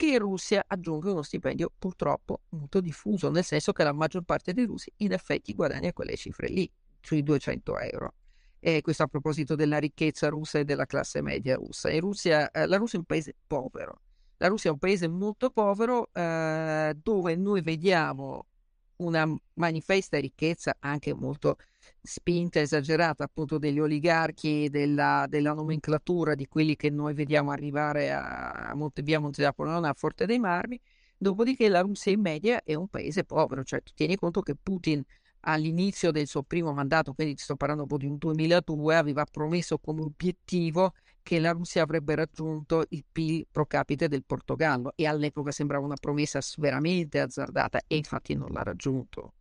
che 0.00 0.06
in 0.06 0.18
Russia 0.18 0.64
aggiunge 0.66 1.10
uno 1.10 1.20
stipendio 1.20 1.70
purtroppo 1.78 2.40
molto 2.50 2.80
diffuso, 2.80 3.30
nel 3.30 3.44
senso 3.44 3.72
che 3.72 3.84
la 3.84 3.92
maggior 3.92 4.22
parte 4.22 4.54
dei 4.54 4.64
russi 4.64 4.90
in 4.98 5.12
effetti 5.12 5.52
guadagna 5.52 5.92
quelle 5.92 6.16
cifre 6.16 6.48
lì, 6.48 6.70
sui 7.02 7.22
200 7.22 7.78
euro. 7.80 8.14
E 8.60 8.80
questo 8.80 9.02
a 9.02 9.08
proposito 9.08 9.54
della 9.54 9.76
ricchezza 9.76 10.30
russa 10.30 10.58
e 10.58 10.64
della 10.64 10.86
classe 10.86 11.20
media 11.20 11.56
russa. 11.56 11.94
Russia, 11.98 12.50
eh, 12.50 12.64
la 12.64 12.78
Russia 12.78 12.96
è 12.96 13.00
un 13.00 13.04
paese 13.04 13.34
povero. 13.46 14.00
La 14.38 14.48
Russia 14.48 14.70
è 14.70 14.72
un 14.72 14.78
paese 14.78 15.06
molto 15.06 15.50
povero 15.50 16.08
eh, 16.14 16.96
dove 17.02 17.36
noi 17.36 17.60
vediamo 17.60 18.46
una 19.00 19.26
manifesta 19.54 20.18
ricchezza 20.18 20.76
anche 20.80 21.14
molto 21.14 21.56
spinta 22.02 22.60
esagerata 22.60 23.24
appunto 23.24 23.58
degli 23.58 23.78
oligarchi, 23.78 24.68
della, 24.70 25.26
della 25.28 25.52
nomenclatura 25.52 26.34
di 26.34 26.46
quelli 26.46 26.76
che 26.76 26.90
noi 26.90 27.14
vediamo 27.14 27.50
arrivare 27.50 28.12
a 28.12 28.72
Monte, 28.74 29.02
via 29.02 29.18
Monte 29.18 29.42
Napoleone 29.42 29.88
a 29.88 29.94
Forte 29.94 30.26
dei 30.26 30.38
Marmi, 30.38 30.80
dopodiché 31.16 31.68
la 31.68 31.80
Russia 31.80 32.12
in 32.12 32.20
media 32.20 32.62
è 32.62 32.74
un 32.74 32.88
paese 32.88 33.24
povero, 33.24 33.62
cioè 33.64 33.82
tu 33.82 33.92
tieni 33.94 34.16
conto 34.16 34.40
che 34.40 34.54
Putin 34.54 35.02
all'inizio 35.40 36.10
del 36.10 36.26
suo 36.26 36.42
primo 36.42 36.72
mandato, 36.72 37.12
quindi 37.12 37.34
ti 37.34 37.42
sto 37.42 37.56
parlando 37.56 37.86
di 37.96 38.06
un 38.06 38.16
2002, 38.16 38.96
aveva 38.96 39.24
promesso 39.24 39.78
come 39.78 40.02
obiettivo 40.02 40.92
che 41.22 41.38
la 41.38 41.52
Russia 41.52 41.82
avrebbe 41.82 42.14
raggiunto 42.14 42.84
il 42.90 43.04
PIL 43.10 43.46
pro 43.50 43.66
capite 43.66 44.08
del 44.08 44.24
Portogallo 44.24 44.92
e 44.94 45.06
all'epoca 45.06 45.50
sembrava 45.50 45.84
una 45.84 45.96
promessa 45.96 46.40
veramente 46.58 47.20
azzardata 47.20 47.80
e 47.86 47.96
infatti 47.96 48.34
non 48.34 48.48
l'ha 48.50 48.62
raggiunto. 48.62 49.34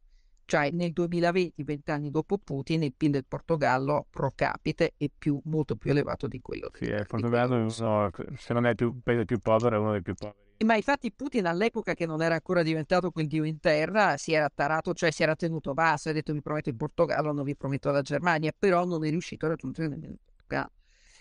Cioè 0.46 0.72
nel 0.72 0.94
2020, 0.94 1.64
vent'anni 1.64 2.10
dopo 2.10 2.40
Putin, 2.40 2.82
il 2.82 2.94
PIL 2.96 3.12
del 3.12 3.26
Portogallo 3.28 4.08
pro 4.10 4.32
capite 4.34 4.94
è 4.98 5.08
più, 5.16 5.40
molto 5.44 5.76
più 5.76 5.92
elevato 5.92 6.28
di 6.28 6.42
quello. 6.42 6.72
Sì, 6.74 6.86
il 6.86 7.06
Portogallo 7.08 7.56
uno, 7.56 7.70
se 7.70 8.54
non 8.54 8.66
è 8.66 8.74
il 8.76 9.00
paese 9.04 9.26
più 9.26 9.38
povero, 9.38 9.76
è 9.76 9.80
uno 9.80 9.92
dei 9.92 10.02
più 10.02 10.16
poveri. 10.16 10.48
Ma 10.66 10.76
infatti 10.76 11.12
Putin 11.12 11.46
all'epoca 11.46 11.94
che 11.94 12.06
non 12.06 12.22
era 12.22 12.34
ancora 12.34 12.64
diventato 12.64 13.12
quel 13.12 13.28
dio 13.28 13.44
in 13.46 13.60
terra 13.60 14.18
si 14.18 14.34
era 14.34 14.50
tarato, 14.54 14.94
cioè 14.94 15.12
si 15.12 15.24
era 15.24 15.36
tenuto 15.36 15.74
basso, 15.74 16.10
ha 16.10 16.12
detto 16.12 16.34
vi 16.34 16.42
prometto 16.42 16.70
il 16.70 16.76
Portogallo, 16.76 17.32
non 17.32 17.46
vi 17.46 17.56
prometto 17.56 17.92
la 17.92 18.02
Germania, 18.02 18.52
però 18.58 18.86
non 18.86 19.06
è 19.06 19.10
riuscito 19.10 19.46
a 19.46 19.50
raggiungere 19.50 19.88
nemmeno 19.88 20.14
il 20.14 20.20
Portogallo. 20.26 20.72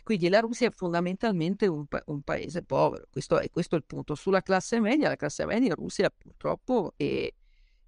Quindi 0.09 0.31
la 0.31 0.41
Russia 0.41 0.69
è 0.69 0.71
fondamentalmente 0.71 1.67
un, 1.67 1.85
pa- 1.85 2.03
un 2.07 2.23
paese 2.23 2.63
povero, 2.63 3.05
questo 3.11 3.39
è, 3.39 3.51
questo 3.51 3.75
è 3.75 3.79
il 3.79 3.85
punto. 3.85 4.15
Sulla 4.15 4.41
classe 4.41 4.81
media, 4.81 5.07
la 5.07 5.17
classe 5.17 5.45
media 5.45 5.69
in 5.69 5.75
Russia 5.75 6.09
purtroppo 6.09 6.95
è, 6.97 7.31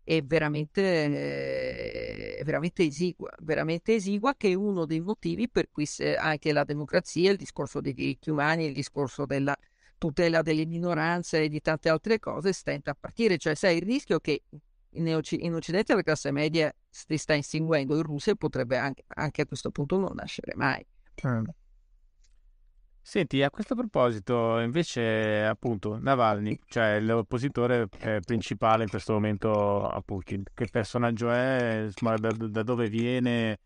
è 0.04 0.22
veramente, 0.22 2.36
è 2.36 2.44
veramente 2.44 2.84
esigua, 2.84 3.30
veramente 3.40 3.94
esigua, 3.94 4.34
che 4.36 4.50
è 4.50 4.52
uno 4.52 4.84
dei 4.84 5.00
motivi 5.00 5.48
per 5.48 5.70
cui 5.70 5.88
anche 6.18 6.52
la 6.52 6.64
democrazia, 6.64 7.30
il 7.30 7.38
discorso 7.38 7.80
dei 7.80 7.94
diritti 7.94 8.28
umani, 8.28 8.66
il 8.66 8.74
discorso 8.74 9.24
della 9.24 9.56
tutela 9.96 10.42
delle 10.42 10.66
minoranze 10.66 11.44
e 11.44 11.48
di 11.48 11.62
tante 11.62 11.88
altre 11.88 12.18
cose 12.18 12.52
stenta 12.52 12.90
a 12.90 12.96
partire. 13.00 13.38
Cioè, 13.38 13.54
sai, 13.54 13.78
il 13.78 13.84
rischio 13.84 14.20
che 14.20 14.42
in, 14.90 15.14
Occidente 15.14 15.94
la 15.94 16.02
classe 16.02 16.32
media 16.32 16.70
si 16.86 17.16
sta 17.16 17.32
inseguendo, 17.32 17.96
in 17.96 18.02
Russia 18.02 18.34
potrebbe 18.34 18.76
anche, 18.76 19.04
anche, 19.06 19.40
a 19.40 19.46
questo 19.46 19.70
punto 19.70 19.96
non 19.96 20.12
nascere 20.16 20.52
mai. 20.54 20.84
Certo. 21.14 21.54
Senti, 23.02 23.42
a 23.42 23.50
questo 23.50 23.74
proposito, 23.74 24.58
invece, 24.60 25.44
appunto, 25.44 25.98
Navalny, 25.98 26.58
cioè 26.66 27.00
l'oppositore 27.00 27.88
eh, 27.98 28.20
principale 28.24 28.84
in 28.84 28.88
questo 28.88 29.14
momento 29.14 29.88
a 29.88 30.00
Putin, 30.00 30.44
che 30.54 30.68
personaggio 30.70 31.30
è, 31.30 31.88
da, 31.98 32.30
da 32.30 32.62
dove 32.62 32.88
viene, 32.88 33.58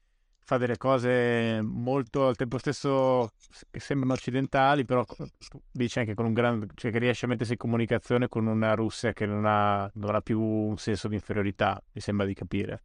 fa 0.44 0.58
delle 0.58 0.76
cose 0.76 1.60
molto 1.62 2.28
al 2.28 2.36
tempo 2.36 2.58
stesso 2.58 3.32
che 3.70 3.80
sembrano 3.80 4.12
occidentali, 4.12 4.84
però 4.84 5.04
dice 5.70 6.00
anche 6.00 6.14
con 6.14 6.26
un 6.26 6.32
grande, 6.32 6.66
cioè 6.74 6.92
che 6.92 6.98
riesce 6.98 7.24
a 7.24 7.28
mettersi 7.28 7.52
in 7.52 7.58
comunicazione 7.58 8.28
con 8.28 8.46
una 8.46 8.74
Russia 8.74 9.12
che 9.12 9.26
non 9.26 9.44
ha, 9.46 9.90
non 9.94 10.14
ha 10.14 10.20
più 10.20 10.40
un 10.40 10.76
senso 10.76 11.08
di 11.08 11.14
inferiorità, 11.16 11.82
mi 11.92 12.00
sembra 12.00 12.24
di 12.26 12.34
capire. 12.34 12.82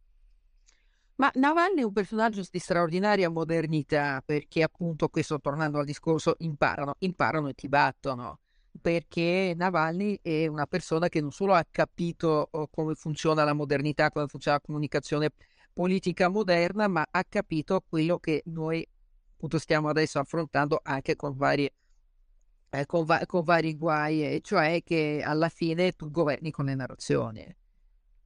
Ma 1.20 1.30
Navalny 1.34 1.82
è 1.82 1.84
un 1.84 1.92
personaggio 1.92 2.42
di 2.50 2.58
straordinaria 2.58 3.28
modernità 3.28 4.22
perché 4.24 4.62
appunto 4.62 5.08
questo 5.08 5.38
tornando 5.38 5.78
al 5.78 5.84
discorso 5.84 6.34
imparano, 6.38 6.94
imparano 7.00 7.48
e 7.48 7.52
ti 7.52 7.68
battono 7.68 8.38
perché 8.80 9.52
Navalny 9.54 10.18
è 10.22 10.46
una 10.46 10.64
persona 10.64 11.10
che 11.10 11.20
non 11.20 11.30
solo 11.30 11.52
ha 11.52 11.66
capito 11.70 12.48
oh, 12.50 12.68
come 12.68 12.94
funziona 12.94 13.44
la 13.44 13.52
modernità, 13.52 14.08
come 14.08 14.28
funziona 14.28 14.56
la 14.56 14.62
comunicazione 14.64 15.30
politica 15.74 16.28
moderna, 16.28 16.88
ma 16.88 17.06
ha 17.10 17.24
capito 17.28 17.84
quello 17.86 18.18
che 18.18 18.40
noi 18.46 18.82
appunto 19.34 19.58
stiamo 19.58 19.90
adesso 19.90 20.18
affrontando 20.20 20.80
anche 20.82 21.16
con 21.16 21.36
vari, 21.36 21.70
eh, 22.70 22.86
con, 22.86 23.04
va- 23.04 23.26
con 23.26 23.42
vari 23.42 23.76
guai, 23.76 24.40
cioè 24.42 24.82
che 24.82 25.20
alla 25.22 25.50
fine 25.50 25.92
tu 25.92 26.10
governi 26.10 26.50
con 26.50 26.64
le 26.64 26.74
narrazioni. 26.74 27.58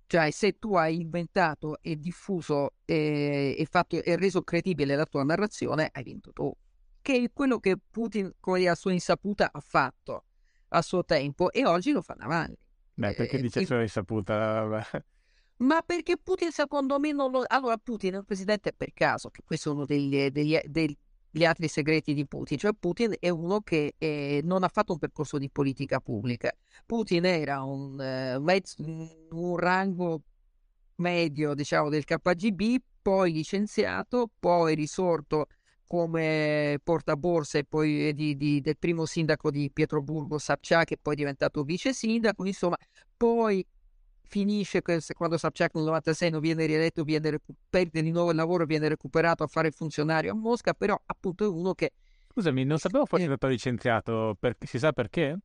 Cioè, 0.06 0.31
se 0.31 0.59
tu 0.59 0.74
hai 0.74 1.01
inventato 1.01 1.78
e 1.81 1.97
diffuso 1.97 2.74
e, 2.85 3.55
e, 3.59 3.66
fatto, 3.66 4.02
e 4.02 4.16
reso 4.16 4.43
credibile 4.43 4.97
la 4.97 5.06
tua 5.06 5.24
narrazione, 5.24 5.89
hai 5.93 6.02
vinto 6.02 6.32
tu. 6.32 6.52
Che 7.01 7.14
è 7.16 7.32
quello 7.32 7.59
che 7.59 7.76
Putin, 7.90 8.32
con 8.40 8.64
a 8.66 8.74
sua 8.74 8.93
insaputa, 8.93 9.51
ha 9.52 9.60
fatto 9.60 10.24
a 10.68 10.82
suo 10.82 11.05
tempo 11.05 11.51
e 11.51 11.66
oggi 11.66 11.93
lo 11.93 12.02
fa 12.02 12.14
Navalny. 12.14 12.56
Beh, 12.94 13.14
perché 13.14 13.40
dice 13.40 13.60
eh, 13.60 13.66
sua 13.66 13.82
insaputa? 13.82 14.86
Ma 15.56 15.82
perché 15.82 16.16
Putin 16.16 16.51
secondo 16.51 16.98
me 16.98 17.12
non 17.12 17.31
lo... 17.31 17.44
Allora 17.47 17.76
Putin 17.76 18.14
è 18.14 18.16
un 18.18 18.24
presidente 18.24 18.72
per 18.72 18.93
caso, 18.93 19.31
che 19.31 19.43
questi 19.44 19.68
sono 19.68 19.85
degli, 19.85 20.28
degli, 20.31 20.59
degli 20.64 20.97
altri 21.43 21.66
segreti 21.66 22.15
di 22.15 22.27
Putin, 22.27 22.59
cioè 22.59 22.73
Putin 22.78 23.15
è 23.19 23.28
uno 23.28 23.61
che 23.61 23.94
eh, 23.98 24.40
non 24.44 24.62
ha 24.62 24.69
fatto 24.69 24.93
un 24.93 24.98
percorso 24.98 25.36
di 25.39 25.51
politica 25.51 25.98
pubblica. 25.98 26.52
Putin 26.86 27.24
era 27.24 27.62
un, 27.62 28.01
eh, 28.01 28.39
mezzo, 28.39 28.82
un 28.82 29.56
rango 29.56 30.23
medio, 30.97 31.55
diciamo, 31.55 31.89
del 31.89 32.05
KGB, 32.05 32.77
poi 33.02 33.32
licenziato, 33.32 34.31
poi 34.39 34.77
risorto 34.77 35.47
come 35.86 36.78
portaborse 36.82 37.65
poi 37.65 38.15
di, 38.15 38.36
di, 38.36 38.61
del 38.61 38.78
primo 38.78 39.05
sindaco 39.05 39.51
di 39.51 39.70
Pietroburgo, 39.73 40.39
Sapchak, 40.39 40.86
che 40.86 40.98
poi 41.01 41.15
è 41.15 41.16
diventato 41.16 41.62
vice 41.62 41.93
sindaco, 41.93 42.44
insomma, 42.47 42.77
poi 43.16 43.65
finisce 44.26 44.82
quando 44.82 45.38
Sapchak 45.38 45.74
nel 45.74 45.84
96 45.84 46.30
non 46.30 46.40
viene 46.40 46.66
rieletto, 46.66 47.05
viene 47.05 47.30
recu- 47.30 47.56
perde 47.68 48.02
di 48.02 48.10
nuovo 48.10 48.30
il 48.30 48.36
lavoro, 48.36 48.64
viene 48.64 48.88
recuperato 48.88 49.42
a 49.44 49.46
fare 49.46 49.68
il 49.68 49.74
funzionario 49.74 50.32
a 50.32 50.34
Mosca, 50.34 50.72
però 50.74 51.01
appunto 51.06 51.44
è 51.44 51.48
uno 51.48 51.74
che... 51.74 51.92
Scusami, 52.32 52.64
non 52.64 52.78
sapevo 52.78 53.06
fosse 53.06 53.24
stato 53.24 53.46
licenziato, 53.46 54.36
per... 54.38 54.56
si 54.60 54.78
sa 54.78 54.92
perché? 54.92 55.38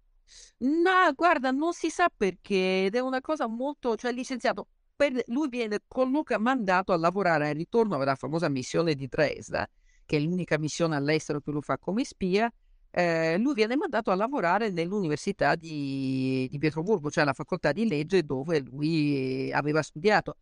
No, 0.59 1.13
guarda, 1.15 1.51
non 1.51 1.73
si 1.73 1.89
sa 1.89 2.09
perché 2.15 2.85
ed 2.85 2.95
è 2.95 2.99
una 2.99 3.21
cosa 3.21 3.47
molto, 3.47 3.95
cioè 3.95 4.11
licenziato, 4.11 4.67
per... 4.95 5.23
lui 5.27 5.49
viene 5.49 5.79
colloca, 5.87 6.37
mandato 6.39 6.91
a 6.91 6.97
lavorare 6.97 7.49
al 7.49 7.55
ritorno 7.55 7.95
alla 7.95 8.15
famosa 8.15 8.49
missione 8.49 8.95
di 8.95 9.07
Dresda, 9.07 9.67
che 10.05 10.17
è 10.17 10.19
l'unica 10.19 10.57
missione 10.57 10.95
all'estero 10.95 11.41
che 11.41 11.51
lui 11.51 11.61
fa 11.61 11.77
come 11.77 12.03
spia, 12.03 12.51
eh, 12.91 13.37
lui 13.37 13.53
viene 13.53 13.75
mandato 13.75 14.11
a 14.11 14.15
lavorare 14.15 14.69
nell'università 14.71 15.55
di, 15.55 16.47
di 16.49 16.57
Pietroburgo, 16.57 17.11
cioè 17.11 17.23
la 17.23 17.33
facoltà 17.33 17.71
di 17.71 17.87
legge 17.87 18.23
dove 18.23 18.59
lui 18.59 19.51
aveva 19.51 19.81
studiato 19.81 20.37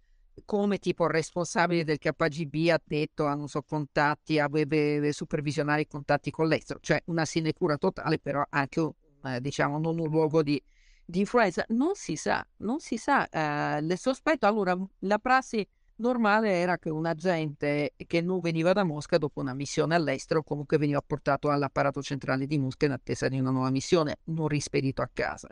come 0.45 0.77
tipo 0.77 1.07
responsabile 1.07 1.83
del 1.83 1.97
KGB 1.97 2.69
ha 2.69 2.81
detto, 2.83 3.25
ha 3.25 3.33
non 3.33 3.47
so, 3.47 3.63
contatti, 3.63 4.39
aveva 4.39 5.11
supervisionare 5.11 5.81
i 5.81 5.87
contatti 5.87 6.31
con 6.31 6.47
l'estero, 6.47 6.79
cioè 6.81 7.01
una 7.05 7.25
sinecura 7.25 7.77
totale, 7.77 8.19
però 8.19 8.43
anche, 8.49 8.89
eh, 9.23 9.41
diciamo, 9.41 9.79
non 9.79 9.99
un 9.99 10.09
luogo 10.09 10.43
di, 10.43 10.61
di, 11.05 11.19
influenza. 11.19 11.65
Non 11.69 11.95
si 11.95 12.15
sa, 12.15 12.45
non 12.57 12.79
si 12.79 12.97
sa. 12.97 13.27
Eh, 13.29 13.79
il 13.79 13.97
sospetto, 13.97 14.45
allora, 14.45 14.77
la 14.99 15.17
prassi 15.17 15.67
normale 15.97 16.51
era 16.51 16.77
che 16.77 16.89
un 16.89 17.05
agente 17.05 17.93
che 17.95 18.21
non 18.21 18.39
veniva 18.39 18.73
da 18.73 18.83
Mosca 18.83 19.17
dopo 19.17 19.39
una 19.39 19.53
missione 19.53 19.95
all'estero 19.95 20.43
comunque 20.43 20.77
veniva 20.77 21.01
portato 21.01 21.49
all'apparato 21.49 22.01
centrale 22.01 22.45
di 22.45 22.57
Mosca 22.57 22.85
in 22.85 22.91
attesa 22.91 23.27
di 23.27 23.39
una 23.39 23.51
nuova 23.51 23.69
missione, 23.69 24.19
non 24.25 24.47
rispedito 24.47 25.01
a 25.01 25.09
casa. 25.11 25.47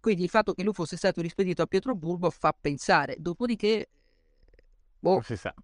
Quindi 0.00 0.24
il 0.24 0.30
fatto 0.30 0.52
che 0.52 0.64
lui 0.64 0.72
fosse 0.72 0.96
stato 0.96 1.20
rispedito 1.20 1.62
a 1.62 1.66
Pietroburgo 1.66 2.28
fa 2.30 2.54
pensare, 2.58 3.16
dopodiché... 3.18 3.88
Boh, 4.98 5.12
non 5.12 5.22
si 5.22 5.36
sa. 5.36 5.54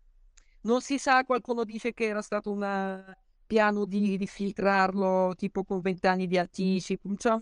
Non 0.60 0.80
si 0.80 0.98
sa, 0.98 1.24
qualcuno 1.24 1.64
dice 1.64 1.92
che 1.92 2.04
era 2.04 2.22
stato 2.22 2.50
un 2.50 3.16
piano 3.46 3.84
di, 3.84 4.16
di 4.16 4.26
filtrarlo 4.26 5.34
tipo 5.36 5.64
con 5.64 5.80
vent'anni 5.80 6.26
di 6.26 6.38
anticipo, 6.38 7.08
cioè, 7.16 7.36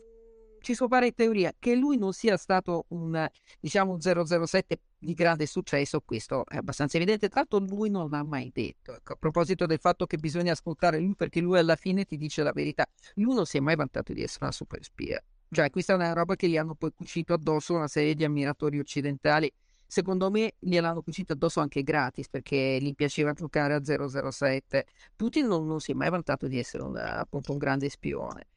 ci 0.61 0.75
sono 0.75 0.89
varie 0.89 1.13
teorie. 1.13 1.57
Che 1.59 1.75
lui 1.75 1.99
non 1.99 2.13
sia 2.13 2.37
stato 2.37 2.87
un, 2.89 3.29
diciamo, 3.61 3.99
007 4.01 4.81
di 4.99 5.15
grande 5.15 5.47
successo, 5.47 6.01
questo 6.01 6.45
è 6.47 6.57
abbastanza 6.57 6.97
evidente. 6.97 7.29
Tra 7.29 7.41
l'altro 7.49 7.75
lui 7.75 7.91
non 7.91 8.09
l'ha 8.11 8.25
mai 8.25 8.51
detto. 8.53 8.95
Ecco, 8.95 9.13
a 9.13 9.17
proposito 9.17 9.67
del 9.67 9.79
fatto 9.79 10.07
che 10.07 10.17
bisogna 10.17 10.53
ascoltare 10.53 10.99
lui 10.99 11.15
perché 11.15 11.41
lui 11.41 11.59
alla 11.59 11.77
fine 11.77 12.05
ti 12.05 12.17
dice 12.17 12.43
la 12.43 12.53
verità. 12.53 12.87
Lui 13.15 13.35
non 13.35 13.47
si 13.47 13.59
è 13.59 13.61
mai 13.61 13.77
vantato 13.77 14.13
di 14.13 14.23
essere 14.23 14.45
una 14.45 14.53
super 14.53 14.83
spia. 14.83 15.23
Cioè, 15.49 15.71
questa 15.71 15.93
è 15.93 15.97
una 15.97 16.13
roba 16.13 16.35
che 16.35 16.49
gli 16.49 16.57
hanno 16.57 16.75
poi 16.75 16.93
cucito 16.93 17.33
addosso 17.33 17.75
una 17.75 17.89
serie 17.89 18.15
di 18.15 18.25
ammiratori 18.25 18.79
occidentali. 18.79 19.53
Secondo 19.89 20.31
me 20.31 20.55
gliel'hanno 20.59 21.03
cucito 21.03 21.35
addosso 21.35 21.61
anche 21.61 21.85
gratis 21.85 22.29
perché 22.29 22.79
gli 22.81 22.95
piaceva 22.95 23.33
giocare 23.33 23.75
a 23.75 23.83
007. 23.85 24.87
Putin 25.15 25.47
non, 25.47 25.67
non 25.67 25.79
si 25.79 25.93
è 25.93 25.95
mai 25.95 26.11
vantato 26.11 26.49
di 26.49 26.59
essere 26.59 26.83
un, 26.83 26.97
appunto 26.97 27.53
un 27.53 27.59
grande 27.59 27.89
spione. 27.89 28.49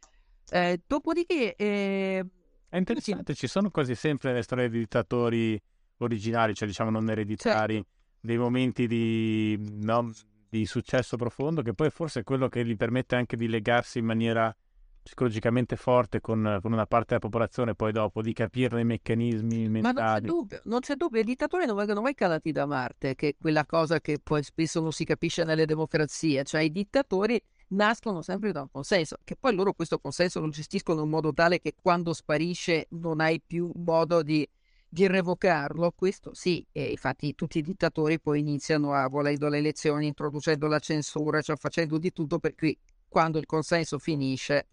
Eh, 0.50 0.82
dopodiché... 0.88 1.56
Eh, 1.56 2.26
è 2.70 2.78
interessante, 2.78 3.34
ci 3.34 3.48
sono 3.48 3.72
quasi 3.72 3.96
sempre 3.96 4.30
nelle 4.30 4.44
storie 4.44 4.70
di 4.70 4.78
dittatori 4.78 5.60
originali, 6.00 6.54
cioè 6.54 6.68
diciamo 6.68 6.90
non 6.90 7.10
ereditari, 7.10 7.76
certo. 7.76 7.90
dei 8.20 8.38
momenti 8.38 8.88
di, 8.88 9.58
no, 9.82 10.12
di 10.50 10.66
successo 10.66 11.16
profondo 11.16 11.62
che 11.62 11.74
poi 11.74 11.90
forse 11.90 12.22
è 12.22 12.24
quello 12.24 12.50
che 12.50 12.66
gli 12.66 12.76
permette 12.76 13.16
anche 13.16 13.38
di 13.38 13.48
legarsi 13.48 14.00
in 14.00 14.06
maniera 14.06 14.56
psicologicamente 15.02 15.76
forte 15.76 16.20
con, 16.20 16.60
con, 16.62 16.72
una 16.72 16.86
parte 16.86 17.08
della 17.10 17.20
popolazione, 17.20 17.74
poi 17.74 17.92
dopo 17.92 18.22
di 18.22 18.34
capire 18.34 18.80
i 18.82 18.84
meccanismi 18.84 19.70
mentali. 19.70 19.82
Ma 19.82 19.92
non 19.92 20.14
c'è 20.14 20.22
dubbio, 20.22 20.62
non 20.66 20.80
c'è 20.82 20.96
dubbio, 20.96 21.22
i 21.22 21.24
dittatori 21.24 21.66
non 21.66 21.76
vengono 21.76 22.02
mai 22.02 22.14
calati 22.14 22.52
da 22.52 22.66
Marte, 22.66 23.16
che 23.16 23.30
è 23.30 23.36
quella 23.40 23.66
cosa 23.66 24.00
che 24.00 24.20
poi 24.22 24.44
spesso 24.44 24.82
non 24.82 24.92
si 24.92 25.06
capisce 25.06 25.44
nelle 25.44 25.66
democrazie, 25.66 26.44
cioè 26.44 26.62
i 26.62 26.72
dittatori 26.72 27.42
nascono 27.70 28.22
sempre 28.22 28.52
da 28.52 28.62
un 28.62 28.70
consenso, 28.72 29.18
che 29.24 29.36
poi 29.40 29.56
loro 29.56 29.74
questo 29.74 30.00
consenso 30.00 30.40
lo 30.40 30.50
gestiscono 30.50 31.04
in 31.04 31.10
modo 31.10 31.34
tale 31.34 31.60
che 31.60 31.74
quando 31.80 32.14
sparisce 32.14 32.88
non 32.92 33.20
hai 33.20 33.42
più 33.46 33.72
modo 33.76 34.22
di, 34.22 34.48
di 34.90 35.06
revocarlo, 35.06 35.92
questo 35.92 36.34
sì, 36.34 36.66
e 36.72 36.86
infatti 36.86 37.36
tutti 37.36 37.60
i 37.60 37.62
dittatori 37.62 38.20
poi 38.20 38.40
iniziano 38.40 38.94
a 38.94 39.08
volendo 39.08 39.48
le 39.48 39.60
elezioni, 39.60 40.08
introducendo 40.08 40.68
la 40.68 40.80
censura, 40.80 41.42
cioè 41.42 41.56
facendo 41.58 42.00
di 42.00 42.12
tutto 42.12 42.40
per 42.40 42.56
cui 42.56 42.76
quando 43.08 43.38
il 43.38 43.46
consenso 43.46 44.00
finisce 44.00 44.68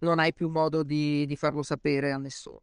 non 0.00 0.18
hai 0.18 0.32
più 0.32 0.48
modo 0.48 0.82
di, 0.82 1.26
di 1.26 1.36
farlo 1.36 1.62
sapere 1.62 2.12
a 2.12 2.16
nessuno. 2.16 2.62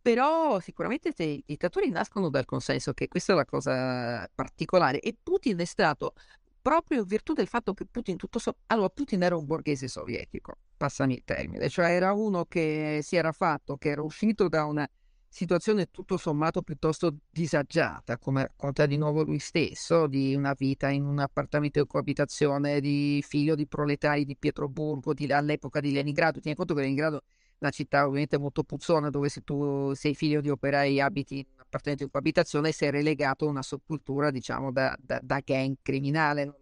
Però 0.00 0.58
sicuramente 0.58 1.12
i 1.22 1.42
dittatori 1.46 1.90
nascono 1.90 2.28
dal 2.28 2.44
consenso, 2.44 2.92
che 2.92 3.08
questa 3.08 3.34
è 3.34 3.36
la 3.36 3.44
cosa 3.44 4.28
particolare. 4.34 4.98
E 5.00 5.14
Putin 5.22 5.58
è 5.58 5.64
stato 5.64 6.14
proprio 6.60 7.00
in 7.00 7.06
virtù 7.06 7.34
del 7.34 7.46
fatto 7.46 7.74
che 7.74 7.84
Putin 7.84 8.16
tutto 8.16 8.38
so- 8.38 8.56
allora 8.68 8.88
Putin 8.88 9.22
era 9.22 9.36
un 9.36 9.44
borghese 9.44 9.86
sovietico, 9.86 10.56
passami 10.76 11.14
il 11.14 11.22
termine, 11.24 11.68
cioè 11.68 11.90
era 11.90 12.12
uno 12.12 12.46
che 12.46 13.00
si 13.02 13.16
era 13.16 13.32
fatto, 13.32 13.76
che 13.76 13.90
era 13.90 14.02
uscito 14.02 14.48
da 14.48 14.64
una 14.64 14.88
situazione 15.32 15.90
tutto 15.90 16.18
sommato 16.18 16.60
piuttosto 16.60 17.16
disagiata, 17.30 18.18
come 18.18 18.42
racconta 18.42 18.84
di 18.84 18.98
nuovo 18.98 19.22
lui 19.22 19.38
stesso, 19.38 20.06
di 20.06 20.34
una 20.34 20.54
vita 20.56 20.90
in 20.90 21.06
un 21.06 21.18
appartamento 21.20 21.80
di 21.80 21.86
coabitazione 21.86 22.80
di 22.80 23.24
figlio 23.26 23.54
di 23.54 23.66
proletari 23.66 24.26
di 24.26 24.36
Pietroburgo, 24.36 25.14
di, 25.14 25.32
all'epoca 25.32 25.80
di 25.80 25.90
Leningrado. 25.90 26.38
Tieni 26.38 26.54
conto 26.54 26.74
che 26.74 26.82
Leningrado 26.82 27.16
è 27.16 27.56
una 27.60 27.70
città 27.70 28.04
ovviamente 28.06 28.36
molto 28.36 28.62
puzzona, 28.62 29.08
dove 29.08 29.30
se 29.30 29.40
tu 29.40 29.94
sei 29.94 30.14
figlio 30.14 30.42
di 30.42 30.50
operai 30.50 31.00
abiti 31.00 31.38
in 31.38 31.46
un 31.54 31.60
appartamento 31.60 32.04
di 32.04 32.10
coabitazione 32.10 32.70
sei 32.70 32.90
relegato 32.90 33.46
a 33.46 33.48
una 33.48 33.62
sottocultura, 33.62 34.30
diciamo, 34.30 34.70
da, 34.70 34.94
da, 35.00 35.18
da 35.22 35.40
gang 35.42 35.76
criminale 35.80 36.61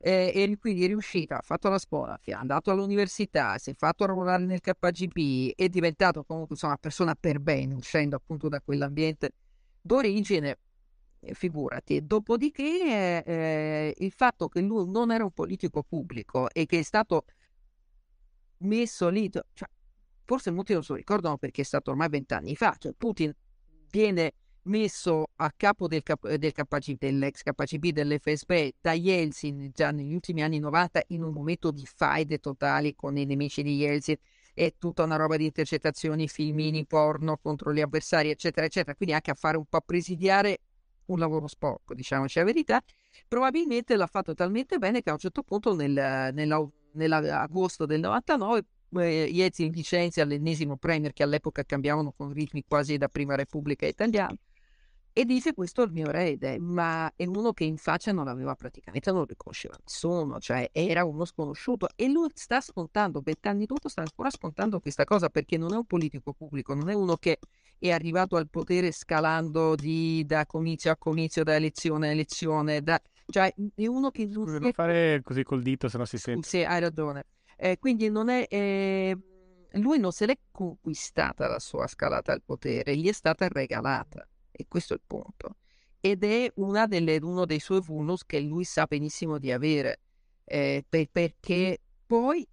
eh, 0.00 0.32
e 0.34 0.58
quindi 0.58 0.84
è 0.84 0.86
riuscita, 0.86 1.38
ha 1.38 1.42
fatto 1.42 1.68
la 1.68 1.78
scuola, 1.78 2.18
è 2.22 2.32
andato 2.32 2.70
all'università, 2.70 3.58
si 3.58 3.70
è 3.70 3.74
fatto 3.74 4.06
lavorare 4.06 4.44
nel 4.44 4.60
KGB, 4.60 5.52
è 5.56 5.68
diventato 5.68 6.24
comunque 6.24 6.54
insomma, 6.54 6.74
una 6.74 6.80
persona 6.80 7.14
per 7.14 7.40
bene, 7.40 7.74
uscendo 7.74 8.16
appunto 8.16 8.48
da 8.48 8.60
quell'ambiente 8.60 9.32
d'origine, 9.80 10.58
eh, 11.20 11.34
figurati. 11.34 12.06
Dopodiché 12.06 13.24
eh, 13.24 13.94
il 13.98 14.12
fatto 14.12 14.48
che 14.48 14.60
lui 14.60 14.88
non 14.88 15.10
era 15.10 15.24
un 15.24 15.32
politico 15.32 15.82
pubblico 15.82 16.48
e 16.50 16.66
che 16.66 16.78
è 16.78 16.82
stato 16.82 17.24
messo 18.58 19.08
lì, 19.08 19.28
cioè, 19.30 19.68
forse 20.24 20.50
molti 20.50 20.74
non 20.74 20.82
lo 20.86 20.94
ricordano 20.94 21.38
perché 21.38 21.62
è 21.62 21.64
stato 21.64 21.90
ormai 21.90 22.08
vent'anni 22.08 22.54
fa, 22.54 22.74
cioè 22.78 22.92
Putin 22.96 23.32
viene 23.90 24.32
messo 24.68 25.30
a 25.36 25.52
capo 25.56 25.88
del, 25.88 26.02
cap- 26.02 26.32
del 26.32 26.52
KGB, 26.52 26.98
dell'ex 26.98 27.42
KGB, 27.42 27.86
dell'FSB 27.88 28.70
da 28.80 28.92
Yeltsin 28.92 29.70
già 29.74 29.90
negli 29.90 30.14
ultimi 30.14 30.42
anni 30.42 30.58
90 30.58 31.02
in 31.08 31.22
un 31.22 31.32
momento 31.32 31.70
di 31.70 31.84
faide 31.84 32.38
totali 32.38 32.94
con 32.94 33.16
i 33.16 33.24
nemici 33.24 33.62
di 33.62 33.76
Yeltsin 33.76 34.16
e 34.54 34.74
tutta 34.78 35.04
una 35.04 35.16
roba 35.16 35.36
di 35.36 35.44
intercettazioni, 35.44 36.28
filmini, 36.28 36.84
porno 36.86 37.38
contro 37.38 37.72
gli 37.72 37.80
avversari, 37.80 38.30
eccetera, 38.30 38.66
eccetera. 38.66 38.94
Quindi 38.94 39.14
anche 39.14 39.30
a 39.30 39.34
fare 39.34 39.56
un 39.56 39.66
po' 39.66 39.80
presidiare 39.80 40.58
un 41.06 41.18
lavoro 41.18 41.46
sporco, 41.46 41.94
diciamoci 41.94 42.38
la 42.38 42.44
verità. 42.44 42.82
Probabilmente 43.26 43.96
l'ha 43.96 44.06
fatto 44.06 44.34
talmente 44.34 44.78
bene 44.78 45.02
che 45.02 45.10
a 45.10 45.12
un 45.12 45.18
certo 45.18 45.42
punto 45.42 45.74
nel, 45.74 46.32
nell'agosto 46.92 47.86
del 47.86 48.00
99 48.00 48.64
eh, 48.96 49.24
Yeltsin 49.30 49.70
licenzia 49.70 50.24
l'ennesimo 50.24 50.76
premier 50.76 51.12
che 51.12 51.22
all'epoca 51.22 51.62
cambiavano 51.62 52.12
con 52.16 52.32
ritmi 52.32 52.64
quasi 52.66 52.96
da 52.96 53.08
prima 53.08 53.34
repubblica 53.34 53.86
italiana 53.86 54.36
e 55.18 55.24
dice 55.24 55.52
questo 55.52 55.82
è 55.82 55.86
il 55.86 55.90
mio 55.90 56.10
erede, 56.10 56.60
ma 56.60 57.12
è 57.16 57.26
uno 57.26 57.52
che 57.52 57.64
in 57.64 57.76
faccia 57.76 58.12
non 58.12 58.28
aveva 58.28 58.54
praticamente, 58.54 59.10
non 59.10 59.24
riconosceva 59.24 59.74
nessuno, 59.84 60.38
cioè 60.38 60.70
era 60.70 61.04
uno 61.04 61.24
sconosciuto 61.24 61.88
e 61.96 62.08
lui 62.08 62.28
sta 62.34 62.60
scontando, 62.60 63.20
vent'anni 63.20 63.66
dopo 63.66 63.88
sta 63.88 64.02
ancora 64.02 64.30
scontando 64.30 64.78
questa 64.78 65.02
cosa 65.02 65.28
perché 65.28 65.56
non 65.56 65.72
è 65.72 65.76
un 65.76 65.86
politico 65.86 66.32
pubblico, 66.32 66.72
non 66.72 66.88
è 66.88 66.94
uno 66.94 67.16
che 67.16 67.40
è 67.80 67.90
arrivato 67.90 68.36
al 68.36 68.48
potere 68.48 68.92
scalando 68.92 69.74
di, 69.74 70.22
da 70.24 70.46
comizio 70.46 70.92
a 70.92 70.96
comizio, 70.96 71.42
da 71.42 71.56
elezione 71.56 72.06
a 72.06 72.12
elezione, 72.12 72.80
da, 72.80 73.00
cioè 73.26 73.52
è 73.74 73.86
uno 73.88 74.12
che... 74.12 74.24
Non 74.26 74.66
è... 74.66 74.72
fare 74.72 75.20
così 75.24 75.42
col 75.42 75.62
dito 75.62 75.88
se 75.88 75.98
no 75.98 76.04
si 76.04 76.18
sente. 76.18 76.46
Sì, 76.46 76.62
hai 76.62 76.78
ragione. 76.78 77.24
Eh, 77.56 77.76
quindi 77.80 78.08
non 78.08 78.28
è... 78.28 78.46
Eh, 78.48 79.18
lui 79.72 79.98
non 79.98 80.12
se 80.12 80.26
l'è 80.26 80.38
conquistata 80.52 81.48
la 81.48 81.58
sua 81.58 81.88
scalata 81.88 82.32
al 82.32 82.42
potere, 82.44 82.96
gli 82.96 83.08
è 83.08 83.12
stata 83.12 83.48
regalata. 83.48 84.24
E 84.60 84.66
questo 84.66 84.94
è 84.94 84.96
il 84.96 85.02
punto. 85.06 85.56
Ed 86.00 86.24
è 86.24 86.52
delle, 86.88 87.18
uno 87.22 87.44
dei 87.44 87.60
suoi 87.60 87.80
vulnus 87.80 88.24
che 88.24 88.40
lui 88.40 88.64
sa 88.64 88.86
benissimo 88.86 89.38
di 89.38 89.52
avere, 89.52 90.00
eh, 90.44 90.84
per, 90.88 91.08
perché 91.12 91.80
poi 92.04 92.44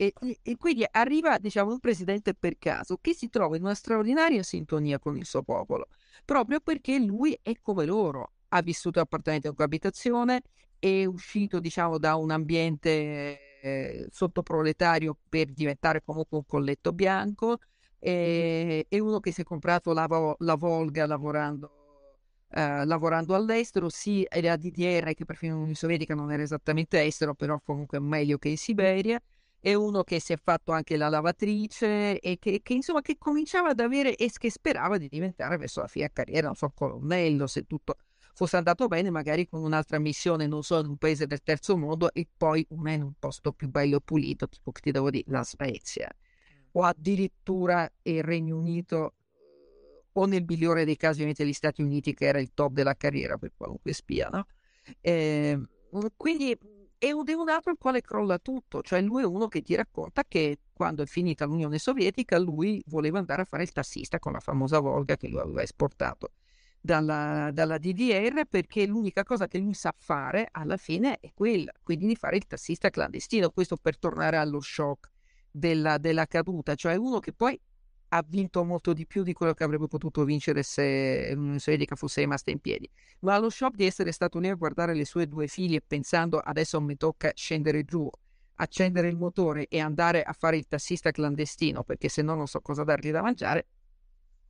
e, 0.00 0.12
e, 0.42 0.56
quindi 0.56 0.86
arriva, 0.88 1.38
diciamo, 1.38 1.72
un 1.72 1.80
presidente 1.80 2.32
per 2.32 2.56
caso 2.56 2.98
che 3.00 3.14
si 3.14 3.28
trova 3.28 3.56
in 3.56 3.64
una 3.64 3.74
straordinaria 3.74 4.44
sintonia 4.44 4.98
con 5.00 5.16
il 5.16 5.26
suo 5.26 5.42
popolo, 5.42 5.88
proprio 6.24 6.60
perché 6.60 6.98
lui 6.98 7.36
è 7.42 7.52
come 7.60 7.84
loro. 7.84 8.32
ha 8.50 8.62
vissuto 8.62 9.00
appartamento 9.00 9.48
in 9.48 9.54
coabitazione, 9.54 10.42
è 10.78 11.04
uscito 11.04 11.60
diciamo 11.60 11.98
da 11.98 12.14
un 12.14 12.30
ambiente 12.30 13.60
eh, 13.60 14.06
sottoproletario 14.10 15.18
per 15.28 15.52
diventare 15.52 16.02
comunque 16.04 16.38
un 16.38 16.46
colletto 16.46 16.92
bianco, 16.92 17.58
e, 17.98 18.86
è 18.88 18.98
uno 18.98 19.20
che 19.20 19.32
si 19.32 19.42
è 19.42 19.44
comprato 19.44 19.92
la, 19.92 20.06
la 20.38 20.54
Volga 20.54 21.06
lavorando 21.06 21.72
Uh, 22.50 22.82
lavorando 22.86 23.34
all'estero, 23.34 23.90
sì, 23.90 24.26
era 24.26 24.56
DDR 24.56 25.12
che 25.12 25.26
per 25.26 25.36
fine 25.36 25.52
l'Unione 25.52 25.74
Sovietica 25.74 26.14
non 26.14 26.32
era 26.32 26.42
esattamente 26.42 26.98
estero, 27.04 27.34
però 27.34 27.60
comunque 27.62 28.00
meglio 28.00 28.38
che 28.38 28.48
in 28.48 28.56
Siberia, 28.56 29.20
è 29.60 29.74
uno 29.74 30.02
che 30.02 30.18
si 30.18 30.32
è 30.32 30.36
fatto 30.42 30.72
anche 30.72 30.96
la 30.96 31.10
lavatrice 31.10 32.18
e 32.18 32.38
che, 32.38 32.60
che 32.62 32.72
insomma 32.72 33.02
che 33.02 33.16
cominciava 33.18 33.70
ad 33.70 33.80
avere 33.80 34.14
e 34.16 34.30
che 34.32 34.50
sperava 34.50 34.96
di 34.96 35.08
diventare 35.08 35.58
verso 35.58 35.80
la 35.80 35.88
fine 35.88 36.10
carriera, 36.10 36.46
non 36.46 36.56
so, 36.56 36.70
colonnello, 36.74 37.46
se 37.46 37.64
tutto 37.66 37.96
fosse 38.32 38.56
andato 38.56 38.86
bene, 38.86 39.10
magari 39.10 39.46
con 39.46 39.62
un'altra 39.62 39.98
missione, 39.98 40.46
non 40.46 40.62
so, 40.62 40.78
in 40.78 40.86
un 40.86 40.96
paese 40.96 41.26
del 41.26 41.42
terzo 41.42 41.76
mondo 41.76 42.12
e 42.14 42.26
poi 42.34 42.64
una 42.70 42.92
in 42.92 43.02
un 43.02 43.12
posto 43.18 43.52
più 43.52 43.68
bello 43.68 43.96
e 43.96 44.00
pulito, 44.00 44.48
tipo 44.48 44.72
che 44.72 44.80
ti 44.80 44.90
devo 44.90 45.10
dire, 45.10 45.24
la 45.26 45.44
Svezia 45.44 46.08
o 46.78 46.84
addirittura 46.84 47.90
il 48.02 48.22
Regno 48.22 48.56
Unito 48.56 49.14
o 50.12 50.26
nel 50.26 50.44
migliore 50.46 50.84
dei 50.84 50.96
casi 50.96 51.14
ovviamente 51.16 51.44
gli 51.44 51.52
Stati 51.52 51.82
Uniti 51.82 52.14
che 52.14 52.26
era 52.26 52.38
il 52.38 52.52
top 52.54 52.72
della 52.72 52.94
carriera 52.94 53.36
per 53.36 53.52
qualunque 53.56 53.92
spia, 53.92 54.28
no? 54.28 54.46
Eh, 55.00 55.60
quindi 56.16 56.56
è 56.96 57.10
un, 57.10 57.24
è 57.26 57.32
un 57.32 57.48
altro 57.48 57.72
il 57.72 57.78
quale 57.78 58.00
crolla 58.00 58.38
tutto, 58.38 58.80
cioè 58.82 59.00
lui 59.00 59.22
è 59.22 59.26
uno 59.26 59.48
che 59.48 59.60
ti 59.62 59.74
racconta 59.74 60.22
che 60.26 60.60
quando 60.72 61.02
è 61.02 61.06
finita 61.06 61.44
l'Unione 61.44 61.78
Sovietica 61.78 62.38
lui 62.38 62.82
voleva 62.86 63.18
andare 63.18 63.42
a 63.42 63.44
fare 63.44 63.64
il 63.64 63.72
tassista 63.72 64.20
con 64.20 64.32
la 64.32 64.40
famosa 64.40 64.78
Volga 64.78 65.16
che 65.16 65.28
lui 65.28 65.40
aveva 65.40 65.62
esportato 65.62 66.32
dalla, 66.80 67.50
dalla 67.52 67.78
DDR 67.78 68.46
perché 68.48 68.86
l'unica 68.86 69.24
cosa 69.24 69.48
che 69.48 69.58
lui 69.58 69.74
sa 69.74 69.92
fare 69.96 70.48
alla 70.52 70.76
fine 70.76 71.18
è 71.18 71.32
quella, 71.34 71.72
quindi 71.82 72.06
di 72.06 72.14
fare 72.14 72.36
il 72.36 72.46
tassista 72.46 72.88
clandestino, 72.88 73.50
questo 73.50 73.76
per 73.76 73.98
tornare 73.98 74.36
allo 74.36 74.60
shock 74.60 75.16
della, 75.58 75.98
della 75.98 76.26
caduta, 76.26 76.74
cioè 76.74 76.94
uno 76.94 77.18
che 77.18 77.32
poi 77.32 77.58
ha 78.10 78.24
vinto 78.26 78.64
molto 78.64 78.92
di 78.92 79.06
più 79.06 79.22
di 79.22 79.32
quello 79.32 79.52
che 79.52 79.64
avrebbe 79.64 79.86
potuto 79.86 80.24
vincere 80.24 80.62
se 80.62 81.32
l'Unione 81.34 81.58
Sovietica 81.58 81.94
fosse 81.94 82.20
rimasta 82.20 82.50
in 82.50 82.58
piedi. 82.58 82.88
Ma 83.20 83.34
allo 83.34 83.50
shock 83.50 83.76
di 83.76 83.84
essere 83.84 84.12
stato 84.12 84.38
lì 84.38 84.48
a 84.48 84.54
guardare 84.54 84.94
le 84.94 85.04
sue 85.04 85.26
due 85.26 85.46
figlie 85.46 85.82
pensando 85.82 86.38
adesso 86.38 86.80
mi 86.80 86.96
tocca 86.96 87.32
scendere 87.34 87.84
giù, 87.84 88.08
accendere 88.54 89.08
il 89.08 89.16
motore 89.16 89.66
e 89.68 89.80
andare 89.80 90.22
a 90.22 90.32
fare 90.32 90.56
il 90.56 90.66
tassista 90.66 91.10
clandestino 91.10 91.84
perché 91.84 92.08
se 92.08 92.22
no 92.22 92.34
non 92.34 92.46
so 92.46 92.60
cosa 92.60 92.82
dargli 92.82 93.10
da 93.10 93.20
mangiare, 93.20 93.66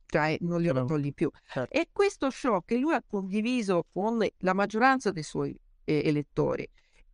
cioè 0.05 0.37
non 0.41 0.61
glielo 0.61 0.85
togli 0.85 1.13
più. 1.13 1.29
Certo. 1.45 1.75
E 1.75 1.89
questo 1.91 2.29
shock 2.29 2.67
che 2.67 2.77
lui 2.77 2.93
ha 2.93 3.03
condiviso 3.05 3.85
con 3.91 4.25
la 4.37 4.53
maggioranza 4.53 5.11
dei 5.11 5.23
suoi 5.23 5.57
eh, 5.83 6.01
elettori 6.05 6.67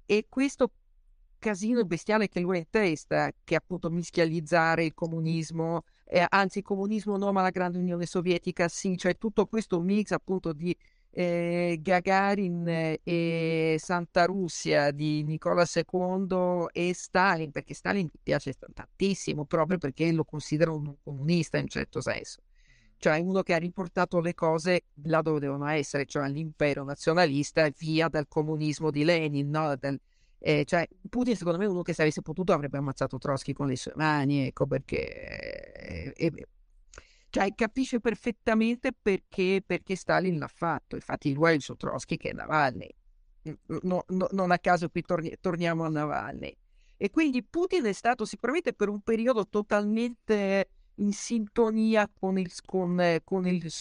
e 0.06 0.28
questo 0.30 0.72
casino 1.46 1.86
bestiale 1.86 2.28
che 2.28 2.40
lui 2.40 2.56
ha 2.56 2.60
in 2.60 2.70
testa, 2.72 3.32
che 3.44 3.54
appunto 3.54 3.92
mischializzare 3.92 4.84
il 4.84 4.96
comunismo, 4.96 5.84
eh, 6.06 6.26
anzi 6.28 6.58
il 6.60 6.64
comunismo 6.64 7.18
no, 7.18 7.32
ma 7.32 7.44
la 7.44 7.52
grande 7.52 7.78
Unione 7.78 8.08
Sovietica 8.08 8.68
sì, 8.68 8.98
cioè 8.98 9.16
tutto 9.16 9.46
questo 9.46 9.80
mix 9.80 10.10
appunto 10.10 10.54
di 10.54 10.76
eh, 11.12 11.78
Gagarin 11.80 12.98
e 13.04 13.76
Santa 13.78 14.26
Russia 14.26 14.90
di 14.90 15.24
Nicola 15.24 15.66
II 15.72 16.66
e 16.72 16.94
Stalin, 16.96 17.52
perché 17.52 17.76
Stalin 17.76 18.10
mi 18.12 18.20
piace 18.24 18.56
tantissimo 18.74 19.46
proprio 19.46 19.78
perché 19.78 20.12
lo 20.12 20.24
considero 20.26 20.76
un 20.76 20.96
comunista 21.04 21.58
in 21.58 21.64
un 21.64 21.70
certo 21.70 22.02
senso. 22.02 22.42
Cioè 22.98 23.20
uno 23.20 23.44
che 23.44 23.54
ha 23.54 23.58
riportato 23.58 24.20
le 24.20 24.34
cose 24.34 24.86
là 25.04 25.22
dove 25.22 25.40
devono 25.40 25.68
essere, 25.68 26.06
cioè 26.06 26.28
l'impero 26.28 26.84
nazionalista 26.84 27.70
via 27.78 28.08
dal 28.08 28.28
comunismo 28.28 28.90
di 28.90 29.04
Lenin, 29.04 29.50
no? 29.50 29.76
Del, 29.76 30.00
eh, 30.48 30.64
cioè, 30.64 30.88
Putin, 31.10 31.36
secondo 31.36 31.58
me, 31.58 31.66
uno 31.66 31.82
che 31.82 31.94
se 31.94 32.04
avesse 32.04 32.22
potuto 32.22 32.54
avrebbe 32.54 32.78
ammazzato 32.78 33.18
Trotsky 33.18 33.52
con 33.52 33.66
le 33.66 33.76
sue 33.76 33.94
mani, 33.96 34.46
ecco 34.46 34.68
perché. 34.68 36.14
Eh, 36.14 36.32
cioè, 37.32 37.52
capisce 37.56 38.00
perfettamente 38.00 38.92
perché, 38.94 39.64
perché, 39.66 39.96
Stalin 39.96 40.38
l'ha 40.38 40.48
fatto. 40.48 40.94
Infatti, 40.94 41.34
lui 41.34 41.50
è 41.50 41.54
il 41.54 41.62
suo 41.62 41.76
Trotsky 41.76 42.16
che 42.18 42.30
è 42.30 42.34
Navalny. 42.34 42.88
No, 43.82 44.04
no, 44.08 44.28
non 44.34 44.52
a 44.52 44.60
caso 44.60 44.88
qui 44.90 45.02
torni, 45.02 45.36
torniamo 45.42 45.84
a 45.84 45.90
Navalny. 45.90 46.56
E 46.96 47.10
quindi 47.10 47.42
Putin 47.42 47.86
è 47.86 47.94
stato 47.94 48.24
sicuramente 48.24 48.74
per 48.74 48.90
un 48.90 49.02
periodo 49.02 49.48
totalmente 49.48 50.70
in 50.98 51.12
sintonia 51.12 52.08
con 52.08 52.38
il, 52.38 52.52
con, 52.64 53.20
con 53.24 53.48
il, 53.48 53.74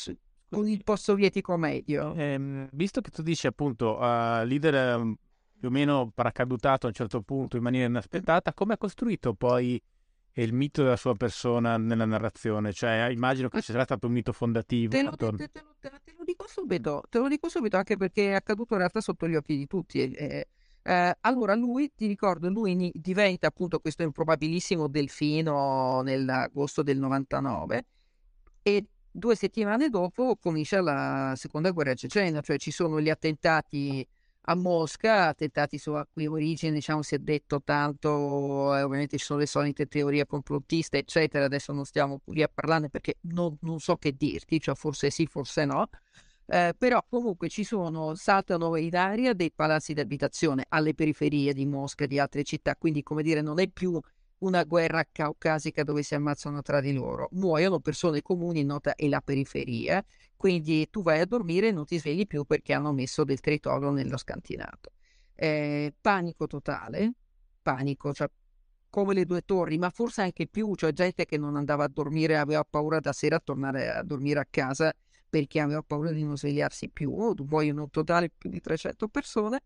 con 0.48 0.66
il 0.66 0.82
post-sovietico 0.82 1.58
medio. 1.58 2.14
Eh, 2.14 2.68
visto 2.72 3.02
che 3.02 3.10
tu 3.10 3.20
dici 3.20 3.46
appunto 3.46 3.98
uh, 3.98 4.44
leader 4.44 4.96
um, 4.96 5.14
più 5.64 5.72
o 5.72 5.78
meno 5.78 6.10
paracadutato 6.14 6.84
a 6.84 6.88
un 6.90 6.94
certo 6.94 7.22
punto 7.22 7.56
in 7.56 7.62
maniera 7.62 7.86
inaspettata, 7.86 8.52
come 8.52 8.74
ha 8.74 8.76
costruito 8.76 9.32
poi 9.32 9.80
il 10.36 10.52
mito 10.52 10.82
della 10.82 10.96
sua 10.96 11.14
persona 11.14 11.78
nella 11.78 12.04
narrazione? 12.04 12.74
Cioè, 12.74 13.08
immagino 13.10 13.48
che 13.48 13.62
ci 13.62 13.72
sarà 13.72 13.84
stato 13.84 14.06
un 14.06 14.12
mito 14.12 14.32
fondativo. 14.32 14.90
Te 14.90 15.02
lo, 15.02 15.16
te, 15.16 15.26
te, 15.36 15.50
te, 15.50 15.90
te 16.04 16.14
lo, 16.18 16.24
dico 16.24 16.46
subito, 16.46 17.02
te 17.08 17.18
lo 17.18 17.28
dico 17.28 17.48
subito 17.48 17.78
anche 17.78 17.96
perché 17.96 18.32
è 18.32 18.34
accaduto 18.34 18.74
in 18.74 18.80
realtà 18.80 19.00
sotto 19.00 19.26
gli 19.26 19.36
occhi 19.36 19.56
di 19.56 19.66
tutti. 19.66 20.02
Eh, 20.02 20.48
eh, 20.82 21.16
allora, 21.20 21.54
lui, 21.54 21.90
ti 21.96 22.06
ricordo, 22.06 22.50
lui 22.50 22.92
diventa 22.94 23.46
appunto 23.46 23.78
questo 23.78 24.02
improbabilissimo 24.02 24.86
delfino 24.86 26.02
nell'agosto 26.02 26.82
del 26.82 26.98
99 26.98 27.86
e 28.60 28.86
due 29.10 29.34
settimane 29.34 29.88
dopo 29.88 30.36
comincia 30.36 30.82
la 30.82 31.32
seconda 31.36 31.70
guerra 31.70 31.94
cecena, 31.94 32.42
cioè 32.42 32.58
ci 32.58 32.70
sono 32.70 33.00
gli 33.00 33.08
attentati 33.08 34.06
a 34.46 34.54
Mosca, 34.54 35.28
attentati 35.28 35.78
sulla 35.78 36.06
cui 36.10 36.26
origine 36.26 36.72
diciamo, 36.72 37.02
si 37.02 37.14
è 37.14 37.18
detto 37.18 37.62
tanto, 37.62 38.74
eh, 38.76 38.82
ovviamente 38.82 39.16
ci 39.16 39.24
sono 39.24 39.38
le 39.38 39.46
solite 39.46 39.86
teorie 39.86 40.26
complottiste, 40.26 40.98
eccetera, 40.98 41.44
adesso 41.44 41.72
non 41.72 41.84
stiamo 41.84 42.20
lì 42.26 42.42
a 42.42 42.50
parlarne 42.52 42.90
perché 42.90 43.16
non, 43.22 43.56
non 43.62 43.80
so 43.80 43.96
che 43.96 44.12
dirti, 44.12 44.60
cioè 44.60 44.74
forse 44.74 45.10
sì, 45.10 45.26
forse 45.26 45.64
no, 45.64 45.88
eh, 46.46 46.74
però 46.76 47.02
comunque 47.08 47.48
ci 47.48 47.64
sono, 47.64 48.14
saltano 48.14 48.76
in 48.76 48.94
aria 48.96 49.32
dei 49.32 49.50
palazzi 49.50 49.94
di 49.94 50.00
abitazione 50.00 50.66
alle 50.68 50.94
periferie 50.94 51.54
di 51.54 51.64
Mosca 51.64 52.04
e 52.04 52.06
di 52.06 52.18
altre 52.18 52.44
città, 52.44 52.76
quindi 52.76 53.02
come 53.02 53.22
dire 53.22 53.40
non 53.40 53.58
è 53.60 53.68
più 53.68 53.98
una 54.44 54.64
guerra 54.64 55.04
caucasica 55.10 55.82
dove 55.82 56.02
si 56.02 56.14
ammazzano 56.14 56.62
tra 56.62 56.80
di 56.80 56.92
loro, 56.92 57.28
muoiono 57.32 57.80
persone 57.80 58.22
comuni, 58.22 58.62
nota 58.62 58.94
è 58.94 59.08
la 59.08 59.20
periferia, 59.20 60.04
quindi 60.36 60.88
tu 60.90 61.02
vai 61.02 61.20
a 61.20 61.26
dormire 61.26 61.68
e 61.68 61.72
non 61.72 61.84
ti 61.84 61.98
svegli 61.98 62.26
più 62.26 62.44
perché 62.44 62.72
hanno 62.74 62.92
messo 62.92 63.24
del 63.24 63.40
tritolo 63.40 63.90
nello 63.90 64.16
scantinato. 64.16 64.92
Eh, 65.34 65.94
panico 66.00 66.46
totale, 66.46 67.12
panico, 67.62 68.12
cioè 68.12 68.28
come 68.90 69.14
le 69.14 69.24
due 69.24 69.42
torri, 69.42 69.76
ma 69.78 69.90
forse 69.90 70.22
anche 70.22 70.46
più, 70.46 70.74
cioè 70.76 70.92
gente 70.92 71.24
che 71.24 71.36
non 71.36 71.56
andava 71.56 71.84
a 71.84 71.88
dormire, 71.88 72.36
aveva 72.36 72.64
paura 72.68 73.00
da 73.00 73.12
sera 73.12 73.36
a 73.36 73.40
tornare 73.42 73.90
a 73.90 74.02
dormire 74.04 74.38
a 74.38 74.46
casa 74.48 74.94
perché 75.28 75.58
aveva 75.58 75.82
paura 75.82 76.12
di 76.12 76.22
non 76.22 76.36
svegliarsi 76.36 76.90
più, 76.90 77.12
muoiono 77.48 77.82
in 77.82 77.90
totale 77.90 78.30
più 78.30 78.48
di 78.48 78.60
300 78.60 79.08
persone. 79.08 79.60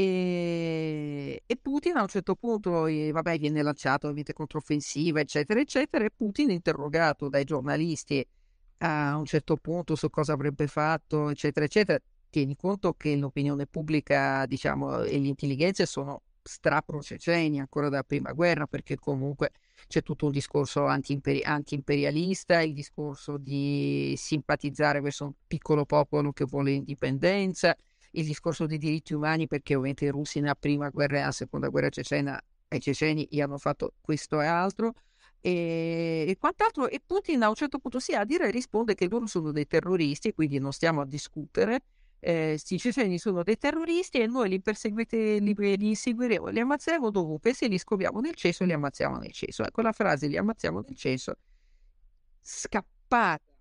E, 0.00 1.42
e, 1.44 1.56
Putin 1.56 1.96
a 1.96 2.02
un 2.02 2.06
certo 2.06 2.36
punto, 2.36 2.86
eh, 2.86 3.10
vabbè, 3.10 3.36
viene 3.36 3.62
lanciato 3.62 4.04
ovviamente 4.06 4.32
controffensiva, 4.32 5.18
eccetera, 5.18 5.58
eccetera, 5.58 6.04
e 6.04 6.10
Putin 6.16 6.50
interrogato 6.50 7.28
dai 7.28 7.42
giornalisti 7.42 8.24
a 8.78 9.16
un 9.16 9.24
certo 9.24 9.56
punto 9.56 9.96
su 9.96 10.08
cosa 10.08 10.34
avrebbe 10.34 10.68
fatto, 10.68 11.30
eccetera, 11.30 11.66
eccetera. 11.66 11.98
Tieni 12.30 12.54
conto 12.54 12.94
che 12.94 13.16
l'opinione 13.16 13.66
pubblica, 13.66 14.46
diciamo, 14.46 15.02
e 15.02 15.18
le 15.18 15.26
intelligenze 15.26 15.84
sono 15.84 16.22
straproceceni 16.44 17.58
ancora 17.58 17.88
dalla 17.88 18.04
prima 18.04 18.32
guerra, 18.32 18.68
perché 18.68 18.96
comunque 18.98 19.50
c'è 19.88 20.02
tutto 20.02 20.26
un 20.26 20.32
discorso 20.32 20.86
anti-imperi- 20.86 21.42
anti-imperialista, 21.42 22.60
il 22.60 22.72
discorso 22.72 23.36
di 23.36 24.14
simpatizzare 24.16 25.00
verso 25.00 25.24
un 25.24 25.32
piccolo 25.48 25.84
popolo 25.84 26.32
che 26.32 26.44
vuole 26.44 26.70
indipendenza, 26.70 27.76
il 28.18 28.26
discorso 28.26 28.66
dei 28.66 28.78
diritti 28.78 29.14
umani, 29.14 29.46
perché 29.46 29.74
ovviamente 29.74 30.04
i 30.04 30.08
russi 30.08 30.40
nella 30.40 30.54
prima 30.54 30.88
guerra 30.90 31.16
e 31.16 31.18
nella 31.20 31.32
seconda 31.32 31.68
guerra 31.68 31.88
cecena 31.88 32.40
ai 32.68 32.80
ceceni 32.80 33.26
gli 33.30 33.40
hanno 33.40 33.56
fatto 33.58 33.94
questo 34.00 34.40
e 34.40 34.46
altro 34.46 34.92
e, 35.40 36.24
e, 36.28 36.36
quant'altro. 36.38 36.88
E 36.88 37.00
Putin 37.04 37.42
a 37.42 37.48
un 37.48 37.54
certo 37.54 37.78
punto 37.78 38.00
si 38.00 38.14
a 38.14 38.24
dire 38.24 38.50
risponde 38.50 38.94
che 38.94 39.08
loro 39.08 39.26
sono 39.26 39.52
dei 39.52 39.66
terroristi, 39.66 40.32
quindi 40.32 40.58
non 40.58 40.72
stiamo 40.72 41.00
a 41.00 41.06
discutere. 41.06 41.82
Eh, 42.20 42.60
i 42.68 42.78
ceceni 42.78 43.16
sono 43.18 43.44
dei 43.44 43.56
terroristi 43.56 44.18
e 44.18 44.26
noi 44.26 44.48
li 44.48 44.60
li, 44.60 45.54
li 45.54 45.88
inseguiremo, 45.88 46.48
li 46.48 46.58
ammazziamo 46.58 47.10
dovunque, 47.10 47.54
se 47.54 47.68
li 47.68 47.78
scopriamo 47.78 48.18
nel 48.18 48.34
cesso 48.34 48.64
li 48.64 48.72
ammazziamo 48.72 49.18
nel 49.18 49.32
cesso. 49.32 49.64
Ecco 49.64 49.82
la 49.82 49.92
frase, 49.92 50.26
li 50.26 50.36
ammazziamo 50.36 50.82
nel 50.84 50.96
cesso, 50.96 51.34
scappata 52.40 53.57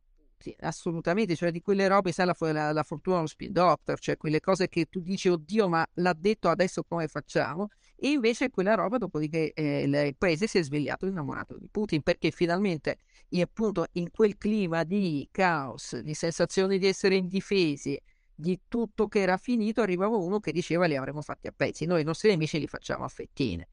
assolutamente, 0.60 1.36
cioè 1.36 1.52
di 1.52 1.62
quelle 1.62 1.88
robe, 1.88 2.12
sai, 2.12 2.26
la, 2.26 2.36
la, 2.40 2.72
la 2.72 2.84
fortuna 2.84 3.18
allo 3.18 3.28
spin 3.28 3.52
doctor, 3.52 4.00
cioè 4.00 4.18
quelle 4.18 4.40
cose 4.40 4.68
che 4.68 4.86
tu 4.86 5.02
dici, 5.02 5.30
oddio, 5.30 5.68
ma 5.68 5.86
l'ha 5.96 6.14
detto 6.14 6.50
adesso 6.50 6.84
come 6.84 7.08
facciamo? 7.08 7.68
E 7.96 8.10
invece 8.10 8.50
quella 8.50 8.76
roba, 8.76 8.98
dopodiché 8.98 9.52
eh, 9.54 9.82
il 9.82 10.16
paese 10.18 10.48
si 10.48 10.60
è 10.60 10.64
svegliato 10.64 11.08
innamorato 11.08 11.58
di 11.58 11.68
Putin, 11.70 12.02
perché 12.02 12.32
finalmente, 12.32 12.98
appunto, 13.42 13.86
in 13.94 14.12
quel 14.12 14.38
clima 14.38 14.84
di 14.84 15.28
caos, 15.32 15.98
di 16.00 16.14
sensazione 16.14 16.78
di 16.78 16.86
essere 16.86 17.16
indifesi, 17.16 18.00
di 18.34 18.62
tutto 18.68 19.08
che 19.08 19.20
era 19.20 19.38
finito, 19.38 19.82
arrivava 19.82 20.16
uno 20.16 20.40
che 20.40 20.52
diceva 20.52 20.86
li 20.86 20.96
avremmo 20.96 21.22
fatti 21.22 21.48
a 21.48 21.54
pezzi, 21.56 21.86
noi 21.86 22.02
i 22.02 22.04
nostri 22.04 22.30
nemici 22.30 22.60
li 22.60 22.68
facciamo 22.68 23.04
a 23.04 23.08
fettine. 23.08 23.68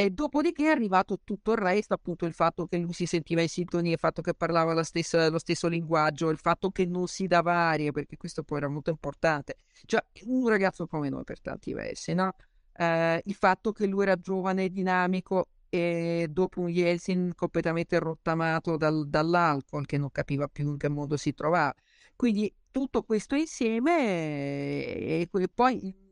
E 0.00 0.08
dopodiché 0.08 0.64
è 0.64 0.68
arrivato 0.68 1.20
tutto 1.22 1.52
il 1.52 1.58
resto, 1.58 1.92
appunto 1.92 2.24
il 2.24 2.32
fatto 2.32 2.64
che 2.64 2.78
lui 2.78 2.94
si 2.94 3.04
sentiva 3.04 3.42
in 3.42 3.50
sintonia, 3.50 3.92
il 3.92 3.98
fatto 3.98 4.22
che 4.22 4.32
parlava 4.32 4.82
stessa, 4.82 5.28
lo 5.28 5.38
stesso 5.38 5.68
linguaggio, 5.68 6.30
il 6.30 6.38
fatto 6.38 6.70
che 6.70 6.86
non 6.86 7.06
si 7.06 7.26
dava 7.26 7.52
aria, 7.52 7.92
perché 7.92 8.16
questo 8.16 8.42
poi 8.42 8.56
era 8.56 8.68
molto 8.68 8.88
importante. 8.88 9.56
Cioè, 9.84 10.02
un 10.24 10.48
ragazzo 10.48 10.86
come 10.86 11.10
noi 11.10 11.22
per 11.24 11.42
tanti 11.42 11.74
versi, 11.74 12.14
no? 12.14 12.34
Eh, 12.72 13.20
il 13.22 13.34
fatto 13.34 13.72
che 13.72 13.86
lui 13.86 14.04
era 14.04 14.16
giovane 14.16 14.64
e 14.64 14.70
dinamico 14.70 15.48
e 15.68 16.28
dopo 16.30 16.62
un 16.62 16.70
Yeltsin 16.70 17.32
completamente 17.36 17.98
rottamato 17.98 18.78
dal, 18.78 19.06
dall'alcol, 19.06 19.84
che 19.84 19.98
non 19.98 20.10
capiva 20.10 20.48
più 20.48 20.70
in 20.70 20.78
che 20.78 20.88
modo 20.88 21.18
si 21.18 21.34
trovava. 21.34 21.74
Quindi 22.16 22.50
tutto 22.70 23.02
questo 23.02 23.34
insieme 23.34 23.98
e, 23.98 25.28
e 25.30 25.48
poi 25.52 26.08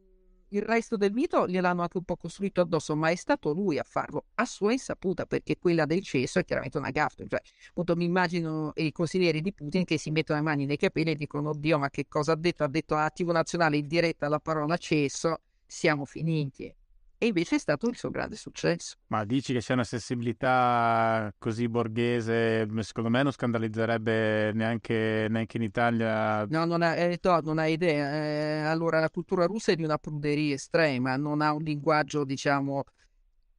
il 0.51 0.63
resto 0.63 0.97
del 0.97 1.13
mito 1.13 1.47
gliel'hanno 1.47 1.83
anche 1.83 1.99
un 1.99 2.05
po' 2.05 2.17
costruito 2.17 2.61
addosso, 2.61 2.97
ma 2.97 3.11
è 3.11 3.15
stato 3.15 3.53
lui 3.53 3.79
a 3.79 3.83
farlo 3.83 4.27
a 4.35 4.45
sua 4.45 4.73
insaputa, 4.73 5.27
perché 5.27 5.59
quella 5.59 5.85
del 5.87 6.03
cesso 6.03 6.39
è 6.39 6.45
chiaramente 6.45 6.79
una 6.79 6.91
gaffa. 6.91 7.25
Cioè, 7.27 7.41
appunto, 7.71 7.97
mi 7.97 8.05
immagino 8.05 8.73
i 8.77 8.93
consiglieri 8.93 9.41
di 9.41 9.53
Putin 9.53 9.85
che 9.85 9.99
si 9.99 10.11
mettono 10.11 10.39
le 10.39 10.45
mani 10.45 10.67
nei 10.67 10.77
capelli 10.77 11.11
e 11.13 11.15
dicono: 11.15 11.51
Oddio, 11.51 11.79
ma 11.79 11.91
che 11.91 12.07
cosa 12.09 12.33
ha 12.33 12.37
detto? 12.37 12.65
Ha 12.65 12.69
detto 12.69 12.95
attivo 12.95 13.33
nazionale 13.33 13.77
in 13.77 13.87
diretta 13.87 14.29
la 14.29 14.41
parola 14.41 14.77
cesso, 14.77 15.41
siamo 15.67 16.05
finiti 16.05 16.75
e 17.19 17.27
invece 17.27 17.57
è 17.57 17.59
stato 17.59 17.89
il 17.89 17.97
suo 17.97 18.11
grande 18.11 18.37
successo. 18.37 18.95
Ma 19.09 19.25
dici 19.25 19.53
che 19.53 19.59
c'è 19.59 19.73
una 19.73 19.85
sensibilità 19.85 21.35
così 21.37 21.69
borghese, 21.69 22.67
secondo 22.81 23.11
me 23.11 23.23
non 23.25 23.33
scandalizzerebbe 23.33 24.53
neanche, 24.53 25.27
neanche 25.29 25.57
in 25.57 25.65
Italia. 25.65 26.47
No, 26.47 26.65
non 26.65 26.83
ha, 26.83 26.95
eh, 26.95 27.19
no, 27.21 27.41
non 27.41 27.59
ha 27.59 27.67
idea. 27.67 28.15
Eh, 28.15 28.61
allora, 28.61 29.01
la 29.01 29.11
cultura 29.11 29.47
russa 29.47 29.73
è 29.73 29.75
di 29.75 29.83
una 29.83 29.99
pruderia 29.99 30.55
estrema, 30.55 31.17
non 31.17 31.43
ha 31.43 31.53
un 31.53 31.63
linguaggio, 31.63 32.25
diciamo, 32.25 32.85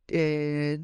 eh, 0.06 0.82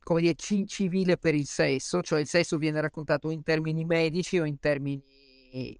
come 0.00 0.20
dire, 0.20 0.34
civile 0.36 1.16
per 1.16 1.34
il 1.34 1.46
sesso, 1.46 2.00
cioè 2.00 2.20
il 2.20 2.28
sesso 2.28 2.58
viene 2.58 2.80
raccontato 2.80 3.30
in 3.30 3.42
termini 3.42 3.84
medici 3.84 4.38
o 4.38 4.44
in 4.44 4.58
termini 4.60 5.02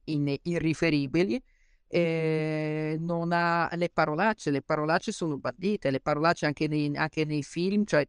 in- 0.04 0.36
irriferibili 0.42 1.40
eh, 1.88 2.96
non 3.00 3.32
ha 3.32 3.68
le 3.74 3.88
parolacce, 3.88 4.50
le 4.50 4.62
parolacce 4.62 5.12
sono 5.12 5.38
bandite, 5.38 5.90
le 5.90 6.00
parolacce 6.00 6.46
anche 6.46 6.68
nei, 6.68 6.94
anche 6.96 7.24
nei 7.24 7.42
film, 7.42 7.84
cioè 7.84 8.06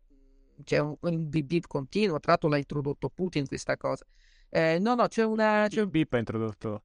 c'è 0.64 0.80
un, 0.80 0.96
un 1.00 1.30
bip 1.30 1.66
continuo, 1.68 2.20
tra 2.20 2.32
l'altro 2.32 2.50
l'ha 2.50 2.58
introdotto 2.58 3.10
Putin 3.10 3.48
questa 3.48 3.78
cosa. 3.78 4.06
Eh, 4.50 4.80
no, 4.80 4.96
no, 4.96 5.08
c'è 5.08 5.24
una... 5.24 5.68
C'è 5.70 5.82
un 5.82 5.90
bip 5.90 6.14
ha 6.14 6.18
introdotto. 6.18 6.84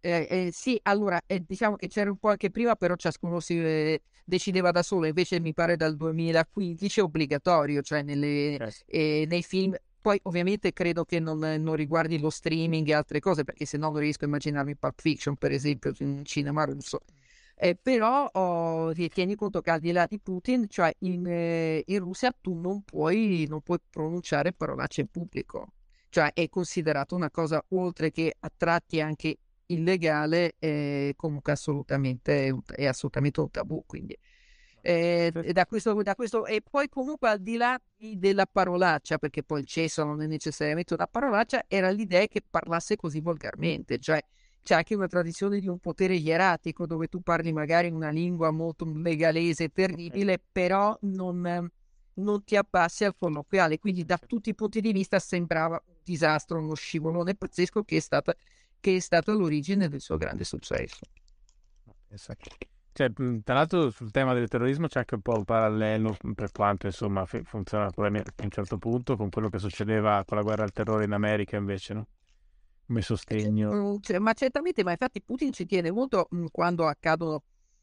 Eh, 0.00 0.26
eh, 0.30 0.50
sì, 0.52 0.78
allora 0.84 1.20
eh, 1.26 1.42
diciamo 1.44 1.76
che 1.76 1.88
c'era 1.88 2.10
un 2.10 2.18
po' 2.18 2.28
anche 2.28 2.50
prima, 2.50 2.76
però 2.76 2.94
ciascuno 2.94 3.40
si 3.40 3.58
eh, 3.58 4.02
decideva 4.24 4.70
da 4.70 4.82
solo, 4.82 5.06
invece 5.06 5.40
mi 5.40 5.52
pare 5.52 5.76
dal 5.76 5.96
2015 5.96 7.00
è 7.00 7.02
obbligatorio, 7.02 7.82
cioè 7.82 8.02
nelle, 8.02 8.72
eh, 8.86 9.24
nei 9.28 9.42
film 9.42 9.74
poi 10.06 10.20
ovviamente 10.22 10.72
credo 10.72 11.04
che 11.04 11.18
non, 11.18 11.40
non, 11.40 11.74
riguardi 11.74 12.20
lo 12.20 12.30
streaming 12.30 12.86
e 12.86 12.94
altre 12.94 13.18
cose, 13.18 13.42
perché 13.42 13.64
se 13.64 13.76
no 13.76 13.90
non 13.90 13.98
riesco 13.98 14.22
a 14.22 14.28
immaginarmi 14.28 14.76
Pulp 14.76 15.00
Fiction, 15.00 15.34
per 15.34 15.50
esempio, 15.50 15.92
in 15.98 16.24
cinema 16.24 16.62
russo. 16.62 17.00
Eh, 17.56 17.74
però 17.74 18.30
oh, 18.32 18.92
tieni 18.92 19.34
conto 19.34 19.60
che 19.62 19.70
al 19.72 19.80
di 19.80 19.90
là 19.90 20.06
di 20.08 20.20
Putin, 20.20 20.68
cioè 20.68 20.94
in, 21.00 21.26
eh, 21.26 21.82
in 21.84 21.98
Russia 21.98 22.32
tu 22.40 22.54
non 22.54 22.82
puoi, 22.82 23.46
non 23.48 23.62
puoi, 23.62 23.78
pronunciare 23.90 24.52
parolacce 24.52 25.00
in 25.00 25.08
pubblico. 25.08 25.72
Cioè 26.08 26.32
è 26.34 26.48
considerato 26.48 27.16
una 27.16 27.32
cosa 27.32 27.60
oltre 27.70 28.12
che 28.12 28.32
a 28.38 28.52
tratti 28.56 29.00
anche 29.00 29.38
illegale, 29.66 30.54
eh, 30.60 31.14
comunque 31.16 31.50
assolutamente, 31.50 32.56
è 32.76 32.86
assolutamente 32.86 33.40
un 33.40 33.50
tabù. 33.50 33.82
Quindi 33.84 34.16
eh, 34.86 35.32
da 35.52 35.66
questo, 35.66 36.00
da 36.00 36.14
questo, 36.14 36.46
e 36.46 36.62
poi 36.62 36.88
comunque 36.88 37.28
al 37.28 37.40
di 37.40 37.56
là 37.56 37.76
della 37.96 38.46
parolaccia, 38.46 39.18
perché 39.18 39.42
poi 39.42 39.60
il 39.60 39.66
cesso 39.66 40.04
non 40.04 40.22
è 40.22 40.26
necessariamente 40.26 40.94
una 40.94 41.08
parolaccia, 41.08 41.64
era 41.66 41.90
l'idea 41.90 42.24
che 42.28 42.40
parlasse 42.48 42.94
così 42.94 43.20
volgarmente, 43.20 43.98
cioè 43.98 44.22
c'è 44.62 44.74
anche 44.76 44.94
una 44.94 45.08
tradizione 45.08 45.58
di 45.58 45.66
un 45.66 45.80
potere 45.80 46.14
ieratico 46.14 46.86
dove 46.86 47.08
tu 47.08 47.20
parli 47.20 47.52
magari 47.52 47.90
una 47.90 48.10
lingua 48.10 48.52
molto 48.52 48.84
legalese, 48.84 49.70
terribile, 49.70 50.40
però 50.52 50.96
non, 51.02 51.68
non 52.14 52.44
ti 52.44 52.54
abbassi 52.54 53.04
al 53.04 53.16
colloquiale, 53.18 53.80
quindi 53.80 54.04
da 54.04 54.18
tutti 54.18 54.50
i 54.50 54.54
punti 54.54 54.80
di 54.80 54.92
vista 54.92 55.18
sembrava 55.18 55.82
un 55.84 55.96
disastro, 56.04 56.60
uno 56.60 56.74
scivolone 56.74 57.34
pazzesco 57.34 57.82
che 57.82 57.96
è, 57.96 58.00
stata, 58.00 58.32
che 58.78 58.94
è 58.94 59.00
stato 59.00 59.32
l'origine 59.32 59.88
del 59.88 60.00
suo 60.00 60.16
grande 60.16 60.44
successo. 60.44 61.00
Esatto. 62.08 62.74
Cioè, 62.96 63.12
tra 63.44 63.52
l'altro 63.52 63.90
sul 63.90 64.10
tema 64.10 64.32
del 64.32 64.48
terrorismo 64.48 64.86
c'è 64.86 65.00
anche 65.00 65.16
un 65.16 65.20
po' 65.20 65.36
un 65.36 65.44
parallelo 65.44 66.16
per 66.34 66.50
quanto 66.50 66.86
insomma 66.86 67.26
funziona 67.26 67.88
a 67.88 67.92
un 67.94 68.50
certo 68.50 68.78
punto 68.78 69.18
con 69.18 69.28
quello 69.28 69.50
che 69.50 69.58
succedeva 69.58 70.24
con 70.24 70.38
la 70.38 70.42
guerra 70.42 70.62
al 70.62 70.72
terrore 70.72 71.04
in 71.04 71.12
America 71.12 71.58
invece, 71.58 71.92
no? 71.92 72.06
Come 72.86 73.02
sostegno. 73.02 73.98
Cioè, 74.00 74.18
ma 74.18 74.32
certamente, 74.32 74.82
ma 74.82 74.92
infatti 74.92 75.20
Putin 75.20 75.52
ci 75.52 75.66
tiene 75.66 75.90
molto 75.90 76.26
quando 76.50 76.86
accadono 76.86 77.42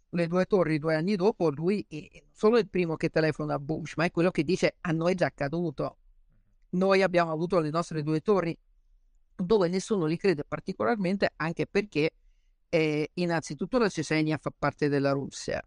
le 0.10 0.26
due 0.26 0.45
torri 0.45 0.80
due 0.80 0.95
anni 0.95 1.15
dopo, 1.15 1.52
lui 1.52 1.85
è 1.88 2.23
solo 2.31 2.57
il 2.57 2.68
primo 2.68 2.95
che 2.95 3.10
telefona 3.10 3.53
a 3.53 3.60
Bush, 3.60 3.94
ma 3.98 4.06
è 4.06 4.10
quello 4.10 4.31
che 4.31 4.44
dice 4.44 4.77
a 4.81 4.91
noi 4.94 5.11
è 5.11 5.15
già 5.15 5.27
accaduto. 5.27 5.98
Noi 6.69 7.03
abbiamo 7.03 7.31
avuto 7.31 7.60
le 7.60 7.69
nostre 7.69 8.02
due 8.02 8.22
torri 8.22 8.57
dove 9.35 9.68
nessuno 9.68 10.07
li 10.07 10.18
crede 10.18 10.44
particolarmente 10.44 11.34
anche 11.35 11.68
perché 11.68 12.14
eh, 12.74 13.12
innanzitutto 13.14 13.78
la 13.78 13.88
Cecenia 13.88 14.40
fa 14.40 14.52
parte 14.58 14.90
della 14.90 15.12
Russia. 15.12 15.64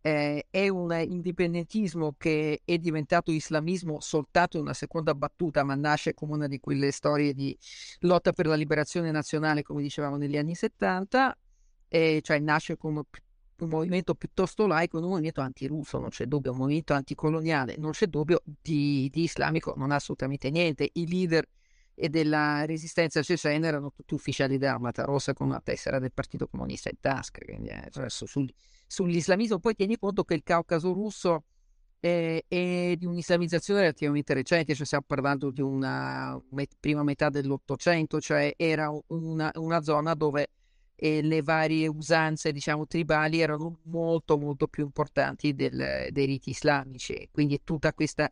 Eh, 0.00 0.46
è 0.48 0.68
un 0.68 0.92
indipendentismo 0.92 2.14
che 2.16 2.62
è 2.64 2.78
diventato 2.78 3.32
islamismo 3.32 4.00
soltanto 4.00 4.56
in 4.56 4.62
una 4.62 4.72
seconda 4.72 5.12
battuta, 5.16 5.64
ma 5.64 5.74
nasce 5.74 6.14
come 6.14 6.34
una 6.34 6.46
di 6.46 6.60
quelle 6.60 6.92
storie 6.92 7.34
di 7.34 7.58
lotta 8.02 8.32
per 8.32 8.46
la 8.46 8.54
liberazione 8.54 9.10
nazionale, 9.10 9.62
come 9.62 9.82
dicevamo 9.82 10.16
negli 10.16 10.36
anni 10.36 10.54
70, 10.54 11.36
eh, 11.88 12.20
cioè 12.22 12.38
nasce 12.38 12.76
come 12.76 13.02
un 13.56 13.68
movimento 13.68 14.14
piuttosto 14.14 14.68
laico, 14.68 14.98
un 14.98 15.08
movimento 15.08 15.40
antirusso, 15.40 15.98
non 15.98 16.10
c'è 16.10 16.26
dubbio, 16.26 16.52
un 16.52 16.58
movimento 16.58 16.94
anticoloniale, 16.94 17.74
non 17.76 17.90
c'è 17.90 18.06
dubbio, 18.06 18.40
di, 18.44 19.10
di 19.12 19.24
islamico 19.24 19.74
non 19.76 19.90
ha 19.90 19.96
assolutamente 19.96 20.48
niente. 20.48 20.90
I 20.92 21.08
leader 21.08 21.44
e 22.00 22.08
della 22.08 22.64
resistenza 22.64 23.22
cecena 23.22 23.66
erano 23.66 23.92
tutti 23.94 24.14
ufficiali 24.14 24.56
dell'Armata 24.56 25.04
Rossa 25.04 25.34
con 25.34 25.48
una 25.48 25.60
tessera 25.60 25.98
del 25.98 26.12
Partito 26.12 26.48
Comunista 26.48 26.88
in 26.88 26.98
tasca. 26.98 27.44
Quindi, 27.44 27.68
eh, 27.68 27.88
cioè, 27.90 28.08
sul, 28.08 28.50
sull'islamismo 28.86 29.58
poi 29.58 29.74
tieni 29.74 29.98
conto 29.98 30.24
che 30.24 30.32
il 30.32 30.42
Caucaso 30.42 30.94
russo 30.94 31.44
è, 32.00 32.42
è, 32.48 32.94
di 32.96 33.04
un'islamizzazione 33.04 33.80
relativamente 33.80 34.32
recente, 34.32 34.74
cioè 34.74 34.86
stiamo 34.86 35.04
parlando 35.06 35.50
di 35.50 35.60
una 35.60 36.40
met, 36.52 36.76
prima 36.80 37.02
metà 37.02 37.28
dell'Ottocento, 37.28 38.18
cioè 38.18 38.54
era 38.56 38.90
una, 39.08 39.50
una 39.56 39.82
zona 39.82 40.14
dove 40.14 40.48
eh, 40.96 41.20
le 41.20 41.42
varie 41.42 41.86
usanze 41.86 42.52
diciamo 42.52 42.86
tribali 42.86 43.40
erano 43.40 43.78
molto 43.84 44.36
molto 44.36 44.68
più 44.68 44.84
importanti 44.84 45.54
del, 45.54 46.08
dei 46.10 46.26
riti 46.26 46.50
islamici 46.50 47.26
quindi 47.32 47.62
tutta 47.64 47.94
questa 47.94 48.30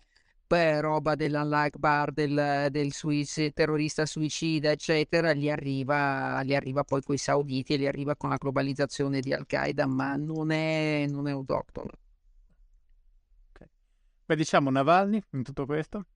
beh, 0.49 0.81
roba 0.81 1.15
dell'Allah 1.15 1.63
Akbar, 1.65 2.11
del, 2.11 2.69
del 2.71 2.93
suic- 2.93 3.53
terrorista 3.53 4.07
suicida, 4.07 4.71
eccetera, 4.71 5.35
gli 5.35 5.51
arriva, 5.51 6.43
gli 6.43 6.55
arriva 6.55 6.85
poi 6.85 7.03
con 7.03 7.15
i 7.15 7.19
sauditi 7.19 7.75
e 7.75 7.79
gli 7.79 7.87
arriva 7.87 8.17
con 8.17 8.31
la 8.31 8.37
globalizzazione 8.37 9.21
di 9.21 9.33
Al-Qaeda, 9.35 9.87
ma 9.87 10.17
non 10.17 10.51
è, 10.51 11.07
non 11.07 11.29
è 11.29 11.33
autoctono. 11.33 11.91
Okay. 13.51 13.69
Beh, 14.25 14.37
diciamo 14.37 14.71
Navalny 14.71 15.23
in 15.33 15.43
tutto 15.43 15.67
questo? 15.67 16.07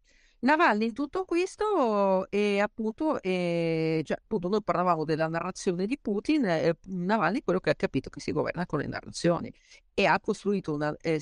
Navalny 0.40 0.86
in 0.86 0.92
tutto 0.94 1.24
questo 1.24 2.28
è 2.30 2.58
appunto, 2.58 3.22
è, 3.22 4.00
cioè, 4.02 4.16
appunto 4.16 4.48
noi 4.48 4.62
parlavamo 4.62 5.04
della 5.04 5.28
narrazione 5.28 5.86
di 5.86 5.98
Putin, 6.00 6.46
eh, 6.46 6.76
Navalny 6.86 7.42
quello 7.42 7.60
che 7.60 7.70
ha 7.70 7.74
capito 7.74 8.08
che 8.08 8.18
si 8.18 8.32
governa 8.32 8.64
con 8.66 8.80
le 8.80 8.86
narrazioni 8.86 9.52
e 9.94 10.06
ha 10.06 10.18
costruito 10.18 10.72
una, 10.72 10.96
eh, 11.00 11.20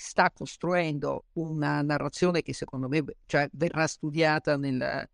sta 0.00 0.30
costruendo 0.30 1.26
una 1.34 1.82
narrazione 1.82 2.40
che 2.40 2.54
secondo 2.54 2.88
me 2.88 3.04
cioè, 3.26 3.48
verrà 3.52 3.86
studiata 3.86 4.56
nel, 4.56 5.08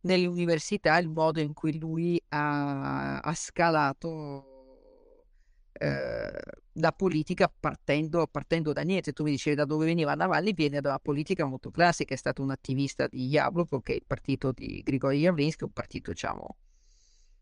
nelle 0.00 0.26
università, 0.26 0.96
il 0.98 1.10
modo 1.10 1.40
in 1.40 1.52
cui 1.52 1.78
lui 1.78 2.20
ha, 2.28 3.18
ha 3.18 3.34
scalato 3.34 5.26
eh, 5.72 6.40
la 6.72 6.92
politica 6.92 7.52
partendo, 7.60 8.26
partendo, 8.26 8.72
da 8.72 8.80
niente. 8.80 9.12
Tu 9.12 9.24
mi 9.24 9.30
dicevi 9.32 9.56
da 9.56 9.66
dove 9.66 9.84
veniva 9.84 10.14
Navalny, 10.14 10.54
viene 10.54 10.80
da 10.80 10.88
una 10.88 10.98
politica 10.98 11.44
molto 11.44 11.70
classica, 11.70 12.14
è 12.14 12.16
stato 12.16 12.42
un 12.42 12.50
attivista 12.50 13.06
di 13.08 13.26
Yabloko, 13.26 13.80
che 13.80 13.92
è 13.92 13.96
il 13.96 14.04
partito 14.06 14.52
di 14.52 14.80
Grigori 14.82 15.18
Yavlinsky, 15.18 15.64
un 15.64 15.72
partito 15.72 16.12
diciamo 16.12 16.56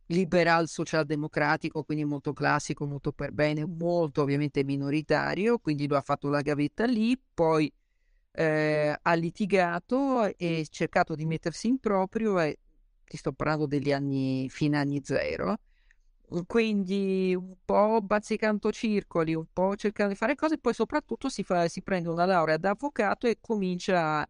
liberal 0.09 0.69
socialdemocratico, 0.69 1.83
quindi 1.83 2.05
molto 2.05 2.33
classico, 2.33 2.87
molto 2.87 3.13
per 3.13 3.33
bene, 3.33 3.67
molto 3.67 4.23
ovviamente 4.23 4.65
minoritario, 4.65 5.59
quindi 5.59 5.87
lui 5.87 5.97
ha 5.97 6.03
fatto 6.03 6.29
la 6.29 6.41
gavetta 6.41 6.85
lì, 6.85 7.21
poi 7.35 7.73
eh, 8.33 8.97
ha 9.01 9.15
litigato 9.15 10.35
e 10.37 10.67
cercato 10.71 11.15
di 11.15 11.27
mettersi 11.27 11.69
in 11.69 11.79
proprio 11.79 12.39
e 12.41 12.59
ti 13.05 13.17
sto 13.17 13.33
parlando 13.33 13.67
degli 13.67 13.93
anni, 13.93 14.49
fine 14.49 14.79
anni 14.79 15.01
zero, 15.03 15.59
quindi 16.47 17.35
un 17.35 17.57
po' 17.65 18.01
bazzicando 18.03 18.71
circoli, 18.71 19.35
un 19.35 19.47
po' 19.53 19.77
cercando 19.77 20.13
di 20.13 20.19
fare 20.19 20.35
cose, 20.35 20.59
poi 20.59 20.75
soprattutto 20.75 21.29
si, 21.29 21.43
fa, 21.43 21.69
si 21.69 21.83
prende 21.83 22.09
una 22.09 22.27
laurea 22.27 22.57
da 22.59 22.71
avvocato 22.71 23.27
e 23.27 23.39
comincia 23.41 24.21
a 24.21 24.29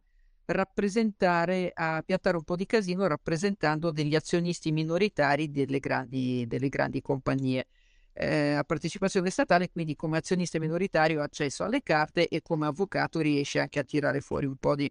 rappresentare, 0.49 1.71
a 1.75 2.03
piattare 2.05 2.37
un 2.37 2.43
po' 2.43 2.57
di 2.57 2.65
casino 2.65 3.07
rappresentando 3.07 3.91
degli 3.91 4.15
azionisti 4.15 4.73
minoritari 4.73 5.51
delle 5.51 5.79
grandi, 5.79 6.47
delle 6.47 6.69
grandi 6.69 7.01
compagnie. 7.03 7.67
Eh, 8.15 8.55
a 8.55 8.65
partecipazione 8.65 9.31
statale, 9.31 9.71
quindi 9.71 9.95
come 9.95 10.17
azionista 10.17 10.59
minoritario 10.59 11.21
ha 11.21 11.25
accesso 11.25 11.65
alle 11.65 11.83
carte 11.83 12.27
e 12.29 12.43
come 12.43 12.67
avvocato 12.67 13.21
riesce 13.21 13.61
anche 13.61 13.79
a 13.79 13.85
tirare 13.85 14.21
fuori 14.21 14.47
un 14.47 14.57
po' 14.57 14.75
di, 14.75 14.91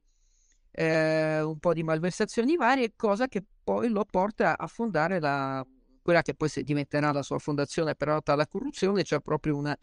eh, 0.71 1.41
un 1.41 1.59
po 1.59 1.73
di 1.73 1.83
malversazioni 1.83 2.55
varie, 2.55 2.93
cosa 2.95 3.27
che 3.27 3.43
poi 3.63 3.89
lo 3.89 4.05
porta 4.05 4.57
a 4.57 4.67
fondare 4.67 5.19
la, 5.19 5.65
quella 6.01 6.21
che 6.21 6.35
poi 6.35 6.49
diventerà 6.63 7.11
la 7.11 7.23
sua 7.23 7.39
fondazione 7.39 7.95
per 7.95 8.07
la 8.07 8.13
lotta 8.13 8.33
alla 8.33 8.47
corruzione, 8.47 9.03
cioè 9.03 9.19
proprio 9.19 9.57
una, 9.57 9.77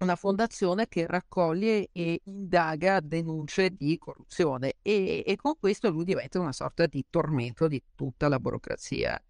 una 0.00 0.16
fondazione 0.16 0.88
che 0.88 1.06
raccoglie 1.06 1.88
e 1.92 2.20
indaga 2.24 3.00
denunce 3.00 3.70
di 3.70 3.98
corruzione 3.98 4.74
e, 4.82 5.22
e, 5.26 5.36
con 5.36 5.54
questo 5.58 5.90
lui 5.90 6.04
diventa 6.04 6.40
una 6.40 6.52
sorta 6.52 6.86
di 6.86 7.04
tormento 7.08 7.68
di 7.68 7.82
tutta 7.94 8.28
la 8.28 8.38
burocrazia. 8.38 9.22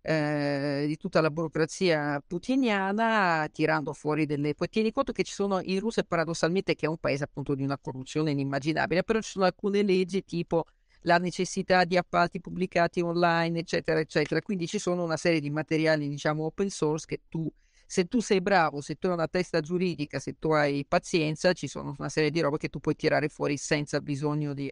Eh, 0.00 0.84
di 0.86 0.96
tutta 0.96 1.20
la 1.20 1.30
burocrazia 1.30 2.22
putiniana 2.24 3.48
tirando 3.52 3.92
fuori 3.92 4.26
delle 4.26 4.54
poi 4.54 4.68
tieni 4.68 4.92
conto 4.92 5.10
che 5.10 5.24
ci 5.24 5.32
sono 5.32 5.60
in 5.60 5.80
Russia 5.80 6.04
paradossalmente 6.04 6.76
che 6.76 6.86
è 6.86 6.88
un 6.88 6.98
paese 6.98 7.24
appunto 7.24 7.56
di 7.56 7.64
una 7.64 7.76
corruzione 7.76 8.30
inimmaginabile 8.30 9.02
però 9.02 9.20
ci 9.20 9.30
sono 9.30 9.44
alcune 9.44 9.82
leggi 9.82 10.24
tipo 10.24 10.64
la 11.02 11.18
necessità 11.18 11.84
di 11.84 11.96
appalti 11.96 12.40
pubblicati 12.40 13.00
online, 13.00 13.60
eccetera, 13.60 14.00
eccetera. 14.00 14.40
Quindi 14.42 14.66
ci 14.66 14.78
sono 14.78 15.04
una 15.04 15.16
serie 15.16 15.40
di 15.40 15.50
materiali, 15.50 16.08
diciamo, 16.08 16.44
open 16.44 16.70
source 16.70 17.06
che 17.06 17.20
tu, 17.28 17.50
se 17.90 18.04
tu 18.04 18.20
sei 18.20 18.42
bravo, 18.42 18.82
se 18.82 18.96
tu 18.96 19.06
hai 19.06 19.14
una 19.14 19.28
testa 19.28 19.62
giuridica, 19.62 20.18
se 20.18 20.36
tu 20.38 20.50
hai 20.50 20.84
pazienza, 20.86 21.54
ci 21.54 21.66
sono 21.68 21.94
una 21.96 22.10
serie 22.10 22.30
di 22.30 22.38
robe 22.40 22.58
che 22.58 22.68
tu 22.68 22.80
puoi 22.80 22.94
tirare 22.94 23.30
fuori 23.30 23.56
senza 23.56 24.02
bisogno 24.02 24.52
di 24.52 24.70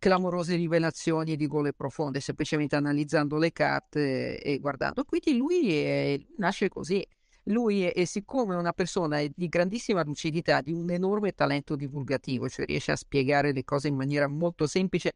clamorose 0.00 0.56
rivelazioni 0.56 1.34
e 1.34 1.36
di 1.36 1.46
gole 1.46 1.72
profonde, 1.72 2.18
semplicemente 2.18 2.74
analizzando 2.74 3.36
le 3.38 3.52
carte 3.52 4.40
e 4.42 4.58
guardando. 4.58 5.04
Quindi 5.04 5.36
lui 5.36 5.74
è, 5.74 6.20
nasce 6.38 6.68
così. 6.68 7.06
Lui 7.44 7.84
è, 7.84 7.92
è, 7.92 8.04
siccome 8.04 8.54
è 8.54 8.58
una 8.58 8.72
persona 8.72 9.20
di 9.32 9.48
grandissima 9.48 10.02
lucidità, 10.02 10.60
di 10.60 10.72
un 10.72 10.90
enorme 10.90 11.34
talento 11.34 11.76
divulgativo, 11.76 12.48
cioè 12.48 12.66
riesce 12.66 12.90
a 12.90 12.96
spiegare 12.96 13.52
le 13.52 13.62
cose 13.62 13.86
in 13.86 13.94
maniera 13.94 14.26
molto 14.26 14.66
semplice 14.66 15.12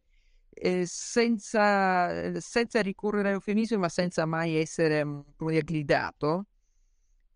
eh, 0.51 0.85
senza, 0.87 2.41
senza, 2.41 2.81
ricorrere 2.81 3.31
a 3.31 3.33
eufemismi, 3.33 3.77
ma 3.77 3.89
senza 3.89 4.25
mai 4.25 4.55
essere, 4.55 5.05
dire, 5.37 5.63
gridato. 5.65 6.47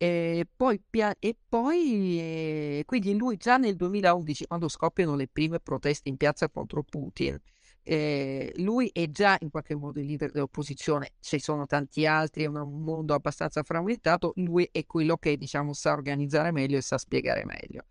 E 0.02 0.48
poi, 0.56 0.82
e 1.20 1.36
poi 1.48 2.18
eh, 2.18 2.82
quindi 2.86 3.14
lui 3.16 3.36
già 3.36 3.56
nel 3.56 3.76
2011, 3.76 4.46
quando 4.48 4.66
scoppiano 4.66 5.14
le 5.14 5.28
prime 5.28 5.60
proteste 5.60 6.08
in 6.08 6.16
piazza 6.16 6.48
contro 6.48 6.82
Putin, 6.82 7.40
eh, 7.84 8.52
lui 8.56 8.90
è 8.92 9.08
già 9.10 9.36
in 9.42 9.50
qualche 9.50 9.76
modo 9.76 10.00
il 10.00 10.06
leader 10.06 10.32
dell'opposizione, 10.32 11.12
ci 11.20 11.38
sono 11.38 11.66
tanti 11.66 12.04
altri, 12.04 12.42
è 12.42 12.46
un 12.46 12.82
mondo 12.82 13.14
abbastanza 13.14 13.62
frammentato, 13.62 14.32
lui 14.38 14.68
è 14.72 14.84
quello 14.86 15.16
che 15.18 15.36
diciamo 15.36 15.72
sa 15.72 15.92
organizzare 15.92 16.50
meglio 16.50 16.78
e 16.78 16.82
sa 16.82 16.98
spiegare 16.98 17.44
meglio. 17.44 17.84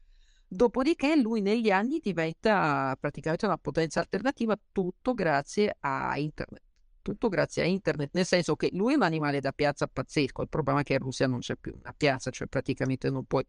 Dopodiché 0.49 1.15
lui 1.15 1.39
negli 1.39 1.71
anni 1.71 1.99
diventa 1.99 2.93
praticamente 2.99 3.45
una 3.45 3.57
potenza 3.57 4.01
alternativa, 4.01 4.59
tutto 4.73 5.13
grazie 5.13 5.77
a 5.79 6.17
internet. 6.17 6.70
Tutto 7.01 7.29
grazie 7.29 7.63
a 7.63 7.65
internet, 7.65 8.11
nel 8.13 8.25
senso 8.25 8.55
che 8.55 8.69
lui 8.73 8.93
è 8.93 8.95
un 8.95 9.01
animale 9.01 9.39
da 9.39 9.51
piazza 9.51 9.87
pazzesco. 9.87 10.43
Il 10.43 10.49
problema 10.49 10.81
è 10.81 10.83
che 10.83 10.93
in 10.93 10.99
Russia 10.99 11.27
non 11.27 11.39
c'è 11.39 11.55
più 11.55 11.73
una 11.77 11.93
piazza, 11.95 12.29
cioè 12.29 12.47
praticamente 12.47 13.09
non 13.09 13.25
puoi, 13.25 13.45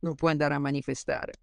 non 0.00 0.14
puoi 0.14 0.32
andare 0.32 0.54
a 0.54 0.58
manifestare. 0.58 1.34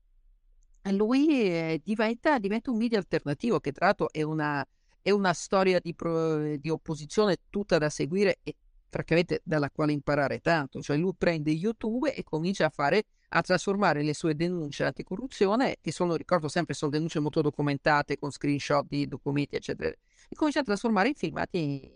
Lui 0.92 1.28
eh, 1.30 1.82
diventa, 1.84 2.38
diventa, 2.40 2.70
un 2.70 2.78
media 2.78 2.98
alternativo, 2.98 3.60
che 3.60 3.72
tra 3.72 3.86
l'altro 3.86 4.12
è 4.12 4.22
una, 4.22 4.66
è 5.02 5.12
una 5.12 5.32
storia 5.32 5.80
di, 5.80 5.96
pro, 5.96 6.58
di 6.58 6.70
opposizione 6.70 7.38
tutta 7.50 7.78
da 7.78 7.90
seguire 7.90 8.40
e 8.44 8.56
francamente 8.90 9.42
dalla 9.44 9.70
quale 9.72 9.94
imparare 9.94 10.40
tanto. 10.40 10.82
Cioè 10.82 10.98
lui 10.98 11.14
prende 11.18 11.52
YouTube 11.52 12.14
e 12.14 12.24
comincia 12.24 12.66
a 12.66 12.70
fare 12.70 13.06
a 13.36 13.42
trasformare 13.42 14.04
le 14.04 14.14
sue 14.14 14.36
denunce 14.36 14.84
anticorruzione, 14.84 15.78
che 15.82 15.92
sono, 15.92 16.16
ricordo 16.16 16.48
sempre, 16.48 16.76
sono 16.76 16.92
denunce 16.92 17.20
molto 17.20 17.42
documentate 17.42 18.20
con 18.20 18.30
screenshot 18.30 18.86
di 18.88 19.08
documenti, 19.08 19.56
eccetera, 19.56 19.92
e 20.34 20.36
comincia 20.36 20.60
a 20.60 20.64
trasformare 20.64 21.10
in 21.10 21.14
filmati, 21.14 21.92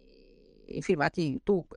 in 0.68 0.82
filmati 0.82 1.30
YouTube. 1.30 1.76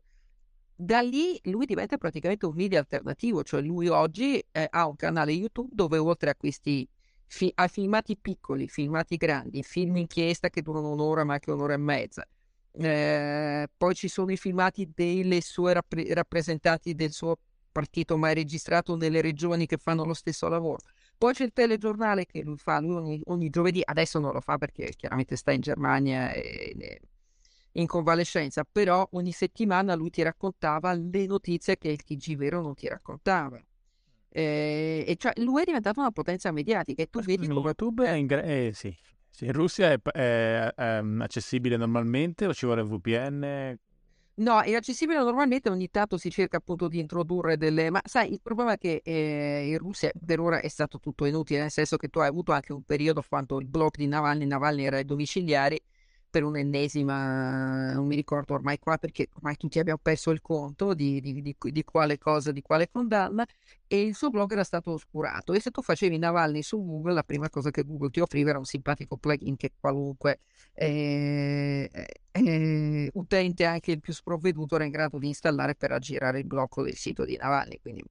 Da 0.77 1.01
lì 1.01 1.39
lui 1.45 1.67
diventa 1.67 1.99
praticamente 1.99 2.47
un 2.47 2.55
media 2.55 2.79
alternativo, 2.79 3.43
cioè 3.43 3.61
lui 3.61 3.89
oggi 3.89 4.43
eh, 4.51 4.67
ha 4.71 4.87
un 4.87 4.97
canale 4.97 5.33
YouTube 5.33 5.71
dove 5.73 5.99
oltre 5.99 6.31
a 6.31 6.35
questi 6.35 6.89
fi- 7.27 7.53
a 7.55 7.67
filmati 7.69 8.17
piccoli, 8.17 8.69
filmati 8.69 9.17
grandi, 9.17 9.63
film 9.63 9.97
inchiesta 9.97 10.49
che 10.49 10.63
durano 10.63 10.91
un'ora 10.93 11.25
ma 11.25 11.35
anche 11.35 11.51
un'ora 11.51 11.75
e 11.75 11.79
mezza, 11.79 12.27
eh, 12.73 13.69
poi 13.77 13.95
ci 13.95 14.09
sono 14.09 14.33
i 14.33 14.37
filmati 14.37 14.91
delle 14.95 15.41
sue 15.43 15.73
rappre- 15.75 16.13
rappresentanti 16.15 16.95
del 16.95 17.13
suo 17.13 17.37
partito 17.73 18.17
mai 18.17 18.35
registrato 18.35 18.97
nelle 18.97 19.21
regioni 19.21 19.67
che 19.67 19.77
fanno 19.77 20.05
lo 20.05 20.15
stesso 20.15 20.49
lavoro. 20.49 20.81
Poi 21.21 21.35
c'è 21.35 21.45
il 21.45 21.53
telegiornale 21.53 22.25
che 22.25 22.41
lui 22.41 22.57
fa 22.57 22.81
lui 22.81 22.95
ogni, 22.95 23.21
ogni, 23.27 23.51
giovedì, 23.51 23.83
adesso 23.85 24.19
non 24.19 24.33
lo 24.33 24.41
fa 24.41 24.57
perché 24.57 24.95
chiaramente 24.97 25.37
sta 25.37 25.53
in 25.53 25.61
Germania 25.61 26.33
e, 26.33 26.99
in 27.73 27.87
convalescenza, 27.87 28.65
però 28.65 29.07
ogni 29.13 29.31
settimana 29.31 29.95
lui 29.95 30.09
ti 30.09 30.23
raccontava 30.23 30.95
le 30.95 31.27
notizie 31.27 31.77
che 31.77 31.91
il 31.91 32.03
TG 32.03 32.37
vero 32.37 32.63
non 32.63 32.73
ti 32.73 32.89
raccontava. 32.89 33.63
Eh, 34.31 35.05
e 35.07 35.17
cioè 35.17 35.33
lui 35.43 35.61
è 35.61 35.65
diventato 35.67 36.01
una 36.01 36.11
potenza 36.11 36.53
mediatica 36.53 37.03
e 37.03 37.11
tu 37.11 37.21
vedi 37.21 37.47
come... 37.49 37.61
YouTube 37.61 38.07
è 38.07 38.13
in, 38.13 38.27
eh, 38.43 38.71
sì. 38.73 38.97
Sì, 39.29 39.45
in 39.45 39.53
Russia 39.53 39.93
è, 39.93 40.01
è, 40.01 40.73
è, 40.75 41.03
accessibile 41.19 41.77
normalmente 41.77 42.47
o 42.47 42.55
ci 42.55 42.65
vuole 42.65 42.83
VPN? 42.83 43.77
No, 44.41 44.63
è 44.63 44.73
accessibile 44.75 45.19
normalmente, 45.19 45.69
ogni 45.69 45.91
tanto 45.91 46.17
si 46.17 46.31
cerca 46.31 46.57
appunto 46.57 46.89
di 46.89 46.99
introdurre 46.99 47.59
delle... 47.59 47.91
Ma 47.91 48.01
sai, 48.03 48.33
il 48.33 48.41
problema 48.41 48.73
è 48.73 48.79
che 48.79 49.03
eh, 49.05 49.67
in 49.69 49.77
Russia 49.77 50.11
per 50.25 50.41
ora 50.41 50.61
è 50.61 50.69
stato 50.69 50.99
tutto 50.99 51.27
inutile, 51.27 51.61
nel 51.61 51.71
senso 51.71 51.99
che 51.99 52.09
tu 52.09 52.21
hai 52.21 52.29
avuto 52.29 52.53
anche 52.53 52.73
un 52.73 52.83
periodo 52.83 53.23
quando 53.29 53.61
il 53.61 53.67
blog 53.67 53.91
di 53.97 54.07
Navalny, 54.07 54.47
Navalny 54.47 54.85
era 54.85 54.97
ai 54.97 55.05
domiciliari, 55.05 55.79
per 56.31 56.45
un'ennesima, 56.45 57.93
non 57.93 58.07
mi 58.07 58.15
ricordo 58.15 58.55
ormai 58.55 58.79
qua 58.79 58.97
perché 58.99 59.29
ormai 59.35 59.57
tutti 59.57 59.79
abbiamo 59.79 59.99
perso 60.01 60.31
il 60.31 60.41
conto 60.41 60.95
di, 60.95 61.21
di, 61.21 61.43
di, 61.43 61.57
di, 61.59 61.85
quale 61.85 62.19
cosa, 62.19 62.53
di 62.53 62.63
quale 62.63 62.89
condanna 62.91 63.45
e 63.87 64.03
il 64.03 64.15
suo 64.15 64.31
blog 64.31 64.53
era 64.53 64.65
stato 64.65 64.93
oscurato. 64.93 65.53
E 65.53 65.61
se 65.61 65.71
tu 65.71 65.83
facevi 65.83 66.17
Navalny 66.19 66.63
su 66.63 66.85
Google 66.85 67.15
la 67.15 67.23
prima 67.25 67.51
cosa 67.51 67.71
che 67.71 67.85
Google 67.85 68.11
ti 68.11 68.21
offriva 68.21 68.51
era 68.51 68.59
un 68.59 68.65
simpatico 68.65 69.17
plugin 69.17 69.57
che 69.57 69.73
qualunque 69.79 70.41
eh, 70.75 71.91
eh, 72.31 73.11
utente 73.15 73.65
anche 73.65 73.91
il 73.91 74.01
più 74.01 74.13
sprovveduto 74.13 74.77
era 74.77 74.85
in 74.85 74.91
grado 74.91 75.19
di 75.19 75.27
installare 75.27 75.75
per 75.75 75.93
aggirare 75.93 76.39
il 76.39 76.47
blocco 76.47 76.83
del 76.83 76.95
sito 76.95 77.25
di 77.25 77.37
Navalny. 77.37 77.81
Quindi 77.83 78.05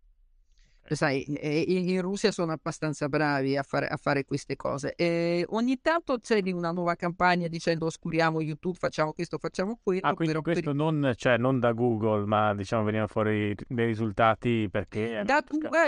sai, 0.96 1.24
in 1.68 2.02
Russia 2.02 2.32
sono 2.32 2.52
abbastanza 2.52 3.08
bravi 3.10 3.58
a 3.58 3.64
fare, 3.64 3.88
a 3.88 3.98
fare 3.98 4.26
queste 4.26 4.56
cose. 4.56 4.94
E 4.96 5.46
ogni 5.50 5.80
tanto 5.82 6.20
c'è 6.20 6.42
una 6.52 6.72
nuova 6.72 6.96
campagna 6.96 7.48
dicendo 7.48 7.86
oscuriamo 7.86 8.42
YouTube, 8.42 8.78
facciamo 8.78 9.14
questo, 9.14 9.38
facciamo 9.38 9.80
quello. 9.82 10.02
Ah, 10.04 10.14
quindi 10.14 10.40
questo 10.42 10.64
per... 10.64 10.76
non, 10.76 11.14
cioè, 11.16 11.38
non, 11.38 11.60
da 11.60 11.72
Google, 11.74 12.26
ma 12.26 12.54
diciamo 12.56 12.84
venivano 12.84 13.08
fuori 13.08 13.56
dei 13.68 13.86
risultati 13.86 14.68
perché... 14.72 15.24
Da, 15.26 15.44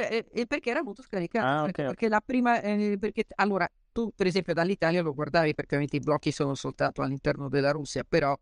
eh, 0.10 0.26
eh, 0.32 0.46
perché 0.46 0.70
era 0.70 0.84
molto 0.84 1.02
scaricato. 1.02 1.46
Ah, 1.46 1.64
okay. 1.64 1.86
Perché 1.86 2.10
la 2.10 2.22
prima... 2.24 2.62
Eh, 2.62 2.98
perché, 3.00 3.26
allora, 3.36 3.68
tu 3.92 4.12
per 4.16 4.28
esempio 4.28 4.54
dall'Italia 4.54 5.02
lo 5.02 5.14
guardavi 5.14 5.54
perché 5.54 5.76
ovviamente 5.76 5.98
i 5.98 6.00
blocchi 6.00 6.32
sono 6.32 6.56
soltanto 6.56 7.02
all'interno 7.02 7.50
della 7.50 7.72
Russia, 7.72 8.04
però 8.08 8.38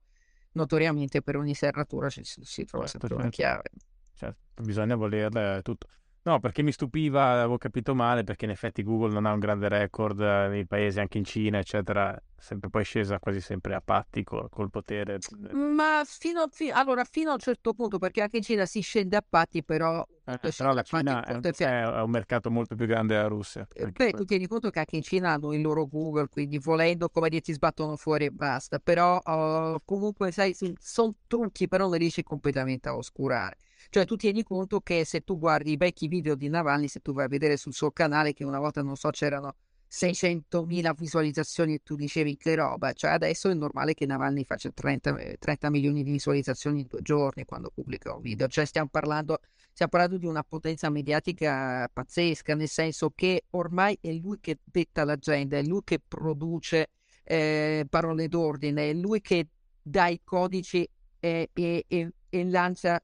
notoriamente 0.54 1.22
per 1.22 1.38
ogni 1.38 1.54
serratura 1.54 2.10
ci, 2.10 2.24
si 2.24 2.66
trova 2.66 2.86
certo, 2.86 3.08
sempre 3.08 3.14
una 3.14 3.32
certo. 3.32 3.36
chiave. 3.36 3.70
Certo, 4.14 4.64
bisogna 4.64 4.96
voler 4.96 5.62
tutto. 5.62 5.88
No, 6.30 6.40
perché 6.40 6.62
mi 6.62 6.72
stupiva, 6.72 7.32
avevo 7.32 7.58
capito 7.58 7.96
male, 7.96 8.24
perché 8.24 8.46
in 8.46 8.52
effetti 8.52 8.84
Google 8.84 9.12
non 9.12 9.26
ha 9.26 9.34
un 9.34 9.40
grande 9.40 9.68
record 9.68 10.22
eh, 10.22 10.48
nei 10.48 10.68
paesi, 10.68 11.00
anche 11.00 11.18
in 11.18 11.24
Cina, 11.24 11.58
eccetera, 11.58 12.16
sempre 12.38 12.70
poi 12.70 12.84
scesa 12.84 13.18
quasi 13.18 13.42
sempre 13.42 13.74
a 13.74 13.82
patti 13.84 14.24
col, 14.24 14.48
col 14.48 14.70
potere. 14.70 15.18
Ma 15.52 16.04
fino, 16.06 16.48
fi, 16.52 16.70
allora, 16.70 17.04
fino 17.04 17.32
a 17.32 17.34
un 17.34 17.40
certo 17.40 17.74
punto, 17.74 17.98
perché 17.98 18.22
anche 18.22 18.38
in 18.38 18.44
Cina 18.44 18.68
si 18.68 18.82
scende 18.82 19.16
a 19.16 19.26
patti, 19.28 19.64
però... 19.64 20.06
Eh, 20.24 20.54
però 20.56 20.72
la 20.72 20.84
Cina 20.84 21.26
è, 21.26 21.40
è, 21.40 22.02
un 22.02 22.12
mercato 22.12 22.52
molto 22.52 22.76
più 22.76 22.86
grande 22.86 23.16
della 23.16 23.28
Russia. 23.28 23.68
Eh, 23.74 23.88
beh, 23.88 24.12
tu 24.12 24.24
tieni 24.24 24.46
conto 24.46 24.70
che 24.70 24.78
anche 24.78 24.98
in 24.98 25.02
Cina 25.02 25.32
hanno 25.32 25.52
il 25.52 25.62
loro 25.62 25.88
Google, 25.88 26.28
quindi 26.28 26.60
volendo, 26.60 27.10
come 27.10 27.30
dire, 27.30 27.42
ti 27.42 27.54
sbattono 27.54 27.96
fuori 27.96 28.26
e 28.26 28.30
basta. 28.30 28.78
Però 28.78 29.18
uh, 29.18 29.80
comunque, 29.84 30.30
sai, 30.30 30.56
sono 30.78 31.16
trucchi, 31.26 31.68
però 31.68 31.88
non 31.88 31.98
riesci 31.98 32.22
completamente 32.22 32.88
a 32.88 32.96
oscurare. 32.96 33.58
Cioè 33.90 34.06
tu 34.06 34.16
tieni 34.16 34.44
conto 34.44 34.82
che 34.82 35.06
se 35.06 35.22
tu 35.22 35.38
guardi 35.38 35.72
i 35.72 35.78
vecchi 35.78 36.08
video 36.08 36.36
di 36.36 36.50
Navalny, 36.50 36.88
se 36.88 37.00
tu 37.00 37.14
vai 37.14 37.26
a 37.26 37.28
vedere 37.28 37.58
sul 37.58 37.74
suo 37.74 37.92
canale 37.92 38.34
che 38.34 38.44
una 38.44 38.60
volta 38.60 38.82
non 38.82 38.96
so 38.96 39.10
c'erano 39.10 39.56
600.000 39.92 40.94
visualizzazioni 40.96 41.76
e 41.76 41.82
tu 41.84 41.96
dicevi 41.96 42.38
che 42.38 42.54
roba, 42.56 42.94
cioè 42.94 43.12
adesso 43.12 43.50
è 43.50 43.54
normale 43.56 43.96
che 43.96 44.06
Navalny 44.06 44.44
faccia 44.44 44.70
30, 44.72 45.38
30 45.40 45.70
milioni 45.72 46.04
di 46.04 46.12
visualizzazioni 46.12 46.82
in 46.82 46.88
due 46.88 47.02
giorni 47.02 47.44
quando 47.46 47.72
pubblica 47.74 48.14
un 48.14 48.22
video, 48.22 48.48
cioè 48.48 48.66
stiamo 48.66 48.90
parlando, 48.90 49.40
stiamo 49.72 49.92
parlando 49.92 50.18
di 50.18 50.28
una 50.28 50.44
potenza 50.44 50.90
mediatica 50.92 51.90
pazzesca, 51.92 52.54
nel 52.54 52.68
senso 52.68 53.12
che 53.16 53.46
ormai 53.52 53.98
è 54.00 54.12
lui 54.12 54.38
che 54.40 54.60
detta 54.64 55.04
l'agenda, 55.04 55.58
è 55.58 55.64
lui 55.64 55.82
che 55.84 56.00
produce 56.00 56.92
eh, 57.24 57.86
parole 57.90 58.28
d'ordine, 58.28 58.92
è 58.92 58.94
lui 58.94 59.22
che 59.22 59.48
dà 59.82 60.08
i 60.08 60.22
codici 60.24 60.88
e, 61.20 61.50
e, 61.52 61.86
e, 61.88 62.14
e 62.30 62.46
lancia 62.46 63.02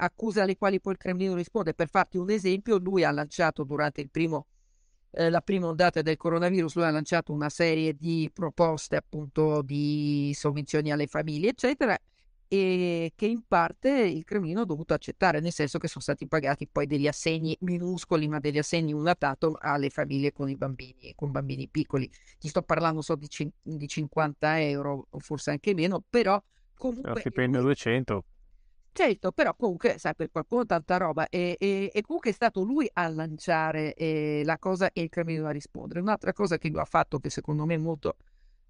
accuse 0.00 0.40
alle 0.40 0.56
quali 0.56 0.80
poi 0.80 0.92
il 0.92 0.98
Cremlino 0.98 1.34
risponde. 1.34 1.74
Per 1.74 1.88
farti 1.88 2.16
un 2.16 2.30
esempio, 2.30 2.78
lui 2.78 3.04
ha 3.04 3.10
lanciato 3.10 3.64
durante 3.64 4.00
il 4.00 4.10
primo 4.10 4.46
eh, 5.12 5.28
la 5.28 5.40
prima 5.40 5.66
ondata 5.66 6.02
del 6.02 6.16
coronavirus, 6.16 6.76
lui 6.76 6.84
ha 6.84 6.90
lanciato 6.90 7.32
una 7.32 7.48
serie 7.48 7.94
di 7.94 8.30
proposte 8.32 8.96
appunto 8.96 9.62
di 9.62 10.30
sovvenzioni 10.34 10.92
alle 10.92 11.06
famiglie, 11.06 11.48
eccetera, 11.48 11.98
e 12.46 13.12
che 13.14 13.26
in 13.26 13.42
parte 13.46 13.88
il 13.90 14.24
Cremlino 14.24 14.62
ha 14.62 14.64
dovuto 14.64 14.94
accettare, 14.94 15.40
nel 15.40 15.52
senso 15.52 15.78
che 15.78 15.88
sono 15.88 16.02
stati 16.02 16.26
pagati 16.26 16.68
poi 16.68 16.86
degli 16.86 17.06
assegni 17.06 17.56
minuscoli, 17.60 18.28
ma 18.28 18.38
degli 18.38 18.58
assegni 18.58 18.92
una 18.92 19.14
tanto 19.14 19.56
alle 19.60 19.90
famiglie 19.90 20.32
con 20.32 20.48
i 20.48 20.56
bambini, 20.56 21.12
con 21.16 21.30
bambini 21.32 21.68
piccoli. 21.68 22.10
Ti 22.38 22.48
sto 22.48 22.62
parlando 22.62 23.02
so 23.02 23.16
di, 23.16 23.28
c- 23.28 23.48
di 23.62 23.86
50 23.88 24.60
euro, 24.62 25.06
forse 25.18 25.50
anche 25.50 25.74
meno, 25.74 26.02
però 26.08 26.40
comunque... 26.74 27.10
Lo 27.12 27.18
stipendio 27.18 27.62
200. 27.62 28.24
Certo, 28.92 29.30
però 29.32 29.54
comunque, 29.54 29.98
sai, 29.98 30.14
per 30.16 30.30
qualcuno 30.30 30.66
tanta 30.66 30.96
roba 30.96 31.28
e, 31.28 31.56
e, 31.58 31.90
e 31.94 32.00
comunque 32.02 32.30
è 32.30 32.32
stato 32.32 32.62
lui 32.62 32.88
a 32.92 33.08
lanciare 33.08 33.94
eh, 33.94 34.42
la 34.44 34.58
cosa 34.58 34.90
e 34.92 35.02
il 35.02 35.08
Cremlino 35.08 35.46
a 35.46 35.52
rispondere. 35.52 36.00
Un'altra 36.00 36.32
cosa 36.32 36.58
che 36.58 36.68
lui 36.68 36.80
ha 36.80 36.84
fatto, 36.84 37.18
che 37.18 37.30
secondo 37.30 37.64
me 37.64 37.74
è 37.74 37.78
molto, 37.78 38.16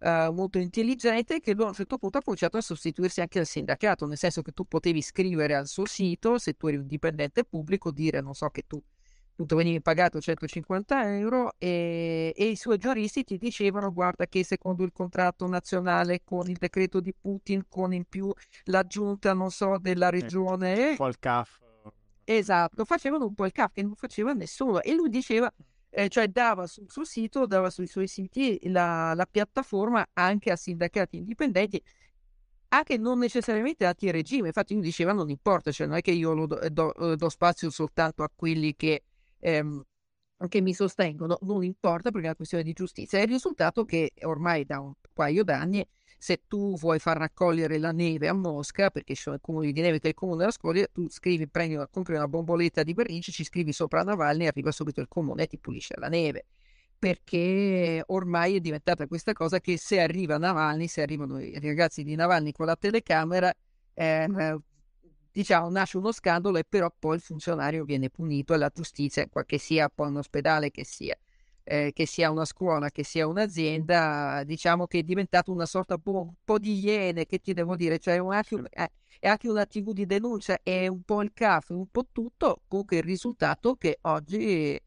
uh, 0.00 0.30
molto 0.32 0.58
intelligente, 0.58 1.36
è 1.36 1.40
che 1.40 1.54
lui 1.54 1.64
a 1.64 1.68
un 1.68 1.74
certo 1.74 1.96
punto 1.96 2.18
ha 2.18 2.22
cominciato 2.22 2.58
a 2.58 2.60
sostituirsi 2.60 3.20
anche 3.22 3.38
al 3.38 3.46
sindacato, 3.46 4.06
nel 4.06 4.18
senso 4.18 4.42
che 4.42 4.52
tu 4.52 4.64
potevi 4.66 5.00
scrivere 5.00 5.54
al 5.54 5.66
suo 5.66 5.86
sito, 5.86 6.38
se 6.38 6.52
tu 6.52 6.66
eri 6.68 6.76
un 6.76 6.86
dipendente 6.86 7.44
pubblico, 7.44 7.90
dire, 7.90 8.20
non 8.20 8.34
so, 8.34 8.48
che 8.50 8.64
tu 8.66 8.80
appunto 9.40 9.56
venivi 9.56 9.80
pagato 9.80 10.20
150 10.20 11.16
euro 11.16 11.54
e, 11.56 12.32
e, 12.36 12.44
i 12.46 12.56
suoi 12.56 12.76
giuristi 12.76 13.24
ti 13.24 13.38
dicevano 13.38 13.90
guarda 13.92 14.26
che 14.26 14.44
secondo 14.44 14.84
il 14.84 14.92
contratto 14.92 15.46
nazionale 15.46 16.20
con 16.22 16.48
il 16.48 16.56
decreto 16.58 17.00
di 17.00 17.14
Putin 17.18 17.64
con 17.68 17.94
in 17.94 18.04
più 18.04 18.30
l'aggiunta 18.64 19.32
non 19.32 19.50
so 19.50 19.78
della 19.80 20.10
regione 20.10 20.90
un 20.90 20.96
po' 20.96 21.06
il 21.06 21.18
CAF 21.18 21.58
esatto 22.24 22.84
facevano 22.84 23.24
un 23.26 23.34
po' 23.34 23.46
il 23.46 23.52
CAF 23.52 23.72
che 23.72 23.82
non 23.82 23.94
faceva 23.94 24.32
nessuno 24.34 24.82
e 24.82 24.94
lui 24.94 25.08
diceva 25.08 25.50
eh, 25.88 26.08
cioè 26.08 26.28
dava 26.28 26.66
sul 26.66 26.90
suo 26.90 27.04
sito 27.04 27.46
dava 27.46 27.70
sui 27.70 27.86
suoi 27.86 28.08
siti 28.08 28.60
la, 28.64 29.14
la 29.14 29.26
piattaforma 29.26 30.06
anche 30.12 30.50
a 30.50 30.56
sindacati 30.56 31.16
indipendenti 31.16 31.82
anche 32.72 32.98
non 32.98 33.18
necessariamente 33.18 33.84
anti-regime, 33.84 34.46
infatti 34.46 34.74
lui 34.74 34.82
diceva 34.84 35.12
non 35.12 35.28
importa, 35.28 35.72
cioè 35.72 35.88
non 35.88 35.96
è 35.96 36.00
che 36.02 36.12
io 36.12 36.46
do, 36.46 36.68
do, 36.70 37.16
do 37.16 37.28
spazio 37.28 37.68
soltanto 37.68 38.22
a 38.22 38.30
quelli 38.32 38.76
che 38.76 39.02
ehm, 39.40 39.82
che 40.48 40.60
mi 40.60 40.72
sostengono, 40.72 41.38
non 41.42 41.62
importa 41.64 42.10
perché 42.10 42.26
è 42.26 42.28
una 42.28 42.36
questione 42.36 42.64
di 42.64 42.72
giustizia. 42.72 43.18
È 43.18 43.22
il 43.22 43.28
risultato 43.28 43.84
che 43.84 44.12
ormai 44.22 44.64
da 44.64 44.80
un 44.80 44.92
paio 45.12 45.44
d'anni, 45.44 45.86
se 46.16 46.42
tu 46.46 46.76
vuoi 46.76 46.98
far 46.98 47.18
raccogliere 47.18 47.78
la 47.78 47.92
neve 47.92 48.28
a 48.28 48.32
Mosca, 48.32 48.90
perché 48.90 49.14
ci 49.14 49.22
sono 49.22 49.36
i 49.36 49.40
comuni 49.40 49.72
di 49.72 49.80
neve 49.80 49.98
che 49.98 50.08
il 50.08 50.14
comune 50.14 50.44
la 50.44 50.50
scoglie, 50.50 50.88
tu 50.92 51.08
scrivi, 51.08 51.48
prendi 51.48 51.78
compri 51.90 52.14
una 52.14 52.28
bomboletta 52.28 52.82
di 52.82 52.94
vernice, 52.94 53.32
ci 53.32 53.44
scrivi 53.44 53.72
sopra 53.72 54.02
Navalny, 54.02 54.46
arriva 54.46 54.70
subito 54.70 55.00
il 55.00 55.08
comune 55.08 55.44
e 55.44 55.46
ti 55.46 55.58
pulisce 55.58 55.94
la 55.98 56.08
neve. 56.08 56.46
Perché 56.98 58.02
ormai 58.06 58.56
è 58.56 58.60
diventata 58.60 59.06
questa 59.06 59.32
cosa 59.32 59.60
che 59.60 59.78
se 59.78 60.00
arriva 60.00 60.36
Navalny, 60.36 60.86
se 60.86 61.00
arrivano 61.00 61.38
i 61.40 61.58
ragazzi 61.58 62.02
di 62.02 62.14
Navalny 62.14 62.52
con 62.52 62.66
la 62.66 62.76
telecamera, 62.76 63.50
eh, 63.94 64.58
diciamo, 65.32 65.68
nasce 65.70 65.96
uno 65.98 66.12
scandalo 66.12 66.58
e 66.58 66.64
però 66.68 66.92
poi 66.96 67.16
il 67.16 67.20
funzionario 67.22 67.84
viene 67.84 68.10
punito 68.10 68.54
e 68.54 68.58
la 68.58 68.70
giustizia, 68.72 69.28
che 69.46 69.58
sia 69.58 69.88
poi 69.88 70.08
un 70.08 70.16
ospedale, 70.18 70.70
che 70.70 70.84
sia, 70.84 71.16
eh, 71.64 71.92
che 71.92 72.06
sia 72.06 72.30
una 72.30 72.44
scuola, 72.44 72.90
che 72.90 73.04
sia 73.04 73.26
un'azienda, 73.26 74.42
diciamo 74.44 74.86
che 74.86 75.00
è 75.00 75.02
diventato 75.02 75.52
una 75.52 75.66
sorta 75.66 76.00
un 76.02 76.32
po' 76.44 76.58
di 76.58 76.78
iene, 76.84 77.26
che 77.26 77.38
ti 77.38 77.52
devo 77.52 77.76
dire, 77.76 77.98
cioè 77.98 78.18
un 78.18 78.32
attimo, 78.32 78.64
eh, 78.70 78.90
è 79.18 79.28
anche 79.28 79.48
una 79.48 79.66
tv 79.66 79.92
di 79.92 80.06
denuncia, 80.06 80.58
è 80.62 80.86
un 80.86 81.02
po' 81.02 81.22
il 81.22 81.32
caffè, 81.32 81.72
un 81.72 81.88
po' 81.90 82.06
tutto, 82.10 82.62
comunque 82.68 82.96
il 82.98 83.02
risultato 83.02 83.74
che 83.76 83.98
oggi 84.02 84.80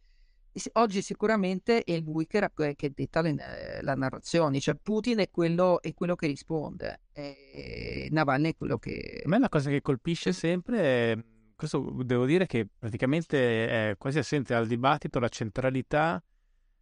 oggi 0.73 1.01
sicuramente 1.01 1.83
è 1.83 1.99
lui 1.99 2.27
che, 2.27 2.49
che 2.75 2.91
detta 2.93 3.21
le, 3.21 3.79
la 3.81 3.95
narrazione, 3.95 4.59
cioè 4.59 4.75
Putin 4.75 5.19
è 5.19 5.29
quello, 5.29 5.81
è 5.81 5.93
quello 5.93 6.15
che 6.15 6.27
risponde, 6.27 7.01
e 7.11 8.07
Navalny 8.11 8.49
è 8.49 8.55
quello 8.55 8.77
che... 8.77 9.21
A 9.25 9.29
me 9.29 9.39
la 9.39 9.49
cosa 9.49 9.69
che 9.69 9.81
colpisce 9.81 10.31
sempre 10.31 10.79
è, 10.79 11.17
questo 11.55 12.01
devo 12.03 12.25
dire 12.25 12.45
che 12.45 12.67
praticamente 12.77 13.91
è 13.91 13.95
quasi 13.97 14.19
assente 14.19 14.53
dal 14.53 14.67
dibattito 14.67 15.19
la 15.19 15.29
centralità, 15.29 16.23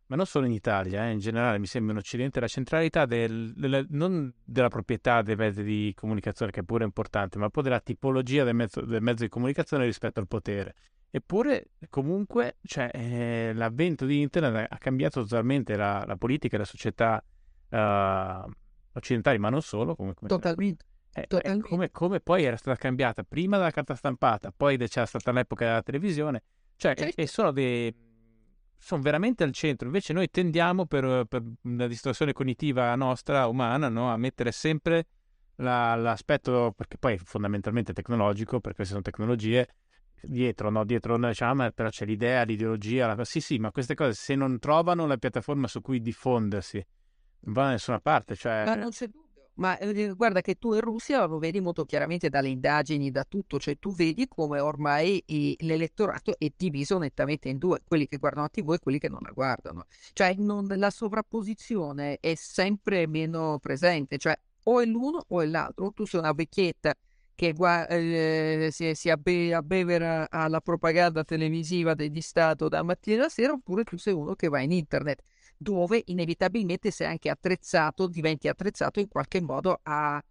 ma 0.07 0.17
non 0.17 0.25
solo 0.25 0.45
in 0.45 0.51
Italia, 0.51 1.07
eh, 1.07 1.11
in 1.11 1.19
generale 1.19 1.57
mi 1.57 1.67
sembra 1.67 1.93
in 1.93 1.99
Occidente, 1.99 2.41
la 2.41 2.47
centralità 2.49 3.05
del, 3.05 3.53
del, 3.55 3.85
non 3.91 4.33
della 4.43 4.67
proprietà 4.67 5.21
dei 5.21 5.37
mezzi 5.37 5.63
di 5.63 5.93
comunicazione, 5.95 6.51
che 6.51 6.59
è 6.59 6.63
pure 6.63 6.83
importante, 6.83 7.37
ma 7.37 7.49
poi 7.49 7.63
della 7.63 7.79
tipologia 7.79 8.43
del 8.43 8.55
mezzo, 8.55 8.81
del 8.81 9.01
mezzo 9.01 9.23
di 9.23 9.29
comunicazione 9.29 9.85
rispetto 9.85 10.19
al 10.19 10.27
potere. 10.27 10.75
Eppure, 11.13 11.71
comunque, 11.89 12.55
cioè, 12.63 12.89
eh, 12.93 13.51
l'avvento 13.53 14.05
di 14.05 14.21
Internet 14.21 14.71
ha 14.71 14.77
cambiato 14.77 15.21
totalmente 15.21 15.75
la, 15.75 16.05
la 16.07 16.15
politica 16.15 16.55
e 16.55 16.59
la 16.59 16.65
società 16.65 17.21
uh, 17.69 18.49
occidentali, 18.93 19.37
ma 19.37 19.49
non 19.49 19.61
solo. 19.61 19.93
Come, 19.93 20.13
come 20.13 20.29
totalmente. 20.29 20.85
Eh, 21.13 21.27
totalmente. 21.27 21.67
Come, 21.67 21.91
come, 21.91 22.19
poi 22.21 22.45
era 22.45 22.55
stata 22.55 22.77
cambiata 22.77 23.23
prima 23.23 23.57
dalla 23.57 23.71
carta 23.71 23.93
stampata, 23.93 24.53
poi 24.55 24.77
c'era 24.77 25.05
stata 25.05 25.33
l'epoca 25.33 25.65
della 25.65 25.81
televisione, 25.81 26.43
cioè, 26.77 26.95
certo. 26.95 27.19
e, 27.19 27.23
e 27.23 27.27
sono, 27.27 27.51
dei, 27.51 27.93
sono 28.77 29.01
veramente 29.01 29.43
al 29.43 29.51
centro. 29.51 29.87
Invece 29.87 30.13
noi 30.13 30.29
tendiamo, 30.29 30.85
per, 30.85 31.25
per 31.27 31.43
una 31.63 31.87
distorsione 31.87 32.31
cognitiva 32.31 32.95
nostra, 32.95 33.47
umana, 33.47 33.89
no, 33.89 34.09
a 34.09 34.15
mettere 34.15 34.53
sempre 34.53 35.07
la, 35.55 35.95
l'aspetto, 35.95 36.73
perché 36.73 36.97
poi 36.97 37.15
è 37.15 37.17
fondamentalmente 37.17 37.91
tecnologico, 37.91 38.61
perché 38.61 38.77
queste 38.77 38.93
sono 38.93 39.03
tecnologie, 39.03 39.67
dietro, 40.21 40.69
no? 40.69 40.83
Dietro 40.83 41.17
diciamo, 41.17 41.69
però 41.71 41.89
c'è 41.89 42.05
l'idea, 42.05 42.43
l'ideologia, 42.43 43.13
la... 43.13 43.25
sì 43.25 43.41
sì, 43.41 43.57
ma 43.57 43.71
queste 43.71 43.95
cose 43.95 44.13
se 44.13 44.35
non 44.35 44.59
trovano 44.59 45.05
la 45.07 45.17
piattaforma 45.17 45.67
su 45.67 45.81
cui 45.81 46.01
diffondersi, 46.01 46.85
non 47.41 47.53
vanno 47.53 47.67
da 47.67 47.73
nessuna 47.73 47.99
parte, 47.99 48.35
cioè... 48.35 48.63
Ma 48.65 48.75
non 48.75 48.89
c'è 48.89 49.07
dubbio. 49.07 49.29
Ma 49.55 49.77
eh, 49.77 50.13
guarda 50.15 50.41
che 50.41 50.55
tu 50.55 50.73
in 50.73 50.79
Russia 50.79 51.25
lo 51.25 51.37
vedi 51.37 51.59
molto 51.59 51.83
chiaramente 51.85 52.29
dalle 52.29 52.47
indagini, 52.47 53.11
da 53.11 53.25
tutto, 53.25 53.59
cioè 53.59 53.77
tu 53.77 53.93
vedi 53.93 54.27
come 54.27 54.59
ormai 54.59 55.21
i, 55.27 55.55
l'elettorato 55.59 56.35
è 56.37 56.51
diviso 56.55 56.97
nettamente 56.97 57.49
in 57.49 57.57
due, 57.57 57.81
quelli 57.85 58.07
che 58.07 58.17
guardano 58.17 58.43
la 58.43 58.49
TV 58.49 58.73
e 58.73 58.79
quelli 58.79 58.97
che 58.97 59.09
non 59.09 59.19
la 59.21 59.31
guardano. 59.31 59.85
Cioè 60.13 60.35
non, 60.37 60.67
la 60.67 60.89
sovrapposizione 60.89 62.17
è 62.19 62.33
sempre 62.35 63.07
meno 63.07 63.59
presente, 63.59 64.17
cioè 64.17 64.35
o 64.63 64.79
è 64.79 64.85
l'uno 64.85 65.25
o 65.27 65.41
è 65.41 65.45
l'altro, 65.45 65.87
o 65.87 65.91
tu 65.91 66.05
sei 66.05 66.21
una 66.21 66.31
vecchietta 66.31 66.95
che 67.35 67.53
eh, 67.89 68.69
si, 68.71 68.93
si 68.95 69.09
abbe- 69.09 69.53
abbevera 69.53 70.29
alla 70.29 70.61
propaganda 70.61 71.23
televisiva 71.23 71.93
degli 71.93 72.21
Stato 72.21 72.67
da 72.67 72.83
mattina 72.83 73.21
alla 73.21 73.29
sera, 73.29 73.53
oppure 73.53 73.83
tu 73.83 73.97
sei 73.97 74.13
uno 74.13 74.35
che 74.35 74.47
va 74.47 74.61
in 74.61 74.71
internet, 74.71 75.21
dove 75.57 76.01
inevitabilmente 76.05 76.91
sei 76.91 77.07
anche 77.07 77.29
attrezzato, 77.29 78.07
diventi 78.07 78.47
attrezzato 78.47 78.99
in 78.99 79.07
qualche 79.07 79.41
modo 79.41 79.79
a, 79.83 80.23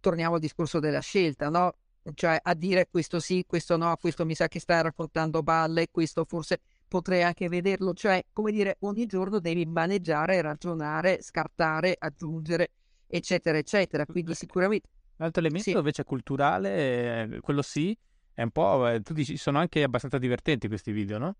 torniamo 0.00 0.34
al 0.34 0.40
discorso 0.40 0.78
della 0.80 1.00
scelta, 1.00 1.48
no? 1.48 1.74
Cioè 2.14 2.38
a 2.40 2.54
dire 2.54 2.88
questo 2.88 3.18
sì, 3.18 3.44
questo 3.46 3.76
no, 3.76 3.96
questo 3.96 4.24
mi 4.24 4.34
sa 4.34 4.46
che 4.46 4.60
stai 4.60 4.82
raccontando 4.82 5.42
balle, 5.42 5.88
questo 5.90 6.24
forse 6.24 6.60
potrei 6.86 7.22
anche 7.22 7.48
vederlo, 7.48 7.94
cioè 7.94 8.24
come 8.32 8.52
dire, 8.52 8.76
ogni 8.80 9.06
giorno 9.06 9.40
devi 9.40 9.66
maneggiare, 9.66 10.40
ragionare, 10.40 11.20
scartare, 11.20 11.96
aggiungere, 11.98 12.70
eccetera, 13.08 13.58
eccetera. 13.58 14.06
Quindi 14.06 14.34
sicuramente 14.34 14.88
L'altro 15.16 15.40
elemento 15.40 15.70
sì. 15.70 15.76
invece 15.76 16.04
culturale, 16.04 17.32
eh, 17.34 17.40
quello 17.40 17.62
sì, 17.62 17.96
è 18.32 18.42
un 18.42 18.50
po'... 18.50 18.86
Eh, 18.88 19.00
tu 19.00 19.12
dici, 19.12 19.36
sono 19.36 19.58
anche 19.58 19.82
abbastanza 19.82 20.18
divertenti 20.18 20.68
questi 20.68 20.92
video, 20.92 21.18
no? 21.18 21.36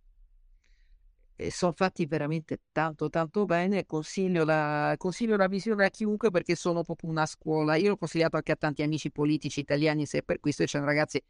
E 1.38 1.50
sono 1.50 1.72
fatti 1.72 2.06
veramente 2.06 2.60
tanto 2.72 3.10
tanto 3.10 3.44
bene, 3.44 3.84
consiglio 3.84 4.42
la, 4.44 4.94
consiglio 4.96 5.36
la 5.36 5.48
visione 5.48 5.84
a 5.84 5.90
chiunque 5.90 6.30
perché 6.30 6.54
sono 6.54 6.82
proprio 6.82 7.10
una 7.10 7.26
scuola. 7.26 7.74
Io 7.76 7.90
l'ho 7.90 7.96
consigliato 7.98 8.36
anche 8.36 8.52
a 8.52 8.56
tanti 8.56 8.82
amici 8.82 9.10
politici 9.10 9.60
italiani, 9.60 10.06
se 10.06 10.22
per 10.22 10.40
questo 10.40 10.64
c'erano 10.64 10.88
ragazzi 10.88 11.22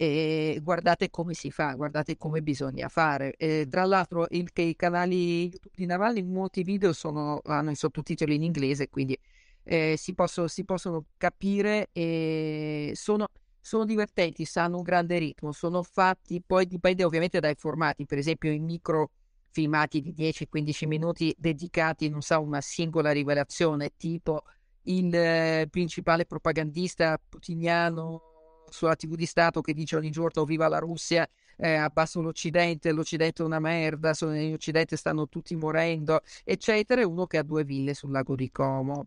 e 0.00 0.58
guardate 0.62 1.10
come 1.10 1.34
si 1.34 1.50
fa, 1.50 1.74
guardate 1.74 2.16
come 2.16 2.40
bisogna 2.40 2.88
fare. 2.88 3.34
E, 3.36 3.66
tra 3.68 3.84
l'altro 3.84 4.26
il, 4.30 4.48
i 4.54 4.74
canali 4.74 5.42
YouTube 5.42 5.70
di 5.74 5.84
Navalny, 5.84 6.22
molti 6.22 6.62
video 6.62 6.94
sono, 6.94 7.42
hanno 7.44 7.70
i 7.70 7.76
sottotitoli 7.76 8.34
in 8.36 8.42
inglese, 8.42 8.88
quindi 8.88 9.14
eh, 9.62 9.96
si, 9.96 10.14
possono, 10.14 10.46
si, 10.46 10.64
possono, 10.64 11.06
capire 11.16 11.88
e 11.92 12.92
sono, 12.94 13.28
sono 13.60 13.84
divertenti, 13.84 14.44
sanno 14.44 14.78
un 14.78 14.82
grande 14.82 15.18
ritmo, 15.18 15.52
sono 15.52 15.82
fatti, 15.82 16.42
poi 16.44 16.66
dipende 16.66 17.04
ovviamente 17.04 17.40
dai 17.40 17.54
formati, 17.54 18.06
per 18.06 18.18
esempio 18.18 18.50
i 18.50 18.58
micro, 18.58 19.10
filmati 19.50 20.00
di 20.00 20.14
10-15 20.16 20.86
minuti 20.86 21.34
dedicati, 21.36 22.08
non 22.08 22.22
so, 22.22 22.34
a 22.34 22.38
una 22.38 22.60
singola 22.60 23.10
rivelazione, 23.10 23.92
tipo 23.96 24.42
il 24.84 25.14
eh, 25.14 25.66
principale 25.70 26.24
propagandista 26.24 27.20
putiniano 27.28 28.22
sulla 28.70 28.94
TV 28.96 29.14
di 29.16 29.26
Stato 29.26 29.60
che 29.60 29.74
dice 29.74 29.96
ogni 29.96 30.10
giorno 30.10 30.44
viva 30.44 30.68
la 30.68 30.78
Russia, 30.78 31.28
eh, 31.56 31.74
abbasso 31.74 32.20
l'Occidente, 32.20 32.92
l'Occidente 32.92 33.42
è 33.42 33.46
una 33.46 33.58
merda, 33.58 34.12
in 34.20 34.54
Occidente 34.54 34.96
stanno 34.96 35.28
tutti 35.28 35.54
morendo, 35.56 36.20
eccetera, 36.44 37.00
e 37.00 37.04
uno 37.04 37.26
che 37.26 37.38
ha 37.38 37.42
due 37.42 37.64
ville 37.64 37.94
sul 37.94 38.12
lago 38.12 38.34
di 38.34 38.50
Como. 38.50 39.06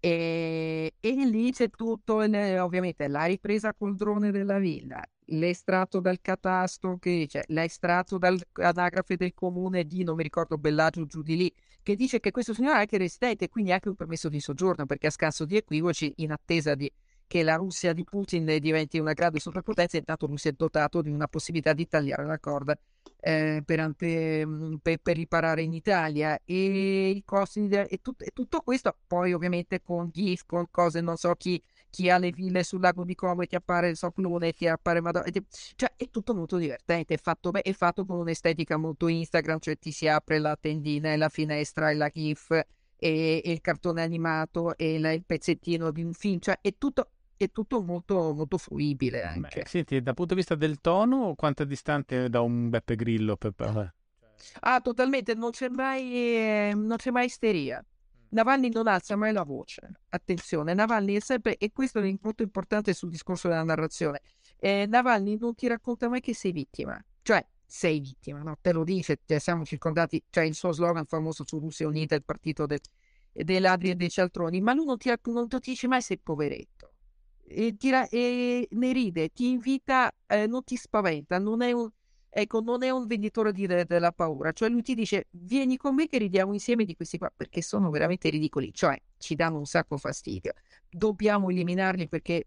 E, 0.00 0.94
e 1.00 1.10
lì 1.10 1.50
c'è 1.50 1.70
tutto, 1.70 2.16
ovviamente 2.16 3.08
la 3.08 3.24
ripresa 3.24 3.74
col 3.74 3.96
drone 3.96 4.30
della 4.30 4.58
villa, 4.58 5.02
l'estratto 5.26 6.00
dal 6.00 6.20
catasto, 6.20 6.98
che, 6.98 7.26
cioè, 7.28 7.42
l'estratto 7.48 8.16
dall'anagrafe 8.16 9.16
del 9.16 9.34
comune 9.34 9.84
di, 9.84 10.04
non 10.04 10.16
mi 10.16 10.22
ricordo, 10.22 10.56
Bellagio 10.56 11.04
giù 11.06 11.22
di 11.22 11.36
lì, 11.36 11.52
che 11.82 11.96
dice 11.96 12.20
che 12.20 12.30
questo 12.30 12.54
signore 12.54 12.76
è 12.76 12.80
anche 12.80 12.98
residente 12.98 13.46
e 13.46 13.48
quindi 13.48 13.72
ha 13.72 13.74
anche 13.74 13.88
un 13.88 13.96
permesso 13.96 14.28
di 14.28 14.40
soggiorno, 14.40 14.86
perché 14.86 15.08
a 15.08 15.10
scanso 15.10 15.44
di 15.44 15.56
equivoci, 15.56 16.12
in 16.16 16.32
attesa 16.32 16.74
di 16.74 16.90
che 17.26 17.42
la 17.42 17.56
Russia 17.56 17.92
di 17.92 18.04
Putin 18.04 18.46
diventi 18.58 18.98
una 18.98 19.12
grande 19.12 19.38
superpotenza, 19.38 19.98
intanto 19.98 20.26
lui 20.26 20.38
si 20.38 20.48
è 20.48 20.52
dotato 20.52 21.02
di 21.02 21.10
una 21.10 21.28
possibilità 21.28 21.74
di 21.74 21.86
tagliare 21.86 22.24
la 22.24 22.38
corda 22.38 22.76
eh, 23.20 23.62
per, 23.64 23.92
per, 23.96 24.98
per, 25.02 25.16
riparare 25.16 25.62
in 25.62 25.72
Italia. 25.72 26.38
E 26.44 27.10
i 27.10 27.22
costi 27.24 27.68
e, 27.68 27.98
tut, 28.02 28.22
e, 28.22 28.30
tutto 28.32 28.60
questo 28.60 28.96
poi 29.06 29.32
ovviamente 29.32 29.82
con 29.82 30.08
GIF, 30.12 30.44
con 30.46 30.66
cose, 30.70 31.00
non 31.00 31.16
so 31.16 31.34
chi, 31.34 31.62
chi 31.90 32.10
ha 32.10 32.18
le 32.18 32.30
ville 32.30 32.62
sul 32.62 32.80
lago 32.80 33.04
di 33.04 33.14
Como 33.14 33.42
e 33.42 33.46
ti 33.46 33.56
appare 33.56 33.88
il 33.88 33.96
Soclone, 33.96 34.52
ti 34.52 34.66
appare 34.66 35.00
Madonna, 35.00 35.26
cioè 35.76 35.92
è 35.96 36.08
tutto 36.10 36.34
molto 36.34 36.56
divertente, 36.56 37.14
è 37.14 37.18
fatto, 37.18 37.52
è 37.52 37.72
fatto 37.72 38.04
con 38.04 38.18
un'estetica 38.18 38.76
molto 38.76 39.08
Instagram, 39.08 39.58
cioè 39.60 39.78
ti 39.78 39.92
si 39.92 40.06
apre 40.08 40.38
la 40.38 40.56
tendina 40.60 41.12
e 41.12 41.16
la 41.16 41.28
finestra 41.28 41.90
e 41.90 41.94
la 41.94 42.08
GIF 42.08 42.50
e, 42.50 42.66
e 43.44 43.50
il 43.52 43.60
cartone 43.60 44.02
animato 44.02 44.76
e 44.76 44.98
la, 44.98 45.12
il 45.12 45.24
pezzettino 45.24 45.90
di 45.90 46.02
un 46.02 46.12
film, 46.12 46.40
cioè 46.40 46.58
è 46.60 46.74
tutto 46.76 47.10
è 47.44 47.50
tutto 47.50 47.82
molto, 47.82 48.34
molto 48.34 48.58
fruibile 48.58 49.22
anche. 49.22 49.60
Beh, 49.62 49.68
senti, 49.68 50.02
dal 50.02 50.14
punto 50.14 50.34
di 50.34 50.40
vista 50.40 50.56
del 50.56 50.80
tono, 50.80 51.34
quanto 51.36 51.62
è 51.62 51.66
distante 51.66 52.28
da 52.28 52.40
un 52.40 52.68
Beppe 52.68 52.96
Grillo? 52.96 53.36
Per... 53.36 53.94
Ah, 54.60 54.80
totalmente, 54.80 55.34
non 55.34 55.50
c'è 55.50 55.68
mai, 55.68 56.12
eh, 56.12 56.72
non 56.74 56.96
c'è 56.96 57.10
mai 57.10 57.26
isteria. 57.26 57.84
Navalny 58.30 58.70
non 58.70 58.88
alza 58.88 59.16
mai 59.16 59.32
la 59.32 59.44
voce. 59.44 60.00
Attenzione, 60.08 60.74
Navalny 60.74 61.14
è 61.14 61.20
sempre, 61.20 61.56
e 61.56 61.70
questo 61.72 62.00
è 62.00 62.14
molto 62.20 62.42
importante 62.42 62.92
sul 62.92 63.08
discorso 63.08 63.48
della 63.48 63.62
narrazione, 63.62 64.20
eh, 64.58 64.86
Navalny 64.86 65.38
non 65.38 65.54
ti 65.54 65.66
racconta 65.68 66.08
mai 66.08 66.20
che 66.20 66.34
sei 66.34 66.52
vittima. 66.52 67.02
Cioè, 67.22 67.44
sei 67.64 68.00
vittima, 68.00 68.42
no? 68.42 68.58
Te 68.60 68.72
lo 68.72 68.82
dice, 68.82 69.20
cioè, 69.24 69.38
siamo 69.38 69.64
circondati, 69.64 70.22
cioè 70.28 70.44
il 70.44 70.54
suo 70.54 70.72
slogan 70.72 71.06
famoso 71.06 71.44
su 71.46 71.58
Russia 71.58 71.86
Unita, 71.86 72.16
il 72.16 72.24
partito 72.24 72.66
del, 72.66 72.80
dei 73.32 73.60
ladri 73.60 73.90
e 73.90 73.94
dei 73.94 74.10
cialtroni, 74.10 74.60
ma 74.60 74.74
lui 74.74 74.86
non 74.86 74.98
ti, 74.98 75.10
non 75.24 75.48
ti 75.48 75.58
dice 75.62 75.86
mai 75.86 76.02
sei 76.02 76.18
poveretto 76.18 76.94
e, 77.48 77.76
tira, 77.76 78.08
e 78.08 78.68
ne 78.70 78.92
ride, 78.92 79.30
ti 79.30 79.48
invita, 79.50 80.12
eh, 80.26 80.46
non 80.46 80.64
ti 80.64 80.76
spaventa, 80.76 81.38
non 81.38 81.62
è 81.62 81.72
un, 81.72 81.90
ecco, 82.28 82.60
non 82.60 82.82
è 82.82 82.90
un 82.90 83.06
venditore 83.06 83.52
di, 83.52 83.66
de, 83.66 83.84
della 83.84 84.12
paura, 84.12 84.52
cioè 84.52 84.68
lui 84.68 84.82
ti 84.82 84.94
dice 84.94 85.26
vieni 85.30 85.76
con 85.76 85.94
me 85.94 86.06
che 86.06 86.18
ridiamo 86.18 86.52
insieme 86.52 86.84
di 86.84 86.94
questi 86.94 87.18
qua, 87.18 87.32
perché 87.34 87.62
sono 87.62 87.90
veramente 87.90 88.28
ridicoli, 88.28 88.72
cioè 88.72 89.00
ci 89.18 89.34
danno 89.34 89.58
un 89.58 89.66
sacco 89.66 89.96
fastidio, 89.96 90.52
dobbiamo 90.88 91.50
eliminarli 91.50 92.08
perché 92.08 92.46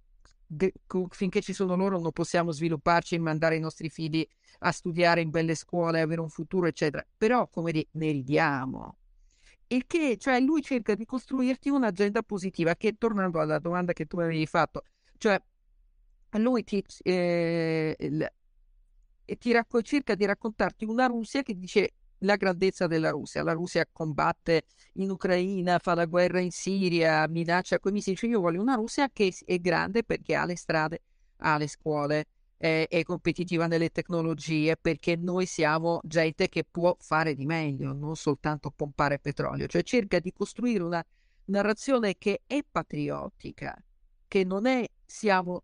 finché 1.09 1.41
ci 1.41 1.53
sono 1.53 1.75
loro 1.75 1.97
non 1.97 2.11
possiamo 2.11 2.51
svilupparci 2.51 3.15
e 3.15 3.19
mandare 3.19 3.55
i 3.55 3.59
nostri 3.61 3.89
figli 3.89 4.27
a 4.59 4.71
studiare 4.71 5.21
in 5.21 5.29
belle 5.29 5.55
scuole, 5.55 6.01
avere 6.01 6.19
un 6.21 6.29
futuro, 6.29 6.67
eccetera, 6.67 7.05
però 7.17 7.47
come 7.47 7.71
dire, 7.71 7.87
ne 7.91 8.11
ridiamo, 8.11 8.97
il 9.76 9.85
che, 9.88 10.18
cioè 10.18 10.39
lui 10.39 10.61
cerca 10.61 10.95
di 10.95 11.06
costruirti 11.06 11.69
un'agenda 11.69 12.22
positiva 12.23 12.76
che, 12.76 12.98
tornando 12.98 13.39
alla 13.39 13.60
domanda 13.60 13.93
che 13.93 14.06
tu 14.06 14.19
avevi 14.19 14.45
fatto, 14.45 14.84
cioè 15.18 15.41
lui 16.38 16.64
ti, 16.64 16.84
eh, 17.03 17.95
ti 19.38 19.52
racco- 19.52 19.81
cerca 19.81 20.15
di 20.15 20.26
raccontarti 20.26 20.85
una 20.85 21.06
Russia 21.07 21.41
che 21.41 21.57
dice 21.57 21.93
la 22.19 22.35
grandezza 22.35 22.88
della 22.88 23.10
Russia. 23.10 23.43
La 23.43 23.53
Russia 23.53 23.85
combatte 23.91 24.64
in 24.93 25.10
Ucraina, 25.10 25.80
fa 25.80 25.95
la 25.95 26.06
guerra 26.06 26.39
in 26.39 26.52
Siria, 26.52 27.27
minaccia 27.27 27.80
coi 27.80 27.91
missili. 27.91 28.15
Cioè 28.15 28.30
io 28.30 28.41
voglio 28.41 28.61
una 28.61 28.76
Russia 28.76 29.10
che 29.11 29.34
è 29.45 29.57
grande 29.60 30.03
perché 30.03 30.35
ha 30.35 30.45
le 30.45 30.56
strade, 30.56 31.02
ha 31.38 31.57
le 31.57 31.68
scuole, 31.68 32.26
è, 32.61 32.85
è 32.88 33.01
competitiva 33.01 33.65
nelle 33.65 33.89
tecnologie 33.89 34.77
perché 34.77 35.15
noi 35.15 35.47
siamo 35.47 35.99
gente 36.03 36.47
che 36.47 36.63
può 36.63 36.95
fare 36.99 37.33
di 37.33 37.47
meglio, 37.47 37.91
non 37.91 38.15
soltanto 38.15 38.69
pompare 38.69 39.17
petrolio, 39.17 39.65
cioè 39.65 39.81
cerca 39.81 40.19
di 40.19 40.31
costruire 40.31 40.83
una 40.83 41.03
narrazione 41.45 42.19
che 42.19 42.43
è 42.45 42.59
patriottica, 42.69 43.75
che 44.27 44.43
non 44.43 44.67
è 44.67 44.88
siamo 45.03 45.63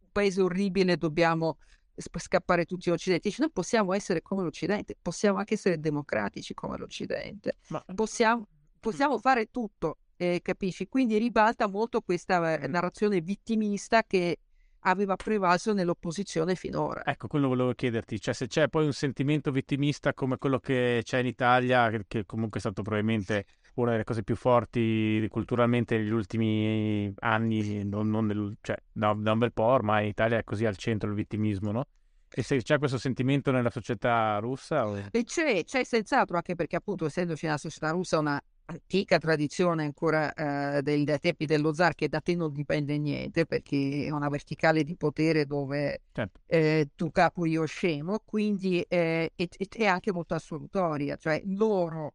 un 0.00 0.08
paese 0.10 0.42
orribile, 0.42 0.96
dobbiamo 0.96 1.58
scappare 1.94 2.64
tutti 2.64 2.90
gli 2.90 2.92
occidenti. 2.92 3.32
Noi 3.38 3.52
possiamo 3.52 3.92
essere 3.92 4.20
come 4.20 4.42
l'Occidente, 4.42 4.96
possiamo 5.00 5.38
anche 5.38 5.54
essere 5.54 5.78
democratici 5.78 6.54
come 6.54 6.76
l'Occidente, 6.76 7.58
Ma... 7.68 7.84
possiamo, 7.94 8.48
possiamo 8.80 9.16
fare 9.18 9.48
tutto, 9.52 9.98
eh, 10.16 10.40
capisci? 10.42 10.88
Quindi 10.88 11.18
ribalta 11.18 11.68
molto 11.68 12.00
questa 12.00 12.58
eh, 12.58 12.66
narrazione 12.66 13.20
vittimista 13.20 14.02
che 14.02 14.38
aveva 14.82 15.16
prevalso 15.16 15.72
nell'opposizione 15.72 16.54
finora. 16.54 17.04
Ecco, 17.04 17.26
quello 17.26 17.48
volevo 17.48 17.72
chiederti, 17.72 18.20
cioè 18.20 18.34
se 18.34 18.46
c'è 18.46 18.68
poi 18.68 18.84
un 18.84 18.92
sentimento 18.92 19.50
vittimista 19.50 20.14
come 20.14 20.38
quello 20.38 20.58
che 20.58 21.00
c'è 21.04 21.18
in 21.18 21.26
Italia, 21.26 21.90
che 22.06 22.24
comunque 22.24 22.58
è 22.58 22.60
stato 22.60 22.82
probabilmente 22.82 23.46
una 23.74 23.92
delle 23.92 24.04
cose 24.04 24.22
più 24.22 24.36
forti 24.36 25.26
culturalmente 25.30 25.96
negli 25.96 26.10
ultimi 26.10 27.12
anni, 27.20 27.84
non, 27.84 28.10
non 28.10 28.26
nel, 28.26 28.56
cioè, 28.60 28.76
da, 28.92 29.14
da, 29.16 29.32
un 29.32 29.38
bel 29.38 29.52
po' 29.52 29.62
ormai 29.64 30.04
in 30.04 30.10
Italia 30.10 30.38
è 30.38 30.44
così 30.44 30.66
al 30.66 30.76
centro 30.76 31.08
il 31.08 31.14
vittimismo, 31.14 31.70
no? 31.72 31.86
E 32.34 32.42
se 32.42 32.62
c'è 32.62 32.78
questo 32.78 32.96
sentimento 32.96 33.50
nella 33.50 33.70
società 33.70 34.38
russa? 34.38 34.88
O... 34.88 34.96
E 35.10 35.24
c'è, 35.24 35.64
c'è 35.64 35.84
senz'altro, 35.84 36.36
anche 36.36 36.54
perché 36.54 36.76
appunto 36.76 37.04
essendoci 37.06 37.44
nella 37.44 37.58
società 37.58 37.90
russa 37.90 38.18
una 38.18 38.42
antica 38.66 39.18
tradizione 39.18 39.84
ancora 39.84 40.32
eh, 40.32 40.82
dei, 40.82 41.04
dei 41.04 41.18
tempi 41.18 41.46
dello 41.46 41.72
zar 41.72 41.94
che 41.94 42.08
da 42.08 42.20
te 42.20 42.34
non 42.34 42.52
dipende 42.52 42.96
niente 42.98 43.44
perché 43.44 44.06
è 44.06 44.10
una 44.10 44.28
verticale 44.28 44.84
di 44.84 44.96
potere 44.96 45.46
dove 45.46 46.02
certo. 46.12 46.40
eh, 46.46 46.90
tu 46.94 47.10
capo 47.10 47.44
io 47.44 47.64
scemo 47.64 48.20
quindi 48.24 48.80
eh, 48.88 49.32
è, 49.34 49.48
è, 49.68 49.84
anche 49.84 50.12
molto 50.12 50.34
assolutoria 50.34 51.16
cioè 51.16 51.42
loro 51.46 52.14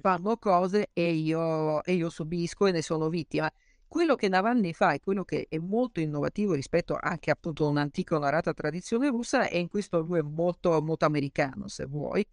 fanno 0.00 0.36
cose 0.36 0.90
e 0.92 1.12
io, 1.12 1.82
e 1.84 1.92
io 1.92 2.10
subisco 2.10 2.66
e 2.66 2.72
ne 2.72 2.82
sono 2.82 3.08
vittima 3.08 3.50
quello 3.86 4.14
che 4.14 4.28
Navalny 4.28 4.72
fa 4.72 4.92
e 4.92 5.00
quello 5.00 5.24
che 5.24 5.46
è 5.48 5.58
molto 5.58 5.98
innovativo 5.98 6.54
rispetto 6.54 6.96
anche 7.00 7.32
appunto 7.32 7.66
a 7.66 7.70
un'antica 7.70 8.14
onorata 8.14 8.52
tradizione 8.52 9.08
russa 9.08 9.48
e 9.48 9.58
in 9.58 9.68
questo 9.68 10.00
lui 10.00 10.20
è 10.20 10.22
molto, 10.22 10.80
molto 10.80 11.06
americano 11.06 11.66
se 11.66 11.86
vuoi 11.86 12.24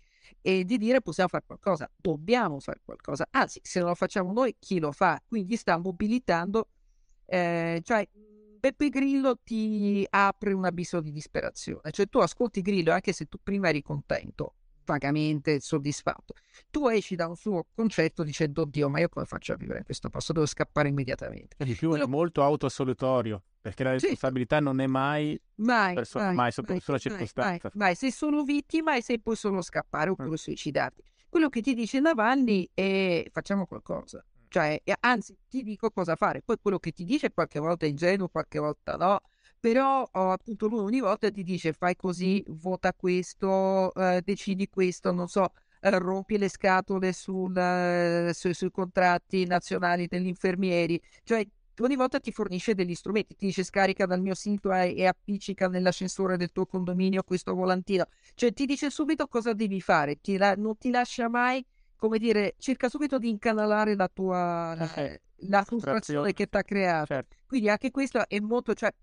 e 0.41 0.63
di 0.65 0.77
dire 0.77 1.01
possiamo 1.01 1.29
fare 1.29 1.43
qualcosa, 1.45 1.89
dobbiamo 1.95 2.59
fare 2.59 2.81
qualcosa, 2.83 3.27
anzi 3.31 3.59
se 3.63 3.79
non 3.79 3.89
lo 3.89 3.95
facciamo 3.95 4.31
noi 4.31 4.55
chi 4.59 4.79
lo 4.79 4.91
fa? 4.91 5.21
Quindi 5.27 5.55
sta 5.55 5.77
mobilitando, 5.77 6.69
eh, 7.25 7.81
cioè 7.83 8.07
Beppe 8.59 8.89
Grillo 8.89 9.37
ti 9.43 10.05
apre 10.09 10.53
un 10.53 10.65
abisso 10.65 10.99
di 10.99 11.11
disperazione, 11.11 11.91
cioè 11.91 12.07
tu 12.07 12.19
ascolti 12.19 12.61
Grillo 12.61 12.91
anche 12.91 13.13
se 13.13 13.25
tu 13.25 13.37
prima 13.41 13.69
eri 13.69 13.81
contento, 13.81 14.55
vagamente 14.87 15.59
soddisfatto, 15.59 16.33
tu 16.71 16.87
esci 16.87 17.15
da 17.15 17.27
un 17.27 17.35
suo 17.35 17.67
concetto 17.75 18.23
dicendo 18.23 18.61
oddio 18.61 18.89
ma 18.89 18.99
io 18.99 19.09
come 19.09 19.25
faccio 19.25 19.53
a 19.53 19.57
vivere 19.57 19.79
in 19.79 19.85
questo 19.85 20.09
posto, 20.09 20.33
devo 20.33 20.45
scappare 20.45 20.87
immediatamente. 20.87 21.57
E 21.59 21.65
di 21.65 21.75
più 21.75 21.89
Quello... 21.89 22.05
è 22.05 22.07
molto 22.07 22.41
autoassolutorio 22.41 23.43
perché 23.61 23.83
la 23.83 23.91
responsabilità 23.91 24.57
sì. 24.57 24.63
non 24.63 24.79
è 24.79 24.87
mai, 24.87 25.39
mai, 25.55 25.93
perso- 25.93 26.19
mai, 26.19 26.33
mai 26.33 26.51
sotto 26.51 26.71
nessuna 26.71 26.97
circostanza. 26.97 27.69
Mai, 27.73 27.87
mai, 27.87 27.95
sei 27.95 28.11
solo 28.11 28.43
vittima 28.43 28.95
e 28.95 29.01
sei 29.01 29.19
poi 29.19 29.35
solo 29.35 29.61
scappare 29.61 30.09
oppure 30.09 30.29
mm. 30.29 30.33
suicidarti. 30.33 31.03
Quello 31.27 31.49
che 31.49 31.59
ti 31.61 31.73
dice 31.73 31.99
Navalny 31.99 32.69
è 32.73 33.25
facciamo 33.29 33.65
qualcosa. 33.65 34.23
Cioè, 34.47 34.81
anzi, 35.01 35.37
ti 35.49 35.61
dico 35.63 35.91
cosa 35.91 36.15
fare. 36.15 36.41
Poi 36.41 36.55
quello 36.61 36.79
che 36.79 36.91
ti 36.91 37.03
dice 37.03 37.33
qualche 37.33 37.59
volta 37.59 37.85
è 37.85 37.89
ingenuo, 37.89 38.29
qualche 38.29 38.59
volta 38.59 38.95
no. 38.95 39.19
Però 39.59 40.07
oh, 40.11 40.31
appunto 40.31 40.67
lui 40.67 40.79
ogni 40.79 40.99
volta 40.99 41.31
ti 41.31 41.43
dice 41.43 41.73
fai 41.73 41.95
così, 41.95 42.43
vota 42.47 42.93
questo, 42.93 43.93
eh, 43.93 44.21
decidi 44.23 44.69
questo, 44.69 45.11
non 45.11 45.27
so, 45.27 45.51
eh, 45.81 45.97
rompi 45.97 46.37
le 46.37 46.49
scatole 46.49 47.11
sul, 47.13 47.55
eh, 47.57 48.31
su, 48.33 48.51
sui 48.53 48.71
contratti 48.71 49.45
nazionali 49.45 50.07
degli 50.07 50.27
infermieri. 50.27 51.01
Cioè 51.23 51.45
ogni 51.79 51.95
volta 51.95 52.19
ti 52.19 52.31
fornisce 52.31 52.73
degli 52.73 52.95
strumenti, 52.95 53.35
ti 53.35 53.47
dice 53.47 53.63
scarica 53.63 54.05
dal 54.05 54.21
mio 54.21 54.33
sito 54.35 54.73
e, 54.73 54.95
e 54.95 55.05
appiccica 55.05 55.67
nell'ascensore 55.67 56.37
del 56.37 56.51
tuo 56.51 56.65
condominio 56.65 57.23
questo 57.23 57.53
volantino, 57.53 58.05
cioè 58.35 58.53
ti 58.53 58.65
dice 58.65 58.89
subito 58.89 59.27
cosa 59.27 59.53
devi 59.53 59.81
fare, 59.81 60.19
ti 60.19 60.37
la, 60.37 60.55
non 60.55 60.77
ti 60.77 60.89
lascia 60.89 61.29
mai, 61.29 61.63
come 61.95 62.17
dire, 62.17 62.55
cerca 62.57 62.89
subito 62.89 63.17
di 63.17 63.29
incanalare 63.29 63.95
la 63.95 64.07
tua, 64.07 64.75
la, 64.75 64.93
eh, 64.95 65.21
la 65.41 65.63
frustrazione 65.63 66.33
che 66.33 66.47
ti 66.47 66.57
ha 66.57 66.63
creato. 66.63 67.07
Certo. 67.07 67.35
Quindi 67.45 67.69
anche 67.69 67.91
questo 67.91 68.27
è 68.27 68.39
molto, 68.39 68.73
cioè, 68.73 68.93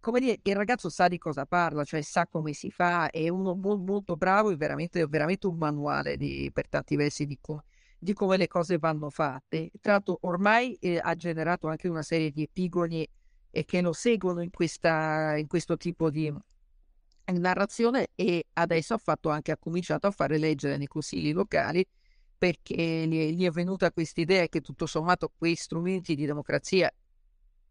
come 0.00 0.20
dire, 0.20 0.38
il 0.42 0.54
ragazzo 0.54 0.88
sa 0.88 1.08
di 1.08 1.18
cosa 1.18 1.44
parla, 1.44 1.84
cioè 1.84 2.02
sa 2.02 2.26
come 2.26 2.52
si 2.52 2.70
fa, 2.70 3.10
è 3.10 3.28
uno 3.28 3.54
molto, 3.54 4.16
bravo, 4.16 4.50
è 4.50 4.56
veramente, 4.56 5.06
veramente 5.06 5.46
un 5.46 5.56
manuale 5.56 6.16
di, 6.16 6.50
per 6.52 6.68
tanti 6.68 6.96
versi 6.96 7.26
di, 7.26 7.38
co- 7.40 7.64
di, 7.98 8.12
come 8.12 8.36
le 8.36 8.46
cose 8.46 8.78
vanno 8.78 9.10
fatte. 9.10 9.70
Tra 9.80 9.92
l'altro 9.92 10.18
ormai 10.22 10.74
eh, 10.74 11.00
ha 11.02 11.14
generato 11.14 11.68
anche 11.68 11.88
una 11.88 12.02
serie 12.02 12.30
di 12.30 12.42
epigoni 12.42 13.06
eh, 13.50 13.64
che 13.64 13.80
lo 13.80 13.92
seguono 13.92 14.42
in, 14.42 14.50
questa, 14.50 15.36
in 15.36 15.46
questo 15.46 15.76
tipo 15.76 16.10
di 16.10 16.32
narrazione 17.26 18.08
e 18.14 18.46
adesso 18.54 18.94
ha, 18.94 18.98
fatto 18.98 19.28
anche, 19.30 19.52
ha 19.52 19.58
cominciato 19.58 20.06
a 20.06 20.10
fare 20.10 20.38
leggere 20.38 20.76
nei 20.76 20.86
consigli 20.86 21.32
locali 21.32 21.84
perché 22.38 23.06
gli, 23.06 23.34
gli 23.34 23.44
è 23.44 23.50
venuta 23.50 23.90
questa 23.90 24.20
idea 24.20 24.46
che 24.46 24.60
tutto 24.60 24.86
sommato 24.86 25.32
quei 25.36 25.56
strumenti 25.56 26.14
di 26.14 26.24
democrazia, 26.24 26.90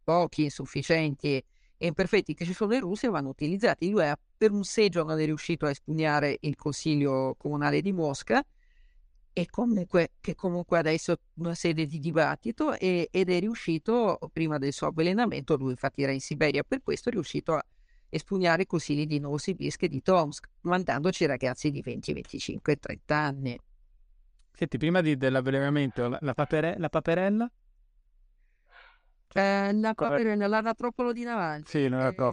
pochi, 0.04 0.44
insufficienti, 0.44 1.44
e 1.78 1.88
imperfetti 1.88 2.34
che 2.34 2.46
ci 2.46 2.54
sono 2.54 2.74
in 2.74 2.82
Russia 2.82 3.10
vanno 3.10 3.30
utilizzati. 3.30 3.90
Lui 3.90 4.04
per 4.38 4.52
un 4.52 4.64
seggio 4.64 5.04
non 5.04 5.20
è 5.20 5.26
riuscito 5.26 5.66
a 5.66 5.70
espugnare 5.70 6.38
il 6.42 6.56
Consiglio 6.56 7.36
Comunale 7.38 7.82
di 7.82 7.94
Mosca 7.94 8.44
e 9.38 9.46
comunque, 9.52 10.14
che 10.20 10.34
comunque 10.34 10.80
adesso 10.80 11.12
è 11.12 11.18
una 11.36 11.54
sede 11.54 11.86
di 11.86 12.00
dibattito 12.00 12.74
e, 12.74 13.08
ed 13.12 13.30
è 13.30 13.40
riuscito, 13.40 14.18
prima 14.34 14.58
del 14.58 14.74
suo 14.74 14.88
avvelenamento, 14.88 15.56
lui 15.56 15.72
infatti 15.72 16.02
era 16.02 16.12
in 16.12 16.22
Siberia 16.22 16.64
per 16.64 16.82
questo, 16.82 17.10
è 17.10 17.12
riuscito 17.12 17.54
a 17.54 17.64
espugnare 18.10 18.64
i 18.64 18.66
consigli 18.66 19.06
di 19.06 19.20
Novosibirsk 19.20 19.84
e 19.84 19.88
di 19.90 20.02
Tomsk, 20.02 20.50
mandandoci 20.62 21.28
ragazzi 21.28 21.70
di 21.70 21.84
20, 21.84 22.14
25 22.14 22.74
e 22.74 22.76
30 22.78 23.16
anni. 23.16 23.60
Senti, 24.54 24.78
prima 24.80 25.02
di, 25.02 25.16
dell'avvelenamento, 25.18 26.10
la, 26.10 26.18
la, 26.22 26.34
papere, 26.34 26.76
la 26.80 26.90
paperella? 26.90 27.52
Eh, 29.34 29.74
l'anatropolo 29.74 31.12
di 31.12 31.24
Navalny. 31.24 31.64
Sì. 31.66 31.90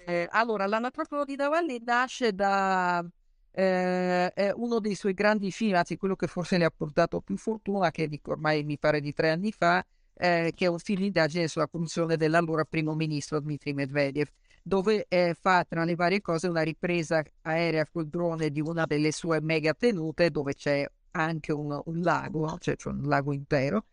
Eh, 0.06 0.28
allora, 0.30 0.66
l'anatropolo 0.66 1.24
di 1.24 1.36
Navalny 1.36 1.82
nasce 1.84 2.32
da 2.32 3.04
eh, 3.50 4.52
uno 4.56 4.80
dei 4.80 4.94
suoi 4.94 5.14
grandi 5.14 5.50
film, 5.50 5.76
anzi 5.76 5.96
quello 5.96 6.16
che 6.16 6.26
forse 6.26 6.58
le 6.58 6.64
ha 6.64 6.72
portato 6.74 7.20
più 7.20 7.36
fortuna, 7.36 7.90
che 7.90 8.08
dico, 8.08 8.32
ormai 8.32 8.64
mi 8.64 8.78
pare 8.78 9.00
di 9.00 9.12
tre 9.12 9.30
anni 9.30 9.52
fa, 9.52 9.84
eh, 10.14 10.52
che 10.54 10.64
è 10.64 10.68
un 10.68 10.78
film 10.78 11.00
di 11.00 11.06
indagine 11.06 11.48
sulla 11.48 11.68
corruzione 11.68 12.16
dell'allora 12.16 12.64
primo 12.64 12.94
ministro 12.94 13.40
Dmitry 13.40 13.72
Medvedev, 13.72 14.28
dove 14.62 15.06
fa 15.38 15.64
tra 15.68 15.84
le 15.84 15.94
varie 15.94 16.20
cose 16.20 16.48
una 16.48 16.62
ripresa 16.62 17.22
aerea 17.42 17.86
col 17.86 18.06
drone 18.08 18.50
di 18.50 18.60
una 18.60 18.86
delle 18.86 19.12
sue 19.12 19.40
mega 19.40 19.74
tenute, 19.74 20.30
dove 20.30 20.54
c'è 20.54 20.88
anche 21.12 21.52
un, 21.52 21.80
un 21.84 22.00
lago, 22.00 22.56
cioè, 22.58 22.74
cioè, 22.76 22.92
un 22.92 23.02
lago 23.06 23.32
intero, 23.32 23.84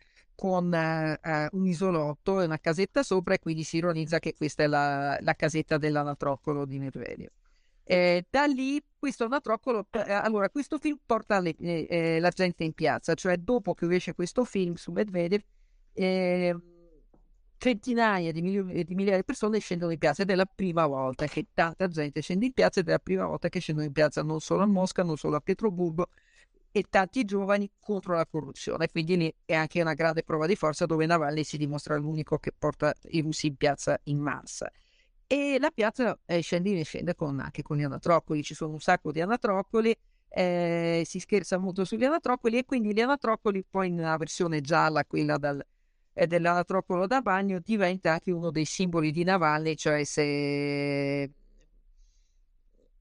con 0.41 0.73
uh, 0.73 1.55
un 1.55 1.67
isolotto 1.67 2.41
e 2.41 2.45
una 2.45 2.57
casetta 2.57 3.03
sopra 3.03 3.35
e 3.35 3.39
quindi 3.39 3.61
si 3.61 3.77
ironizza 3.77 4.17
che 4.17 4.33
questa 4.33 4.63
è 4.63 4.67
la, 4.67 5.15
la 5.21 5.35
casetta 5.35 5.77
dell'anatroccolo 5.77 6.65
di 6.65 6.79
Medvedev. 6.79 7.29
Eh, 7.83 8.25
da 8.27 8.45
lì 8.45 8.83
questo 8.97 9.25
anatroccolo, 9.25 9.85
eh, 9.91 10.11
allora 10.11 10.49
questo 10.49 10.79
film 10.79 10.97
porta 11.05 11.39
le, 11.39 11.55
eh, 11.55 12.19
la 12.19 12.29
gente 12.29 12.63
in 12.63 12.73
piazza, 12.73 13.13
cioè 13.13 13.37
dopo 13.37 13.75
che 13.75 13.85
esce 13.93 14.15
questo 14.15 14.43
film 14.43 14.73
su 14.73 14.91
Medvedev, 14.91 15.43
ehm, 15.93 16.63
centinaia 17.59 18.31
di, 18.31 18.41
milioni, 18.41 18.83
di 18.83 18.95
migliaia 18.95 19.17
di 19.17 19.23
persone 19.23 19.59
scendono 19.59 19.91
in 19.91 19.99
piazza 19.99 20.23
ed 20.23 20.31
è 20.31 20.35
la 20.35 20.47
prima 20.47 20.87
volta 20.87 21.27
che 21.27 21.49
tanta 21.53 21.87
gente 21.87 22.19
scende 22.21 22.47
in 22.47 22.53
piazza 22.53 22.79
ed 22.79 22.87
è 22.87 22.91
la 22.93 22.97
prima 22.97 23.27
volta 23.27 23.47
che 23.47 23.59
scendono 23.59 23.85
in 23.85 23.93
piazza 23.93 24.23
non 24.23 24.39
solo 24.39 24.63
a 24.63 24.65
Mosca, 24.65 25.03
non 25.03 25.17
solo 25.17 25.35
a 25.35 25.39
Pietroburgo, 25.39 26.07
e 26.71 26.85
tanti 26.89 27.25
giovani 27.25 27.69
contro 27.79 28.15
la 28.15 28.25
corruzione. 28.25 28.89
Quindi 28.89 29.17
lì 29.17 29.35
è 29.45 29.53
anche 29.53 29.81
una 29.81 29.93
grande 29.93 30.23
prova 30.23 30.47
di 30.47 30.55
forza 30.55 30.85
dove 30.85 31.05
Navalny 31.05 31.43
si 31.43 31.57
dimostra 31.57 31.95
l'unico 31.97 32.37
che 32.37 32.53
porta 32.57 32.93
i 33.09 33.21
russi 33.21 33.47
in 33.47 33.55
piazza 33.55 33.99
in 34.03 34.19
massa. 34.19 34.71
E 35.27 35.57
la 35.59 35.71
piazza 35.71 36.17
eh, 36.25 36.41
scende 36.41 36.77
e 36.77 36.83
scende 36.83 37.15
con, 37.15 37.39
anche 37.39 37.61
con 37.61 37.77
gli 37.77 37.83
anatroccoli, 37.83 38.43
ci 38.43 38.53
sono 38.53 38.73
un 38.73 38.79
sacco 38.79 39.11
di 39.11 39.21
anatroccoli, 39.21 39.95
eh, 40.27 41.03
si 41.05 41.19
scherza 41.19 41.57
molto 41.57 41.85
sugli 41.85 42.03
anatroccoli 42.03 42.57
e 42.57 42.65
quindi 42.65 42.93
gli 42.93 42.99
anatroccoli 42.99 43.65
poi 43.69 43.91
nella 43.91 44.17
versione 44.17 44.59
gialla, 44.61 45.05
quella 45.05 45.37
dal, 45.37 45.63
eh, 46.13 46.27
dell'anatroccolo 46.27 47.07
da 47.07 47.21
bagno, 47.21 47.59
diventa 47.63 48.11
anche 48.13 48.31
uno 48.31 48.51
dei 48.51 48.65
simboli 48.65 49.11
di 49.11 49.23
Navalny, 49.23 49.75
cioè 49.75 50.03
se 50.03 51.31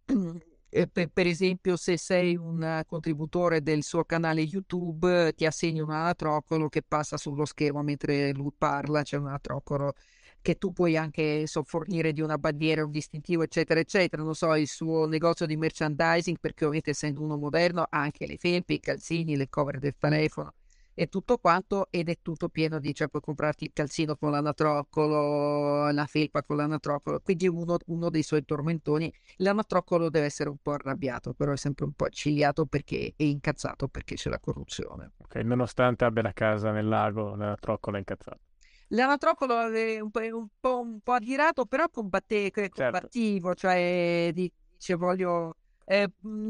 per, 0.71 1.09
per, 1.09 1.27
esempio, 1.27 1.77
se 1.77 1.97
sei 1.97 2.37
un 2.37 2.83
contributore 2.87 3.61
del 3.63 3.83
suo 3.83 4.05
canale 4.05 4.43
YouTube, 4.43 5.33
ti 5.35 5.45
assegni 5.45 5.81
un 5.81 5.91
anatroccolo 5.91 6.69
che 6.69 6.83
passa 6.83 7.17
sullo 7.17 7.45
schermo 7.45 7.83
mentre 7.83 8.33
lui 8.33 8.53
parla, 8.57 9.03
c'è 9.03 9.17
un 9.17 9.27
anatroccolo 9.27 9.95
che 10.41 10.57
tu 10.57 10.73
puoi 10.73 10.97
anche 10.97 11.47
so, 11.47 11.63
fornire 11.65 12.13
di 12.13 12.21
una 12.21 12.39
bandiera, 12.39 12.85
un 12.85 12.91
distintivo, 12.91 13.43
eccetera, 13.43 13.81
eccetera. 13.81 14.23
Non 14.23 14.35
so, 14.35 14.55
il 14.55 14.69
suo 14.69 15.07
negozio 15.07 15.47
di 15.47 15.57
merchandising, 15.57 16.39
perché 16.41 16.65
ovviamente 16.65 16.91
essendo 16.91 17.23
uno 17.23 17.37
moderno, 17.37 17.83
ha 17.83 18.01
anche 18.01 18.27
le 18.27 18.37
felpe, 18.39 18.75
i 18.75 18.81
calzini, 18.81 19.37
le 19.37 19.49
cover 19.49 19.79
del 19.79 19.97
telefono 19.99 20.55
e 20.95 21.07
tutto 21.07 21.39
quanto 21.39 21.87
ed 21.91 22.09
è 22.09 22.19
tutto 22.21 22.49
pieno 22.49 22.79
di, 22.79 22.95
cioè 22.95 23.09
puoi 23.09 23.23
comprarti 23.23 23.65
il 23.65 23.71
calzino 23.73 24.17
con 24.17 24.31
l'anatroccolo, 24.31 25.91
la 25.91 26.07
felpa 26.07 26.43
con 26.43 26.57
l'anatroccolo, 26.57 27.21
quindi 27.21 27.49
uno, 27.49 27.79
uno 27.87 28.11
dei 28.11 28.23
suoi 28.23 28.45
tormentoni, 28.45 29.13
l'anatroccolo 29.37 30.11
deve 30.11 30.27
essere 30.27 30.51
un 30.51 30.59
po' 30.61 30.73
arrabbiato, 30.73 31.33
però 31.33 31.53
è 31.53 31.57
sempre 31.57 31.85
un 31.85 31.93
po' 31.93 32.05
accigliato 32.05 32.67
perché 32.67 33.15
è 33.17 33.23
incazzato 33.23 33.89
perché 33.89 34.15
c'è 34.15 34.31
la 34.31 34.39
corruzione. 34.39 35.13
Ok, 35.19 35.37
nonostante 35.37 36.05
abbia 36.05 36.23
la 36.23 36.33
casa 36.33 36.71
nel 36.71 36.89
lago, 36.89 37.35
l'anatroccolo 37.35 37.97
è 37.97 37.99
incazzato. 38.01 38.41
L'anatroccolo 38.89 39.71
è 39.71 40.01
un 40.01 40.11
po', 40.11 40.21
un 40.21 40.49
po', 40.59 40.81
un 40.81 41.01
po 41.01 41.13
addirato, 41.13 41.65
però 41.65 41.89
combatte, 41.89 42.51
certo. 42.51 42.83
combattivo, 42.83 43.55
cioè 43.55 44.31
dice 44.35 44.95
voglio... 44.97 45.55
Eh, 45.85 46.09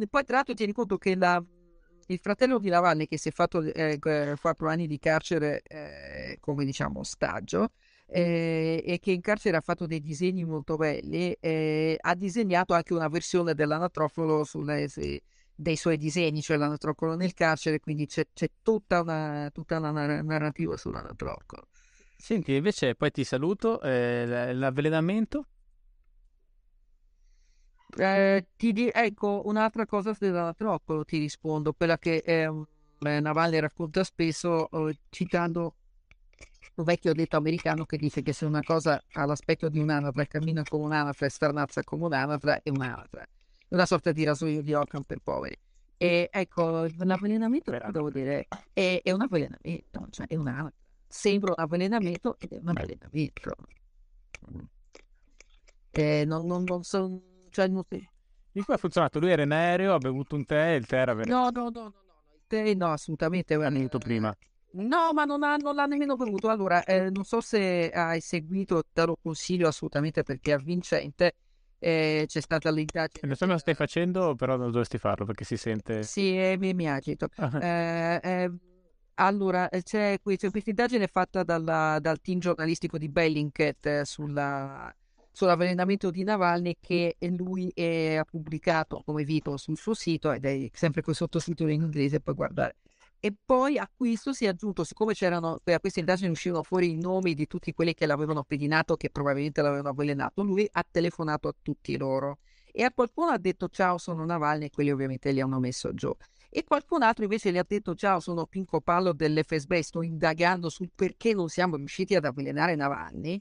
poi 0.09 0.25
tra 0.25 0.37
l'altro 0.37 0.55
tieni 0.55 0.73
conto 0.73 0.97
che 0.99 1.17
la, 1.17 1.43
il 2.11 2.19
fratello 2.19 2.59
di 2.59 2.69
Navalny 2.69 3.07
che 3.07 3.19
si 3.19 3.29
è 3.29 3.33
fatto 3.33 3.63
eh, 3.63 3.99
quattro 3.99 4.69
anni 4.69 4.87
di 4.87 4.99
carcere 4.99 5.63
eh, 5.63 6.39
come 6.41 6.65
diciamo 6.65 7.01
ostaggio 7.01 7.71
eh, 8.07 8.83
e 8.85 8.99
che 8.99 9.13
in 9.13 9.21
carcere 9.21 9.57
ha 9.57 9.61
fatto 9.61 9.87
dei 9.87 10.01
disegni 10.01 10.45
molto 10.45 10.77
belli, 10.77 11.37
eh, 11.39 11.97
ha 12.01 12.15
disegnato 12.15 12.75
anche 12.75 12.93
una 12.93 13.09
versione 13.09 13.55
dell'anatrofolo 13.55 14.43
sulle, 14.43 14.89
se, 14.89 15.23
dei 15.55 15.77
suoi 15.77 15.97
disegni, 15.97 16.43
cioè 16.43 16.57
l'anatrofolo 16.57 17.15
nel 17.15 17.35
carcere, 17.35 17.79
quindi 17.79 18.07
c'è, 18.07 18.27
c'è 18.33 18.51
tutta, 18.63 19.01
una, 19.01 19.49
tutta 19.53 19.79
una 19.79 19.93
narrativa 20.23 20.77
sull'anatrofolo. 20.77 21.69
Senti, 22.17 22.55
invece 22.55 22.97
poi 22.97 23.13
ti 23.13 23.23
saluto, 23.23 23.81
eh, 23.81 24.53
l'avvelenamento? 24.53 25.47
Eh, 27.97 28.47
ti 28.57 28.73
di- 28.73 28.91
ecco, 28.93 29.43
un'altra 29.47 29.87
cosa 29.87 30.15
dell'anatroccolo 30.19 31.05
ti 31.05 31.19
rispondo, 31.19 31.73
quella 31.73 31.99
che 31.99 32.23
eh, 32.25 32.51
Navalny 32.99 33.59
racconta 33.59 34.05
spesso 34.05 34.69
eh, 34.71 34.99
citando 35.09 35.75
un 36.75 36.85
vecchio 36.85 37.13
detto 37.13 37.37
americano 37.37 37.85
che 37.85 37.97
dice 37.97 38.23
che 38.23 38.33
se 38.33 38.45
una 38.45 38.63
cosa 38.63 39.03
ha 39.13 39.25
l'aspetto 39.27 39.69
di 39.69 39.79
un'anatra, 39.79 40.25
cammina 40.27 40.63
come 40.63 40.85
un'anatra 40.85 41.27
e 41.27 41.31
sternazza 41.31 41.83
come 41.83 42.07
un'anatra, 42.07 42.63
è 42.63 42.71
un'anatra. 42.71 43.27
Una 43.69 43.87
sorta 43.87 44.13
di 44.13 44.25
rasoio 44.25 44.63
di 44.63 44.73
Ockham 44.73 45.03
per 45.03 45.19
poveri. 45.23 45.57
E 45.97 46.29
ecco, 46.33 46.87
l'avvelenamento, 46.97 47.71
devo 47.91 48.11
dire, 48.11 48.47
è, 48.73 49.01
è 49.03 49.11
un 49.11 49.21
avvelenamento, 49.21 50.07
cioè 50.11 50.27
è 50.27 50.37
un'anatra. 50.37 50.73
Sembra 51.07 51.55
un 51.57 51.63
avvelenamento 51.63 52.37
ed 52.39 52.53
è 52.53 52.59
un 52.59 52.69
avvelenamento. 52.69 53.55
Eh, 55.93 56.25
non, 56.25 56.47
non, 56.47 56.65
non 56.65 56.83
sono 56.83 57.21
cioè, 57.51 57.69
non 57.69 57.83
si... 57.89 58.09
Di 58.53 58.63
cui 58.63 58.75
ha 58.75 58.79
funzionato? 58.79 59.19
Lui 59.21 59.31
era 59.31 59.43
in 59.43 59.53
aereo, 59.53 59.95
ha 59.95 59.99
bevuto 59.99 60.35
un 60.35 60.45
tè, 60.45 60.71
il 60.71 60.87
tè 60.87 60.97
era 60.99 61.15
vero. 61.15 61.31
No, 61.31 61.51
no, 61.51 61.69
no, 61.69 61.71
no, 61.71 61.83
no, 61.83 62.25
il 62.35 62.43
tè 62.47 62.75
no, 62.75 62.93
assolutamente. 62.93 63.57
L'ha 63.57 63.71
bevuto 63.71 63.99
prima. 63.99 64.37
No, 64.73 65.13
ma 65.13 65.25
non, 65.25 65.43
ha, 65.43 65.57
non 65.57 65.75
l'ha 65.75 65.87
nemmeno 65.87 66.17
bevuto. 66.17 66.49
Allora, 66.49 66.83
eh, 66.85 67.11
non 67.11 67.25
so 67.25 67.41
se 67.41 67.91
hai 67.91 68.21
seguito, 68.21 68.83
te 68.93 69.05
lo 69.05 69.17
consiglio 69.21 69.69
assolutamente 69.69 70.23
perché 70.23 70.53
è 70.53 70.55
avvincente. 70.55 71.35
Eh, 71.79 72.25
c'è 72.27 72.41
stata 72.41 72.71
l'indagine. 72.71 73.27
Non 73.27 73.37
so 73.37 73.47
lo 73.47 73.59
stai 73.59 73.75
facendo, 73.75 74.35
però 74.35 74.57
non 74.57 74.71
dovresti 74.71 74.99
farlo 74.99 75.25
perché 75.25 75.45
si 75.45 75.57
sente. 75.57 76.03
Sì, 76.03 76.37
eh, 76.37 76.57
mi, 76.59 76.75
mi 76.75 76.89
agito. 76.89 77.29
eh, 77.61 78.21
eh, 78.23 78.51
allora, 79.15 79.69
eh, 79.69 79.83
c'è, 79.83 80.19
c'è 80.23 80.51
questa 80.51 80.71
indagine 80.71 81.07
fatta 81.07 81.43
dalla, 81.43 81.99
dal 82.01 82.21
team 82.21 82.39
giornalistico 82.39 82.99
di 82.99 83.09
Bellingcat 83.09 83.87
eh, 83.87 84.05
sulla 84.05 84.95
sull'avvelenamento 85.41 86.11
di 86.11 86.23
Navalny 86.23 86.77
che 86.79 87.17
lui 87.21 87.73
ha 87.75 88.25
pubblicato 88.25 89.01
come 89.03 89.25
video 89.25 89.57
sul 89.57 89.79
suo 89.79 89.95
sito 89.95 90.33
ed 90.33 90.45
è 90.45 90.69
sempre 90.75 91.01
con 91.01 91.15
sottotitolo 91.15 91.71
in 91.71 91.81
inglese, 91.81 92.21
puoi 92.21 92.35
guardare. 92.35 92.77
E 93.19 93.35
poi 93.43 93.79
a 93.79 93.91
questo 93.95 94.35
si 94.35 94.45
è 94.45 94.49
aggiunto, 94.49 94.85
siccome 94.85 95.15
c'erano, 95.15 95.59
a 95.65 95.81
questa 95.81 96.01
indagine 96.01 96.29
uscivano 96.29 96.63
fuori 96.63 96.91
i 96.91 96.99
nomi 96.99 97.33
di 97.33 97.47
tutti 97.47 97.73
quelli 97.73 97.95
che 97.95 98.05
l'avevano 98.05 98.45
pedinato, 98.45 98.97
che 98.97 99.09
probabilmente 99.09 99.63
l'avevano 99.63 99.89
avvelenato, 99.89 100.43
lui 100.43 100.69
ha 100.71 100.85
telefonato 100.91 101.49
a 101.49 101.55
tutti 101.63 101.97
loro 101.97 102.41
e 102.71 102.83
a 102.83 102.93
qualcuno 102.93 103.31
ha 103.31 103.39
detto 103.39 103.69
ciao 103.69 103.97
sono 103.97 104.27
Navalny 104.27 104.67
e 104.67 104.71
quelli 104.71 104.91
ovviamente 104.91 105.33
li 105.33 105.41
hanno 105.41 105.59
messo 105.59 105.95
giù. 105.95 106.15
E 106.51 106.65
qualcun 106.65 107.03
altro 107.03 107.25
invece 107.25 107.51
gli 107.51 107.59
ha 107.59 107.65
detto 107.67 107.95
ciao 107.95 108.21
sono 108.21 108.45
Pinco 108.45 108.83
Pallo 108.83 109.15
dell'FSB, 109.15 109.79
sto 109.79 110.03
indagando 110.03 110.69
sul 110.69 110.91
perché 110.95 111.33
non 111.33 111.49
siamo 111.49 111.77
riusciti 111.77 112.15
ad 112.15 112.27
avvelenare 112.27 112.75
Navalny 112.75 113.41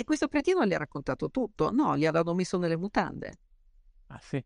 E 0.00 0.04
questo 0.04 0.28
cretino 0.28 0.64
gli 0.64 0.72
ha 0.72 0.78
raccontato 0.78 1.28
tutto. 1.28 1.72
No, 1.72 1.96
gli 1.96 2.06
hanno 2.06 2.32
messo 2.32 2.56
nelle 2.56 2.76
mutande. 2.76 3.38
Ah 4.06 4.20
sì? 4.22 4.36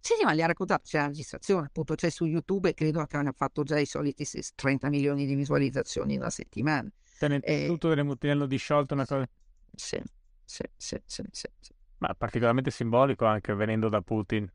Sì, 0.00 0.14
sì, 0.18 0.24
ma 0.24 0.34
gli 0.34 0.40
ha 0.40 0.46
raccontato, 0.46 0.84
c'è 0.86 0.98
la 0.98 1.06
registrazione, 1.08 1.66
appunto, 1.66 1.94
c'è 1.94 2.08
su 2.08 2.24
YouTube 2.24 2.70
e 2.70 2.74
credo 2.74 3.04
che 3.04 3.16
abbia 3.18 3.32
fatto 3.32 3.62
già 3.64 3.78
i 3.78 3.84
soliti 3.84 4.26
30 4.54 4.88
milioni 4.88 5.26
di 5.26 5.34
visualizzazioni 5.34 6.14
in 6.14 6.20
una 6.20 6.30
settimana. 6.30 6.90
Cioè, 7.18 7.38
e... 7.42 7.66
tutto 7.66 7.90
delle 7.90 8.02
mutande 8.02 8.46
disciolto 8.46 8.94
una 8.94 9.04
cosa... 9.04 9.28
Sì, 9.74 10.00
sì, 10.42 10.62
sì, 10.74 10.98
sì, 11.04 11.22
sì, 11.30 11.48
sì. 11.60 11.72
Ma 11.98 12.14
particolarmente 12.14 12.70
simbolico 12.70 13.26
anche 13.26 13.54
venendo 13.54 13.90
da 13.90 14.00
Putin. 14.00 14.50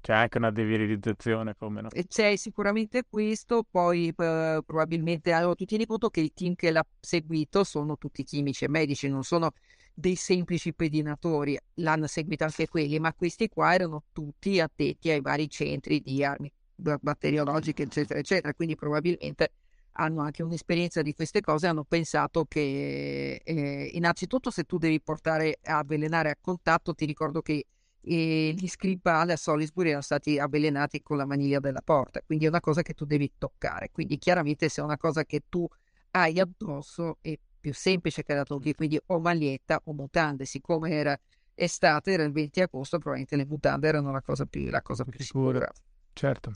C'è 0.00 0.12
anche 0.12 0.38
una 0.38 0.50
devirilizzazione, 0.50 1.54
come 1.56 1.82
no? 1.82 1.88
C'è 1.88 2.36
sicuramente 2.36 3.02
questo, 3.08 3.64
poi 3.68 4.12
probabilmente 4.14 5.32
allora, 5.32 5.54
tu 5.54 5.64
tieni 5.64 5.86
conto 5.86 6.08
che 6.08 6.20
il 6.20 6.32
team 6.32 6.54
che 6.54 6.70
l'ha 6.70 6.84
seguito 7.00 7.64
sono 7.64 7.96
tutti 7.98 8.22
chimici 8.22 8.64
e 8.64 8.68
medici, 8.68 9.08
non 9.08 9.24
sono 9.24 9.52
dei 9.92 10.14
semplici 10.14 10.72
pedinatori, 10.72 11.58
l'hanno 11.74 12.06
seguito 12.06 12.44
anche 12.44 12.68
quelli, 12.68 12.98
ma 13.00 13.12
questi 13.12 13.48
qua 13.48 13.74
erano 13.74 14.04
tutti 14.12 14.60
addetti 14.60 15.10
ai 15.10 15.20
vari 15.20 15.50
centri 15.50 16.00
di 16.00 16.24
armi 16.24 16.50
batteriologiche, 16.74 17.82
eccetera, 17.82 18.20
eccetera, 18.20 18.54
quindi 18.54 18.76
probabilmente 18.76 19.52
hanno 20.00 20.22
anche 20.22 20.44
un'esperienza 20.44 21.02
di 21.02 21.12
queste 21.12 21.40
cose, 21.40 21.66
hanno 21.66 21.82
pensato 21.82 22.44
che 22.44 23.40
eh, 23.42 23.90
innanzitutto 23.94 24.50
se 24.50 24.62
tu 24.62 24.78
devi 24.78 25.00
portare 25.00 25.58
a 25.64 25.78
avvelenare 25.78 26.30
a 26.30 26.36
contatto, 26.40 26.94
ti 26.94 27.04
ricordo 27.04 27.42
che 27.42 27.66
eh, 28.00 28.54
gli 28.56 28.66
Skripal 28.66 29.30
a 29.30 29.36
Salisbury 29.36 29.88
erano 29.88 30.02
stati 30.02 30.38
avvelenati 30.38 31.02
con 31.02 31.16
la 31.16 31.26
maniglia 31.26 31.60
della 31.60 31.82
porta, 31.82 32.20
quindi 32.24 32.44
è 32.46 32.48
una 32.48 32.60
cosa 32.60 32.82
che 32.82 32.94
tu 32.94 33.04
devi 33.04 33.32
toccare, 33.38 33.90
quindi 33.90 34.18
chiaramente 34.18 34.68
se 34.68 34.80
è 34.80 34.84
una 34.84 34.96
cosa 34.96 35.24
che 35.24 35.44
tu 35.48 35.68
hai 36.12 36.40
addosso 36.40 37.18
è 37.20 37.38
più 37.60 37.74
semplice 37.74 38.22
che 38.22 38.34
la 38.34 38.44
tocchi, 38.44 38.74
quindi 38.74 39.00
o 39.06 39.18
maglietta 39.18 39.80
o 39.84 39.92
mutande, 39.92 40.44
siccome 40.44 40.90
era 40.90 41.18
estate, 41.54 42.12
era 42.12 42.22
il 42.22 42.32
20 42.32 42.60
agosto, 42.60 42.98
probabilmente 42.98 43.36
le 43.36 43.46
mutande 43.46 43.88
erano 43.88 44.12
la 44.12 44.22
cosa 44.22 44.46
più, 44.46 44.70
la 44.70 44.82
cosa 44.82 45.04
più 45.04 45.18
sicura. 45.20 45.68
Certo. 46.12 46.52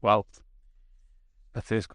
Wow. 0.00 0.24
Pazzesco. 1.50 1.94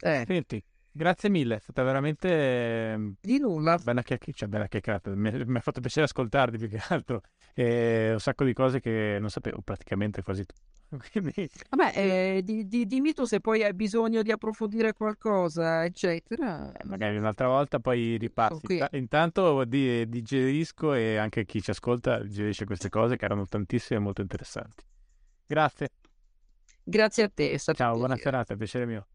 Eh. 0.00 0.24
Senti, 0.26 0.62
grazie 0.90 1.28
mille, 1.28 1.56
è 1.56 1.60
stata 1.60 1.82
veramente 1.82 2.92
ehm, 2.92 3.14
di 3.20 3.38
nulla. 3.38 3.78
Bella, 3.78 4.02
chiacch- 4.02 4.32
cioè, 4.32 4.48
bella 4.48 4.66
chiacchierata. 4.66 5.10
Mi, 5.14 5.44
mi, 5.44 5.58
ha 5.58 5.60
fatto 5.60 5.80
piacere 5.80 6.06
ascoltarti 6.06 6.58
più 6.58 6.68
che 6.68 6.80
altro. 6.88 7.22
E 7.54 8.10
un 8.12 8.20
sacco 8.20 8.44
di 8.44 8.52
cose 8.52 8.80
che 8.80 9.18
non 9.20 9.28
sapevo, 9.28 9.60
praticamente 9.62 10.22
quasi 10.22 10.44
tutto. 10.44 10.70
Quindi... 11.10 11.48
Vabbè, 11.70 11.92
eh, 11.96 12.42
di, 12.42 12.66
di, 12.68 12.86
dimmi 12.86 13.12
tu 13.12 13.24
se 13.24 13.40
poi 13.40 13.62
hai 13.62 13.74
bisogno 13.74 14.22
di 14.22 14.30
approfondire 14.30 14.92
qualcosa, 14.92 15.84
eccetera. 15.84 16.72
Eh, 16.72 16.84
magari 16.84 17.16
un'altra 17.16 17.48
volta 17.48 17.78
poi 17.80 18.16
ripassi. 18.18 18.72
Inta- 18.72 18.88
intanto 18.92 19.64
di, 19.64 20.08
digerisco 20.08 20.94
e 20.94 21.16
anche 21.16 21.44
chi 21.44 21.62
ci 21.62 21.70
ascolta 21.70 22.22
digerisce 22.22 22.64
queste 22.64 22.88
cose 22.88 23.16
che 23.16 23.24
erano 23.24 23.46
tantissime 23.46 23.98
e 23.98 24.02
molto 24.02 24.20
interessanti. 24.20 24.84
Grazie. 25.46 25.90
Grazie 26.84 27.22
a 27.24 27.30
te. 27.32 27.58
Ciao, 27.58 27.96
buona 27.96 28.16
serata, 28.16 28.56
piacere 28.56 28.86
mio. 28.86 29.06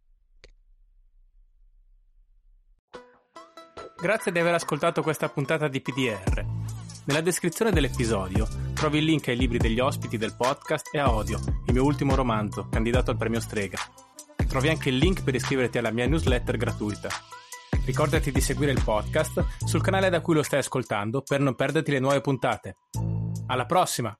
Grazie 3.99 4.31
di 4.31 4.39
aver 4.39 4.53
ascoltato 4.53 5.01
questa 5.01 5.27
puntata 5.27 5.67
di 5.67 5.81
PDR. 5.81 6.56
Nella 7.07 7.21
descrizione 7.21 7.71
dell'episodio 7.71 8.45
trovi 8.73 8.97
il 8.97 9.05
link 9.05 9.29
ai 9.29 9.37
libri 9.37 9.57
degli 9.57 9.79
ospiti 9.79 10.17
del 10.17 10.35
podcast 10.35 10.93
e 10.93 10.99
a 10.99 11.09
Odio, 11.09 11.39
il 11.65 11.73
mio 11.73 11.85
ultimo 11.85 12.15
romanzo, 12.15 12.67
candidato 12.69 13.11
al 13.11 13.17
premio 13.17 13.39
Strega. 13.39 13.77
Trovi 14.45 14.67
anche 14.67 14.89
il 14.89 14.97
link 14.97 15.23
per 15.23 15.33
iscriverti 15.33 15.77
alla 15.77 15.91
mia 15.91 16.05
newsletter 16.05 16.57
gratuita. 16.57 17.07
Ricordati 17.85 18.29
di 18.29 18.41
seguire 18.41 18.73
il 18.73 18.83
podcast 18.83 19.63
sul 19.65 19.81
canale 19.81 20.09
da 20.09 20.19
cui 20.19 20.35
lo 20.35 20.43
stai 20.43 20.59
ascoltando 20.59 21.21
per 21.21 21.39
non 21.39 21.55
perderti 21.55 21.91
le 21.91 21.99
nuove 21.99 22.19
puntate. 22.19 22.75
Alla 23.45 23.65
prossima! 23.65 24.13